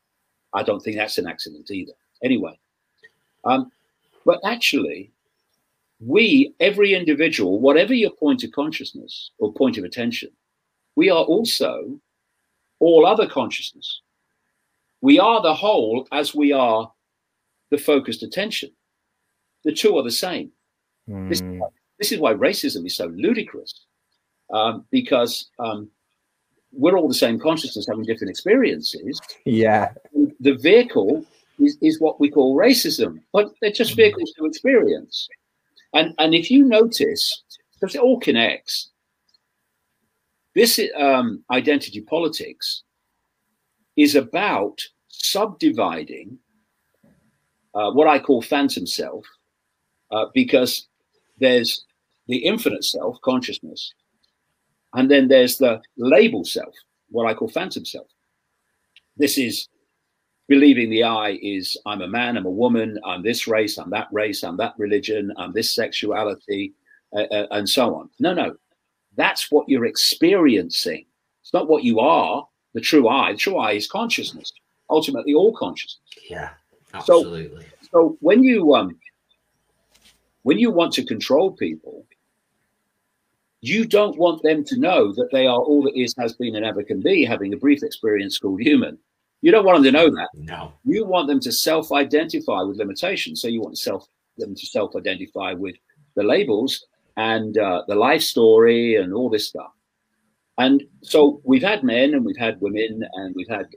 I 0.54 0.64
don't 0.64 0.80
think 0.80 0.96
that's 0.96 1.18
an 1.18 1.28
accident 1.28 1.70
either. 1.70 1.92
Anyway, 2.24 2.58
um, 3.44 3.72
but 4.26 4.40
actually, 4.46 5.12
we, 6.00 6.54
every 6.60 6.94
individual, 6.94 7.60
whatever 7.60 7.94
your 7.94 8.12
point 8.12 8.44
of 8.44 8.52
consciousness 8.52 9.32
or 9.40 9.54
point 9.54 9.78
of 9.78 9.84
attention, 9.84 10.30
we 10.96 11.10
are 11.10 11.24
also 11.24 12.00
all 12.80 13.06
other 13.06 13.28
consciousness. 13.28 14.02
We 15.02 15.20
are 15.20 15.42
the 15.42 15.54
whole 15.54 16.08
as 16.12 16.36
we 16.36 16.52
are 16.52 16.92
the 17.72 17.78
focused 17.78 18.24
attention. 18.24 18.72
The 19.64 19.74
two 19.74 19.98
are 19.98 20.04
the 20.04 20.12
same. 20.12 20.52
Mm. 21.10 21.30
This, 21.30 21.40
hmm. 21.40 21.62
this, 21.98 22.12
is 22.12 22.20
why 22.20 22.34
racism 22.34 22.86
is 22.86 22.96
so 22.96 23.08
ludicrous, 23.08 23.86
um, 24.54 24.86
because 24.92 25.50
um, 25.60 25.90
we're 26.72 26.98
all 26.98 27.08
the 27.08 27.14
same 27.14 27.40
consciousness 27.40 27.88
having 27.88 28.06
different 28.06 28.30
experiences. 28.30 29.20
Yeah. 29.46 29.94
The 30.40 30.56
vehicle 30.56 31.26
is, 31.60 31.78
is 31.82 32.00
what 32.00 32.20
we 32.20 32.30
call 32.30 32.56
racism, 32.56 33.20
but 33.34 33.52
they're 33.62 33.72
just 33.72 33.92
hmm. 33.92 33.98
vehicles 33.98 34.34
to 34.38 34.46
experience. 34.46 35.28
And, 35.94 36.14
and 36.20 36.36
if 36.36 36.52
you 36.52 36.64
notice, 36.66 37.44
because 37.74 37.96
it 37.96 38.02
all 38.02 38.20
connects, 38.20 38.90
this 40.56 40.80
um, 40.98 41.44
identity 41.52 42.02
politics 42.02 42.84
is 44.00 44.16
about 44.16 44.82
subdividing 45.10 46.38
uh, 47.76 47.92
what 47.92 48.08
I 48.08 48.18
call 48.18 48.42
phantom 48.42 48.88
self, 48.88 49.26
uh, 50.12 50.28
because 50.34 50.88
there's 51.38 51.86
the 52.28 52.38
infinite 52.38 52.86
self, 52.86 53.20
consciousness, 53.22 53.94
and 54.94 55.12
then 55.12 55.28
there's 55.28 55.58
the 55.58 55.82
label 55.98 56.46
self, 56.46 56.74
what 57.10 57.28
I 57.28 57.34
call 57.34 57.50
phantom 57.50 57.84
self. 57.84 58.08
This 59.18 59.38
is 59.38 59.68
believing 60.48 60.90
the 60.90 61.04
I 61.04 61.38
is 61.42 61.78
I'm 61.86 62.02
a 62.02 62.08
man, 62.08 62.38
I'm 62.38 62.46
a 62.46 62.50
woman, 62.50 62.98
I'm 63.04 63.22
this 63.22 63.48
race, 63.48 63.78
I'm 63.78 63.90
that 63.92 64.08
race, 64.14 64.44
I'm 64.44 64.58
that 64.58 64.76
religion, 64.78 65.34
I'm 65.38 65.52
this 65.52 65.76
sexuality, 65.76 66.74
uh, 67.14 67.24
uh, 67.24 67.48
and 67.52 67.68
so 67.68 67.96
on. 67.96 68.10
No, 68.20 68.34
no, 68.34 68.56
that's 69.18 69.52
what 69.52 69.68
you're 69.68 69.86
experiencing. 69.86 71.06
It's 71.42 71.54
not 71.54 71.68
what 71.68 71.84
you 71.84 72.00
are. 72.00 72.48
The 72.74 72.82
true 72.82 73.08
I, 73.08 73.32
the 73.34 73.38
true 73.38 73.58
I 73.58 73.72
is 73.72 73.88
consciousness. 73.88 74.52
Ultimately, 74.90 75.34
all 75.34 75.54
consciousness. 75.56 76.02
Yeah. 76.30 76.50
Absolutely. 76.94 77.66
So, 77.82 77.90
so 77.92 78.18
when 78.22 78.44
you 78.44 78.76
um, 78.76 78.98
when 80.44 80.58
you 80.58 80.72
want 80.72 80.94
to 80.94 81.06
control 81.06 81.52
people, 81.52 82.06
you 83.62 83.86
don't 83.86 84.18
want 84.18 84.42
them 84.42 84.64
to 84.66 84.80
know 84.80 85.14
that 85.14 85.30
they 85.32 85.46
are 85.46 85.60
all 85.60 85.84
that 85.84 86.00
is, 86.00 86.16
has 86.18 86.34
been, 86.34 86.56
and 86.56 86.66
ever 86.66 86.84
can 86.84 87.02
be, 87.02 87.26
having 87.26 87.54
a 87.54 87.58
brief 87.58 87.84
experience 87.84 88.40
called 88.40 88.62
human. 88.62 88.98
You 89.42 89.52
don't 89.52 89.66
want 89.66 89.84
them 89.84 89.94
to 89.94 90.00
know 90.00 90.10
that. 90.10 90.30
No. 90.34 90.74
You 90.84 91.06
want 91.06 91.28
them 91.28 91.40
to 91.42 91.52
self-identify 91.52 92.62
with 92.64 92.78
limitations. 92.78 93.42
So 93.42 93.48
you 93.48 93.62
want 93.62 93.78
self 93.78 94.08
them 94.38 94.56
to 94.56 94.66
self-identify 94.66 95.54
with 95.54 95.76
the 96.16 96.24
labels 96.24 96.86
and 97.18 97.58
uh, 97.58 97.84
the 97.88 97.96
life 97.96 98.22
story 98.22 98.96
and 98.96 99.14
all 99.14 99.30
this 99.30 99.48
stuff. 99.48 99.72
And 100.60 100.84
so 101.02 101.42
we've 101.46 101.64
had 101.64 101.84
men 101.84 102.14
and 102.14 102.26
we've 102.26 102.38
had 102.38 102.60
women 102.60 103.02
and 103.14 103.34
we've 103.34 103.48
had, 103.48 103.68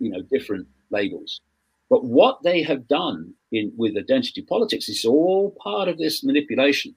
you 0.00 0.10
know, 0.10 0.20
different 0.32 0.66
labels. 0.90 1.40
But 1.88 2.04
what 2.04 2.42
they 2.42 2.60
have 2.62 2.88
done 2.88 3.32
in 3.52 3.72
with 3.76 3.96
identity 3.96 4.42
politics 4.42 4.88
is 4.88 5.04
all 5.04 5.54
part 5.62 5.86
of 5.88 5.96
this 5.96 6.24
manipulation, 6.24 6.92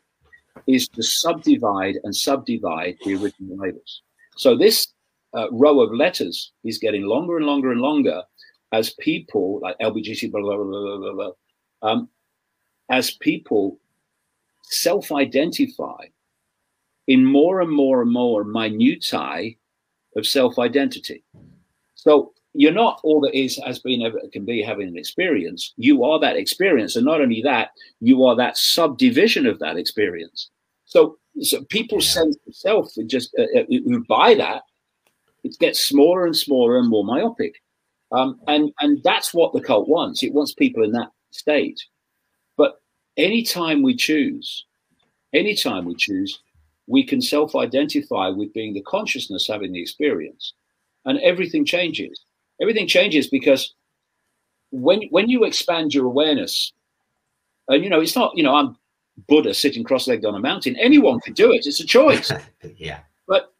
is 0.66 0.88
to 0.90 1.04
subdivide 1.04 1.98
and 2.04 2.16
subdivide 2.16 2.98
the 3.06 3.14
original 3.14 3.58
labels. 3.58 4.02
So 4.38 4.58
this 4.58 4.88
uh, 5.36 5.52
row 5.52 5.82
of 5.82 5.94
letters 5.94 6.52
is 6.64 6.80
getting 6.80 7.04
longer 7.04 7.38
and 7.38 7.46
longer 7.46 7.72
and 7.72 7.80
longer 7.80 8.24
as 8.72 8.96
people 9.00 9.60
like 9.62 9.78
LBGT, 9.80 10.32
blah, 10.32 10.42
blah, 10.42 10.58
blah, 10.58 10.98
blah, 10.98 11.14
blah, 11.14 11.32
um, 11.84 12.10
as 12.90 13.12
people 13.12 13.78
self-identify 14.64 16.06
in 17.08 17.26
more 17.26 17.62
and 17.62 17.72
more 17.72 18.02
and 18.02 18.12
more 18.12 18.44
minutiae 18.44 19.56
of 20.16 20.28
self-identity. 20.28 21.24
So 21.96 22.34
you're 22.54 22.72
not 22.72 23.00
all 23.04 23.22
that 23.22 23.38
is 23.38 23.60
has 23.66 23.80
been 23.80 24.02
ever 24.02 24.20
can 24.34 24.46
be 24.46 24.62
having 24.62 24.88
an 24.88 24.98
experience. 24.98 25.74
You 25.78 26.04
are 26.04 26.20
that 26.20 26.36
experience, 26.38 26.96
and 26.96 27.06
not 27.06 27.22
only 27.22 27.42
that, 27.44 27.70
you 28.00 28.26
are 28.26 28.36
that 28.36 28.58
subdivision 28.58 29.46
of 29.46 29.60
that 29.60 29.78
experience. 29.78 30.50
So, 30.86 31.18
so 31.42 31.64
people's 31.66 32.10
sense 32.10 32.38
of 32.48 32.56
self 32.56 32.90
just 33.06 33.36
uh, 33.38 33.60
uh, 33.60 33.66
who 33.70 34.04
buy 34.06 34.34
that 34.36 34.64
it 35.48 35.58
gets 35.60 35.86
smaller 35.86 36.26
and 36.26 36.36
smaller 36.36 36.78
and 36.78 36.90
more 36.90 37.06
myopic. 37.06 37.62
Um, 38.12 38.40
and, 38.48 38.72
and 38.80 39.02
that's 39.04 39.34
what 39.34 39.54
the 39.54 39.62
cult 39.62 39.88
wants. 39.88 40.24
It 40.24 40.34
wants 40.34 40.54
people 40.54 40.84
in 40.84 40.92
that 40.92 41.12
state. 41.32 41.82
But 42.58 42.82
anytime 43.18 43.82
we 43.82 43.96
choose, 43.96 44.66
anytime 45.34 45.86
we 45.86 45.96
choose, 45.96 46.40
we 46.88 47.06
can 47.06 47.22
self 47.22 47.56
identify 47.56 48.30
with 48.30 48.54
being 48.54 48.74
the 48.74 48.82
consciousness 48.82 49.48
having 49.48 49.74
the 49.74 49.82
experience. 49.82 50.54
And 51.06 51.20
everything 51.20 51.66
changes. 51.66 52.26
Everything 52.62 52.88
changes 52.88 53.28
because 53.28 53.76
when, 54.72 55.04
when 55.10 55.30
you 55.30 55.44
expand 55.44 55.94
your 55.94 56.06
awareness, 56.06 56.74
and 57.68 57.84
you 57.84 57.90
know, 57.90 58.02
it's 58.02 58.16
not, 58.16 58.36
you 58.36 58.44
know, 58.44 58.56
I'm 58.56 58.78
Buddha 59.28 59.54
sitting 59.54 59.84
cross 59.84 60.08
legged 60.08 60.26
on 60.26 60.36
a 60.36 60.40
mountain. 60.40 60.76
Anyone 60.78 61.20
can 61.20 61.34
do 61.34 61.52
it. 61.52 61.66
It's 61.66 61.80
a 61.80 61.86
choice. 61.86 62.32
yeah. 62.78 63.00
But 63.28 63.54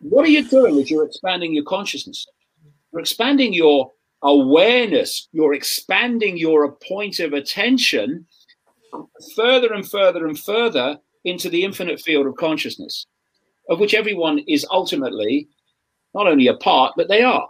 what 0.00 0.24
are 0.24 0.30
you 0.30 0.44
doing 0.44 0.78
as 0.78 0.90
you're 0.90 1.04
expanding 1.04 1.54
your 1.54 1.64
consciousness? 1.64 2.26
You're 2.92 3.00
expanding 3.00 3.52
your 3.52 3.92
awareness. 4.22 5.28
You're 5.32 5.54
expanding 5.54 6.36
your 6.36 6.72
point 6.72 7.20
of 7.20 7.32
attention 7.32 8.26
further 9.36 9.72
and 9.72 9.88
further 9.88 10.26
and 10.26 10.38
further 10.38 10.98
into 11.24 11.48
the 11.48 11.64
infinite 11.64 12.00
field 12.00 12.26
of 12.26 12.36
consciousness, 12.36 13.06
of 13.68 13.80
which 13.80 13.94
everyone 13.94 14.40
is 14.48 14.66
ultimately 14.70 15.48
not 16.14 16.26
only 16.26 16.46
a 16.46 16.54
part, 16.54 16.94
but 16.96 17.08
they 17.08 17.22
are. 17.22 17.48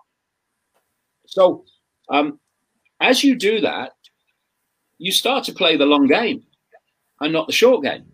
So, 1.26 1.64
um, 2.08 2.40
as 3.00 3.22
you 3.22 3.36
do 3.36 3.60
that, 3.60 3.92
you 4.98 5.12
start 5.12 5.44
to 5.44 5.52
play 5.52 5.76
the 5.76 5.86
long 5.86 6.06
game 6.06 6.42
and 7.20 7.32
not 7.32 7.46
the 7.46 7.52
short 7.52 7.84
game. 7.84 8.04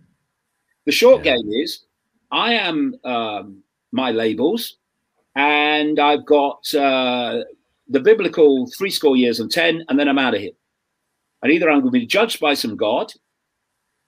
The 0.86 0.92
short 0.92 1.24
yeah. 1.24 1.36
game 1.36 1.50
is 1.52 1.84
I 2.30 2.54
am 2.54 2.94
um, 3.04 3.62
my 3.92 4.10
labels, 4.10 4.76
and 5.34 5.98
I've 5.98 6.26
got 6.26 6.74
uh, 6.74 7.40
the 7.88 8.00
biblical 8.00 8.68
three 8.76 8.90
score 8.90 9.16
years 9.16 9.40
and 9.40 9.50
ten, 9.50 9.84
and 9.88 9.98
then 9.98 10.08
I'm 10.08 10.18
out 10.18 10.34
of 10.34 10.40
here. 10.40 10.52
And 11.42 11.52
either 11.52 11.70
I'm 11.70 11.80
going 11.80 11.92
to 11.92 12.00
be 12.00 12.06
judged 12.06 12.40
by 12.40 12.54
some 12.54 12.76
god, 12.76 13.12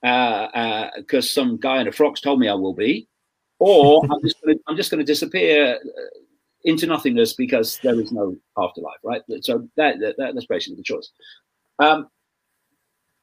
because 0.07 1.13
uh, 1.13 1.19
uh, 1.19 1.21
some 1.21 1.57
guy 1.57 1.81
in 1.81 1.89
a 1.89 1.93
frock's 1.93 2.21
told 2.21 2.39
me 2.39 2.49
I 2.49 2.55
will 2.55 2.75
be, 2.75 3.09
or 3.59 4.05
I'm 4.11 4.23
just 4.23 4.41
going 4.41 4.57
to, 4.57 4.63
I'm 4.69 4.77
just 4.77 4.91
going 4.91 5.01
to 5.01 5.05
disappear 5.05 5.75
uh, 5.75 6.21
into 6.63 6.87
nothingness 6.87 7.33
because 7.33 7.81
there 7.83 7.99
is 8.01 8.13
no 8.13 8.37
afterlife, 8.57 8.99
right? 9.03 9.23
So 9.41 9.69
that, 9.77 9.99
that 9.99 10.15
that's 10.17 10.47
basically 10.47 10.77
the 10.77 10.85
choice. 10.85 11.11
Um, 11.81 12.09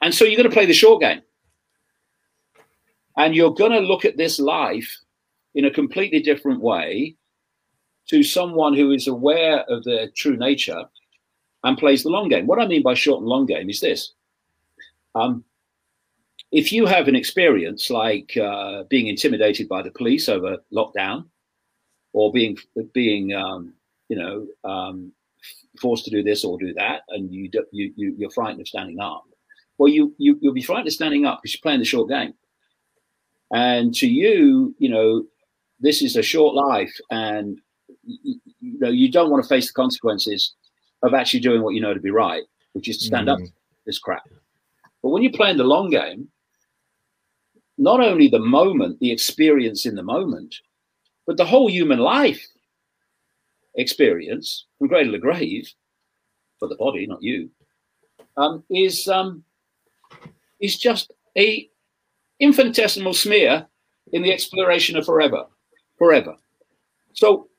and 0.02 0.14
so 0.14 0.26
you're 0.26 0.36
going 0.36 0.50
to 0.50 0.54
play 0.54 0.66
the 0.66 0.74
short 0.74 1.02
game. 1.02 1.22
And 3.16 3.34
you're 3.34 3.54
going 3.54 3.72
to 3.72 3.80
look 3.80 4.04
at 4.04 4.18
this 4.18 4.40
life 4.40 5.00
in 5.56 5.66
a 5.66 5.72
completely 5.72 6.20
different 6.20 6.62
way 6.62 7.16
to 8.10 8.24
someone 8.24 8.74
who 8.74 8.92
is 8.92 9.08
aware 9.08 9.64
of 9.70 9.86
their 9.86 10.10
true 10.10 10.36
nature 10.36 10.84
and 11.64 11.78
plays 11.78 12.04
the 12.04 12.10
long 12.10 12.28
game. 12.28 12.48
What 12.48 12.60
I 12.60 12.68
mean 12.68 12.84
by 12.84 12.96
short 12.96 13.20
and 13.20 13.30
long 13.30 13.46
game 13.46 13.70
is 13.70 13.80
this. 13.80 14.12
Um, 15.16 15.46
if 16.54 16.72
you 16.72 16.86
have 16.86 17.08
an 17.08 17.16
experience 17.16 17.90
like 17.90 18.38
uh, 18.38 18.84
being 18.90 19.08
intimidated 19.08 19.68
by 19.68 19.82
the 19.82 19.92
police 19.92 20.30
over 20.30 20.58
lockdown 20.74 21.26
or 22.14 22.32
being 22.32 22.58
being 22.94 23.34
um, 23.34 23.74
you 24.10 24.18
know 24.18 24.48
um, 24.70 25.12
forced 25.82 26.06
to 26.06 26.12
do 26.12 26.24
this 26.24 26.46
or 26.46 26.58
do 26.58 26.74
that 26.74 27.02
and 27.10 27.32
you, 27.34 27.50
you, 27.72 27.92
you 27.96 28.16
you're 28.18 28.32
frightened 28.32 28.62
of 28.62 28.68
standing 28.68 29.00
up 29.00 29.24
well 29.78 29.92
you, 29.92 30.14
you 30.18 30.38
you'll 30.42 30.54
be 30.54 30.62
frightened 30.62 30.88
of 30.88 30.94
standing 30.94 31.26
up 31.26 31.40
because 31.42 31.54
you're 31.54 31.64
playing 31.64 31.80
the 31.80 31.86
short 31.86 32.08
game 32.08 32.34
and 33.54 33.94
to 33.96 34.08
you, 34.08 34.76
you 34.80 34.90
know, 34.90 35.26
this 35.80 36.02
is 36.02 36.16
a 36.16 36.24
short 36.24 36.56
life, 36.56 36.94
and 37.12 37.60
you, 38.04 38.40
you 38.60 38.80
know 38.80 38.90
you 38.90 39.12
don't 39.12 39.30
want 39.30 39.44
to 39.44 39.48
face 39.48 39.68
the 39.68 39.74
consequences 39.74 40.56
of 41.04 41.14
actually 41.14 41.42
doing 41.42 41.62
what 41.62 41.76
you 41.76 41.82
know 41.82 41.94
to 41.94 42.00
be 42.00 42.10
right, 42.10 42.44
which 42.74 42.90
is 42.90 42.98
to 42.98 43.06
stand 43.06 43.28
mm. 43.28 43.34
up 43.34 43.40
to 43.40 43.52
this 43.86 44.00
crap. 44.00 44.24
But 45.04 45.10
when 45.10 45.22
you're 45.22 45.32
playing 45.32 45.58
the 45.58 45.66
long 45.66 45.92
game, 45.92 46.28
not 47.84 48.00
only 48.00 48.30
the 48.30 48.40
moment, 48.40 49.00
the 49.00 49.12
experience 49.12 49.86
in 49.86 49.96
the 49.96 50.04
moment, 50.04 50.56
but 51.28 51.36
the 51.38 51.46
whole 51.46 51.70
human 51.70 52.00
life 52.00 52.48
experience 53.76 54.66
from 54.78 54.88
cradle 54.88 55.12
to 55.12 55.20
grave 55.20 55.70
for 56.60 56.68
the 56.70 56.76
body, 56.76 57.06
not 57.06 57.22
you, 57.22 57.50
um, 58.38 58.64
is 58.70 59.08
um, 59.08 59.44
is 60.62 60.78
just 60.78 61.12
a 61.38 61.70
infinitesimal 62.40 63.14
smear 63.14 63.68
in 64.14 64.22
the 64.22 64.32
exploration 64.32 64.96
of 64.96 65.06
forever, 65.06 65.46
forever. 65.98 66.36
So 67.14 67.50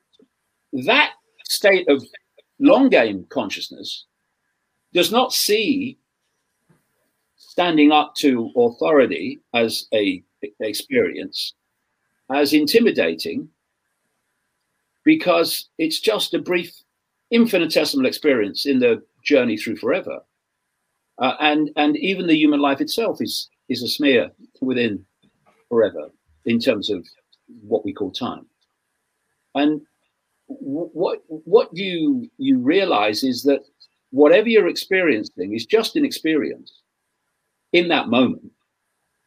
that 0.73 1.13
state 1.45 1.87
of 1.87 2.03
long 2.59 2.89
game 2.89 3.25
consciousness 3.29 4.05
does 4.91 5.11
not 5.11 5.33
see 5.33 5.99
standing 7.55 7.91
up 7.91 8.13
to 8.15 8.51
authority 8.57 9.39
as 9.53 9.87
a 9.93 10.21
experience 10.59 11.53
as 12.29 12.53
intimidating 12.53 13.47
because 15.05 15.69
it's 15.77 15.99
just 15.99 16.33
a 16.33 16.39
brief 16.39 16.71
infinitesimal 17.31 18.05
experience 18.05 18.65
in 18.65 18.79
the 18.79 19.01
journey 19.23 19.55
through 19.57 19.77
forever 19.77 20.19
uh, 21.19 21.35
and 21.39 21.71
and 21.77 21.95
even 21.97 22.27
the 22.27 22.35
human 22.35 22.59
life 22.59 22.81
itself 22.81 23.21
is 23.21 23.49
is 23.69 23.81
a 23.81 23.87
smear 23.87 24.31
within 24.61 25.05
forever 25.69 26.09
in 26.45 26.59
terms 26.59 26.89
of 26.89 27.05
what 27.61 27.85
we 27.85 27.93
call 27.93 28.11
time. 28.11 28.45
And 29.55 29.81
what 30.47 31.19
what 31.27 31.69
you 31.73 32.29
you 32.37 32.59
realize 32.59 33.23
is 33.23 33.43
that 33.43 33.61
whatever 34.11 34.49
you're 34.49 34.67
experiencing 34.67 35.53
is 35.53 35.65
just 35.65 35.95
an 35.95 36.05
experience 36.05 36.81
in 37.75 37.87
that 37.89 38.07
moment, 38.07 38.51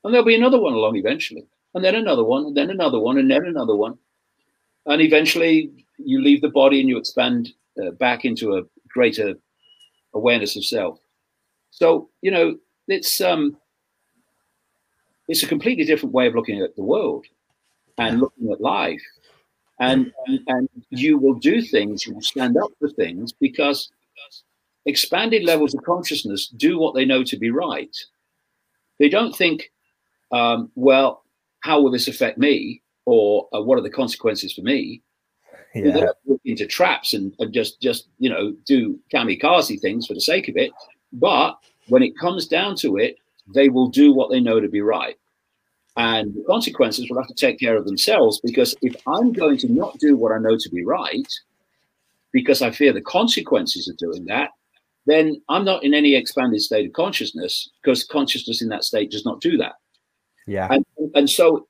and 0.03 0.13
there'll 0.13 0.27
be 0.33 0.35
another 0.35 0.61
one 0.61 0.73
along 0.73 0.97
eventually, 0.97 1.45
and 1.75 1.85
then 1.85 1.95
another 1.95 2.25
one, 2.25 2.47
and 2.47 2.57
then 2.57 2.71
another 2.71 2.99
one, 2.99 3.19
and 3.19 3.31
then 3.31 3.45
another 3.45 3.77
one, 3.77 3.99
and 4.87 5.03
eventually 5.03 5.71
you 5.99 6.21
leave 6.23 6.41
the 6.41 6.49
body 6.49 6.81
and 6.81 6.89
you 6.89 6.99
expand 6.99 7.51
uh, 7.83 7.91
back 7.93 8.25
into 8.25 8.57
a 8.57 8.63
greater 8.89 9.35
awareness 10.15 10.57
of 10.57 10.65
self. 10.65 10.99
So 11.71 12.09
you 12.23 12.31
know 12.31 12.57
it's 12.89 13.21
um 13.21 13.57
it's 15.29 15.43
a 15.43 15.47
completely 15.47 15.85
different 15.85 16.15
way 16.15 16.27
of 16.27 16.35
looking 16.35 16.63
at 16.63 16.75
the 16.75 16.83
world 16.83 17.27
and 17.99 18.21
looking 18.21 18.51
at 18.51 18.61
life. 18.61 19.03
And, 19.81 20.11
and, 20.27 20.41
and 20.49 20.69
you 20.91 21.19
will 21.19 21.35
do 21.35 21.63
things, 21.63 22.07
you 22.07 22.15
will 22.15 22.23
stand 22.23 22.57
up 22.57 22.71
for 22.81 22.89
things 22.89 23.33
because 23.33 23.91
expanded 24.87 25.45
levels 25.45 25.75
of 25.75 25.85
consciousness 25.85 26.49
do 26.49 26.79
what 26.79 26.95
they 26.95 27.05
know 27.05 27.23
to 27.23 27.37
be 27.37 27.51
right. 27.51 27.95
They 28.99 29.09
don't 29.09 29.35
think, 29.35 29.71
um, 30.33 30.71
well, 30.75 31.23
how 31.61 31.81
will 31.81 31.91
this 31.91 32.09
affect 32.09 32.39
me? 32.39 32.83
Or 33.07 33.49
uh, 33.55 33.63
what 33.63 33.79
are 33.79 33.83
the 33.83 33.91
consequences 33.91 34.53
for 34.53 34.63
me? 34.63 35.03
Yeah. 35.75 35.93
They 35.93 36.07
look 36.27 36.41
into 36.45 36.67
traps 36.67 37.15
and, 37.15 37.35
and 37.39 37.53
just, 37.53 37.81
just, 37.81 38.09
you 38.19 38.29
know, 38.29 38.55
do 38.67 38.99
kamikaze 39.13 39.81
things 39.81 40.07
for 40.07 40.15
the 40.15 40.21
sake 40.21 40.49
of 40.49 40.57
it. 40.57 40.73
But 41.13 41.59
when 41.89 42.03
it 42.03 42.19
comes 42.19 42.47
down 42.47 42.77
to 42.77 42.97
it, 42.97 43.17
they 43.55 43.69
will 43.69 43.89
do 43.89 44.13
what 44.13 44.31
they 44.31 44.41
know 44.41 44.61
to 44.61 44.69
be 44.69 44.81
right. 44.81 45.17
And 45.97 46.35
the 46.35 46.45
consequences 46.45 47.09
will 47.09 47.19
have 47.19 47.29
to 47.29 47.35
take 47.35 47.59
care 47.59 47.77
of 47.77 47.85
themselves 47.85 48.41
because 48.41 48.75
if 48.83 48.95
I'm 49.07 49.33
going 49.33 49.59
to 49.59 49.73
not 49.73 49.99
do 49.99 50.17
what 50.17 50.33
I 50.33 50.39
know 50.39 50.57
to 50.57 50.71
be 50.71 50.85
right, 50.85 51.33
because 52.31 52.63
I 52.63 52.71
fear 52.71 52.93
the 52.93 53.01
consequences 53.01 53.89
of 53.89 53.97
doing 53.97 54.25
that, 54.27 54.51
then 55.09 55.41
I'm 55.49 55.65
not 55.65 55.85
in 55.85 55.95
any 55.95 56.15
expanded 56.15 56.61
state 56.61 56.87
of 56.87 56.93
consciousness 56.93 57.71
because 57.83 58.05
consciousness 58.05 58.63
in 58.63 58.69
that 58.69 58.85
state 58.85 59.11
does 59.11 59.25
not 59.25 59.41
do 59.41 59.57
that. 59.59 59.75
Yeah. 60.47 60.69
And, 60.71 60.85
and 61.15 61.31
so 61.31 61.67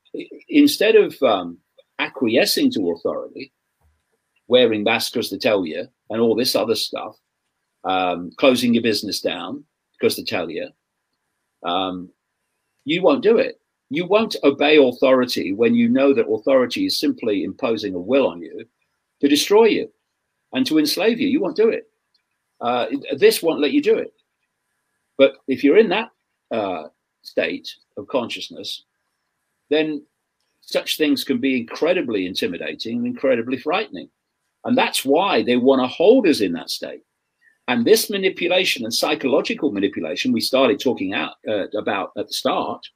instead 0.48 0.97
of 0.97 1.20
um, 1.23 1.59
acquiescing 1.98 2.70
to 2.73 2.90
authority, 2.93 3.52
wearing 4.47 4.82
masks 4.82 5.10
because 5.10 5.31
they 5.31 5.39
tell 5.39 5.66
you, 5.66 5.86
and 6.10 6.20
all 6.20 6.35
this 6.35 6.56
other 6.56 6.74
stuff, 6.74 7.16
um, 7.85 8.31
closing 8.39 8.74
your 8.74 8.82
business 8.82 9.20
down 9.20 9.65
because 9.98 10.16
they 10.16 10.24
tell 10.24 10.51
you, 10.51 10.69
um, 11.65 12.09
you 12.85 13.02
won't 13.02 13.23
do 13.23 13.36
it. 13.36 13.60
You 13.90 14.06
won't 14.06 14.36
obey 14.44 14.77
authority 14.77 15.52
when 15.52 15.74
you 15.74 15.89
know 15.89 16.15
that 16.15 16.28
authority 16.28 16.86
is 16.86 16.98
simply 16.98 17.43
imposing 17.43 17.94
a 17.94 17.98
will 17.98 18.27
on 18.27 18.40
you 18.40 18.65
to 19.20 19.28
destroy 19.28 19.65
you 19.65 19.90
and 20.52 20.66
to 20.66 20.78
enslave 20.78 21.20
you. 21.20 21.28
You 21.28 21.40
won't 21.40 21.56
do 21.56 21.69
it. 21.69 21.89
Uh, 22.61 22.87
this 23.17 23.43
won't 23.43 23.61
let 23.61 23.73
you 23.73 23.83
do 23.83 23.99
it. 23.99 24.13
But 25.17 25.35
if 25.47 25.63
you're 25.63 25.79
in 25.79 25.89
that 25.91 26.11
uh, 26.51 26.85
state 27.23 27.75
of 27.97 28.09
consciousness, 28.09 28.85
then 29.71 30.03
such 30.61 30.97
things 30.97 31.25
can 31.25 31.39
be 31.39 31.61
incredibly 31.61 32.27
intimidating 32.27 32.99
and 32.99 33.07
incredibly 33.07 33.59
frightening. 33.59 34.09
And 34.65 34.77
that's 34.77 35.05
why 35.05 35.43
they 35.43 35.57
want 35.57 35.81
to 35.83 35.87
hold 35.87 36.27
us 36.27 36.41
in 36.41 36.53
that 36.53 36.71
state. 36.71 37.03
And 37.69 37.85
this 37.85 38.11
manipulation 38.11 38.85
and 38.85 38.95
psychological 38.95 39.73
manipulation 39.73 40.33
we 40.33 40.41
started 40.41 40.81
talking 40.81 41.13
out 41.13 41.35
uh, 41.47 41.69
about 41.77 42.13
at 42.17 42.29
the 42.29 42.33
start 42.33 42.87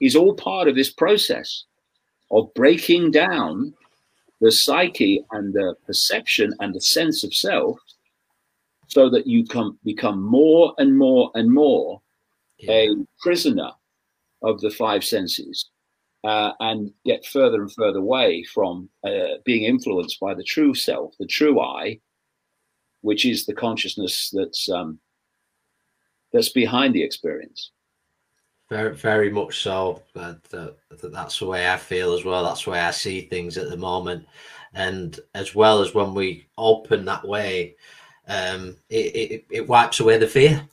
is 0.00 0.16
all 0.16 0.34
part 0.34 0.68
of 0.68 0.74
this 0.74 0.92
process 0.92 1.64
of 2.30 2.52
breaking 2.54 3.12
down 3.12 3.72
the 4.40 4.52
psyche 4.52 5.24
and 5.30 5.54
the 5.54 5.74
perception 5.86 6.52
and 6.60 6.74
the 6.74 6.80
sense 6.80 7.24
of 7.24 7.32
self 7.32 7.78
so 8.86 9.08
that 9.10 9.26
you 9.26 9.44
can 9.44 9.76
become 9.84 10.22
more 10.22 10.74
and 10.78 10.96
more 10.96 11.30
and 11.34 11.52
more 11.52 12.00
yeah. 12.58 12.72
a 12.72 12.88
prisoner 13.20 13.70
of 14.42 14.60
the 14.60 14.70
five 14.70 15.04
senses 15.04 15.70
uh, 16.24 16.52
and 16.60 16.90
get 17.04 17.24
further 17.26 17.62
and 17.62 17.72
further 17.72 17.98
away 17.98 18.44
from 18.52 18.88
uh, 19.04 19.38
being 19.44 19.64
influenced 19.64 20.18
by 20.20 20.34
the 20.34 20.44
true 20.44 20.74
self, 20.74 21.14
the 21.18 21.26
true 21.26 21.60
I, 21.60 22.00
which 23.02 23.24
is 23.24 23.46
the 23.46 23.54
consciousness 23.54 24.30
that's 24.32 24.68
um, 24.68 24.98
that's 26.32 26.48
behind 26.48 26.94
the 26.94 27.02
experience. 27.02 27.70
Very, 28.68 28.96
very 28.96 29.30
much 29.30 29.62
so. 29.62 30.02
That, 30.14 30.42
that, 30.44 30.76
that's 31.12 31.38
the 31.38 31.46
way 31.46 31.70
I 31.70 31.76
feel 31.76 32.14
as 32.14 32.24
well. 32.24 32.42
That's 32.42 32.64
the 32.64 32.70
way 32.70 32.80
I 32.80 32.90
see 32.90 33.20
things 33.20 33.56
at 33.56 33.70
the 33.70 33.76
moment, 33.76 34.26
and 34.74 35.18
as 35.34 35.54
well 35.54 35.80
as 35.80 35.94
when 35.94 36.14
we 36.14 36.48
open 36.58 37.04
that 37.04 37.26
way, 37.26 37.76
um, 38.26 38.76
it, 38.88 39.16
it, 39.16 39.44
it 39.50 39.68
wipes 39.68 40.00
away 40.00 40.18
the 40.18 40.26
fear. 40.26 40.68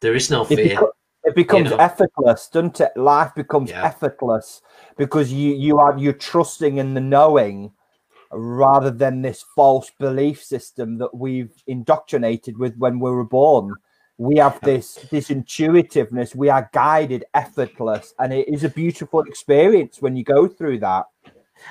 There 0.00 0.14
is 0.14 0.30
no 0.30 0.44
fear. 0.44 0.58
It, 0.58 0.78
it 1.24 1.34
becomes 1.34 1.70
you 1.70 1.76
know? 1.76 1.82
effortless, 1.82 2.48
doesn't 2.48 2.80
it? 2.80 2.92
Life 2.96 3.34
becomes 3.34 3.70
yeah. 3.70 3.84
effortless 3.84 4.62
because 4.96 5.32
you 5.32 5.54
you 5.54 5.78
are 5.78 5.96
you're 5.98 6.12
trusting 6.12 6.78
in 6.78 6.94
the 6.94 7.00
knowing 7.00 7.72
rather 8.32 8.90
than 8.90 9.22
this 9.22 9.44
false 9.54 9.90
belief 9.98 10.42
system 10.42 10.98
that 10.98 11.14
we've 11.14 11.52
indoctrinated 11.66 12.58
with 12.58 12.76
when 12.76 13.00
we 13.00 13.10
were 13.10 13.24
born 13.24 13.74
we 14.20 14.36
have 14.36 14.60
this 14.60 14.96
this 15.10 15.30
intuitiveness 15.30 16.34
we 16.34 16.48
are 16.50 16.68
guided 16.72 17.24
effortless 17.34 18.14
and 18.18 18.32
it 18.32 18.46
is 18.48 18.64
a 18.64 18.68
beautiful 18.68 19.20
experience 19.22 20.00
when 20.00 20.14
you 20.14 20.22
go 20.22 20.46
through 20.46 20.78
that 20.78 21.06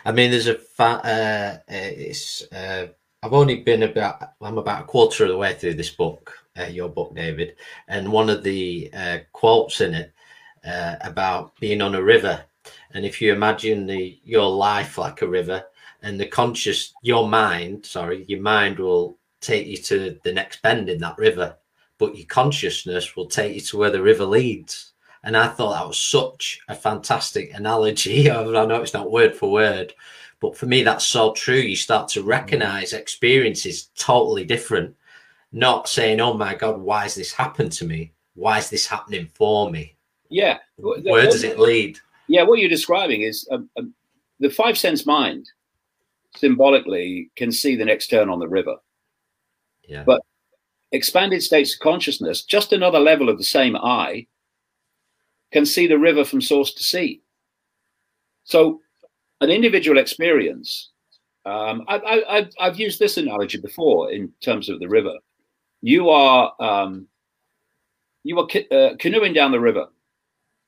i 0.03 0.11
mean 0.11 0.31
there's 0.31 0.47
a 0.47 0.55
fa- 0.55 1.01
uh, 1.05 1.57
it's 1.67 2.43
uh, 2.51 2.87
i've 3.23 3.33
only 3.33 3.57
been 3.63 3.83
about 3.83 4.33
i'm 4.41 4.57
about 4.57 4.83
a 4.83 4.85
quarter 4.85 5.23
of 5.23 5.29
the 5.29 5.37
way 5.37 5.53
through 5.53 5.73
this 5.73 5.91
book 5.91 6.33
uh, 6.59 6.63
your 6.63 6.89
book 6.89 7.13
david 7.15 7.55
and 7.87 8.11
one 8.11 8.29
of 8.29 8.43
the 8.43 8.89
uh, 8.93 9.17
quotes 9.33 9.81
in 9.81 9.93
it 9.93 10.13
uh, 10.65 10.95
about 11.01 11.55
being 11.59 11.81
on 11.81 11.95
a 11.95 12.03
river 12.03 12.43
and 12.93 13.05
if 13.05 13.21
you 13.21 13.33
imagine 13.33 13.85
the 13.85 14.19
your 14.23 14.49
life 14.49 14.97
like 14.97 15.21
a 15.21 15.27
river 15.27 15.63
and 16.01 16.19
the 16.19 16.25
conscious 16.25 16.93
your 17.01 17.27
mind 17.27 17.85
sorry 17.85 18.25
your 18.27 18.41
mind 18.41 18.77
will 18.77 19.17
take 19.41 19.67
you 19.67 19.77
to 19.77 20.19
the 20.23 20.33
next 20.33 20.61
bend 20.61 20.89
in 20.89 20.99
that 20.99 21.17
river 21.17 21.55
but 21.99 22.15
your 22.17 22.25
consciousness 22.25 23.15
will 23.15 23.27
take 23.27 23.53
you 23.53 23.61
to 23.61 23.77
where 23.77 23.91
the 23.91 24.01
river 24.01 24.25
leads. 24.25 24.93
And 25.23 25.37
I 25.37 25.47
thought 25.49 25.73
that 25.73 25.87
was 25.87 25.99
such 25.99 26.61
a 26.69 26.73
fantastic 26.73 27.53
analogy. 27.53 28.31
I 28.31 28.43
know 28.43 28.81
it's 28.81 28.93
not 28.93 29.11
word 29.11 29.35
for 29.35 29.51
word, 29.51 29.93
but 30.39 30.57
for 30.57 30.65
me, 30.65 30.83
that's 30.83 31.05
so 31.05 31.33
true. 31.33 31.55
You 31.55 31.75
start 31.75 32.07
to 32.09 32.23
recognize 32.23 32.93
experiences 32.93 33.89
totally 33.97 34.45
different, 34.45 34.95
not 35.51 35.89
saying, 35.89 36.21
oh 36.21 36.33
my 36.33 36.55
God, 36.55 36.79
why 36.79 37.03
has 37.03 37.15
this 37.15 37.33
happened 37.33 37.71
to 37.73 37.85
me? 37.85 38.13
Why 38.35 38.57
is 38.57 38.69
this 38.69 38.87
happening 38.87 39.29
for 39.33 39.69
me? 39.69 39.97
Yeah. 40.29 40.59
Where 40.77 41.25
does 41.25 41.43
it 41.43 41.59
lead? 41.59 41.99
Yeah, 42.27 42.43
what 42.43 42.59
you're 42.59 42.69
describing 42.69 43.23
is 43.23 43.47
um, 43.51 43.69
um, 43.77 43.93
the 44.39 44.49
five 44.49 44.77
sense 44.77 45.05
mind 45.05 45.49
symbolically 46.35 47.31
can 47.35 47.51
see 47.51 47.75
the 47.75 47.85
next 47.85 48.07
turn 48.07 48.29
on 48.29 48.39
the 48.39 48.47
river. 48.47 48.75
Yeah. 49.87 50.03
But 50.05 50.21
expanded 50.91 51.41
states 51.43 51.73
of 51.73 51.79
consciousness, 51.79 52.43
just 52.43 52.71
another 52.71 52.99
level 52.99 53.29
of 53.29 53.37
the 53.37 53.43
same 53.43 53.75
eye, 53.75 54.27
can 55.51 55.65
see 55.65 55.87
the 55.87 55.97
river 55.97 56.23
from 56.23 56.41
source 56.41 56.73
to 56.75 56.83
sea. 56.83 57.23
So, 58.43 58.81
an 59.41 59.49
individual 59.49 59.97
experience. 59.97 60.91
Um, 61.45 61.83
I, 61.87 62.47
have 62.59 62.79
used 62.79 62.99
this 62.99 63.17
analogy 63.17 63.57
before 63.57 64.11
in 64.11 64.31
terms 64.41 64.69
of 64.69 64.79
the 64.79 64.87
river. 64.87 65.13
You 65.81 66.09
are 66.09 66.53
um, 66.59 67.07
you 68.23 68.37
are 68.39 68.47
ca- 68.47 68.67
uh, 68.69 68.95
canoeing 68.97 69.33
down 69.33 69.51
the 69.51 69.59
river, 69.59 69.87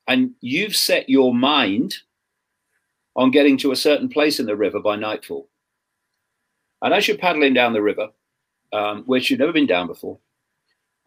and 0.08 0.32
you've 0.40 0.76
set 0.76 1.10
your 1.10 1.34
mind 1.34 1.98
on 3.16 3.32
getting 3.32 3.58
to 3.58 3.72
a 3.72 3.76
certain 3.76 4.08
place 4.08 4.40
in 4.40 4.46
the 4.46 4.56
river 4.56 4.80
by 4.80 4.96
nightfall. 4.96 5.50
And 6.82 6.94
as 6.94 7.08
you're 7.08 7.18
paddling 7.18 7.54
down 7.54 7.74
the 7.74 7.82
river, 7.82 8.08
um, 8.74 9.04
which 9.06 9.30
you've 9.30 9.40
never 9.40 9.52
been 9.52 9.68
down 9.68 9.88
before, 9.88 10.18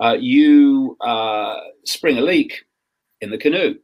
uh, 0.00 0.16
you 0.20 0.96
uh, 1.00 1.60
spring 1.84 2.18
a 2.18 2.20
leak 2.20 2.64
in 3.20 3.30
the 3.30 3.38
canoe 3.38 3.76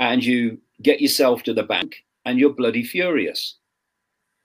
and 0.00 0.24
you 0.24 0.58
get 0.82 1.00
yourself 1.00 1.42
to 1.44 1.54
the 1.54 1.62
bank 1.62 2.04
and 2.24 2.38
you're 2.38 2.52
bloody 2.52 2.82
furious 2.82 3.56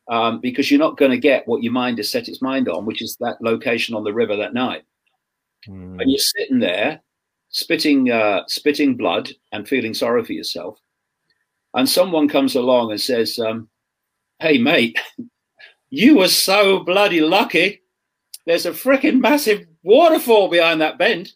um, 0.10 0.39
because 0.41 0.69
you're 0.69 0.80
not 0.80 0.97
going 0.97 1.11
to 1.11 1.18
get 1.18 1.47
what 1.47 1.64
your 1.64 1.73
mind 1.73 1.97
has 1.97 2.10
set 2.10 2.27
its 2.27 2.41
mind 2.41 2.68
on, 2.68 2.85
which 2.85 3.01
is 3.01 3.18
that 3.19 3.41
location 3.41 3.95
on 3.95 4.03
the 4.03 4.14
river 4.14 4.35
that 4.35 4.53
night. 4.53 4.84
Mm. 5.68 6.01
And 6.01 6.11
you're 6.11 6.19
sitting 6.19 6.60
there 6.60 7.01
spitting, 7.49 8.11
uh, 8.11 8.43
spitting 8.47 8.95
blood 8.95 9.30
and 9.51 9.68
feeling 9.68 9.93
sorry 9.93 10.23
for 10.23 10.34
yourself. 10.34 10.80
And 11.73 11.88
someone 11.88 12.27
comes 12.27 12.56
along 12.56 12.91
and 12.91 12.99
says, 12.99 13.38
um, 13.39 13.69
Hey, 14.39 14.57
mate, 14.57 14.97
you 15.89 16.18
were 16.18 16.27
so 16.27 16.80
bloody 16.80 17.22
lucky 17.22 17.81
there's 18.49 18.65
a 18.65 18.72
freaking 18.72 19.19
massive 19.19 19.68
waterfall 19.84 20.47
behind 20.47 20.81
that 20.81 20.97
bend. 20.97 21.34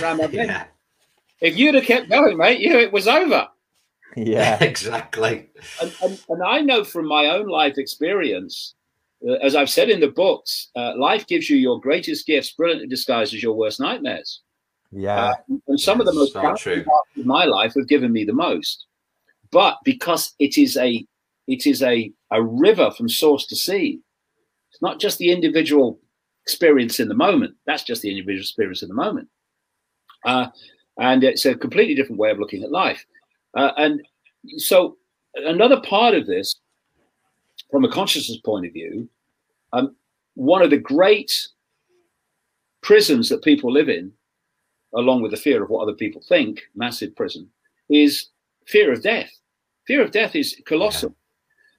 Around 0.00 0.16
that 0.18 0.32
bend. 0.32 0.48
yeah. 0.50 0.64
If 1.40 1.56
you'd 1.56 1.76
have 1.76 1.84
kept 1.84 2.10
going, 2.10 2.36
mate, 2.36 2.58
you 2.58 2.76
it 2.76 2.92
was 2.92 3.06
over. 3.06 3.46
Yeah, 4.16 4.58
exactly. 4.62 5.48
And, 5.80 5.92
and, 6.02 6.24
and, 6.28 6.42
I 6.42 6.60
know 6.60 6.84
from 6.84 7.06
my 7.06 7.26
own 7.26 7.46
life 7.46 7.78
experience, 7.78 8.74
uh, 9.28 9.34
as 9.34 9.54
I've 9.54 9.70
said 9.70 9.90
in 9.90 10.00
the 10.00 10.08
books, 10.08 10.68
uh, 10.76 10.96
life 10.96 11.26
gives 11.26 11.48
you 11.48 11.56
your 11.56 11.80
greatest 11.80 12.26
gifts, 12.26 12.52
brilliantly 12.52 12.88
disguised 12.88 13.34
as 13.34 13.42
your 13.42 13.54
worst 13.54 13.80
nightmares. 13.80 14.42
Yeah, 14.92 15.20
uh, 15.20 15.34
and 15.68 15.78
some 15.78 16.00
of 16.00 16.06
the 16.06 16.12
most 16.12 16.32
challenging 16.32 16.84
parts 16.84 17.10
of 17.16 17.24
my 17.26 17.44
life 17.44 17.74
have 17.76 17.86
given 17.86 18.12
me 18.12 18.24
the 18.24 18.32
most. 18.32 18.86
But 19.52 19.78
because 19.84 20.34
it 20.40 20.58
is 20.58 20.76
a 20.76 21.04
it 21.46 21.66
is 21.66 21.82
a 21.82 22.12
a 22.32 22.42
river 22.42 22.90
from 22.90 23.08
source 23.08 23.46
to 23.46 23.56
sea, 23.56 24.00
it's 24.72 24.82
not 24.82 24.98
just 24.98 25.18
the 25.18 25.30
individual 25.30 26.00
experience 26.44 26.98
in 26.98 27.08
the 27.08 27.14
moment. 27.14 27.54
That's 27.66 27.84
just 27.84 28.02
the 28.02 28.10
individual 28.10 28.42
experience 28.42 28.82
in 28.82 28.88
the 28.88 28.94
moment. 28.94 29.28
Uh, 30.24 30.46
and 30.98 31.22
it's 31.24 31.46
a 31.46 31.54
completely 31.54 31.94
different 31.94 32.18
way 32.18 32.30
of 32.30 32.38
looking 32.38 32.62
at 32.62 32.72
life. 32.72 33.04
Uh, 33.56 33.72
and 33.76 34.02
so, 34.56 34.96
another 35.34 35.80
part 35.80 36.14
of 36.14 36.26
this, 36.26 36.56
from 37.70 37.84
a 37.84 37.90
consciousness 37.90 38.38
point 38.44 38.66
of 38.66 38.72
view, 38.72 39.08
um, 39.72 39.94
one 40.34 40.62
of 40.62 40.70
the 40.70 40.78
great 40.78 41.48
prisons 42.82 43.28
that 43.28 43.42
people 43.44 43.72
live 43.72 43.88
in, 43.88 44.12
along 44.94 45.22
with 45.22 45.30
the 45.30 45.36
fear 45.36 45.62
of 45.62 45.70
what 45.70 45.82
other 45.82 45.94
people 45.94 46.22
think, 46.28 46.62
massive 46.74 47.14
prison, 47.14 47.48
is 47.88 48.28
fear 48.66 48.92
of 48.92 49.02
death. 49.02 49.30
Fear 49.86 50.02
of 50.02 50.10
death 50.10 50.34
is 50.34 50.60
colossal 50.66 51.10
yeah. 51.10 51.14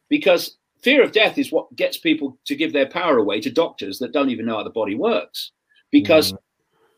because 0.09 0.57
fear 0.81 1.03
of 1.03 1.11
death 1.11 1.37
is 1.37 1.51
what 1.51 1.73
gets 1.75 1.97
people 1.97 2.37
to 2.45 2.55
give 2.55 2.73
their 2.73 2.87
power 2.87 3.17
away 3.17 3.39
to 3.41 3.49
doctors 3.49 3.99
that 3.99 4.11
don't 4.11 4.29
even 4.29 4.45
know 4.45 4.57
how 4.57 4.63
the 4.63 4.69
body 4.69 4.95
works. 4.95 5.51
Because 5.91 6.33
mm. 6.33 6.37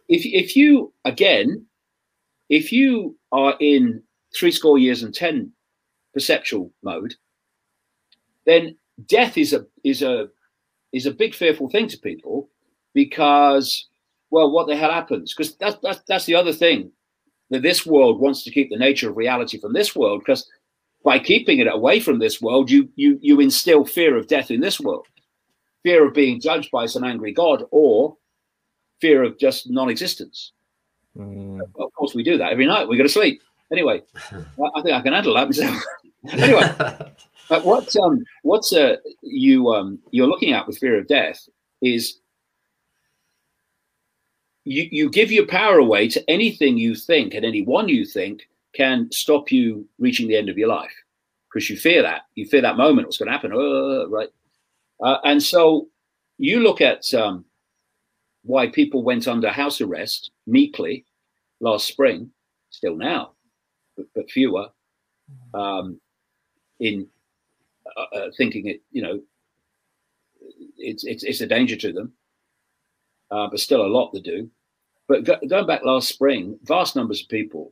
if 0.10 0.26
if 0.26 0.56
you 0.56 0.94
again, 1.06 1.66
if 2.50 2.72
you 2.72 3.18
are 3.32 3.56
in 3.60 4.02
three 4.36 4.52
score 4.52 4.78
years 4.78 5.04
and 5.04 5.14
ten 5.14 5.52
perceptual 6.14 6.72
mode, 6.84 7.16
then 8.46 8.76
death 9.08 9.38
is 9.38 9.54
a 9.54 9.66
is 9.84 10.02
a 10.02 10.30
is 10.94 11.06
a 11.08 11.12
big 11.12 11.34
fearful 11.34 11.70
thing 11.70 11.88
to 11.88 11.98
people 11.98 12.50
because, 12.94 13.88
well, 14.30 14.52
what 14.52 14.68
the 14.68 14.76
hell 14.76 14.92
happens? 14.92 15.34
Because 15.34 15.56
that's, 15.56 15.76
that's, 15.82 16.00
that's 16.08 16.26
the 16.26 16.36
other 16.36 16.54
thing 16.54 16.92
that 17.50 17.64
this 17.64 17.86
world 17.86 18.22
wants 18.22 18.44
to 18.44 18.52
keep 18.52 18.70
the 18.70 18.78
nature 18.78 19.10
of 19.10 19.18
reality 19.18 19.60
from 19.60 19.74
this 19.74 19.96
world 19.96 20.22
because 20.22 20.48
by 21.04 21.20
keeping 21.20 21.60
it 21.60 21.68
away 21.68 22.00
from 22.00 22.20
this 22.20 22.42
world, 22.42 22.72
you, 22.72 22.88
you, 22.96 23.18
you 23.22 23.40
instill 23.42 23.84
fear 23.84 24.16
of 24.16 24.28
death 24.28 24.52
in 24.52 24.62
this 24.62 24.80
world, 24.80 25.08
fear 25.82 26.08
of 26.08 26.14
being 26.14 26.40
judged 26.40 26.72
by 26.72 26.86
some 26.86 27.04
angry 27.04 27.34
God 27.34 27.64
or 27.72 28.16
fear 29.02 29.24
of 29.24 29.38
just 29.38 29.70
non-existence. 29.70 30.54
Mm. 31.18 31.60
Of 31.78 31.94
course, 31.94 32.16
we 32.16 32.24
do 32.24 32.38
that 32.38 32.52
every 32.52 32.66
night. 32.66 32.88
We 32.88 32.98
go 32.98 33.04
to 33.04 33.10
sleep. 33.10 33.42
Anyway, 33.74 34.04
I 34.16 34.82
think 34.82 34.96
I 34.96 35.02
can 35.02 35.14
handle 35.14 35.34
that 35.34 35.48
myself. 35.48 35.84
anyway, 36.32 36.72
but 37.50 37.66
what 37.66 37.94
um, 37.98 38.24
what's 38.44 38.72
uh, 38.72 38.98
you 39.24 39.74
um, 39.74 40.00
you're 40.12 40.28
looking 40.28 40.54
at 40.54 40.68
with 40.68 40.78
fear 40.78 40.98
of 40.98 41.08
death 41.08 41.50
is 41.82 42.20
you 44.64 44.88
you 44.92 45.10
give 45.10 45.32
your 45.32 45.48
power 45.48 45.80
away 45.80 46.08
to 46.08 46.30
anything 46.30 46.78
you 46.78 46.96
think 46.96 47.34
and 47.34 47.44
anyone 47.44 47.90
you 47.90 48.06
think 48.06 48.48
can 48.74 49.12
stop 49.12 49.52
you 49.52 49.88
reaching 50.00 50.28
the 50.28 50.38
end 50.38 50.50
of 50.50 50.58
your 50.58 50.70
life 50.70 50.94
because 51.50 51.70
you 51.70 51.76
fear 51.76 52.02
that 52.02 52.22
you 52.36 52.46
fear 52.46 52.62
that 52.62 52.78
moment 52.78 53.08
what's 53.08 53.18
going 53.18 53.28
to 53.28 53.34
happen 53.34 53.52
uh, 53.52 54.08
right 54.08 54.30
uh, 55.04 55.18
and 55.26 55.44
so 55.44 55.88
you 56.38 56.60
look 56.62 56.80
at 56.80 57.14
um, 57.14 57.44
why 58.44 58.68
people 58.68 59.04
went 59.04 59.28
under 59.28 59.50
house 59.50 59.82
arrest 59.82 60.32
meekly 60.48 61.06
last 61.60 61.88
spring 61.88 62.30
still 62.70 62.96
now 62.96 63.33
but, 63.96 64.06
but 64.16 64.32
fewer 64.32 64.68
um, 65.54 66.00
in 66.80 67.08
uh, 67.98 68.16
uh, 68.16 68.28
thinking 68.38 68.68
it, 68.68 68.82
you 68.92 69.02
know, 69.02 69.20
it's 70.78 71.04
it's 71.04 71.24
it's 71.24 71.42
a 71.42 71.48
danger 71.48 71.76
to 71.76 71.94
them, 71.94 72.14
uh, 73.32 73.48
but 73.50 73.60
still 73.60 73.86
a 73.86 73.88
lot 73.88 74.12
to 74.14 74.22
do. 74.22 74.50
But 75.08 75.24
go, 75.26 75.38
going 75.48 75.68
back 75.68 75.84
last 75.84 76.10
spring, 76.10 76.58
vast 76.64 76.96
numbers 76.96 77.22
of 77.22 77.30
people 77.30 77.72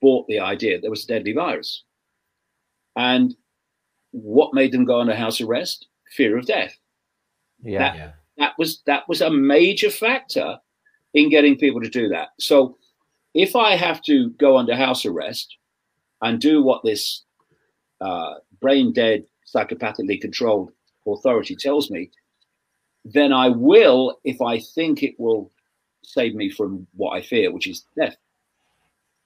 bought 0.00 0.26
the 0.28 0.40
idea 0.40 0.80
there 0.80 0.90
was 0.90 1.04
a 1.04 1.08
deadly 1.08 1.32
virus, 1.32 1.84
and 2.96 3.34
what 4.12 4.54
made 4.54 4.72
them 4.72 4.84
go 4.84 5.00
under 5.00 5.14
house 5.14 5.40
arrest? 5.40 5.86
Fear 6.14 6.38
of 6.38 6.46
death. 6.46 6.76
Yeah. 7.62 7.78
That, 7.78 7.96
yeah. 7.96 8.10
that 8.38 8.52
was 8.58 8.82
that 8.86 9.08
was 9.08 9.20
a 9.22 9.30
major 9.30 9.90
factor 9.90 10.58
in 11.14 11.30
getting 11.30 11.56
people 11.56 11.80
to 11.80 11.88
do 11.88 12.08
that. 12.08 12.28
So 12.38 12.76
if 13.34 13.56
I 13.56 13.76
have 13.76 14.02
to 14.02 14.30
go 14.30 14.56
under 14.56 14.76
house 14.76 15.04
arrest 15.04 15.56
and 16.20 16.40
do 16.40 16.62
what 16.62 16.82
this 16.84 17.22
uh, 18.00 18.34
brain 18.60 18.92
dead, 18.92 19.24
psychopathically 19.54 20.20
controlled 20.20 20.72
authority 21.06 21.56
tells 21.56 21.90
me, 21.90 22.10
then 23.04 23.32
I 23.32 23.48
will 23.48 24.18
if 24.24 24.40
I 24.40 24.60
think 24.60 25.02
it 25.02 25.18
will 25.18 25.50
save 26.04 26.34
me 26.34 26.50
from 26.50 26.86
what 26.94 27.12
I 27.12 27.22
fear, 27.22 27.52
which 27.52 27.66
is 27.66 27.84
death. 27.96 28.16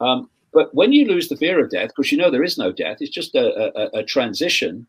Um, 0.00 0.30
but 0.52 0.74
when 0.74 0.92
you 0.92 1.06
lose 1.06 1.28
the 1.28 1.36
fear 1.36 1.62
of 1.62 1.70
death, 1.70 1.88
because 1.88 2.12
you 2.12 2.18
know 2.18 2.30
there 2.30 2.44
is 2.44 2.58
no 2.58 2.72
death, 2.72 2.98
it's 3.00 3.10
just 3.10 3.34
a, 3.34 3.78
a, 3.78 4.00
a 4.00 4.04
transition 4.04 4.86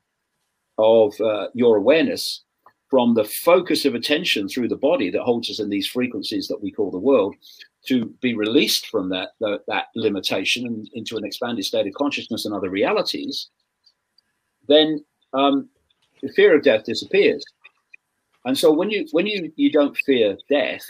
of 0.78 1.20
uh, 1.20 1.48
your 1.54 1.78
awareness 1.78 2.44
from 2.90 3.14
the 3.14 3.24
focus 3.24 3.84
of 3.84 3.96
attention 3.96 4.48
through 4.48 4.68
the 4.68 4.76
body 4.76 5.10
that 5.10 5.24
holds 5.24 5.50
us 5.50 5.60
in 5.60 5.70
these 5.70 5.88
frequencies 5.88 6.48
that 6.48 6.62
we 6.62 6.72
call 6.72 6.92
the 6.92 6.98
world 6.98 7.36
to 7.88 8.06
be 8.22 8.36
released 8.36 8.88
from 8.88 9.10
that, 9.10 9.30
that, 9.40 9.62
that 9.68 9.86
limitation 9.96 10.66
and 10.66 10.90
into 10.94 11.18
an 11.18 11.26
expanded 11.26 11.66
state 11.66 11.88
of 11.88 11.94
consciousness 11.94 12.46
and 12.46 12.54
other 12.54 12.70
realities, 12.70 13.50
then 14.68 15.04
um, 15.34 15.70
the 16.22 16.30
fear 16.30 16.56
of 16.56 16.64
death 16.64 16.84
disappears. 16.84 17.44
And 18.46 18.58
so 18.58 18.72
when 18.72 18.90
you 18.90 19.06
when 19.12 19.28
you 19.28 19.52
you 19.58 19.70
don't 19.72 19.98
fear 20.06 20.38
death, 20.50 20.86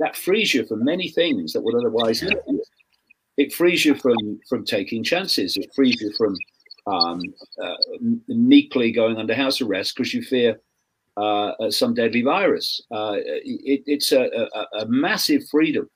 that 0.00 0.16
frees 0.16 0.52
you 0.52 0.66
from 0.66 0.84
many 0.84 1.08
things 1.08 1.52
that 1.52 1.62
would 1.62 1.76
otherwise 1.76 2.22
limit 2.22 2.42
you. 2.48 2.62
It 3.36 3.52
frees 3.52 3.84
you 3.84 3.94
from 3.94 4.40
from 4.48 4.64
taking 4.64 5.04
chances. 5.04 5.56
It 5.56 5.70
frees 5.74 6.00
you 6.00 6.12
from 6.18 6.36
um, 6.86 7.22
uh, 7.62 7.76
meekly 8.28 8.92
going 8.92 9.18
under 9.18 9.34
house 9.34 9.60
arrest 9.60 9.96
because 9.96 10.12
you 10.14 10.22
fear 10.22 10.60
uh, 11.16 11.70
some 11.70 11.94
deadly 11.94 12.22
virus. 12.22 12.80
Uh, 12.90 13.16
it, 13.16 13.82
it's 13.86 14.12
a, 14.12 14.22
a, 14.24 14.80
a, 14.80 14.86
massive 14.86 15.48
freedom 15.48 15.88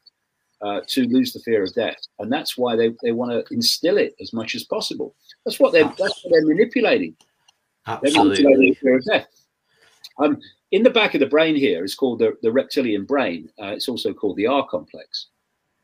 uh, 0.62 0.80
to 0.86 1.04
lose 1.04 1.32
the 1.32 1.40
fear 1.40 1.62
of 1.62 1.74
death, 1.74 2.00
and 2.18 2.32
that's 2.32 2.56
why 2.58 2.76
they, 2.76 2.94
they 3.02 3.12
want 3.12 3.30
to 3.32 3.54
instill 3.54 3.98
it 3.98 4.14
as 4.20 4.32
much 4.32 4.54
as 4.54 4.64
possible. 4.64 5.14
That's 5.44 5.58
what 5.58 5.72
they're 5.72 5.84
that's 5.84 6.22
what 6.22 6.32
they're 6.32 6.46
manipulating. 6.46 7.16
Absolutely. 7.86 8.12
They're 8.12 8.24
manipulating 8.24 8.74
the 8.74 8.80
fear 8.80 8.96
of 8.96 9.04
death. 9.04 9.26
Um, 10.18 10.40
in 10.70 10.82
the 10.82 10.90
back 10.90 11.14
of 11.14 11.20
the 11.20 11.26
brain 11.26 11.56
here 11.56 11.84
is 11.84 11.94
called 11.94 12.20
the, 12.20 12.36
the 12.42 12.52
reptilian 12.52 13.04
brain. 13.04 13.50
Uh, 13.60 13.68
it's 13.68 13.88
also 13.88 14.12
called 14.12 14.36
the 14.36 14.46
R 14.46 14.66
complex. 14.68 15.26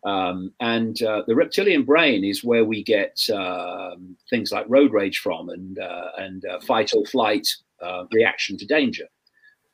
Um, 0.05 0.53
and 0.61 1.03
uh, 1.03 1.23
the 1.27 1.35
reptilian 1.35 1.83
brain 1.83 2.23
is 2.23 2.45
where 2.45 2.65
we 2.65 2.85
get 2.85 3.19
um, 3.31 4.17
things 4.31 4.53
like 4.53 4.65
road 4.69 4.93
rage 4.93 5.19
from 5.19 5.49
and, 5.49 5.79
uh, 5.81 6.11
and 6.19 6.45
uh, 6.45 6.61
fight 6.61 6.93
or 6.95 7.05
flight 7.07 7.49
uh, 7.83 8.05
reaction 8.13 8.57
to 8.59 8.67
danger. 8.67 9.07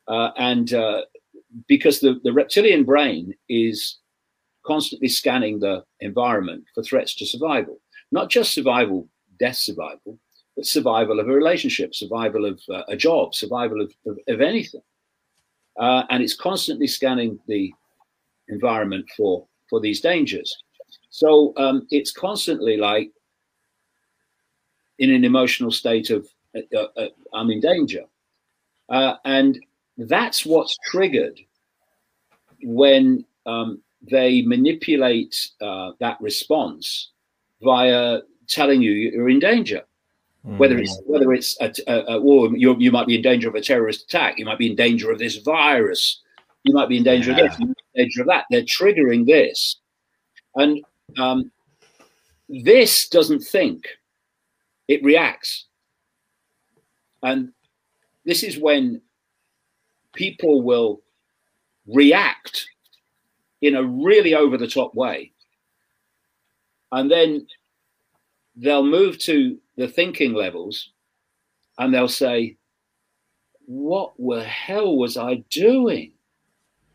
Uh, 0.08 0.30
and 0.38 0.72
because 1.68 2.00
the, 2.00 2.18
the 2.24 2.32
reptilian 2.32 2.84
brain 2.84 3.34
is 3.50 3.98
constantly 4.64 5.08
scanning 5.08 5.58
the 5.58 5.84
environment 6.00 6.64
for 6.74 6.82
threats 6.82 7.14
to 7.16 7.26
survival, 7.26 7.80
not 8.10 8.30
just 8.30 8.52
survival, 8.52 9.08
death 9.38 9.56
survival, 9.56 10.18
but 10.56 10.66
survival 10.66 11.20
of 11.20 11.28
a 11.28 11.32
relationship, 11.32 11.94
survival 11.94 12.44
of 12.44 12.60
uh, 12.70 12.82
a 12.88 12.96
job, 12.96 13.34
survival 13.34 13.80
of, 13.80 13.92
of, 14.06 14.18
of 14.28 14.40
anything. 14.40 14.82
Uh, 15.78 16.04
and 16.10 16.22
it's 16.22 16.36
constantly 16.36 16.86
scanning 16.86 17.38
the 17.48 17.72
environment 18.48 19.06
for, 19.16 19.46
for 19.70 19.80
these 19.80 20.00
dangers. 20.00 20.54
So 21.10 21.54
um, 21.56 21.86
it's 21.90 22.12
constantly 22.12 22.76
like 22.76 23.10
in 24.98 25.10
an 25.10 25.24
emotional 25.24 25.70
state 25.70 26.10
of 26.10 26.28
uh, 26.54 26.60
uh, 26.76 26.86
uh 26.98 27.08
I'm 27.32 27.50
in 27.50 27.60
danger. 27.60 28.04
Uh, 28.88 29.14
and 29.24 29.58
that's 29.96 30.44
what's 30.44 30.76
triggered 30.90 31.38
when 32.62 33.24
um, 33.46 33.80
they 34.10 34.42
manipulate 34.42 35.50
uh, 35.60 35.92
that 36.00 36.20
response 36.20 37.10
via 37.62 38.20
telling 38.48 38.82
you 38.82 38.92
you're 38.92 39.28
in 39.28 39.38
danger. 39.38 39.82
Mm. 40.46 40.58
Whether 40.58 40.78
it's 40.78 41.00
whether 41.06 41.32
it's 41.32 41.56
a, 41.60 41.72
a, 41.86 42.16
a 42.16 42.20
war, 42.20 42.50
you 42.56 42.76
you 42.78 42.90
might 42.90 43.06
be 43.06 43.14
in 43.14 43.22
danger 43.22 43.48
of 43.48 43.54
a 43.54 43.60
terrorist 43.60 44.04
attack. 44.04 44.38
You 44.38 44.44
might 44.44 44.58
be 44.58 44.68
in 44.68 44.76
danger 44.76 45.10
of 45.10 45.18
this 45.18 45.36
virus. 45.36 46.20
You 46.64 46.74
might 46.74 46.88
be 46.88 46.96
in 46.96 47.04
danger 47.04 47.30
yeah. 47.32 47.44
of 47.44 47.50
this. 47.50 47.60
in 47.60 47.74
danger 47.94 48.22
of 48.22 48.26
that. 48.28 48.46
They're 48.50 48.62
triggering 48.62 49.24
this, 49.24 49.76
and 50.56 50.84
um, 51.16 51.52
this 52.48 53.08
doesn't 53.08 53.40
think; 53.40 53.86
it 54.88 55.02
reacts. 55.04 55.66
And 57.22 57.52
this 58.24 58.42
is 58.42 58.58
when 58.58 59.00
people 60.12 60.62
will 60.62 61.02
react 61.86 62.66
in 63.62 63.76
a 63.76 63.82
really 63.82 64.34
over 64.34 64.58
the 64.58 64.66
top 64.66 64.94
way. 64.94 65.32
And 66.90 67.10
then 67.10 67.46
they'll 68.56 68.84
move 68.84 69.18
to 69.20 69.58
the 69.76 69.88
thinking 69.88 70.34
levels 70.34 70.90
and 71.78 71.94
they'll 71.94 72.08
say, 72.08 72.56
What 73.64 74.12
the 74.18 74.44
hell 74.44 74.96
was 74.96 75.16
I 75.16 75.36
doing? 75.48 76.12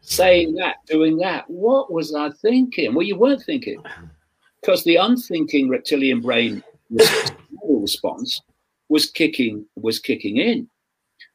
Saying 0.01 0.55
that, 0.55 0.77
doing 0.85 1.17
that. 1.17 1.49
What 1.49 1.91
was 1.91 2.13
I 2.13 2.29
thinking? 2.29 2.93
Well, 2.93 3.05
you 3.05 3.17
weren't 3.17 3.43
thinking 3.43 3.81
because 4.61 4.83
the 4.83 4.97
unthinking 4.97 5.69
reptilian 5.69 6.21
brain 6.21 6.63
response 7.67 8.41
was 8.89 9.09
kicking 9.09 9.65
was 9.75 9.99
kicking 9.99 10.37
in 10.37 10.69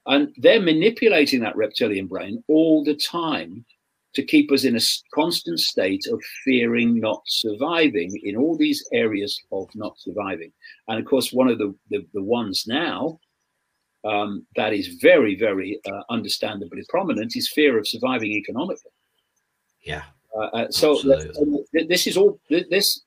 and 0.06 0.34
they're 0.38 0.60
manipulating 0.60 1.40
that 1.40 1.56
reptilian 1.56 2.06
brain 2.06 2.42
all 2.48 2.82
the 2.82 2.94
time 2.94 3.64
to 4.14 4.22
keep 4.22 4.52
us 4.52 4.64
in 4.64 4.76
a 4.76 4.80
constant 5.14 5.58
state 5.58 6.06
of 6.10 6.22
fearing 6.44 7.00
not 7.00 7.22
surviving 7.26 8.20
in 8.24 8.36
all 8.36 8.56
these 8.56 8.86
areas 8.92 9.40
of 9.52 9.68
not 9.74 9.98
surviving. 9.98 10.52
And 10.88 10.98
of 10.98 11.06
course, 11.06 11.32
one 11.32 11.48
of 11.48 11.58
the, 11.58 11.74
the, 11.90 12.06
the 12.12 12.22
ones 12.22 12.64
now 12.66 13.18
um, 14.04 14.46
that 14.56 14.72
is 14.72 14.88
very, 15.00 15.36
very 15.36 15.80
uh, 15.86 16.02
understandably 16.10 16.82
prominent 16.88 17.36
is 17.36 17.48
fear 17.48 17.78
of 17.78 17.86
surviving 17.86 18.32
economically. 18.32 18.90
Yeah. 19.82 20.02
Uh, 20.36 20.44
uh, 20.44 20.70
so 20.70 21.00
th- 21.02 21.88
this 21.88 22.06
is 22.06 22.16
all 22.16 22.38
th- 22.48 22.68
this 22.70 23.02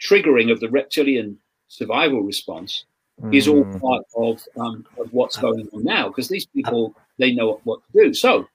triggering 0.00 0.50
of 0.50 0.60
the 0.60 0.70
reptilian 0.70 1.38
survival 1.68 2.22
response 2.22 2.84
mm. 3.20 3.34
is 3.34 3.48
all 3.48 3.64
mm. 3.64 3.80
part 3.80 4.04
of, 4.16 4.42
um, 4.58 4.84
of 4.98 5.12
what's 5.12 5.36
going 5.36 5.68
on 5.72 5.84
now 5.84 6.08
because 6.08 6.28
these 6.28 6.46
people 6.46 6.94
they 7.18 7.32
know 7.32 7.60
what 7.64 7.80
to 7.84 8.04
do. 8.04 8.14
So 8.14 8.46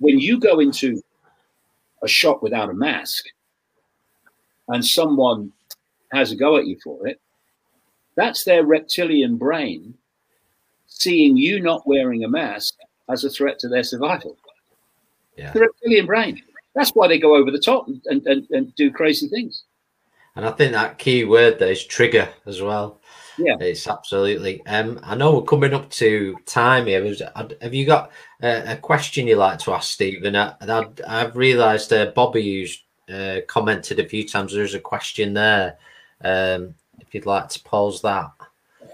when 0.00 0.18
you 0.18 0.40
go 0.40 0.58
into 0.58 1.00
a 2.02 2.08
shop 2.08 2.42
without 2.42 2.70
a 2.70 2.74
mask 2.74 3.26
and 4.68 4.84
someone 4.84 5.52
has 6.12 6.32
a 6.32 6.36
go 6.36 6.56
at 6.56 6.66
you 6.66 6.78
for 6.82 7.06
it, 7.06 7.20
that's 8.16 8.44
their 8.44 8.64
reptilian 8.64 9.36
brain 9.36 9.94
seeing 10.86 11.36
you 11.36 11.60
not 11.60 11.86
wearing 11.86 12.24
a 12.24 12.28
mask 12.28 12.74
as 13.08 13.24
a 13.24 13.30
threat 13.30 13.58
to 13.60 13.68
their 13.68 13.84
survival. 13.84 14.36
Yeah. 15.36 15.52
The 15.52 15.60
reptilian 15.60 16.06
brain. 16.06 16.42
That's 16.74 16.90
why 16.90 17.08
they 17.08 17.18
go 17.18 17.36
over 17.36 17.50
the 17.50 17.60
top 17.60 17.88
and, 17.88 18.26
and, 18.26 18.46
and 18.50 18.74
do 18.74 18.90
crazy 18.90 19.28
things. 19.28 19.64
And 20.36 20.46
I 20.46 20.52
think 20.52 20.72
that 20.72 20.98
key 20.98 21.24
word 21.24 21.58
there 21.58 21.72
is 21.72 21.84
trigger 21.84 22.28
as 22.46 22.62
well. 22.62 22.99
Yeah, 23.40 23.56
it's 23.60 23.86
absolutely. 23.88 24.64
Um, 24.66 25.00
I 25.02 25.14
know 25.14 25.36
we're 25.36 25.42
coming 25.42 25.74
up 25.74 25.90
to 25.90 26.36
time 26.46 26.86
here. 26.86 27.02
Have 27.62 27.74
you 27.74 27.86
got 27.86 28.10
a, 28.42 28.74
a 28.74 28.76
question 28.76 29.26
you'd 29.26 29.38
like 29.38 29.58
to 29.60 29.72
ask, 29.72 29.92
Steven? 29.92 30.36
I, 30.36 30.54
have 31.06 31.36
realised 31.36 31.92
uh, 31.92 32.12
Bobby, 32.14 32.42
who's 32.42 32.84
uh, 33.12 33.40
commented 33.46 33.98
a 33.98 34.08
few 34.08 34.28
times, 34.28 34.52
there's 34.52 34.74
a 34.74 34.80
question 34.80 35.34
there. 35.34 35.78
Um, 36.22 36.74
if 37.00 37.14
you'd 37.14 37.26
like 37.26 37.48
to 37.48 37.62
pose 37.62 38.02
that. 38.02 38.30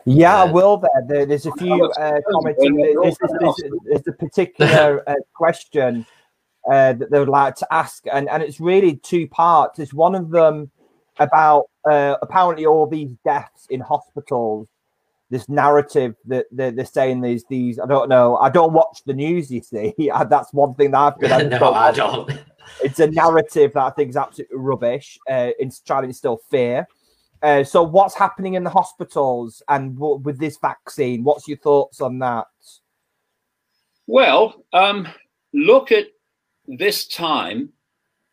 Yeah, 0.04 0.40
uh, 0.40 0.46
I 0.46 0.52
will. 0.52 0.76
There, 0.76 0.90
there 1.08 1.26
there's 1.26 1.46
a 1.46 1.52
few 1.52 1.84
uh, 1.84 2.20
commenting. 2.30 2.76
There's, 2.76 3.18
there's, 3.18 3.62
there's, 3.84 4.06
a 4.06 4.12
particular 4.12 5.02
uh, 5.08 5.14
question 5.34 6.06
uh, 6.70 6.92
that 6.92 7.10
they 7.10 7.18
would 7.18 7.28
like 7.28 7.56
to 7.56 7.74
ask, 7.74 8.04
and 8.12 8.28
and 8.28 8.42
it's 8.42 8.60
really 8.60 8.96
two 8.96 9.26
parts. 9.26 9.78
It's 9.78 9.92
one 9.92 10.14
of 10.14 10.30
them 10.30 10.70
about 11.18 11.66
uh, 11.88 12.16
apparently 12.22 12.66
all 12.66 12.86
these 12.86 13.12
deaths 13.24 13.66
in 13.70 13.80
hospitals. 13.80 14.68
This 15.28 15.48
narrative 15.48 16.14
that 16.26 16.46
they're, 16.52 16.70
they're, 16.70 16.84
saying 16.84 17.20
these 17.20 17.44
these 17.50 17.80
I 17.80 17.86
don't 17.86 18.08
know. 18.08 18.36
I 18.36 18.48
don't 18.48 18.72
watch 18.72 19.00
the 19.06 19.12
news. 19.12 19.50
You 19.50 19.60
see, 19.60 19.92
that's 20.30 20.52
one 20.52 20.74
thing 20.74 20.92
that 20.92 20.98
I've 20.98 21.18
been. 21.18 21.48
no, 21.60 21.72
I 21.72 21.90
don't. 21.90 22.30
It's 22.82 23.00
a 23.00 23.08
narrative 23.08 23.72
that 23.74 23.82
I 23.82 23.90
think 23.90 24.10
is 24.10 24.16
absolutely 24.16 24.56
rubbish. 24.56 25.18
Uh, 25.28 25.50
it's 25.58 25.80
trying 25.80 26.02
to 26.02 26.08
instill 26.08 26.40
fear. 26.48 26.86
Uh, 27.42 27.64
so, 27.64 27.82
what's 27.82 28.14
happening 28.14 28.54
in 28.54 28.64
the 28.64 28.70
hospitals 28.70 29.62
and 29.68 29.96
w- 29.96 30.16
with 30.16 30.38
this 30.38 30.58
vaccine? 30.58 31.22
What's 31.24 31.46
your 31.48 31.58
thoughts 31.58 32.00
on 32.00 32.18
that? 32.20 32.46
Well, 34.06 34.64
um, 34.72 35.08
look 35.52 35.92
at 35.92 36.06
this 36.66 37.06
time 37.06 37.70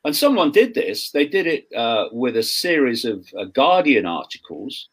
and 0.06 0.16
someone 0.16 0.52
did 0.52 0.74
this. 0.74 1.12
They 1.12 1.26
did 1.26 1.48
it 1.48 1.68
uh, 1.76 2.06
with 2.12 2.38
a 2.38 2.44
series 2.44 3.06
of 3.06 3.28
uh, 3.38 3.46
Guardian 3.46 4.06
articles 4.06 4.90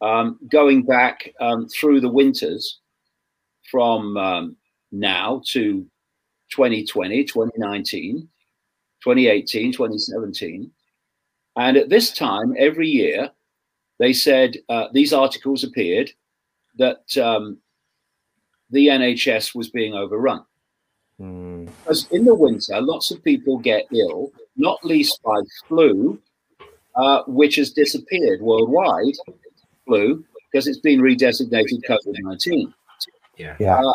um, 0.00 0.38
going 0.50 0.82
back 0.82 1.32
um, 1.40 1.68
through 1.68 2.00
the 2.00 2.10
winters 2.10 2.78
from 3.70 4.16
um, 4.16 4.56
now 4.92 5.42
to 5.48 5.86
2020, 6.50 7.24
2019, 7.24 8.28
2018, 9.02 9.72
2017. 9.72 10.70
And 11.56 11.76
at 11.76 11.88
this 11.88 12.12
time, 12.12 12.54
every 12.56 12.88
year, 12.88 13.30
they 13.98 14.12
said 14.12 14.56
uh, 14.68 14.86
these 14.92 15.12
articles 15.12 15.64
appeared 15.64 16.12
that 16.78 17.16
um, 17.18 17.58
the 18.70 18.86
NHS 18.86 19.54
was 19.54 19.68
being 19.68 19.94
overrun. 19.94 20.44
Mm. 21.20 21.68
Because 21.82 22.06
in 22.10 22.24
the 22.24 22.34
winter, 22.34 22.80
lots 22.80 23.10
of 23.10 23.22
people 23.24 23.58
get 23.58 23.86
ill, 23.92 24.32
not 24.56 24.84
least 24.84 25.20
by 25.22 25.36
flu, 25.66 26.20
uh, 26.94 27.22
which 27.26 27.56
has 27.56 27.72
disappeared 27.72 28.40
worldwide. 28.40 29.14
Flu, 29.86 30.24
because 30.50 30.66
it's 30.66 30.80
been 30.80 31.00
redesignated 31.00 31.82
COVID 31.88 32.14
19. 32.20 32.74
Yeah. 33.36 33.56
yeah. 33.58 33.80
Uh, 33.80 33.92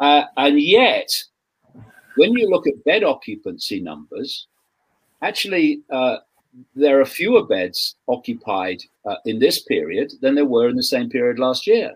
uh, 0.00 0.24
and 0.36 0.60
yet, 0.60 1.10
when 2.16 2.32
you 2.32 2.48
look 2.48 2.66
at 2.66 2.82
bed 2.84 3.04
occupancy 3.04 3.80
numbers, 3.80 4.46
actually, 5.22 5.82
uh, 5.90 6.16
there 6.74 7.00
are 7.00 7.04
fewer 7.04 7.44
beds 7.44 7.96
occupied 8.08 8.80
uh, 9.06 9.16
in 9.26 9.38
this 9.38 9.62
period 9.62 10.12
than 10.20 10.34
there 10.34 10.44
were 10.44 10.68
in 10.68 10.76
the 10.76 10.82
same 10.82 11.10
period 11.10 11.38
last 11.38 11.66
year. 11.66 11.92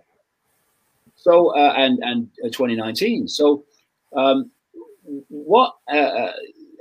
So, 1.16 1.54
uh, 1.56 1.74
and 1.76 1.98
and 2.02 2.28
2019. 2.44 3.28
So, 3.28 3.64
um, 4.14 4.50
what 5.28 5.74
uh, 5.92 5.96
uh, 5.96 6.32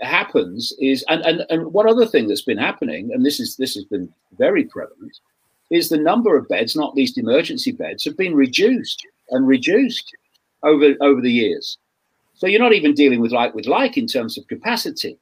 happens 0.01 0.73
is, 0.79 1.03
and, 1.09 1.21
and, 1.23 1.45
and 1.49 1.73
one 1.73 1.89
other 1.89 2.05
thing 2.05 2.27
that's 2.27 2.41
been 2.41 2.57
happening, 2.57 3.11
and 3.13 3.25
this 3.25 3.39
is 3.39 3.55
this 3.57 3.75
has 3.75 3.85
been 3.85 4.11
very 4.37 4.63
prevalent, 4.65 5.17
is 5.71 5.89
the 5.89 5.97
number 5.97 6.37
of 6.37 6.47
beds, 6.47 6.75
not 6.75 6.95
least 6.95 7.17
emergency 7.17 7.71
beds, 7.71 8.05
have 8.05 8.17
been 8.17 8.35
reduced 8.35 9.05
and 9.31 9.47
reduced 9.47 10.15
over 10.63 10.95
over 11.01 11.21
the 11.21 11.31
years. 11.31 11.77
So 12.35 12.47
you're 12.47 12.61
not 12.61 12.73
even 12.73 12.93
dealing 12.93 13.19
with 13.19 13.31
like 13.31 13.53
with 13.53 13.65
like 13.65 13.97
in 13.97 14.07
terms 14.07 14.37
of 14.37 14.47
capacity. 14.47 15.17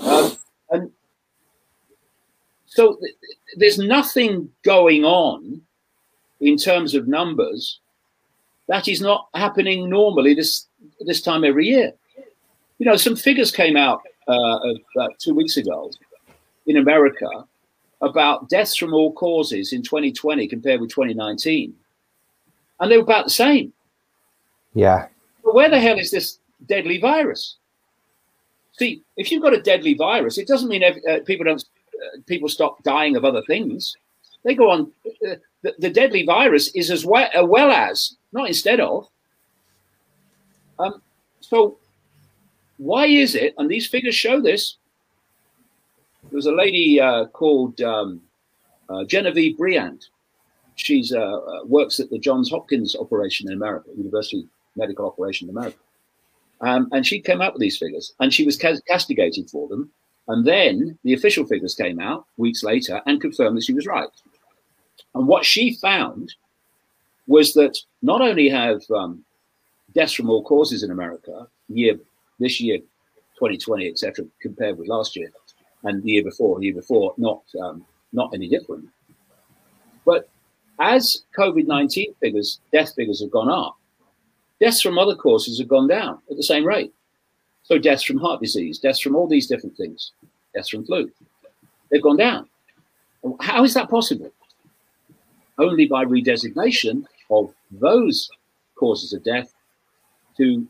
Um, 0.00 0.36
and 0.70 0.90
so 2.66 2.96
th- 2.96 3.14
there's 3.56 3.78
nothing 3.78 4.48
going 4.62 5.04
on 5.04 5.62
in 6.40 6.56
terms 6.56 6.94
of 6.94 7.08
numbers 7.08 7.80
that 8.68 8.86
is 8.86 9.00
not 9.00 9.28
happening 9.34 9.90
normally 9.90 10.34
this 10.34 10.67
this 11.00 11.20
time 11.20 11.44
every 11.44 11.66
year. 11.66 11.92
You 12.78 12.86
know, 12.86 12.96
some 12.96 13.16
figures 13.16 13.50
came 13.50 13.76
out 13.76 14.02
uh, 14.28 14.58
about 14.94 15.18
two 15.18 15.34
weeks 15.34 15.56
ago 15.56 15.90
in 16.66 16.76
America 16.76 17.28
about 18.00 18.48
deaths 18.48 18.76
from 18.76 18.94
all 18.94 19.12
causes 19.12 19.72
in 19.72 19.82
2020 19.82 20.46
compared 20.46 20.80
with 20.80 20.90
2019, 20.90 21.74
and 22.80 22.90
they 22.90 22.96
were 22.96 23.02
about 23.02 23.24
the 23.24 23.30
same. 23.30 23.72
Yeah. 24.74 25.08
But 25.44 25.54
where 25.54 25.70
the 25.70 25.80
hell 25.80 25.98
is 25.98 26.10
this 26.10 26.38
deadly 26.66 27.00
virus? 27.00 27.56
See, 28.72 29.02
if 29.16 29.32
you've 29.32 29.42
got 29.42 29.54
a 29.54 29.60
deadly 29.60 29.94
virus, 29.94 30.38
it 30.38 30.46
doesn't 30.46 30.68
mean 30.68 30.84
every, 30.84 31.04
uh, 31.06 31.20
people 31.24 31.44
don't 31.44 31.60
uh, 31.60 32.18
people 32.26 32.48
stop 32.48 32.80
dying 32.84 33.16
of 33.16 33.24
other 33.24 33.42
things. 33.48 33.96
They 34.44 34.54
go 34.54 34.70
on. 34.70 34.92
Uh, 35.26 35.34
the, 35.62 35.74
the, 35.80 35.90
deadly 35.90 36.24
virus 36.24 36.68
is 36.76 36.88
as 36.88 37.04
well, 37.04 37.28
uh, 37.36 37.44
well 37.44 37.72
as, 37.72 38.16
not 38.32 38.46
instead 38.46 38.78
of, 38.78 39.08
um, 40.78 41.02
so 41.40 41.78
why 42.78 43.06
is 43.06 43.34
it, 43.34 43.54
and 43.58 43.68
these 43.68 43.86
figures 43.86 44.14
show 44.14 44.40
this, 44.40 44.76
there 46.30 46.36
was 46.36 46.46
a 46.46 46.52
lady 46.52 47.00
uh, 47.00 47.26
called 47.26 47.80
um, 47.80 48.20
uh, 48.88 49.04
Genevieve 49.04 49.56
Briand. 49.56 50.06
She's 50.76 51.12
uh, 51.12 51.18
uh, 51.18 51.64
works 51.64 51.98
at 52.00 52.10
the 52.10 52.18
Johns 52.18 52.50
Hopkins 52.50 52.94
operation 52.94 53.48
in 53.48 53.56
America, 53.56 53.90
University 53.96 54.46
Medical 54.76 55.06
Operation 55.06 55.48
in 55.48 55.56
America. 55.56 55.78
Um, 56.60 56.88
and 56.92 57.06
she 57.06 57.20
came 57.20 57.40
up 57.40 57.54
with 57.54 57.60
these 57.60 57.78
figures 57.78 58.14
and 58.20 58.32
she 58.32 58.44
was 58.44 58.56
castigated 58.56 59.50
for 59.50 59.68
them. 59.68 59.90
And 60.28 60.46
then 60.46 60.98
the 61.04 61.14
official 61.14 61.46
figures 61.46 61.74
came 61.74 62.00
out 62.00 62.26
weeks 62.36 62.62
later 62.62 63.00
and 63.06 63.20
confirmed 63.20 63.56
that 63.56 63.64
she 63.64 63.72
was 63.72 63.86
right. 63.86 64.08
And 65.14 65.26
what 65.26 65.44
she 65.44 65.74
found 65.74 66.34
was 67.26 67.54
that 67.54 67.78
not 68.02 68.20
only 68.20 68.48
have 68.48 68.82
um, 68.90 69.24
deaths 69.94 70.14
from 70.14 70.30
all 70.30 70.42
causes 70.42 70.82
in 70.82 70.90
America 70.90 71.46
year 71.68 71.98
this 72.38 72.60
year, 72.60 72.78
2020, 72.78 73.88
etc., 73.88 74.24
compared 74.40 74.78
with 74.78 74.88
last 74.88 75.16
year 75.16 75.30
and 75.84 76.02
the 76.02 76.12
year 76.12 76.24
before, 76.24 76.58
the 76.58 76.66
year 76.66 76.74
before, 76.74 77.14
not 77.16 77.42
um, 77.62 77.84
not 78.12 78.32
any 78.34 78.48
different. 78.48 78.88
But 80.04 80.28
as 80.80 81.24
COVID 81.36 81.66
19 81.66 82.14
figures, 82.20 82.60
death 82.72 82.94
figures 82.94 83.20
have 83.20 83.30
gone 83.30 83.50
up, 83.50 83.76
deaths 84.60 84.80
from 84.80 84.98
other 84.98 85.14
causes 85.14 85.58
have 85.58 85.68
gone 85.68 85.88
down 85.88 86.18
at 86.30 86.36
the 86.36 86.42
same 86.42 86.64
rate. 86.64 86.92
So 87.62 87.78
deaths 87.78 88.02
from 88.02 88.18
heart 88.18 88.40
disease, 88.40 88.78
deaths 88.78 89.00
from 89.00 89.14
all 89.14 89.28
these 89.28 89.46
different 89.46 89.76
things, 89.76 90.12
deaths 90.54 90.70
from 90.70 90.86
flu, 90.86 91.10
they've 91.90 92.02
gone 92.02 92.16
down. 92.16 92.48
How 93.40 93.64
is 93.64 93.74
that 93.74 93.90
possible? 93.90 94.32
Only 95.58 95.86
by 95.86 96.04
redesignation 96.04 97.04
of 97.30 97.52
those 97.70 98.30
causes 98.76 99.12
of 99.12 99.24
death 99.24 99.52
to 100.38 100.66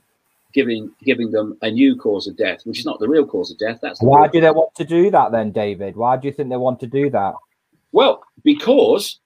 giving 0.52 0.90
giving 1.02 1.30
them 1.30 1.56
a 1.62 1.70
new 1.70 1.96
cause 1.96 2.26
of 2.26 2.36
death, 2.36 2.60
which 2.64 2.80
is 2.80 2.84
not 2.84 2.98
the 3.00 3.08
real 3.08 3.26
cause 3.26 3.50
of 3.50 3.58
death. 3.58 3.78
That's 3.80 4.00
why 4.02 4.28
do 4.28 4.40
they 4.40 4.50
want 4.50 4.74
to 4.76 4.84
do 4.84 5.10
that 5.10 5.32
then, 5.32 5.52
David? 5.52 5.96
Why 5.96 6.16
do 6.16 6.26
you 6.26 6.32
think 6.32 6.48
they 6.48 6.56
want 6.56 6.80
to 6.80 6.86
do 6.86 7.10
that? 7.10 7.34
Well, 7.92 8.22
because 8.44 9.20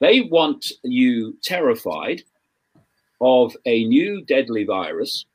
they 0.00 0.22
want 0.22 0.72
you 0.82 1.36
terrified 1.42 2.22
of 3.20 3.56
a 3.66 3.84
new 3.84 4.24
deadly 4.24 4.64
virus, 4.64 5.26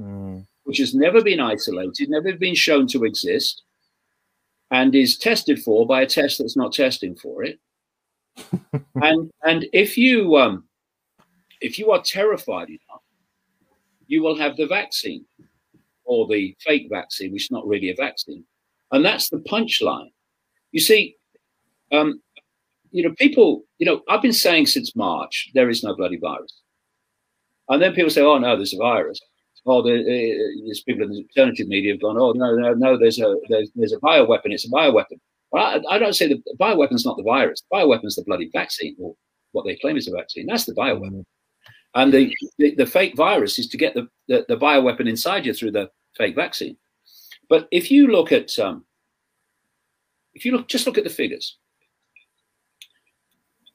mm. 0.00 0.46
which 0.64 0.78
has 0.78 0.94
never 0.94 1.22
been 1.22 1.40
isolated, 1.40 2.08
never 2.08 2.32
been 2.34 2.54
shown 2.54 2.86
to 2.88 3.04
exist, 3.04 3.62
and 4.70 4.94
is 4.94 5.18
tested 5.18 5.60
for 5.62 5.86
by 5.86 6.02
a 6.02 6.06
test 6.06 6.38
that's 6.38 6.56
not 6.56 6.72
testing 6.72 7.16
for 7.16 7.42
it. 7.42 7.58
and 9.02 9.30
and 9.42 9.66
if 9.72 9.98
you 9.98 10.36
um, 10.36 10.64
if 11.60 11.78
you 11.78 11.90
are 11.90 12.02
terrified 12.02 12.68
enough, 12.68 12.91
you 14.06 14.22
will 14.22 14.36
have 14.36 14.56
the 14.56 14.66
vaccine 14.66 15.24
or 16.04 16.26
the 16.26 16.56
fake 16.60 16.88
vaccine, 16.90 17.32
which 17.32 17.44
is 17.44 17.50
not 17.50 17.66
really 17.66 17.90
a 17.90 17.94
vaccine, 17.94 18.44
and 18.90 19.04
that's 19.04 19.30
the 19.30 19.38
punchline. 19.38 20.10
You 20.72 20.80
see, 20.80 21.16
um, 21.92 22.20
you 22.90 23.02
know, 23.02 23.14
people, 23.18 23.62
you 23.78 23.86
know, 23.86 24.02
I've 24.08 24.22
been 24.22 24.32
saying 24.32 24.66
since 24.66 24.96
March 24.96 25.50
there 25.54 25.70
is 25.70 25.82
no 25.82 25.94
bloody 25.96 26.18
virus, 26.18 26.60
and 27.68 27.80
then 27.80 27.94
people 27.94 28.10
say, 28.10 28.22
"Oh 28.22 28.38
no, 28.38 28.56
there's 28.56 28.74
a 28.74 28.78
virus." 28.78 29.20
Oh, 29.64 29.80
uh, 29.80 29.84
there's 29.84 30.82
people 30.82 31.04
in 31.04 31.12
the 31.12 31.24
alternative 31.30 31.68
media 31.68 31.92
have 31.92 32.02
gone, 32.02 32.18
"Oh 32.18 32.32
no, 32.32 32.54
no, 32.54 32.74
no, 32.74 32.98
there's 32.98 33.20
a 33.20 33.36
there's, 33.48 33.70
there's 33.74 33.92
a 33.92 34.00
bioweapon. 34.00 34.46
It's 34.46 34.66
a 34.66 34.70
bioweapon." 34.70 35.20
Well, 35.52 35.64
I, 35.64 35.94
I 35.94 35.98
don't 35.98 36.14
say 36.14 36.28
the 36.28 36.42
bioweapon's 36.58 37.04
not 37.04 37.16
the 37.16 37.22
virus. 37.22 37.62
The 37.70 37.76
bioweapon's 37.76 38.16
the 38.16 38.24
bloody 38.24 38.50
vaccine, 38.52 38.96
or 38.98 39.14
what 39.52 39.64
they 39.64 39.76
claim 39.76 39.96
is 39.96 40.08
a 40.08 40.12
vaccine. 40.12 40.46
That's 40.46 40.64
the 40.64 40.74
bioweapon. 40.74 41.24
And 41.94 42.12
the, 42.12 42.34
the, 42.58 42.74
the 42.74 42.86
fake 42.86 43.16
virus 43.16 43.58
is 43.58 43.68
to 43.68 43.76
get 43.76 43.94
the, 43.94 44.08
the, 44.28 44.44
the 44.48 44.56
bioweapon 44.56 45.08
inside 45.08 45.44
you 45.44 45.52
through 45.52 45.72
the 45.72 45.90
fake 46.16 46.34
vaccine. 46.34 46.76
But 47.48 47.68
if 47.70 47.90
you 47.90 48.06
look 48.06 48.32
at 48.32 48.58
um, 48.58 48.84
if 50.34 50.44
you 50.44 50.52
look 50.52 50.68
just 50.68 50.86
look 50.86 50.96
at 50.96 51.04
the 51.04 51.10
figures, 51.10 51.58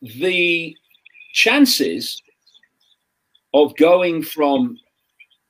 the 0.01 0.75
chances 1.33 2.21
of 3.53 3.75
going 3.75 4.23
from 4.23 4.77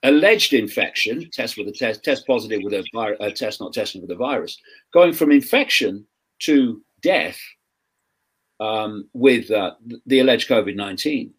alleged 0.03 0.53
infection, 0.53 1.29
test 1.31 1.57
with 1.57 1.67
a 1.67 1.71
test, 1.71 2.03
test 2.03 2.27
positive 2.27 2.61
with 2.63 2.73
a, 2.73 3.15
a 3.19 3.31
test 3.31 3.59
not 3.59 3.73
testing 3.73 4.01
with 4.01 4.11
a 4.11 4.15
virus, 4.15 4.57
going 4.93 5.13
from 5.13 5.31
infection 5.31 6.05
to 6.39 6.81
death 7.01 7.39
um, 8.59 9.09
with 9.13 9.49
uh, 9.51 9.75
the 10.05 10.19
alleged 10.19 10.49
COVID 10.49 10.75
19, 10.75 11.33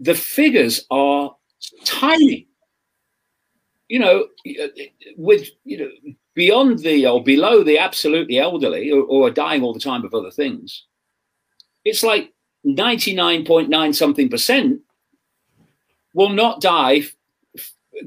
the 0.00 0.14
figures 0.14 0.86
are 0.90 1.34
tiny. 1.84 2.48
You 3.88 3.98
know, 3.98 4.26
with, 5.16 5.48
you 5.64 5.78
know, 5.78 5.90
beyond 6.34 6.80
the 6.80 7.06
or 7.06 7.22
below 7.22 7.62
the 7.62 7.78
absolutely 7.78 8.38
elderly 8.38 8.90
or, 8.90 9.02
or 9.02 9.28
are 9.28 9.30
dying 9.30 9.62
all 9.62 9.74
the 9.74 9.80
time 9.80 10.04
of 10.04 10.14
other 10.14 10.30
things, 10.30 10.84
it's 11.84 12.02
like 12.02 12.32
99.9 12.66 13.94
something 13.94 14.28
percent 14.28 14.80
will 16.14 16.30
not 16.30 16.60
die, 16.60 17.02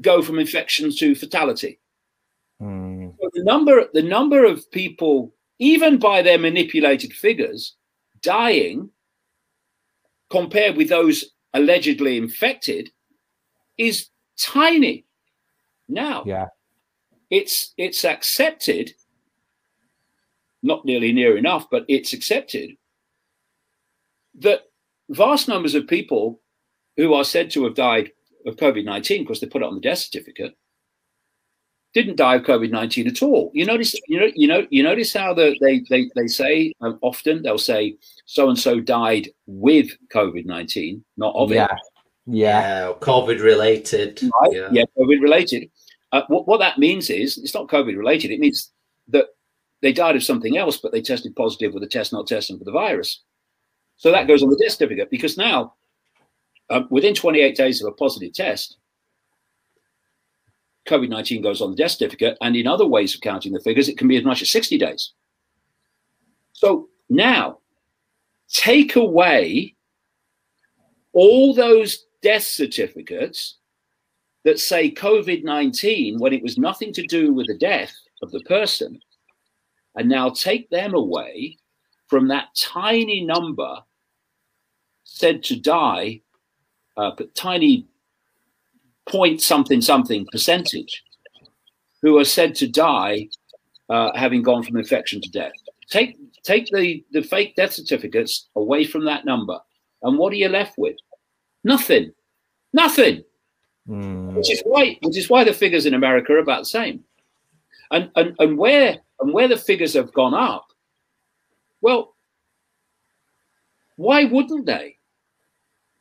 go 0.00 0.22
from 0.22 0.38
infection 0.38 0.90
to 0.96 1.14
fatality. 1.14 1.78
Mm. 2.60 3.14
So 3.20 3.30
the 3.34 3.44
number, 3.44 3.84
the 3.92 4.02
number 4.02 4.44
of 4.44 4.70
people, 4.70 5.34
even 5.58 5.98
by 5.98 6.22
their 6.22 6.38
manipulated 6.38 7.12
figures, 7.12 7.76
dying 8.20 8.90
compared 10.30 10.76
with 10.76 10.88
those 10.88 11.32
allegedly 11.54 12.16
infected 12.16 12.90
is 13.76 14.08
tiny. 14.38 15.04
Now, 15.88 16.22
yeah, 16.26 16.46
it's 17.30 17.72
it's 17.76 18.04
accepted, 18.04 18.92
not 20.62 20.84
nearly 20.84 21.12
near 21.12 21.36
enough, 21.36 21.66
but 21.70 21.84
it's 21.88 22.12
accepted 22.12 22.72
that 24.40 24.62
vast 25.10 25.48
numbers 25.48 25.74
of 25.74 25.86
people 25.86 26.40
who 26.96 27.14
are 27.14 27.24
said 27.24 27.50
to 27.50 27.64
have 27.64 27.74
died 27.74 28.10
of 28.46 28.56
COVID 28.56 28.84
19, 28.84 29.22
because 29.22 29.40
they 29.40 29.46
put 29.46 29.62
it 29.62 29.66
on 29.66 29.74
the 29.74 29.80
death 29.80 29.98
certificate, 29.98 30.56
didn't 31.94 32.16
die 32.16 32.36
of 32.36 32.42
COVID 32.42 32.70
nineteen 32.70 33.06
at 33.06 33.22
all. 33.22 33.50
You 33.54 33.64
notice, 33.64 33.94
you 34.06 34.20
know, 34.20 34.30
you 34.34 34.46
know, 34.46 34.66
you 34.70 34.82
notice 34.82 35.12
how 35.12 35.34
the, 35.34 35.56
they 35.60 35.80
they 35.88 36.10
they 36.14 36.26
say 36.26 36.72
um, 36.80 36.98
often 37.02 37.42
they'll 37.42 37.58
say 37.58 37.96
so 38.26 38.48
and 38.48 38.58
so 38.58 38.80
died 38.80 39.28
with 39.46 39.90
COVID 40.12 40.44
nineteen, 40.44 41.04
not 41.16 41.34
of 41.34 41.50
yeah. 41.50 41.64
it. 41.64 41.70
Yeah, 42.26 42.88
yeah, 42.88 42.92
COVID 43.00 43.42
related. 43.42 44.20
Right? 44.22 44.52
Yeah. 44.52 44.68
yeah, 44.70 44.84
COVID 44.98 45.22
related. 45.22 45.70
Uh, 46.12 46.22
what 46.28 46.46
what 46.46 46.58
that 46.58 46.78
means 46.78 47.10
is 47.10 47.38
it's 47.38 47.54
not 47.54 47.68
COVID 47.68 47.96
related. 47.96 48.30
It 48.30 48.40
means 48.40 48.70
that 49.08 49.26
they 49.80 49.92
died 49.92 50.16
of 50.16 50.22
something 50.22 50.56
else, 50.56 50.76
but 50.76 50.92
they 50.92 51.00
tested 51.00 51.36
positive 51.36 51.72
with 51.72 51.82
a 51.82 51.86
test 51.86 52.12
not 52.12 52.26
testing 52.26 52.58
for 52.58 52.64
the 52.64 52.72
virus. 52.72 53.22
So 53.96 54.12
that 54.12 54.28
goes 54.28 54.42
on 54.42 54.50
the 54.50 54.56
death 54.56 54.72
certificate 54.72 55.10
because 55.10 55.36
now, 55.36 55.74
um, 56.70 56.86
within 56.90 57.14
28 57.14 57.56
days 57.56 57.82
of 57.82 57.88
a 57.88 57.96
positive 57.96 58.32
test, 58.32 58.76
COVID 60.88 61.08
19 61.08 61.42
goes 61.42 61.60
on 61.60 61.70
the 61.70 61.76
death 61.76 61.92
certificate. 61.92 62.36
And 62.40 62.56
in 62.56 62.66
other 62.66 62.86
ways 62.86 63.14
of 63.14 63.20
counting 63.20 63.52
the 63.52 63.60
figures, 63.60 63.88
it 63.88 63.98
can 63.98 64.08
be 64.08 64.16
as 64.16 64.24
much 64.24 64.42
as 64.42 64.50
60 64.50 64.78
days. 64.78 65.12
So 66.52 66.88
now, 67.08 67.58
take 68.48 68.96
away 68.96 69.76
all 71.12 71.54
those 71.54 72.06
death 72.22 72.42
certificates 72.42 73.58
that 74.44 74.58
say 74.58 74.90
COVID 74.90 75.44
19 75.44 76.18
when 76.18 76.32
it 76.32 76.42
was 76.42 76.58
nothing 76.58 76.92
to 76.94 77.06
do 77.06 77.32
with 77.32 77.46
the 77.46 77.58
death 77.58 77.94
of 78.22 78.30
the 78.30 78.40
person, 78.40 79.00
and 79.94 80.08
now 80.08 80.30
take 80.30 80.68
them 80.70 80.94
away 80.94 81.56
from 82.08 82.28
that 82.28 82.48
tiny 82.56 83.24
number 83.24 83.76
said 85.04 85.42
to 85.42 85.56
die, 85.56 86.20
uh, 86.96 87.10
but 87.16 87.34
tiny 87.34 87.86
point 89.08 89.40
something 89.40 89.80
something 89.80 90.26
percentage 90.30 91.04
who 92.02 92.18
are 92.18 92.24
said 92.24 92.54
to 92.56 92.68
die 92.68 93.28
uh, 93.88 94.10
having 94.14 94.42
gone 94.42 94.62
from 94.62 94.76
infection 94.76 95.20
to 95.20 95.30
death. 95.30 95.52
Take 95.88 96.16
take 96.42 96.66
the, 96.66 97.04
the 97.12 97.22
fake 97.22 97.56
death 97.56 97.72
certificates 97.72 98.48
away 98.56 98.84
from 98.84 99.04
that 99.06 99.24
number, 99.24 99.58
and 100.02 100.18
what 100.18 100.32
are 100.32 100.36
you 100.36 100.48
left 100.48 100.78
with? 100.78 100.96
Nothing. 101.64 102.12
Nothing. 102.72 103.24
Mm. 103.88 104.34
Which 104.34 104.50
is 104.50 104.62
why 104.64 104.98
which 105.02 105.16
is 105.16 105.30
why 105.30 105.44
the 105.44 105.52
figures 105.52 105.86
in 105.86 105.94
America 105.94 106.32
are 106.32 106.38
about 106.38 106.60
the 106.60 106.66
same. 106.66 107.04
And 107.90 108.10
and, 108.16 108.36
and 108.38 108.58
where 108.58 108.98
and 109.20 109.32
where 109.32 109.48
the 109.48 109.56
figures 109.56 109.94
have 109.94 110.12
gone 110.12 110.34
up, 110.34 110.66
well, 111.80 112.14
why 113.96 114.24
wouldn't 114.24 114.66
they? 114.66 114.96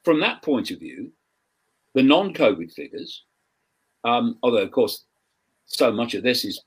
From 0.03 0.19
that 0.21 0.41
point 0.41 0.71
of 0.71 0.79
view, 0.79 1.11
the 1.97 2.03
non-COVID 2.03 2.71
figures, 2.71 3.23
um, 4.03 4.37
although 4.43 4.61
of 4.61 4.69
course 4.69 5.05
so 5.65 5.91
much 5.91 6.13
of 6.13 6.21
this 6.21 6.45
is 6.45 6.61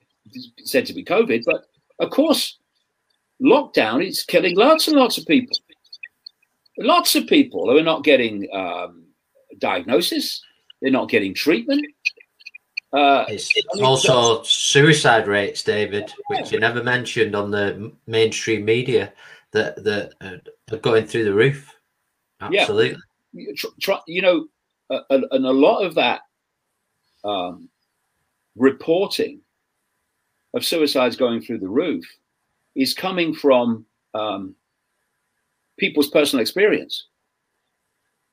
said 0.65 0.85
to 0.87 0.93
be 0.93 1.05
COVID, 1.05 1.45
but 1.47 1.67
of 2.01 2.11
course 2.11 2.59
lockdown 3.41 4.05
is 4.05 4.25
killing 4.25 4.57
lots 4.57 4.89
and 4.89 4.97
lots 4.97 5.19
of 5.19 5.27
people. 5.27 5.57
Lots 6.79 7.15
of 7.15 7.29
people 7.29 7.71
who 7.71 7.79
are 7.79 7.85
not 7.93 8.03
getting 8.03 8.49
um, 8.53 9.05
diagnosis, 9.59 10.43
they're 10.83 10.91
not 10.91 11.09
getting 11.09 11.33
treatment. 11.33 11.87
Uh, 12.93 13.25
it's 13.29 13.55
also 13.81 14.43
suicide 14.43 15.29
rates, 15.29 15.63
David, 15.63 16.13
which 16.27 16.51
you 16.51 16.59
never 16.59 16.83
mentioned 16.83 17.37
on 17.37 17.53
the 17.53 17.93
mainstream 18.09 18.65
media 18.65 19.13
that 19.53 19.85
that 19.85 20.15
are 20.73 20.77
going 20.79 21.07
through 21.07 21.23
the 21.23 21.35
roof. 21.35 21.73
Absolutely. 22.41 22.99
Yeah. 23.33 23.53
Try, 23.81 24.01
you 24.09 24.23
know, 24.23 24.49
and, 25.11 25.25
and, 25.31 25.47
a 25.47 25.53
lot 25.53 25.85
of 25.85 25.95
that 25.95 26.23
um, 27.25 27.69
reporting 28.57 29.41
of 30.55 30.65
suicides 30.65 31.17
going 31.17 31.41
through 31.41 31.59
the 31.59 31.69
roof 31.69 32.05
is 32.75 32.95
coming 32.95 33.33
from 33.33 33.85
um, 34.15 34.55
people's 35.79 36.09
personal 36.09 36.41
experience, 36.41 37.07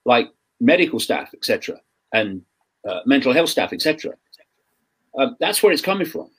like 0.06 0.30
medical 0.60 1.00
staff, 1.00 1.34
etc., 1.34 1.80
and 2.14 2.42
uh, 2.88 3.02
mental 3.06 3.34
health 3.34 3.50
staff, 3.50 3.74
etc. 3.74 4.14
Uh, 5.18 5.32
that's 5.40 5.62
where 5.62 5.72
it's 5.72 5.82
coming 5.82 6.08
from, 6.08 6.30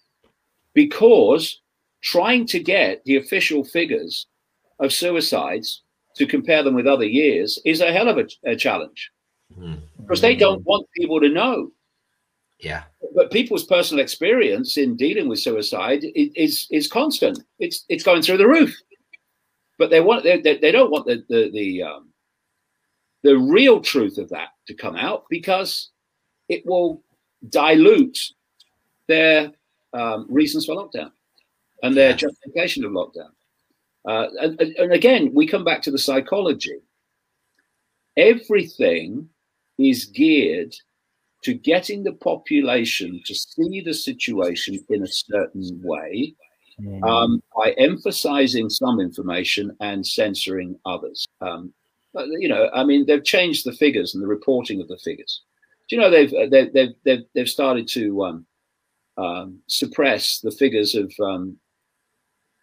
because 0.75 1.61
trying 2.01 2.47
to 2.47 2.61
get 2.61 3.05
the 3.05 3.17
official 3.17 3.65
figures 3.65 4.27
of 4.81 4.93
suicides 4.93 5.83
to 6.15 6.27
compare 6.27 6.63
them 6.63 6.75
with 6.75 6.87
other 6.87 7.05
years 7.05 7.59
is 7.65 7.81
a 7.81 7.93
hell 7.93 8.09
of 8.09 8.19
a, 8.19 8.27
a 8.45 8.57
challenge 8.57 9.11
mm. 9.57 9.81
because 10.01 10.21
they 10.21 10.37
don't 10.37 10.65
want 10.65 10.87
people 10.97 11.21
to 11.21 11.29
know. 11.29 11.71
Yeah. 12.59 12.83
But 13.15 13.31
people's 13.31 13.65
personal 13.65 14.03
experience 14.03 14.77
in 14.77 14.97
dealing 14.97 15.29
with 15.29 15.39
suicide 15.39 16.05
is 16.15 16.67
is 16.71 16.89
constant. 16.89 17.41
It's 17.59 17.85
it's 17.89 18.03
going 18.03 18.23
through 18.23 18.39
the 18.39 18.49
roof. 18.49 18.77
But 19.79 19.91
they 19.91 20.01
want 20.01 20.25
they, 20.25 20.41
they, 20.41 20.59
they 20.59 20.73
don't 20.73 20.91
want 20.91 21.07
the 21.07 21.25
the 21.29 21.51
the, 21.53 21.83
um, 21.85 22.09
the 23.23 23.39
real 23.39 23.81
truth 23.81 24.19
of 24.19 24.29
that 24.31 24.49
to 24.67 24.75
come 24.75 24.97
out 24.97 25.25
because 25.31 25.91
it 26.49 26.67
will 26.67 27.03
dilute 27.49 28.19
their 29.07 29.53
um, 29.93 30.27
reasons 30.29 30.67
for 30.67 30.75
lockdown 30.75 31.13
and 31.83 31.97
their 31.97 32.11
yeah. 32.11 32.17
justification 32.17 32.85
of 32.85 32.93
lockdown. 32.93 33.31
Uh, 34.05 34.29
and, 34.41 34.61
and 34.61 34.93
again, 34.93 35.31
we 35.35 35.47
come 35.47 35.65
back 35.65 35.83
to 35.83 35.91
the 35.91 35.99
psychology. 35.99 36.79
Everything 38.17 39.29
is 39.79 40.07
geared 40.07 40.75
to 41.45 41.55
getting 41.55 42.03
the 42.03 42.13
population 42.15 43.23
to 43.25 43.35
see 43.35 43.81
the 43.81 43.95
situation 43.95 44.79
in 44.89 45.03
a 45.03 45.07
certain 45.07 45.81
way 45.85 46.35
mm. 46.81 47.03
um, 47.09 47.43
by 47.57 47.71
emphasizing 47.79 48.69
some 48.69 49.01
information 49.01 49.77
and 49.81 50.07
censoring 50.07 50.79
others. 50.85 51.27
Um, 51.41 51.73
you 52.15 52.49
know, 52.49 52.69
I 52.75 52.85
mean, 52.85 53.07
they've 53.07 53.25
changed 53.25 53.65
the 53.65 53.73
figures 53.73 54.15
and 54.15 54.23
the 54.23 54.29
reporting 54.29 54.81
of 54.81 54.89
the 54.89 54.99
figures. 54.99 55.43
Do 55.89 55.97
you 55.97 56.03
know 56.03 56.11
they've 56.11 56.33
uh, 56.33 56.47
they've 56.51 56.73
they've 56.73 56.95
they've, 57.05 57.25
they've 57.35 57.49
started 57.49 57.89
to 57.89 58.25
um, 58.25 58.47
um, 59.17 59.61
suppress 59.69 60.41
the 60.41 60.51
figures 60.51 60.95
of 60.95 61.13
um, 61.23 61.57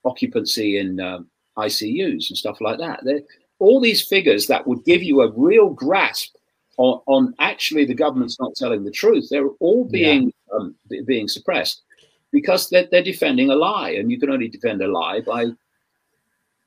occupancy 0.03 0.77
in 0.77 0.99
um, 0.99 1.29
ICUs 1.57 2.29
and 2.29 2.37
stuff 2.37 2.61
like 2.61 2.79
that. 2.79 2.99
They're, 3.03 3.21
all 3.59 3.79
these 3.79 4.05
figures 4.05 4.47
that 4.47 4.67
would 4.67 4.83
give 4.83 5.01
you 5.01 5.21
a 5.21 5.31
real 5.31 5.69
grasp 5.69 6.34
on, 6.77 7.01
on, 7.07 7.33
actually 7.39 7.85
the 7.85 7.93
government's 7.93 8.39
not 8.39 8.55
telling 8.55 8.83
the 8.83 8.91
truth. 8.91 9.27
They're 9.29 9.49
all 9.59 9.85
being 9.85 10.33
yeah. 10.51 10.57
um, 10.57 10.75
being 11.05 11.27
suppressed 11.27 11.83
because 12.31 12.69
they're, 12.69 12.87
they're 12.91 13.03
defending 13.03 13.49
a 13.49 13.55
lie, 13.55 13.91
and 13.91 14.11
you 14.11 14.19
can 14.19 14.29
only 14.29 14.47
defend 14.47 14.81
a 14.81 14.87
lie 14.87 15.21
by 15.21 15.45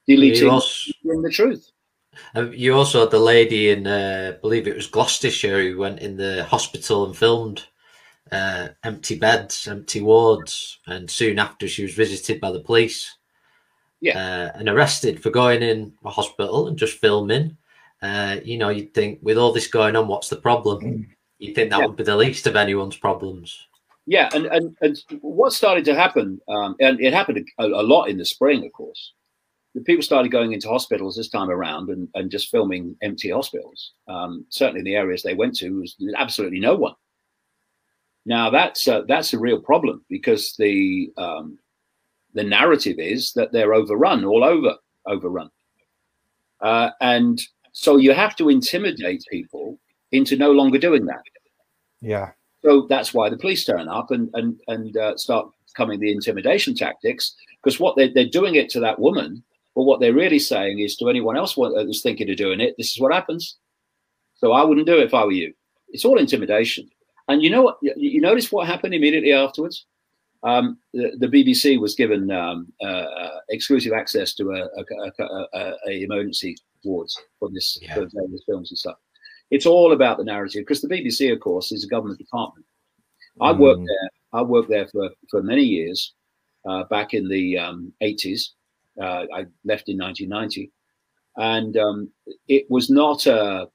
deleting 0.06 0.48
also, 0.48 0.92
the 1.04 1.30
truth. 1.30 1.70
Um, 2.34 2.52
you 2.54 2.74
also 2.74 3.00
had 3.00 3.10
the 3.10 3.18
lady 3.18 3.70
in, 3.70 3.86
uh, 3.86 4.32
I 4.34 4.40
believe 4.40 4.66
it 4.66 4.76
was 4.76 4.86
Gloucestershire, 4.86 5.62
who 5.62 5.78
went 5.78 6.00
in 6.00 6.16
the 6.16 6.44
hospital 6.44 7.04
and 7.04 7.16
filmed 7.16 7.66
uh, 8.32 8.68
empty 8.84 9.18
beds, 9.18 9.68
empty 9.68 10.00
wards, 10.00 10.78
and 10.86 11.10
soon 11.10 11.38
after 11.38 11.68
she 11.68 11.82
was 11.82 11.94
visited 11.94 12.40
by 12.40 12.50
the 12.50 12.60
police. 12.60 13.14
Yeah, 14.00 14.16
uh, 14.16 14.58
and 14.58 14.68
arrested 14.68 15.20
for 15.20 15.30
going 15.30 15.60
in 15.60 15.92
a 16.04 16.10
hospital 16.10 16.68
and 16.68 16.78
just 16.78 16.98
filming. 16.98 17.56
Uh, 18.00 18.36
you 18.44 18.58
know, 18.58 18.68
you'd 18.68 18.94
think 18.94 19.18
with 19.22 19.38
all 19.38 19.52
this 19.52 19.66
going 19.66 19.96
on, 19.96 20.06
what's 20.06 20.28
the 20.28 20.36
problem? 20.36 20.80
Mm. 20.80 21.06
You'd 21.38 21.54
think 21.54 21.70
that 21.70 21.80
yeah. 21.80 21.86
would 21.86 21.96
be 21.96 22.04
the 22.04 22.16
least 22.16 22.46
of 22.46 22.56
anyone's 22.56 22.96
problems. 22.96 23.68
Yeah, 24.06 24.30
and 24.32 24.46
and, 24.46 24.76
and 24.80 24.98
what 25.20 25.52
started 25.52 25.84
to 25.84 25.94
happen, 25.94 26.40
um, 26.48 26.76
and 26.80 26.98
it 27.00 27.12
happened 27.12 27.46
a, 27.58 27.64
a, 27.66 27.82
lot 27.82 28.06
in 28.06 28.16
the 28.16 28.24
spring, 28.24 28.64
of 28.64 28.72
course. 28.72 29.12
The 29.74 29.82
people 29.82 30.02
started 30.02 30.32
going 30.32 30.52
into 30.52 30.68
hospitals 30.68 31.14
this 31.14 31.28
time 31.28 31.50
around 31.50 31.90
and, 31.90 32.08
and 32.14 32.30
just 32.30 32.48
filming 32.48 32.96
empty 33.02 33.30
hospitals. 33.30 33.92
Um, 34.08 34.46
certainly, 34.48 34.82
the 34.82 34.94
areas 34.94 35.22
they 35.22 35.34
went 35.34 35.54
to 35.56 35.80
was 35.80 35.94
absolutely 36.16 36.58
no 36.58 36.74
one. 36.74 36.94
Now 38.24 38.48
that's 38.48 38.88
uh, 38.88 39.02
that's 39.06 39.34
a 39.34 39.38
real 39.38 39.60
problem 39.60 40.04
because 40.08 40.54
the 40.58 41.12
um, 41.18 41.58
the 42.32 42.44
narrative 42.44 42.96
is 42.98 43.32
that 43.34 43.52
they're 43.52 43.74
overrun 43.74 44.24
all 44.24 44.42
over, 44.42 44.74
overrun, 45.06 45.50
uh, 46.62 46.90
and 47.02 47.40
so 47.78 47.96
you 47.96 48.12
have 48.12 48.34
to 48.34 48.48
intimidate 48.48 49.24
people 49.30 49.78
into 50.10 50.36
no 50.36 50.50
longer 50.50 50.78
doing 50.78 51.06
that. 51.06 51.22
Yeah. 52.00 52.30
So 52.64 52.88
that's 52.88 53.14
why 53.14 53.30
the 53.30 53.38
police 53.38 53.64
turn 53.64 53.88
up 53.88 54.10
and 54.10 54.28
and 54.34 54.58
and 54.66 54.96
uh, 54.96 55.16
start 55.16 55.48
coming 55.76 56.00
the 56.00 56.10
intimidation 56.10 56.74
tactics 56.74 57.36
because 57.62 57.78
what 57.78 57.94
they, 57.96 58.08
they're 58.08 58.26
doing 58.40 58.56
it 58.56 58.68
to 58.70 58.80
that 58.80 58.98
woman, 58.98 59.44
but 59.76 59.84
what 59.84 60.00
they're 60.00 60.12
really 60.12 60.40
saying 60.40 60.80
is 60.80 60.96
to 60.96 61.08
anyone 61.08 61.36
else 61.36 61.54
that's 61.54 62.02
thinking 62.02 62.28
of 62.28 62.36
doing 62.36 62.58
it, 62.58 62.74
this 62.78 62.92
is 62.92 63.00
what 63.00 63.14
happens. 63.14 63.58
So 64.34 64.50
I 64.50 64.64
wouldn't 64.64 64.88
do 64.88 64.98
it 64.98 65.04
if 65.04 65.14
I 65.14 65.24
were 65.24 65.30
you. 65.30 65.54
It's 65.90 66.04
all 66.04 66.18
intimidation. 66.18 66.90
And 67.28 67.42
you 67.42 67.50
know 67.50 67.62
what? 67.62 67.78
You 67.80 68.20
notice 68.20 68.50
what 68.50 68.66
happened 68.66 68.94
immediately 68.94 69.32
afterwards. 69.32 69.86
Um, 70.42 70.78
the, 70.94 71.12
the, 71.18 71.28
BBC 71.28 71.80
was 71.80 71.94
given 71.94 72.30
um, 72.30 72.72
uh, 72.80 73.08
uh, 73.22 73.38
exclusive 73.50 73.92
access 73.92 74.34
to 74.34 74.50
a, 74.50 74.62
a, 74.80 75.24
a, 75.24 75.74
a, 75.88 76.02
emergency 76.04 76.56
wards 76.84 77.18
for 77.38 77.48
this 77.50 77.78
yeah. 77.80 77.94
for 77.94 78.08
various 78.12 78.42
films 78.46 78.70
and 78.70 78.78
stuff. 78.78 78.96
It's 79.50 79.66
all 79.66 79.92
about 79.92 80.18
the 80.18 80.24
narrative 80.24 80.62
because 80.62 80.82
the 80.82 80.88
BBC, 80.88 81.32
of 81.32 81.40
course, 81.40 81.72
is 81.72 81.84
a 81.84 81.88
government 81.88 82.18
department. 82.18 82.66
I 83.40 83.52
mm. 83.52 83.58
worked 83.58 83.86
there. 83.86 84.10
I 84.32 84.42
worked 84.42 84.68
there 84.68 84.88
for 84.88 85.10
for 85.30 85.42
many 85.42 85.62
years, 85.62 86.14
uh, 86.68 86.84
back 86.84 87.14
in 87.14 87.28
the 87.28 87.58
um, 87.58 87.92
80s. 88.02 88.50
Uh, 89.00 89.24
I 89.32 89.46
left 89.64 89.88
in 89.88 89.96
1990, 89.98 90.72
and 91.36 91.76
um, 91.76 92.10
it 92.48 92.66
was 92.68 92.90
not 92.90 93.26
a 93.26 93.68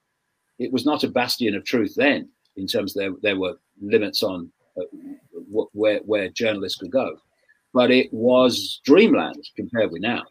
it 0.58 0.72
was 0.72 0.86
not 0.86 1.04
a 1.04 1.08
bastion 1.08 1.54
of 1.54 1.64
truth 1.64 1.94
then. 1.96 2.28
In 2.56 2.66
terms, 2.66 2.94
there 2.94 3.12
there 3.22 3.38
were 3.38 3.54
limits 3.80 4.22
on 4.22 4.50
uh, 4.80 4.84
where 5.50 6.00
where 6.00 6.28
journalists 6.28 6.78
could 6.78 6.92
go, 6.92 7.16
but 7.72 7.90
it 7.90 8.12
was 8.12 8.80
dreamland 8.84 9.42
compared 9.56 9.90
with 9.90 10.02
now. 10.02 10.22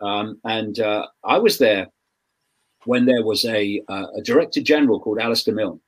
Um, 0.00 0.40
and 0.44 0.78
uh, 0.80 1.06
I 1.24 1.38
was 1.38 1.58
there 1.58 1.88
when 2.84 3.04
there 3.04 3.24
was 3.24 3.44
a, 3.44 3.82
uh, 3.88 4.06
a 4.16 4.22
director 4.22 4.60
general 4.60 5.00
called 5.00 5.18
Alasdair 5.18 5.54
Milne. 5.54 5.80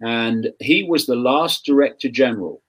And 0.00 0.52
he 0.60 0.82
was 0.82 1.06
the 1.06 1.16
last 1.16 1.64
director 1.64 2.08
general 2.08 2.62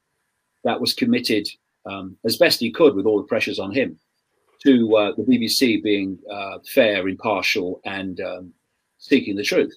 that 0.64 0.80
was 0.80 0.94
committed 0.94 1.48
um, 1.86 2.18
as 2.24 2.38
best 2.38 2.60
he 2.60 2.72
could 2.72 2.96
with 2.96 3.06
all 3.06 3.18
the 3.18 3.28
pressures 3.28 3.60
on 3.60 3.72
him 3.72 4.00
to 4.64 4.96
uh, 4.96 5.12
the 5.16 5.24
BBC 5.24 5.84
being 5.84 6.18
uh, 6.32 6.60
fair, 6.74 7.08
impartial, 7.08 7.82
and 7.86 8.22
um, 8.22 8.54
seeking 8.98 9.36
the 9.36 9.44
truth. 9.44 9.74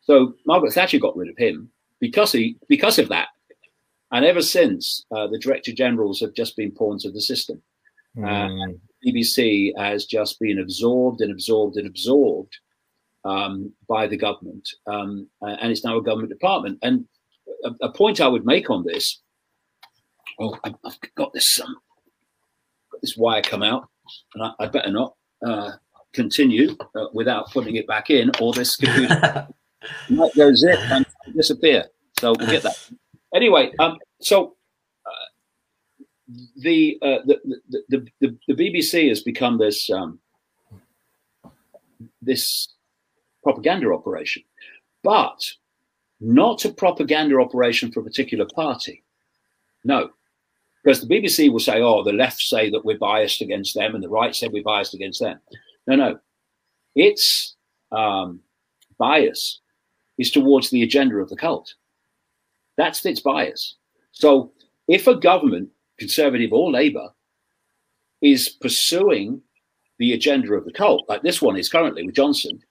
So 0.00 0.34
Margaret 0.46 0.72
Thatcher 0.72 0.98
got 0.98 1.16
rid 1.16 1.28
of 1.28 1.36
him 1.36 1.70
because 2.00 2.32
he 2.32 2.56
because 2.68 2.98
of 2.98 3.08
that, 3.10 3.28
and 4.10 4.24
ever 4.24 4.40
since 4.40 5.04
uh, 5.14 5.26
the 5.26 5.38
director 5.38 5.72
generals 5.72 6.20
have 6.20 6.32
just 6.32 6.56
been 6.56 6.72
pawns 6.72 7.04
of 7.04 7.12
the 7.12 7.20
system. 7.20 7.60
Mm. 8.16 8.80
BBC 9.06 9.72
has 9.76 10.04
just 10.04 10.38
been 10.40 10.60
absorbed 10.60 11.20
and 11.20 11.32
absorbed 11.32 11.76
and 11.76 11.86
absorbed 11.86 12.56
um, 13.24 13.72
by 13.88 14.06
the 14.06 14.16
government, 14.16 14.68
um, 14.86 15.28
and 15.42 15.70
it's 15.70 15.84
now 15.84 15.96
a 15.96 16.02
government 16.02 16.30
department. 16.30 16.78
And 16.82 17.06
a, 17.64 17.86
a, 17.86 17.92
point 17.92 18.20
I 18.20 18.28
would 18.28 18.44
make 18.44 18.70
on 18.70 18.84
this, 18.84 19.20
oh, 20.40 20.56
I've 20.64 20.98
got 21.14 21.32
this 21.32 21.60
um, 21.60 21.76
got 22.90 23.00
this 23.00 23.16
wire 23.16 23.42
come 23.42 23.62
out, 23.62 23.88
and 24.34 24.44
I, 24.44 24.52
I 24.58 24.66
better 24.66 24.90
not 24.90 25.14
uh, 25.46 25.72
continue 26.12 26.76
uh, 26.96 27.06
without 27.12 27.50
putting 27.52 27.76
it 27.76 27.86
back 27.86 28.10
in, 28.10 28.30
or 28.40 28.52
this 28.52 28.76
computer 28.76 29.48
might 30.10 30.34
go 30.34 30.52
zip 30.54 30.78
and 30.90 31.06
disappear. 31.34 31.86
So 32.18 32.34
we'll 32.38 32.50
get 32.50 32.62
that. 32.62 32.90
Anyway, 33.34 33.72
um, 33.78 33.98
so 34.20 34.56
the, 36.56 36.98
uh, 37.02 37.18
the, 37.24 37.40
the, 37.88 38.06
the, 38.20 38.38
the, 38.48 38.54
BBC 38.54 39.08
has 39.08 39.22
become 39.22 39.58
this 39.58 39.90
um, 39.90 40.18
this 42.20 42.68
propaganda 43.42 43.92
operation, 43.92 44.42
but 45.02 45.52
not 46.20 46.64
a 46.64 46.72
propaganda 46.72 47.38
operation 47.40 47.90
for 47.90 48.00
a 48.00 48.04
particular 48.04 48.46
party. 48.54 49.02
No, 49.84 50.10
because 50.82 51.00
the 51.00 51.08
BBC 51.08 51.50
will 51.50 51.60
say, 51.60 51.80
"Oh, 51.80 52.02
the 52.02 52.12
left 52.12 52.40
say 52.40 52.70
that 52.70 52.84
we're 52.84 52.98
biased 52.98 53.40
against 53.40 53.74
them, 53.74 53.94
and 53.94 54.02
the 54.02 54.08
right 54.08 54.34
say 54.34 54.48
we're 54.48 54.62
biased 54.62 54.94
against 54.94 55.20
them." 55.20 55.40
No, 55.86 55.96
no, 55.96 56.18
its 56.94 57.56
um, 57.90 58.40
bias 58.98 59.60
is 60.18 60.30
towards 60.30 60.70
the 60.70 60.82
agenda 60.82 61.16
of 61.16 61.28
the 61.28 61.36
cult. 61.36 61.74
That's 62.76 63.04
its 63.04 63.20
bias. 63.20 63.76
So, 64.12 64.52
if 64.88 65.06
a 65.06 65.16
government 65.16 65.70
Conservative 65.98 66.52
or 66.52 66.70
Labour, 66.70 67.08
is 68.20 68.48
pursuing 68.48 69.42
the 69.98 70.12
agenda 70.14 70.54
of 70.54 70.64
the 70.64 70.72
cult, 70.72 71.04
like 71.08 71.22
this 71.22 71.42
one 71.42 71.56
is 71.56 71.68
currently 71.68 72.04
with 72.04 72.14
Johnson, 72.14 72.62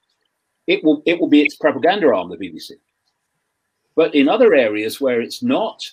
it 0.66 0.82
will 0.84 1.02
it 1.06 1.18
will 1.18 1.28
be 1.28 1.42
its 1.42 1.56
propaganda 1.56 2.12
arm, 2.12 2.30
the 2.30 2.36
BBC. 2.36 2.72
But 3.94 4.14
in 4.14 4.28
other 4.28 4.54
areas 4.54 5.00
where 5.00 5.20
it's 5.20 5.42
not, 5.42 5.84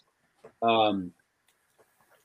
um, 0.61 1.11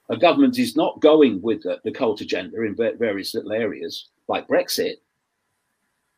a 0.08 0.16
government 0.16 0.58
is 0.58 0.76
not 0.76 1.00
going 1.00 1.42
with 1.42 1.62
the, 1.62 1.80
the 1.84 1.90
cult 1.90 2.20
agenda 2.20 2.62
in 2.62 2.76
various 2.76 3.34
little 3.34 3.52
areas, 3.52 4.08
like 4.28 4.46
Brexit, 4.46 4.96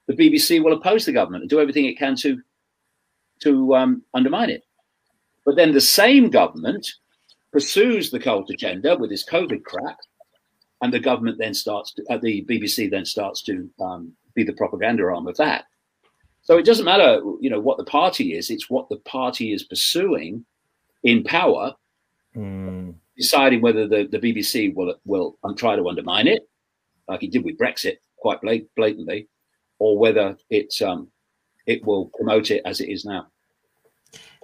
the 0.07 0.15
BBC 0.15 0.63
will 0.63 0.75
oppose 0.75 1.05
the 1.05 1.13
government 1.13 1.43
and 1.43 1.51
do 1.51 1.61
everything 1.61 1.87
it 1.87 1.99
can 1.99 2.17
to 2.17 2.41
to 3.41 3.75
um, 3.75 4.03
undermine 4.15 4.51
it. 4.51 4.65
But 5.45 5.57
then 5.57 5.73
the 5.73 5.81
same 5.81 6.31
government 6.31 6.89
pursues 7.57 8.11
the 8.11 8.21
cult 8.21 8.51
agenda 8.51 8.95
with 8.95 9.11
his 9.11 9.25
COVID 9.25 9.65
crap, 9.65 9.97
and 10.83 10.93
the 10.93 11.01
government 11.01 11.39
then 11.39 11.55
starts 11.55 11.91
to, 11.95 12.05
uh, 12.11 12.19
the 12.19 12.45
BBC 12.45 12.91
then 12.91 13.07
starts 13.07 13.41
to 13.45 13.71
um, 13.81 14.13
be 14.35 14.45
the 14.45 14.53
propaganda 14.53 15.05
arm 15.05 15.27
of 15.27 15.39
that. 15.39 15.65
So 16.43 16.59
it 16.59 16.67
doesn't 16.67 16.85
matter, 16.85 17.19
you 17.41 17.49
know, 17.49 17.59
what 17.59 17.79
the 17.79 17.87
party 17.87 18.35
is; 18.35 18.51
it's 18.51 18.69
what 18.69 18.91
the 18.91 18.99
party 18.99 19.55
is 19.55 19.63
pursuing 19.63 20.45
in 21.03 21.25
power, 21.25 21.75
mm. 22.37 22.95
deciding 23.17 23.63
whether 23.63 23.89
the, 23.89 24.07
the 24.07 24.19
BBC 24.19 24.75
will 24.75 24.95
will 25.07 25.39
um, 25.43 25.57
try 25.57 25.77
to 25.77 25.89
undermine 25.89 26.27
it, 26.27 26.47
like 27.09 27.23
he 27.23 27.29
did 27.29 27.43
with 27.43 27.57
Brexit, 27.57 27.97
quite 28.19 28.43
blatantly, 28.77 29.29
or 29.79 29.99
whether 29.99 30.37
it's 30.51 30.83
um, 30.83 31.09
it 31.65 31.83
will 31.87 32.11
promote 32.19 32.51
it 32.51 32.61
as 32.67 32.83
it 32.83 32.91
is 32.91 33.07
now. 33.07 33.29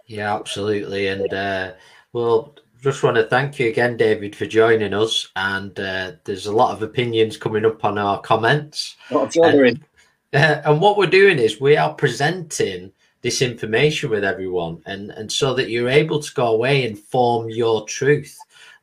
Yeah, 0.07 0.35
absolutely, 0.35 1.09
and 1.09 1.31
uh, 1.35 1.73
well, 2.15 2.55
just 2.83 3.05
want 3.05 3.17
to 3.17 3.25
thank 3.25 3.61
you 3.61 3.69
again, 3.69 3.97
David, 3.97 4.35
for 4.35 4.45
joining 4.45 4.93
us. 4.93 5.31
And 5.37 5.79
uh, 5.79 6.13
there's 6.25 6.47
a 6.47 6.53
lot 6.53 6.73
of 6.73 6.83
opinions 6.83 7.37
coming 7.37 7.65
up 7.65 7.85
on 7.85 7.97
our 7.97 8.21
comments. 8.21 8.97
and, 9.37 9.85
uh, 10.33 10.63
and 10.65 10.81
what 10.81 10.97
we're 10.97 11.07
doing 11.07 11.39
is 11.39 11.61
we 11.61 11.77
are 11.77 11.95
presenting 11.95 12.93
this 13.21 13.41
information 13.41 14.11
with 14.11 14.25
everyone, 14.25 14.83
and 14.87 15.13
and 15.13 15.31
so 15.31 15.55
that 15.55 15.71
you're 15.71 15.89
able 15.89 16.19
to 16.21 16.35
go 16.35 16.49
away 16.49 16.85
and 16.85 16.99
form 16.99 17.49
your 17.49 17.85
truth. 17.87 18.37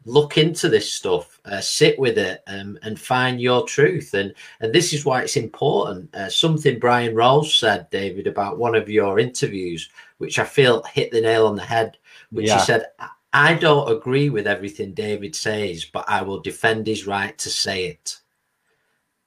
Look 0.05 0.37
into 0.37 0.69
this 0.69 0.93
stuff, 0.93 1.41
uh, 1.43 1.59
sit 1.59 1.99
with 1.99 2.17
it, 2.17 2.41
um, 2.47 2.79
and 2.83 2.97
find 2.97 3.41
your 3.41 3.65
truth. 3.65 4.13
And 4.13 4.33
and 4.61 4.71
this 4.71 4.93
is 4.93 5.03
why 5.03 5.23
it's 5.23 5.35
important. 5.35 6.15
Uh, 6.15 6.29
something 6.29 6.79
Brian 6.79 7.15
Rolls 7.15 7.53
said, 7.53 7.89
David, 7.89 8.27
about 8.27 8.57
one 8.57 8.75
of 8.75 8.89
your 8.89 9.19
interviews, 9.19 9.89
which 10.19 10.39
I 10.39 10.45
feel 10.45 10.83
hit 10.83 11.11
the 11.11 11.19
nail 11.19 11.47
on 11.47 11.57
the 11.57 11.65
head. 11.65 11.97
Which 12.31 12.47
yeah. 12.47 12.59
he 12.59 12.63
said, 12.63 12.85
I 13.31 13.53
don't 13.53 13.91
agree 13.91 14.29
with 14.29 14.47
everything 14.47 14.93
David 14.93 15.35
says, 15.35 15.85
but 15.85 16.05
I 16.07 16.21
will 16.21 16.39
defend 16.39 16.87
his 16.87 17.05
right 17.05 17.37
to 17.37 17.49
say 17.49 17.85
it. 17.85 18.17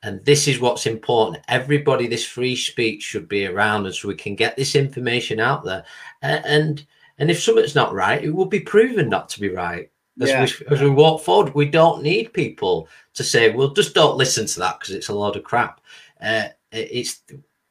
And 0.02 0.24
this 0.24 0.48
is 0.48 0.58
what's 0.58 0.86
important. 0.86 1.44
Everybody, 1.46 2.08
this 2.08 2.24
free 2.24 2.56
speech 2.56 3.02
should 3.02 3.28
be 3.28 3.46
around 3.46 3.86
us 3.86 4.00
so 4.00 4.08
we 4.08 4.16
can 4.16 4.34
get 4.34 4.56
this 4.56 4.74
information 4.74 5.38
out 5.38 5.64
there. 5.64 5.84
And 6.22 6.84
and 7.18 7.30
if 7.30 7.40
something's 7.40 7.76
not 7.76 7.94
right, 7.94 8.24
it 8.24 8.30
will 8.30 8.46
be 8.46 8.58
proven 8.58 9.08
not 9.08 9.28
to 9.30 9.40
be 9.40 9.50
right. 9.50 9.90
As, 10.20 10.28
yeah. 10.28 10.40
we, 10.44 10.74
as 10.74 10.80
we 10.82 10.90
walk 10.90 11.22
forward, 11.22 11.54
we 11.54 11.66
don't 11.66 12.02
need 12.02 12.32
people 12.32 12.88
to 13.14 13.22
say, 13.22 13.50
well, 13.50 13.68
just 13.68 13.94
don't 13.94 14.16
listen 14.16 14.46
to 14.46 14.58
that 14.58 14.80
because 14.80 14.94
it's 14.94 15.08
a 15.08 15.14
load 15.14 15.36
of 15.36 15.44
crap. 15.44 15.80
Uh, 16.20 16.48
it's 16.72 17.22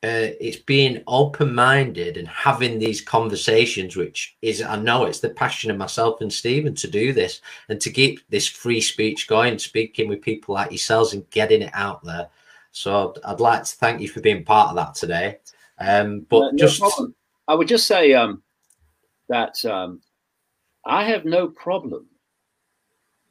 uh, 0.03 0.33
it's 0.39 0.57
being 0.57 1.03
open-minded 1.05 2.17
and 2.17 2.27
having 2.27 2.79
these 2.79 3.01
conversations 3.01 3.95
which 3.95 4.35
is 4.41 4.61
i 4.63 4.75
know 4.75 5.05
it's 5.05 5.19
the 5.19 5.29
passion 5.29 5.69
of 5.69 5.77
myself 5.77 6.21
and 6.21 6.33
Steven 6.33 6.73
to 6.73 6.87
do 6.87 7.13
this 7.13 7.41
and 7.69 7.79
to 7.79 7.91
keep 7.91 8.19
this 8.29 8.47
free 8.47 8.81
speech 8.81 9.27
going 9.27 9.59
speaking 9.59 10.09
with 10.09 10.21
people 10.21 10.55
like 10.55 10.71
yourselves 10.71 11.13
and 11.13 11.29
getting 11.29 11.61
it 11.61 11.71
out 11.73 12.03
there. 12.03 12.29
So 12.71 13.13
i'd, 13.23 13.31
I'd 13.31 13.39
like 13.39 13.63
to 13.63 13.75
thank 13.75 14.01
you 14.01 14.07
for 14.07 14.21
being 14.21 14.43
part 14.43 14.69
of 14.69 14.75
that 14.75 14.95
today. 14.95 15.37
Um, 15.77 16.25
but 16.29 16.53
no, 16.53 16.57
just 16.57 16.81
i 17.47 17.53
would 17.53 17.67
just 17.67 17.87
say 17.87 18.13
um, 18.13 18.41
that 19.29 19.63
um, 19.65 20.01
i 20.85 21.03
have 21.03 21.25
no 21.25 21.47
problem 21.47 22.07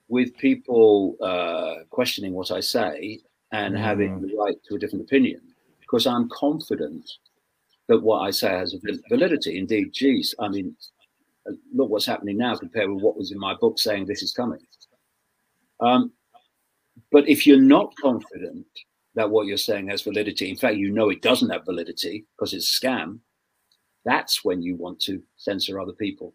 with 0.08 0.36
people 0.36 1.16
uh, 1.20 1.84
questioning 1.90 2.32
what 2.32 2.50
i 2.50 2.60
say 2.60 3.20
and 3.52 3.74
mm. 3.74 3.78
having 3.78 4.20
the 4.20 4.34
right 4.36 4.56
to 4.64 4.74
a 4.74 4.78
different 4.78 5.04
opinion 5.04 5.40
because 5.90 6.06
I'm 6.06 6.28
confident 6.28 7.10
that 7.88 8.00
what 8.00 8.20
I 8.20 8.30
say 8.30 8.50
has 8.50 8.76
validity. 9.08 9.58
Indeed, 9.58 9.92
geez, 9.92 10.34
I 10.38 10.48
mean, 10.48 10.76
look 11.74 11.90
what's 11.90 12.06
happening 12.06 12.36
now 12.36 12.54
compared 12.54 12.90
with 12.90 13.02
what 13.02 13.16
was 13.16 13.32
in 13.32 13.38
my 13.38 13.54
book 13.54 13.78
saying 13.78 14.06
this 14.06 14.22
is 14.22 14.32
coming. 14.32 14.60
Um, 15.80 16.12
but 17.10 17.28
if 17.28 17.46
you're 17.46 17.60
not 17.60 17.92
confident 18.00 18.66
that 19.16 19.28
what 19.28 19.46
you're 19.46 19.56
saying 19.56 19.88
has 19.88 20.02
validity, 20.02 20.48
in 20.48 20.56
fact, 20.56 20.76
you 20.76 20.92
know 20.92 21.10
it 21.10 21.22
doesn't 21.22 21.50
have 21.50 21.64
validity 21.64 22.24
because 22.36 22.52
it's 22.52 22.80
a 22.82 22.86
scam, 22.86 23.18
that's 24.04 24.44
when 24.44 24.62
you 24.62 24.76
want 24.76 25.00
to 25.00 25.22
censor 25.36 25.80
other 25.80 25.92
people 25.92 26.34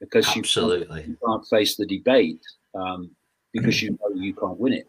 because 0.00 0.26
Absolutely. 0.36 0.86
You, 0.86 0.86
can't, 0.94 1.08
you 1.08 1.16
can't 1.26 1.46
face 1.46 1.76
the 1.76 1.86
debate 1.86 2.40
um, 2.74 3.10
because 3.52 3.82
you 3.82 3.90
know 3.90 4.14
you 4.14 4.34
can't 4.34 4.58
win 4.58 4.74
it. 4.74 4.88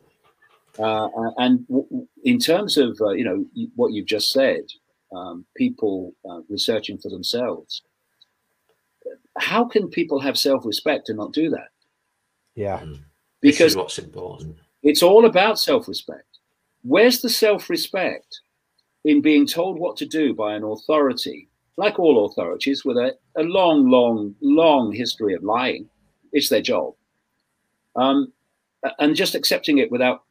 Uh, 0.78 1.08
and 1.38 1.68
w- 1.68 2.08
in 2.24 2.40
terms 2.40 2.78
of 2.78 3.00
uh, 3.02 3.12
you 3.12 3.24
know 3.24 3.46
what 3.76 3.94
you've 3.94 4.06
just 4.06 4.32
said, 4.32 4.64
um, 5.16 5.46
people 5.56 6.14
uh, 6.30 6.42
researching 6.50 6.98
for 6.98 7.10
themselves, 7.10 7.82
how 9.38 9.66
can 9.66 9.88
people 9.88 10.20
have 10.20 10.38
self-respect 10.38 11.10
and 11.10 11.18
not 11.18 11.34
do 11.34 11.50
that? 11.50 11.70
Yeah, 12.56 12.80
hmm. 12.80 12.96
because 13.42 13.76
what's 13.76 14.00
important. 14.00 14.58
It's 14.84 15.02
all 15.02 15.26
about 15.26 15.60
self-respect. 15.60 16.28
Where's 16.84 17.22
the 17.22 17.30
self-respect 17.30 18.42
in 19.04 19.22
being 19.22 19.48
told 19.48 19.80
what 19.80 19.98
to 19.98 20.06
do 20.06 20.34
by 20.36 20.54
an 20.54 20.64
authority, 20.64 21.50
like 21.78 21.98
all 21.98 22.26
authorities, 22.26 22.86
with 22.86 22.98
a, 22.98 23.16
a 23.36 23.42
long, 23.42 23.90
long, 23.90 24.36
long 24.42 24.92
history 24.92 25.34
of 25.34 25.44
lying? 25.44 25.90
It's 26.34 26.50
their 26.50 26.62
job. 26.62 26.94
Um, 27.96 28.32
and 29.00 29.16
just 29.16 29.34
accepting 29.34 29.80
it 29.80 29.92
without 29.92 30.25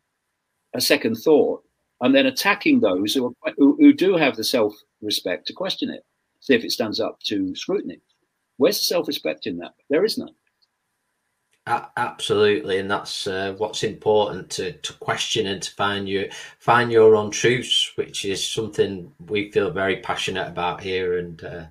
a 0.75 0.81
second 0.81 1.15
thought 1.15 1.63
and 2.01 2.15
then 2.15 2.27
attacking 2.27 2.81
those 2.81 3.15
who, 3.15 3.35
are, 3.45 3.53
who, 3.57 3.77
who 3.79 3.93
do 3.93 4.17
have 4.17 4.37
the 4.37 4.45
self 4.45 4.75
respect 5.01 5.47
to 5.47 5.53
question 5.53 5.91
it, 5.91 6.05
see 6.41 6.55
if 6.55 6.65
it 6.65 6.73
stands 6.73 7.01
up 7.01 7.19
to 7.25 7.55
scrutiny. 7.55 8.01
Where's 8.57 8.79
the 8.79 8.85
self 8.85 9.09
respect 9.09 9.47
in 9.47 9.57
that? 9.59 9.75
There 9.91 10.05
is 10.05 10.19
none. 10.19 10.35
Absolutely, 11.67 12.79
and 12.79 12.91
that's 12.91 13.27
uh, 13.27 13.55
what's 13.57 13.85
important 13.85 14.51
to, 14.51 14.73
to 14.73 14.93
question 14.95 15.47
and 15.47 15.63
to 15.63 15.71
find 15.71 16.07
your 16.07 16.27
find 16.59 16.93
your 16.93 17.17
own 17.17 17.31
truths, 17.31 17.91
which 17.97 18.27
is 18.27 18.47
something 18.47 19.11
we 19.29 19.51
feel 19.51 19.71
very 19.71 19.97
passionate 19.97 20.47
about 20.47 20.83
here. 20.83 21.17
And 21.17 21.43
uh, 21.43 21.65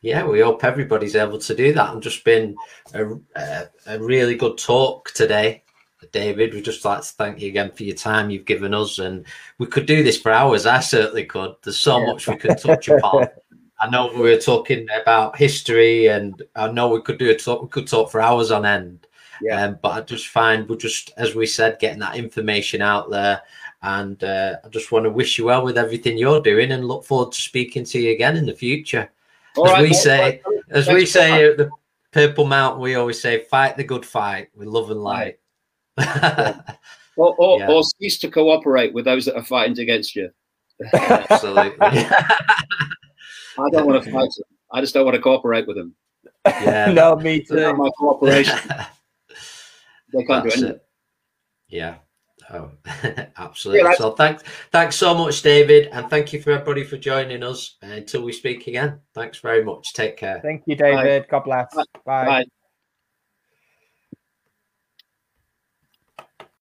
yeah, 0.00 0.24
we 0.24 0.40
hope 0.40 0.62
everybody's 0.62 1.16
able 1.16 1.38
to 1.38 1.56
do 1.56 1.72
that. 1.72 1.92
And 1.92 2.00
just 2.00 2.24
been 2.24 2.54
a, 2.94 3.14
a, 3.34 3.68
a 3.86 3.98
really 3.98 4.36
good 4.36 4.58
talk 4.58 5.10
today. 5.12 5.64
David, 6.10 6.54
we'd 6.54 6.64
just 6.64 6.84
like 6.84 7.02
to 7.02 7.06
thank 7.06 7.40
you 7.40 7.48
again 7.48 7.70
for 7.70 7.84
your 7.84 7.96
time 7.96 8.30
you've 8.30 8.44
given 8.44 8.74
us. 8.74 8.98
And 8.98 9.24
we 9.58 9.66
could 9.66 9.86
do 9.86 10.02
this 10.02 10.20
for 10.20 10.32
hours. 10.32 10.66
I 10.66 10.80
certainly 10.80 11.24
could. 11.24 11.54
There's 11.62 11.78
so 11.78 11.98
yeah. 11.98 12.06
much 12.06 12.26
we 12.26 12.36
could 12.36 12.58
touch 12.58 12.88
upon. 12.88 13.28
I 13.80 13.90
know 13.90 14.12
we 14.14 14.20
were 14.20 14.38
talking 14.38 14.86
about 15.00 15.36
history, 15.36 16.06
and 16.06 16.40
I 16.54 16.70
know 16.70 16.88
we 16.88 17.02
could 17.02 17.18
do 17.18 17.30
a 17.30 17.36
talk. 17.36 17.62
We 17.62 17.68
could 17.68 17.88
talk 17.88 18.10
for 18.10 18.20
hours 18.20 18.52
on 18.52 18.64
end. 18.64 19.08
Yeah. 19.42 19.60
Um, 19.60 19.78
but 19.82 19.88
I 19.90 20.00
just 20.02 20.28
find 20.28 20.68
we're 20.68 20.76
just, 20.76 21.12
as 21.16 21.34
we 21.34 21.46
said, 21.46 21.80
getting 21.80 21.98
that 21.98 22.16
information 22.16 22.80
out 22.80 23.10
there. 23.10 23.42
And 23.82 24.22
uh, 24.22 24.56
I 24.64 24.68
just 24.68 24.92
want 24.92 25.04
to 25.04 25.10
wish 25.10 25.36
you 25.36 25.46
well 25.46 25.64
with 25.64 25.76
everything 25.76 26.16
you're 26.16 26.40
doing, 26.40 26.70
and 26.70 26.86
look 26.86 27.04
forward 27.04 27.32
to 27.32 27.42
speaking 27.42 27.84
to 27.86 27.98
you 27.98 28.12
again 28.12 28.36
in 28.36 28.46
the 28.46 28.54
future. 28.54 29.10
All 29.56 29.66
as 29.66 29.72
right, 29.72 29.82
we 29.82 29.92
say, 29.92 30.42
as 30.70 30.88
we 30.88 31.04
say 31.04 31.50
at 31.50 31.56
the 31.56 31.70
Purple 32.12 32.46
Mountain, 32.46 32.80
we 32.80 32.94
always 32.94 33.20
say, 33.20 33.44
"Fight 33.44 33.76
the 33.76 33.82
good 33.82 34.06
fight 34.06 34.50
with 34.54 34.68
love 34.68 34.92
and 34.92 35.02
light." 35.02 35.40
or, 37.16 37.34
or, 37.36 37.58
yeah. 37.58 37.70
or, 37.70 37.82
cease 37.82 38.18
to 38.18 38.30
cooperate 38.30 38.94
with 38.94 39.04
those 39.04 39.24
that 39.26 39.36
are 39.36 39.44
fighting 39.44 39.78
against 39.78 40.16
you. 40.16 40.30
Absolutely. 40.92 41.76
I 41.80 43.70
don't 43.70 43.86
want 43.86 44.02
to 44.02 44.10
fight 44.10 44.30
them. 44.36 44.44
I 44.72 44.80
just 44.80 44.94
don't 44.94 45.04
want 45.04 45.14
to 45.14 45.22
cooperate 45.22 45.66
with 45.66 45.76
them. 45.76 45.94
Yeah. 46.46 46.92
no, 46.94 47.16
me 47.16 47.42
too. 47.42 47.72
my 47.74 47.90
cooperation. 47.98 48.58
they 50.12 50.24
can't 50.24 50.44
That's 50.44 50.56
do 50.56 50.62
anything. 50.62 50.76
It. 50.76 50.86
Yeah. 51.68 51.94
Oh, 52.52 52.70
absolutely. 53.36 53.88
Yeah, 53.88 53.94
so 53.96 54.12
thanks, 54.12 54.42
thanks 54.72 54.96
so 54.96 55.14
much, 55.14 55.42
David, 55.42 55.88
and 55.92 56.08
thank 56.10 56.32
you 56.32 56.42
for 56.42 56.50
everybody 56.50 56.84
for 56.84 56.96
joining 56.96 57.42
us. 57.42 57.76
Uh, 57.82 57.86
until 57.86 58.22
we 58.22 58.32
speak 58.32 58.66
again, 58.66 59.00
thanks 59.14 59.38
very 59.38 59.64
much. 59.64 59.92
Take 59.92 60.16
care. 60.16 60.40
Thank 60.42 60.62
you, 60.66 60.76
David. 60.76 61.22
Bye. 61.22 61.28
God 61.30 61.44
bless. 61.44 61.74
Bye. 62.04 62.24
Bye. 62.26 62.44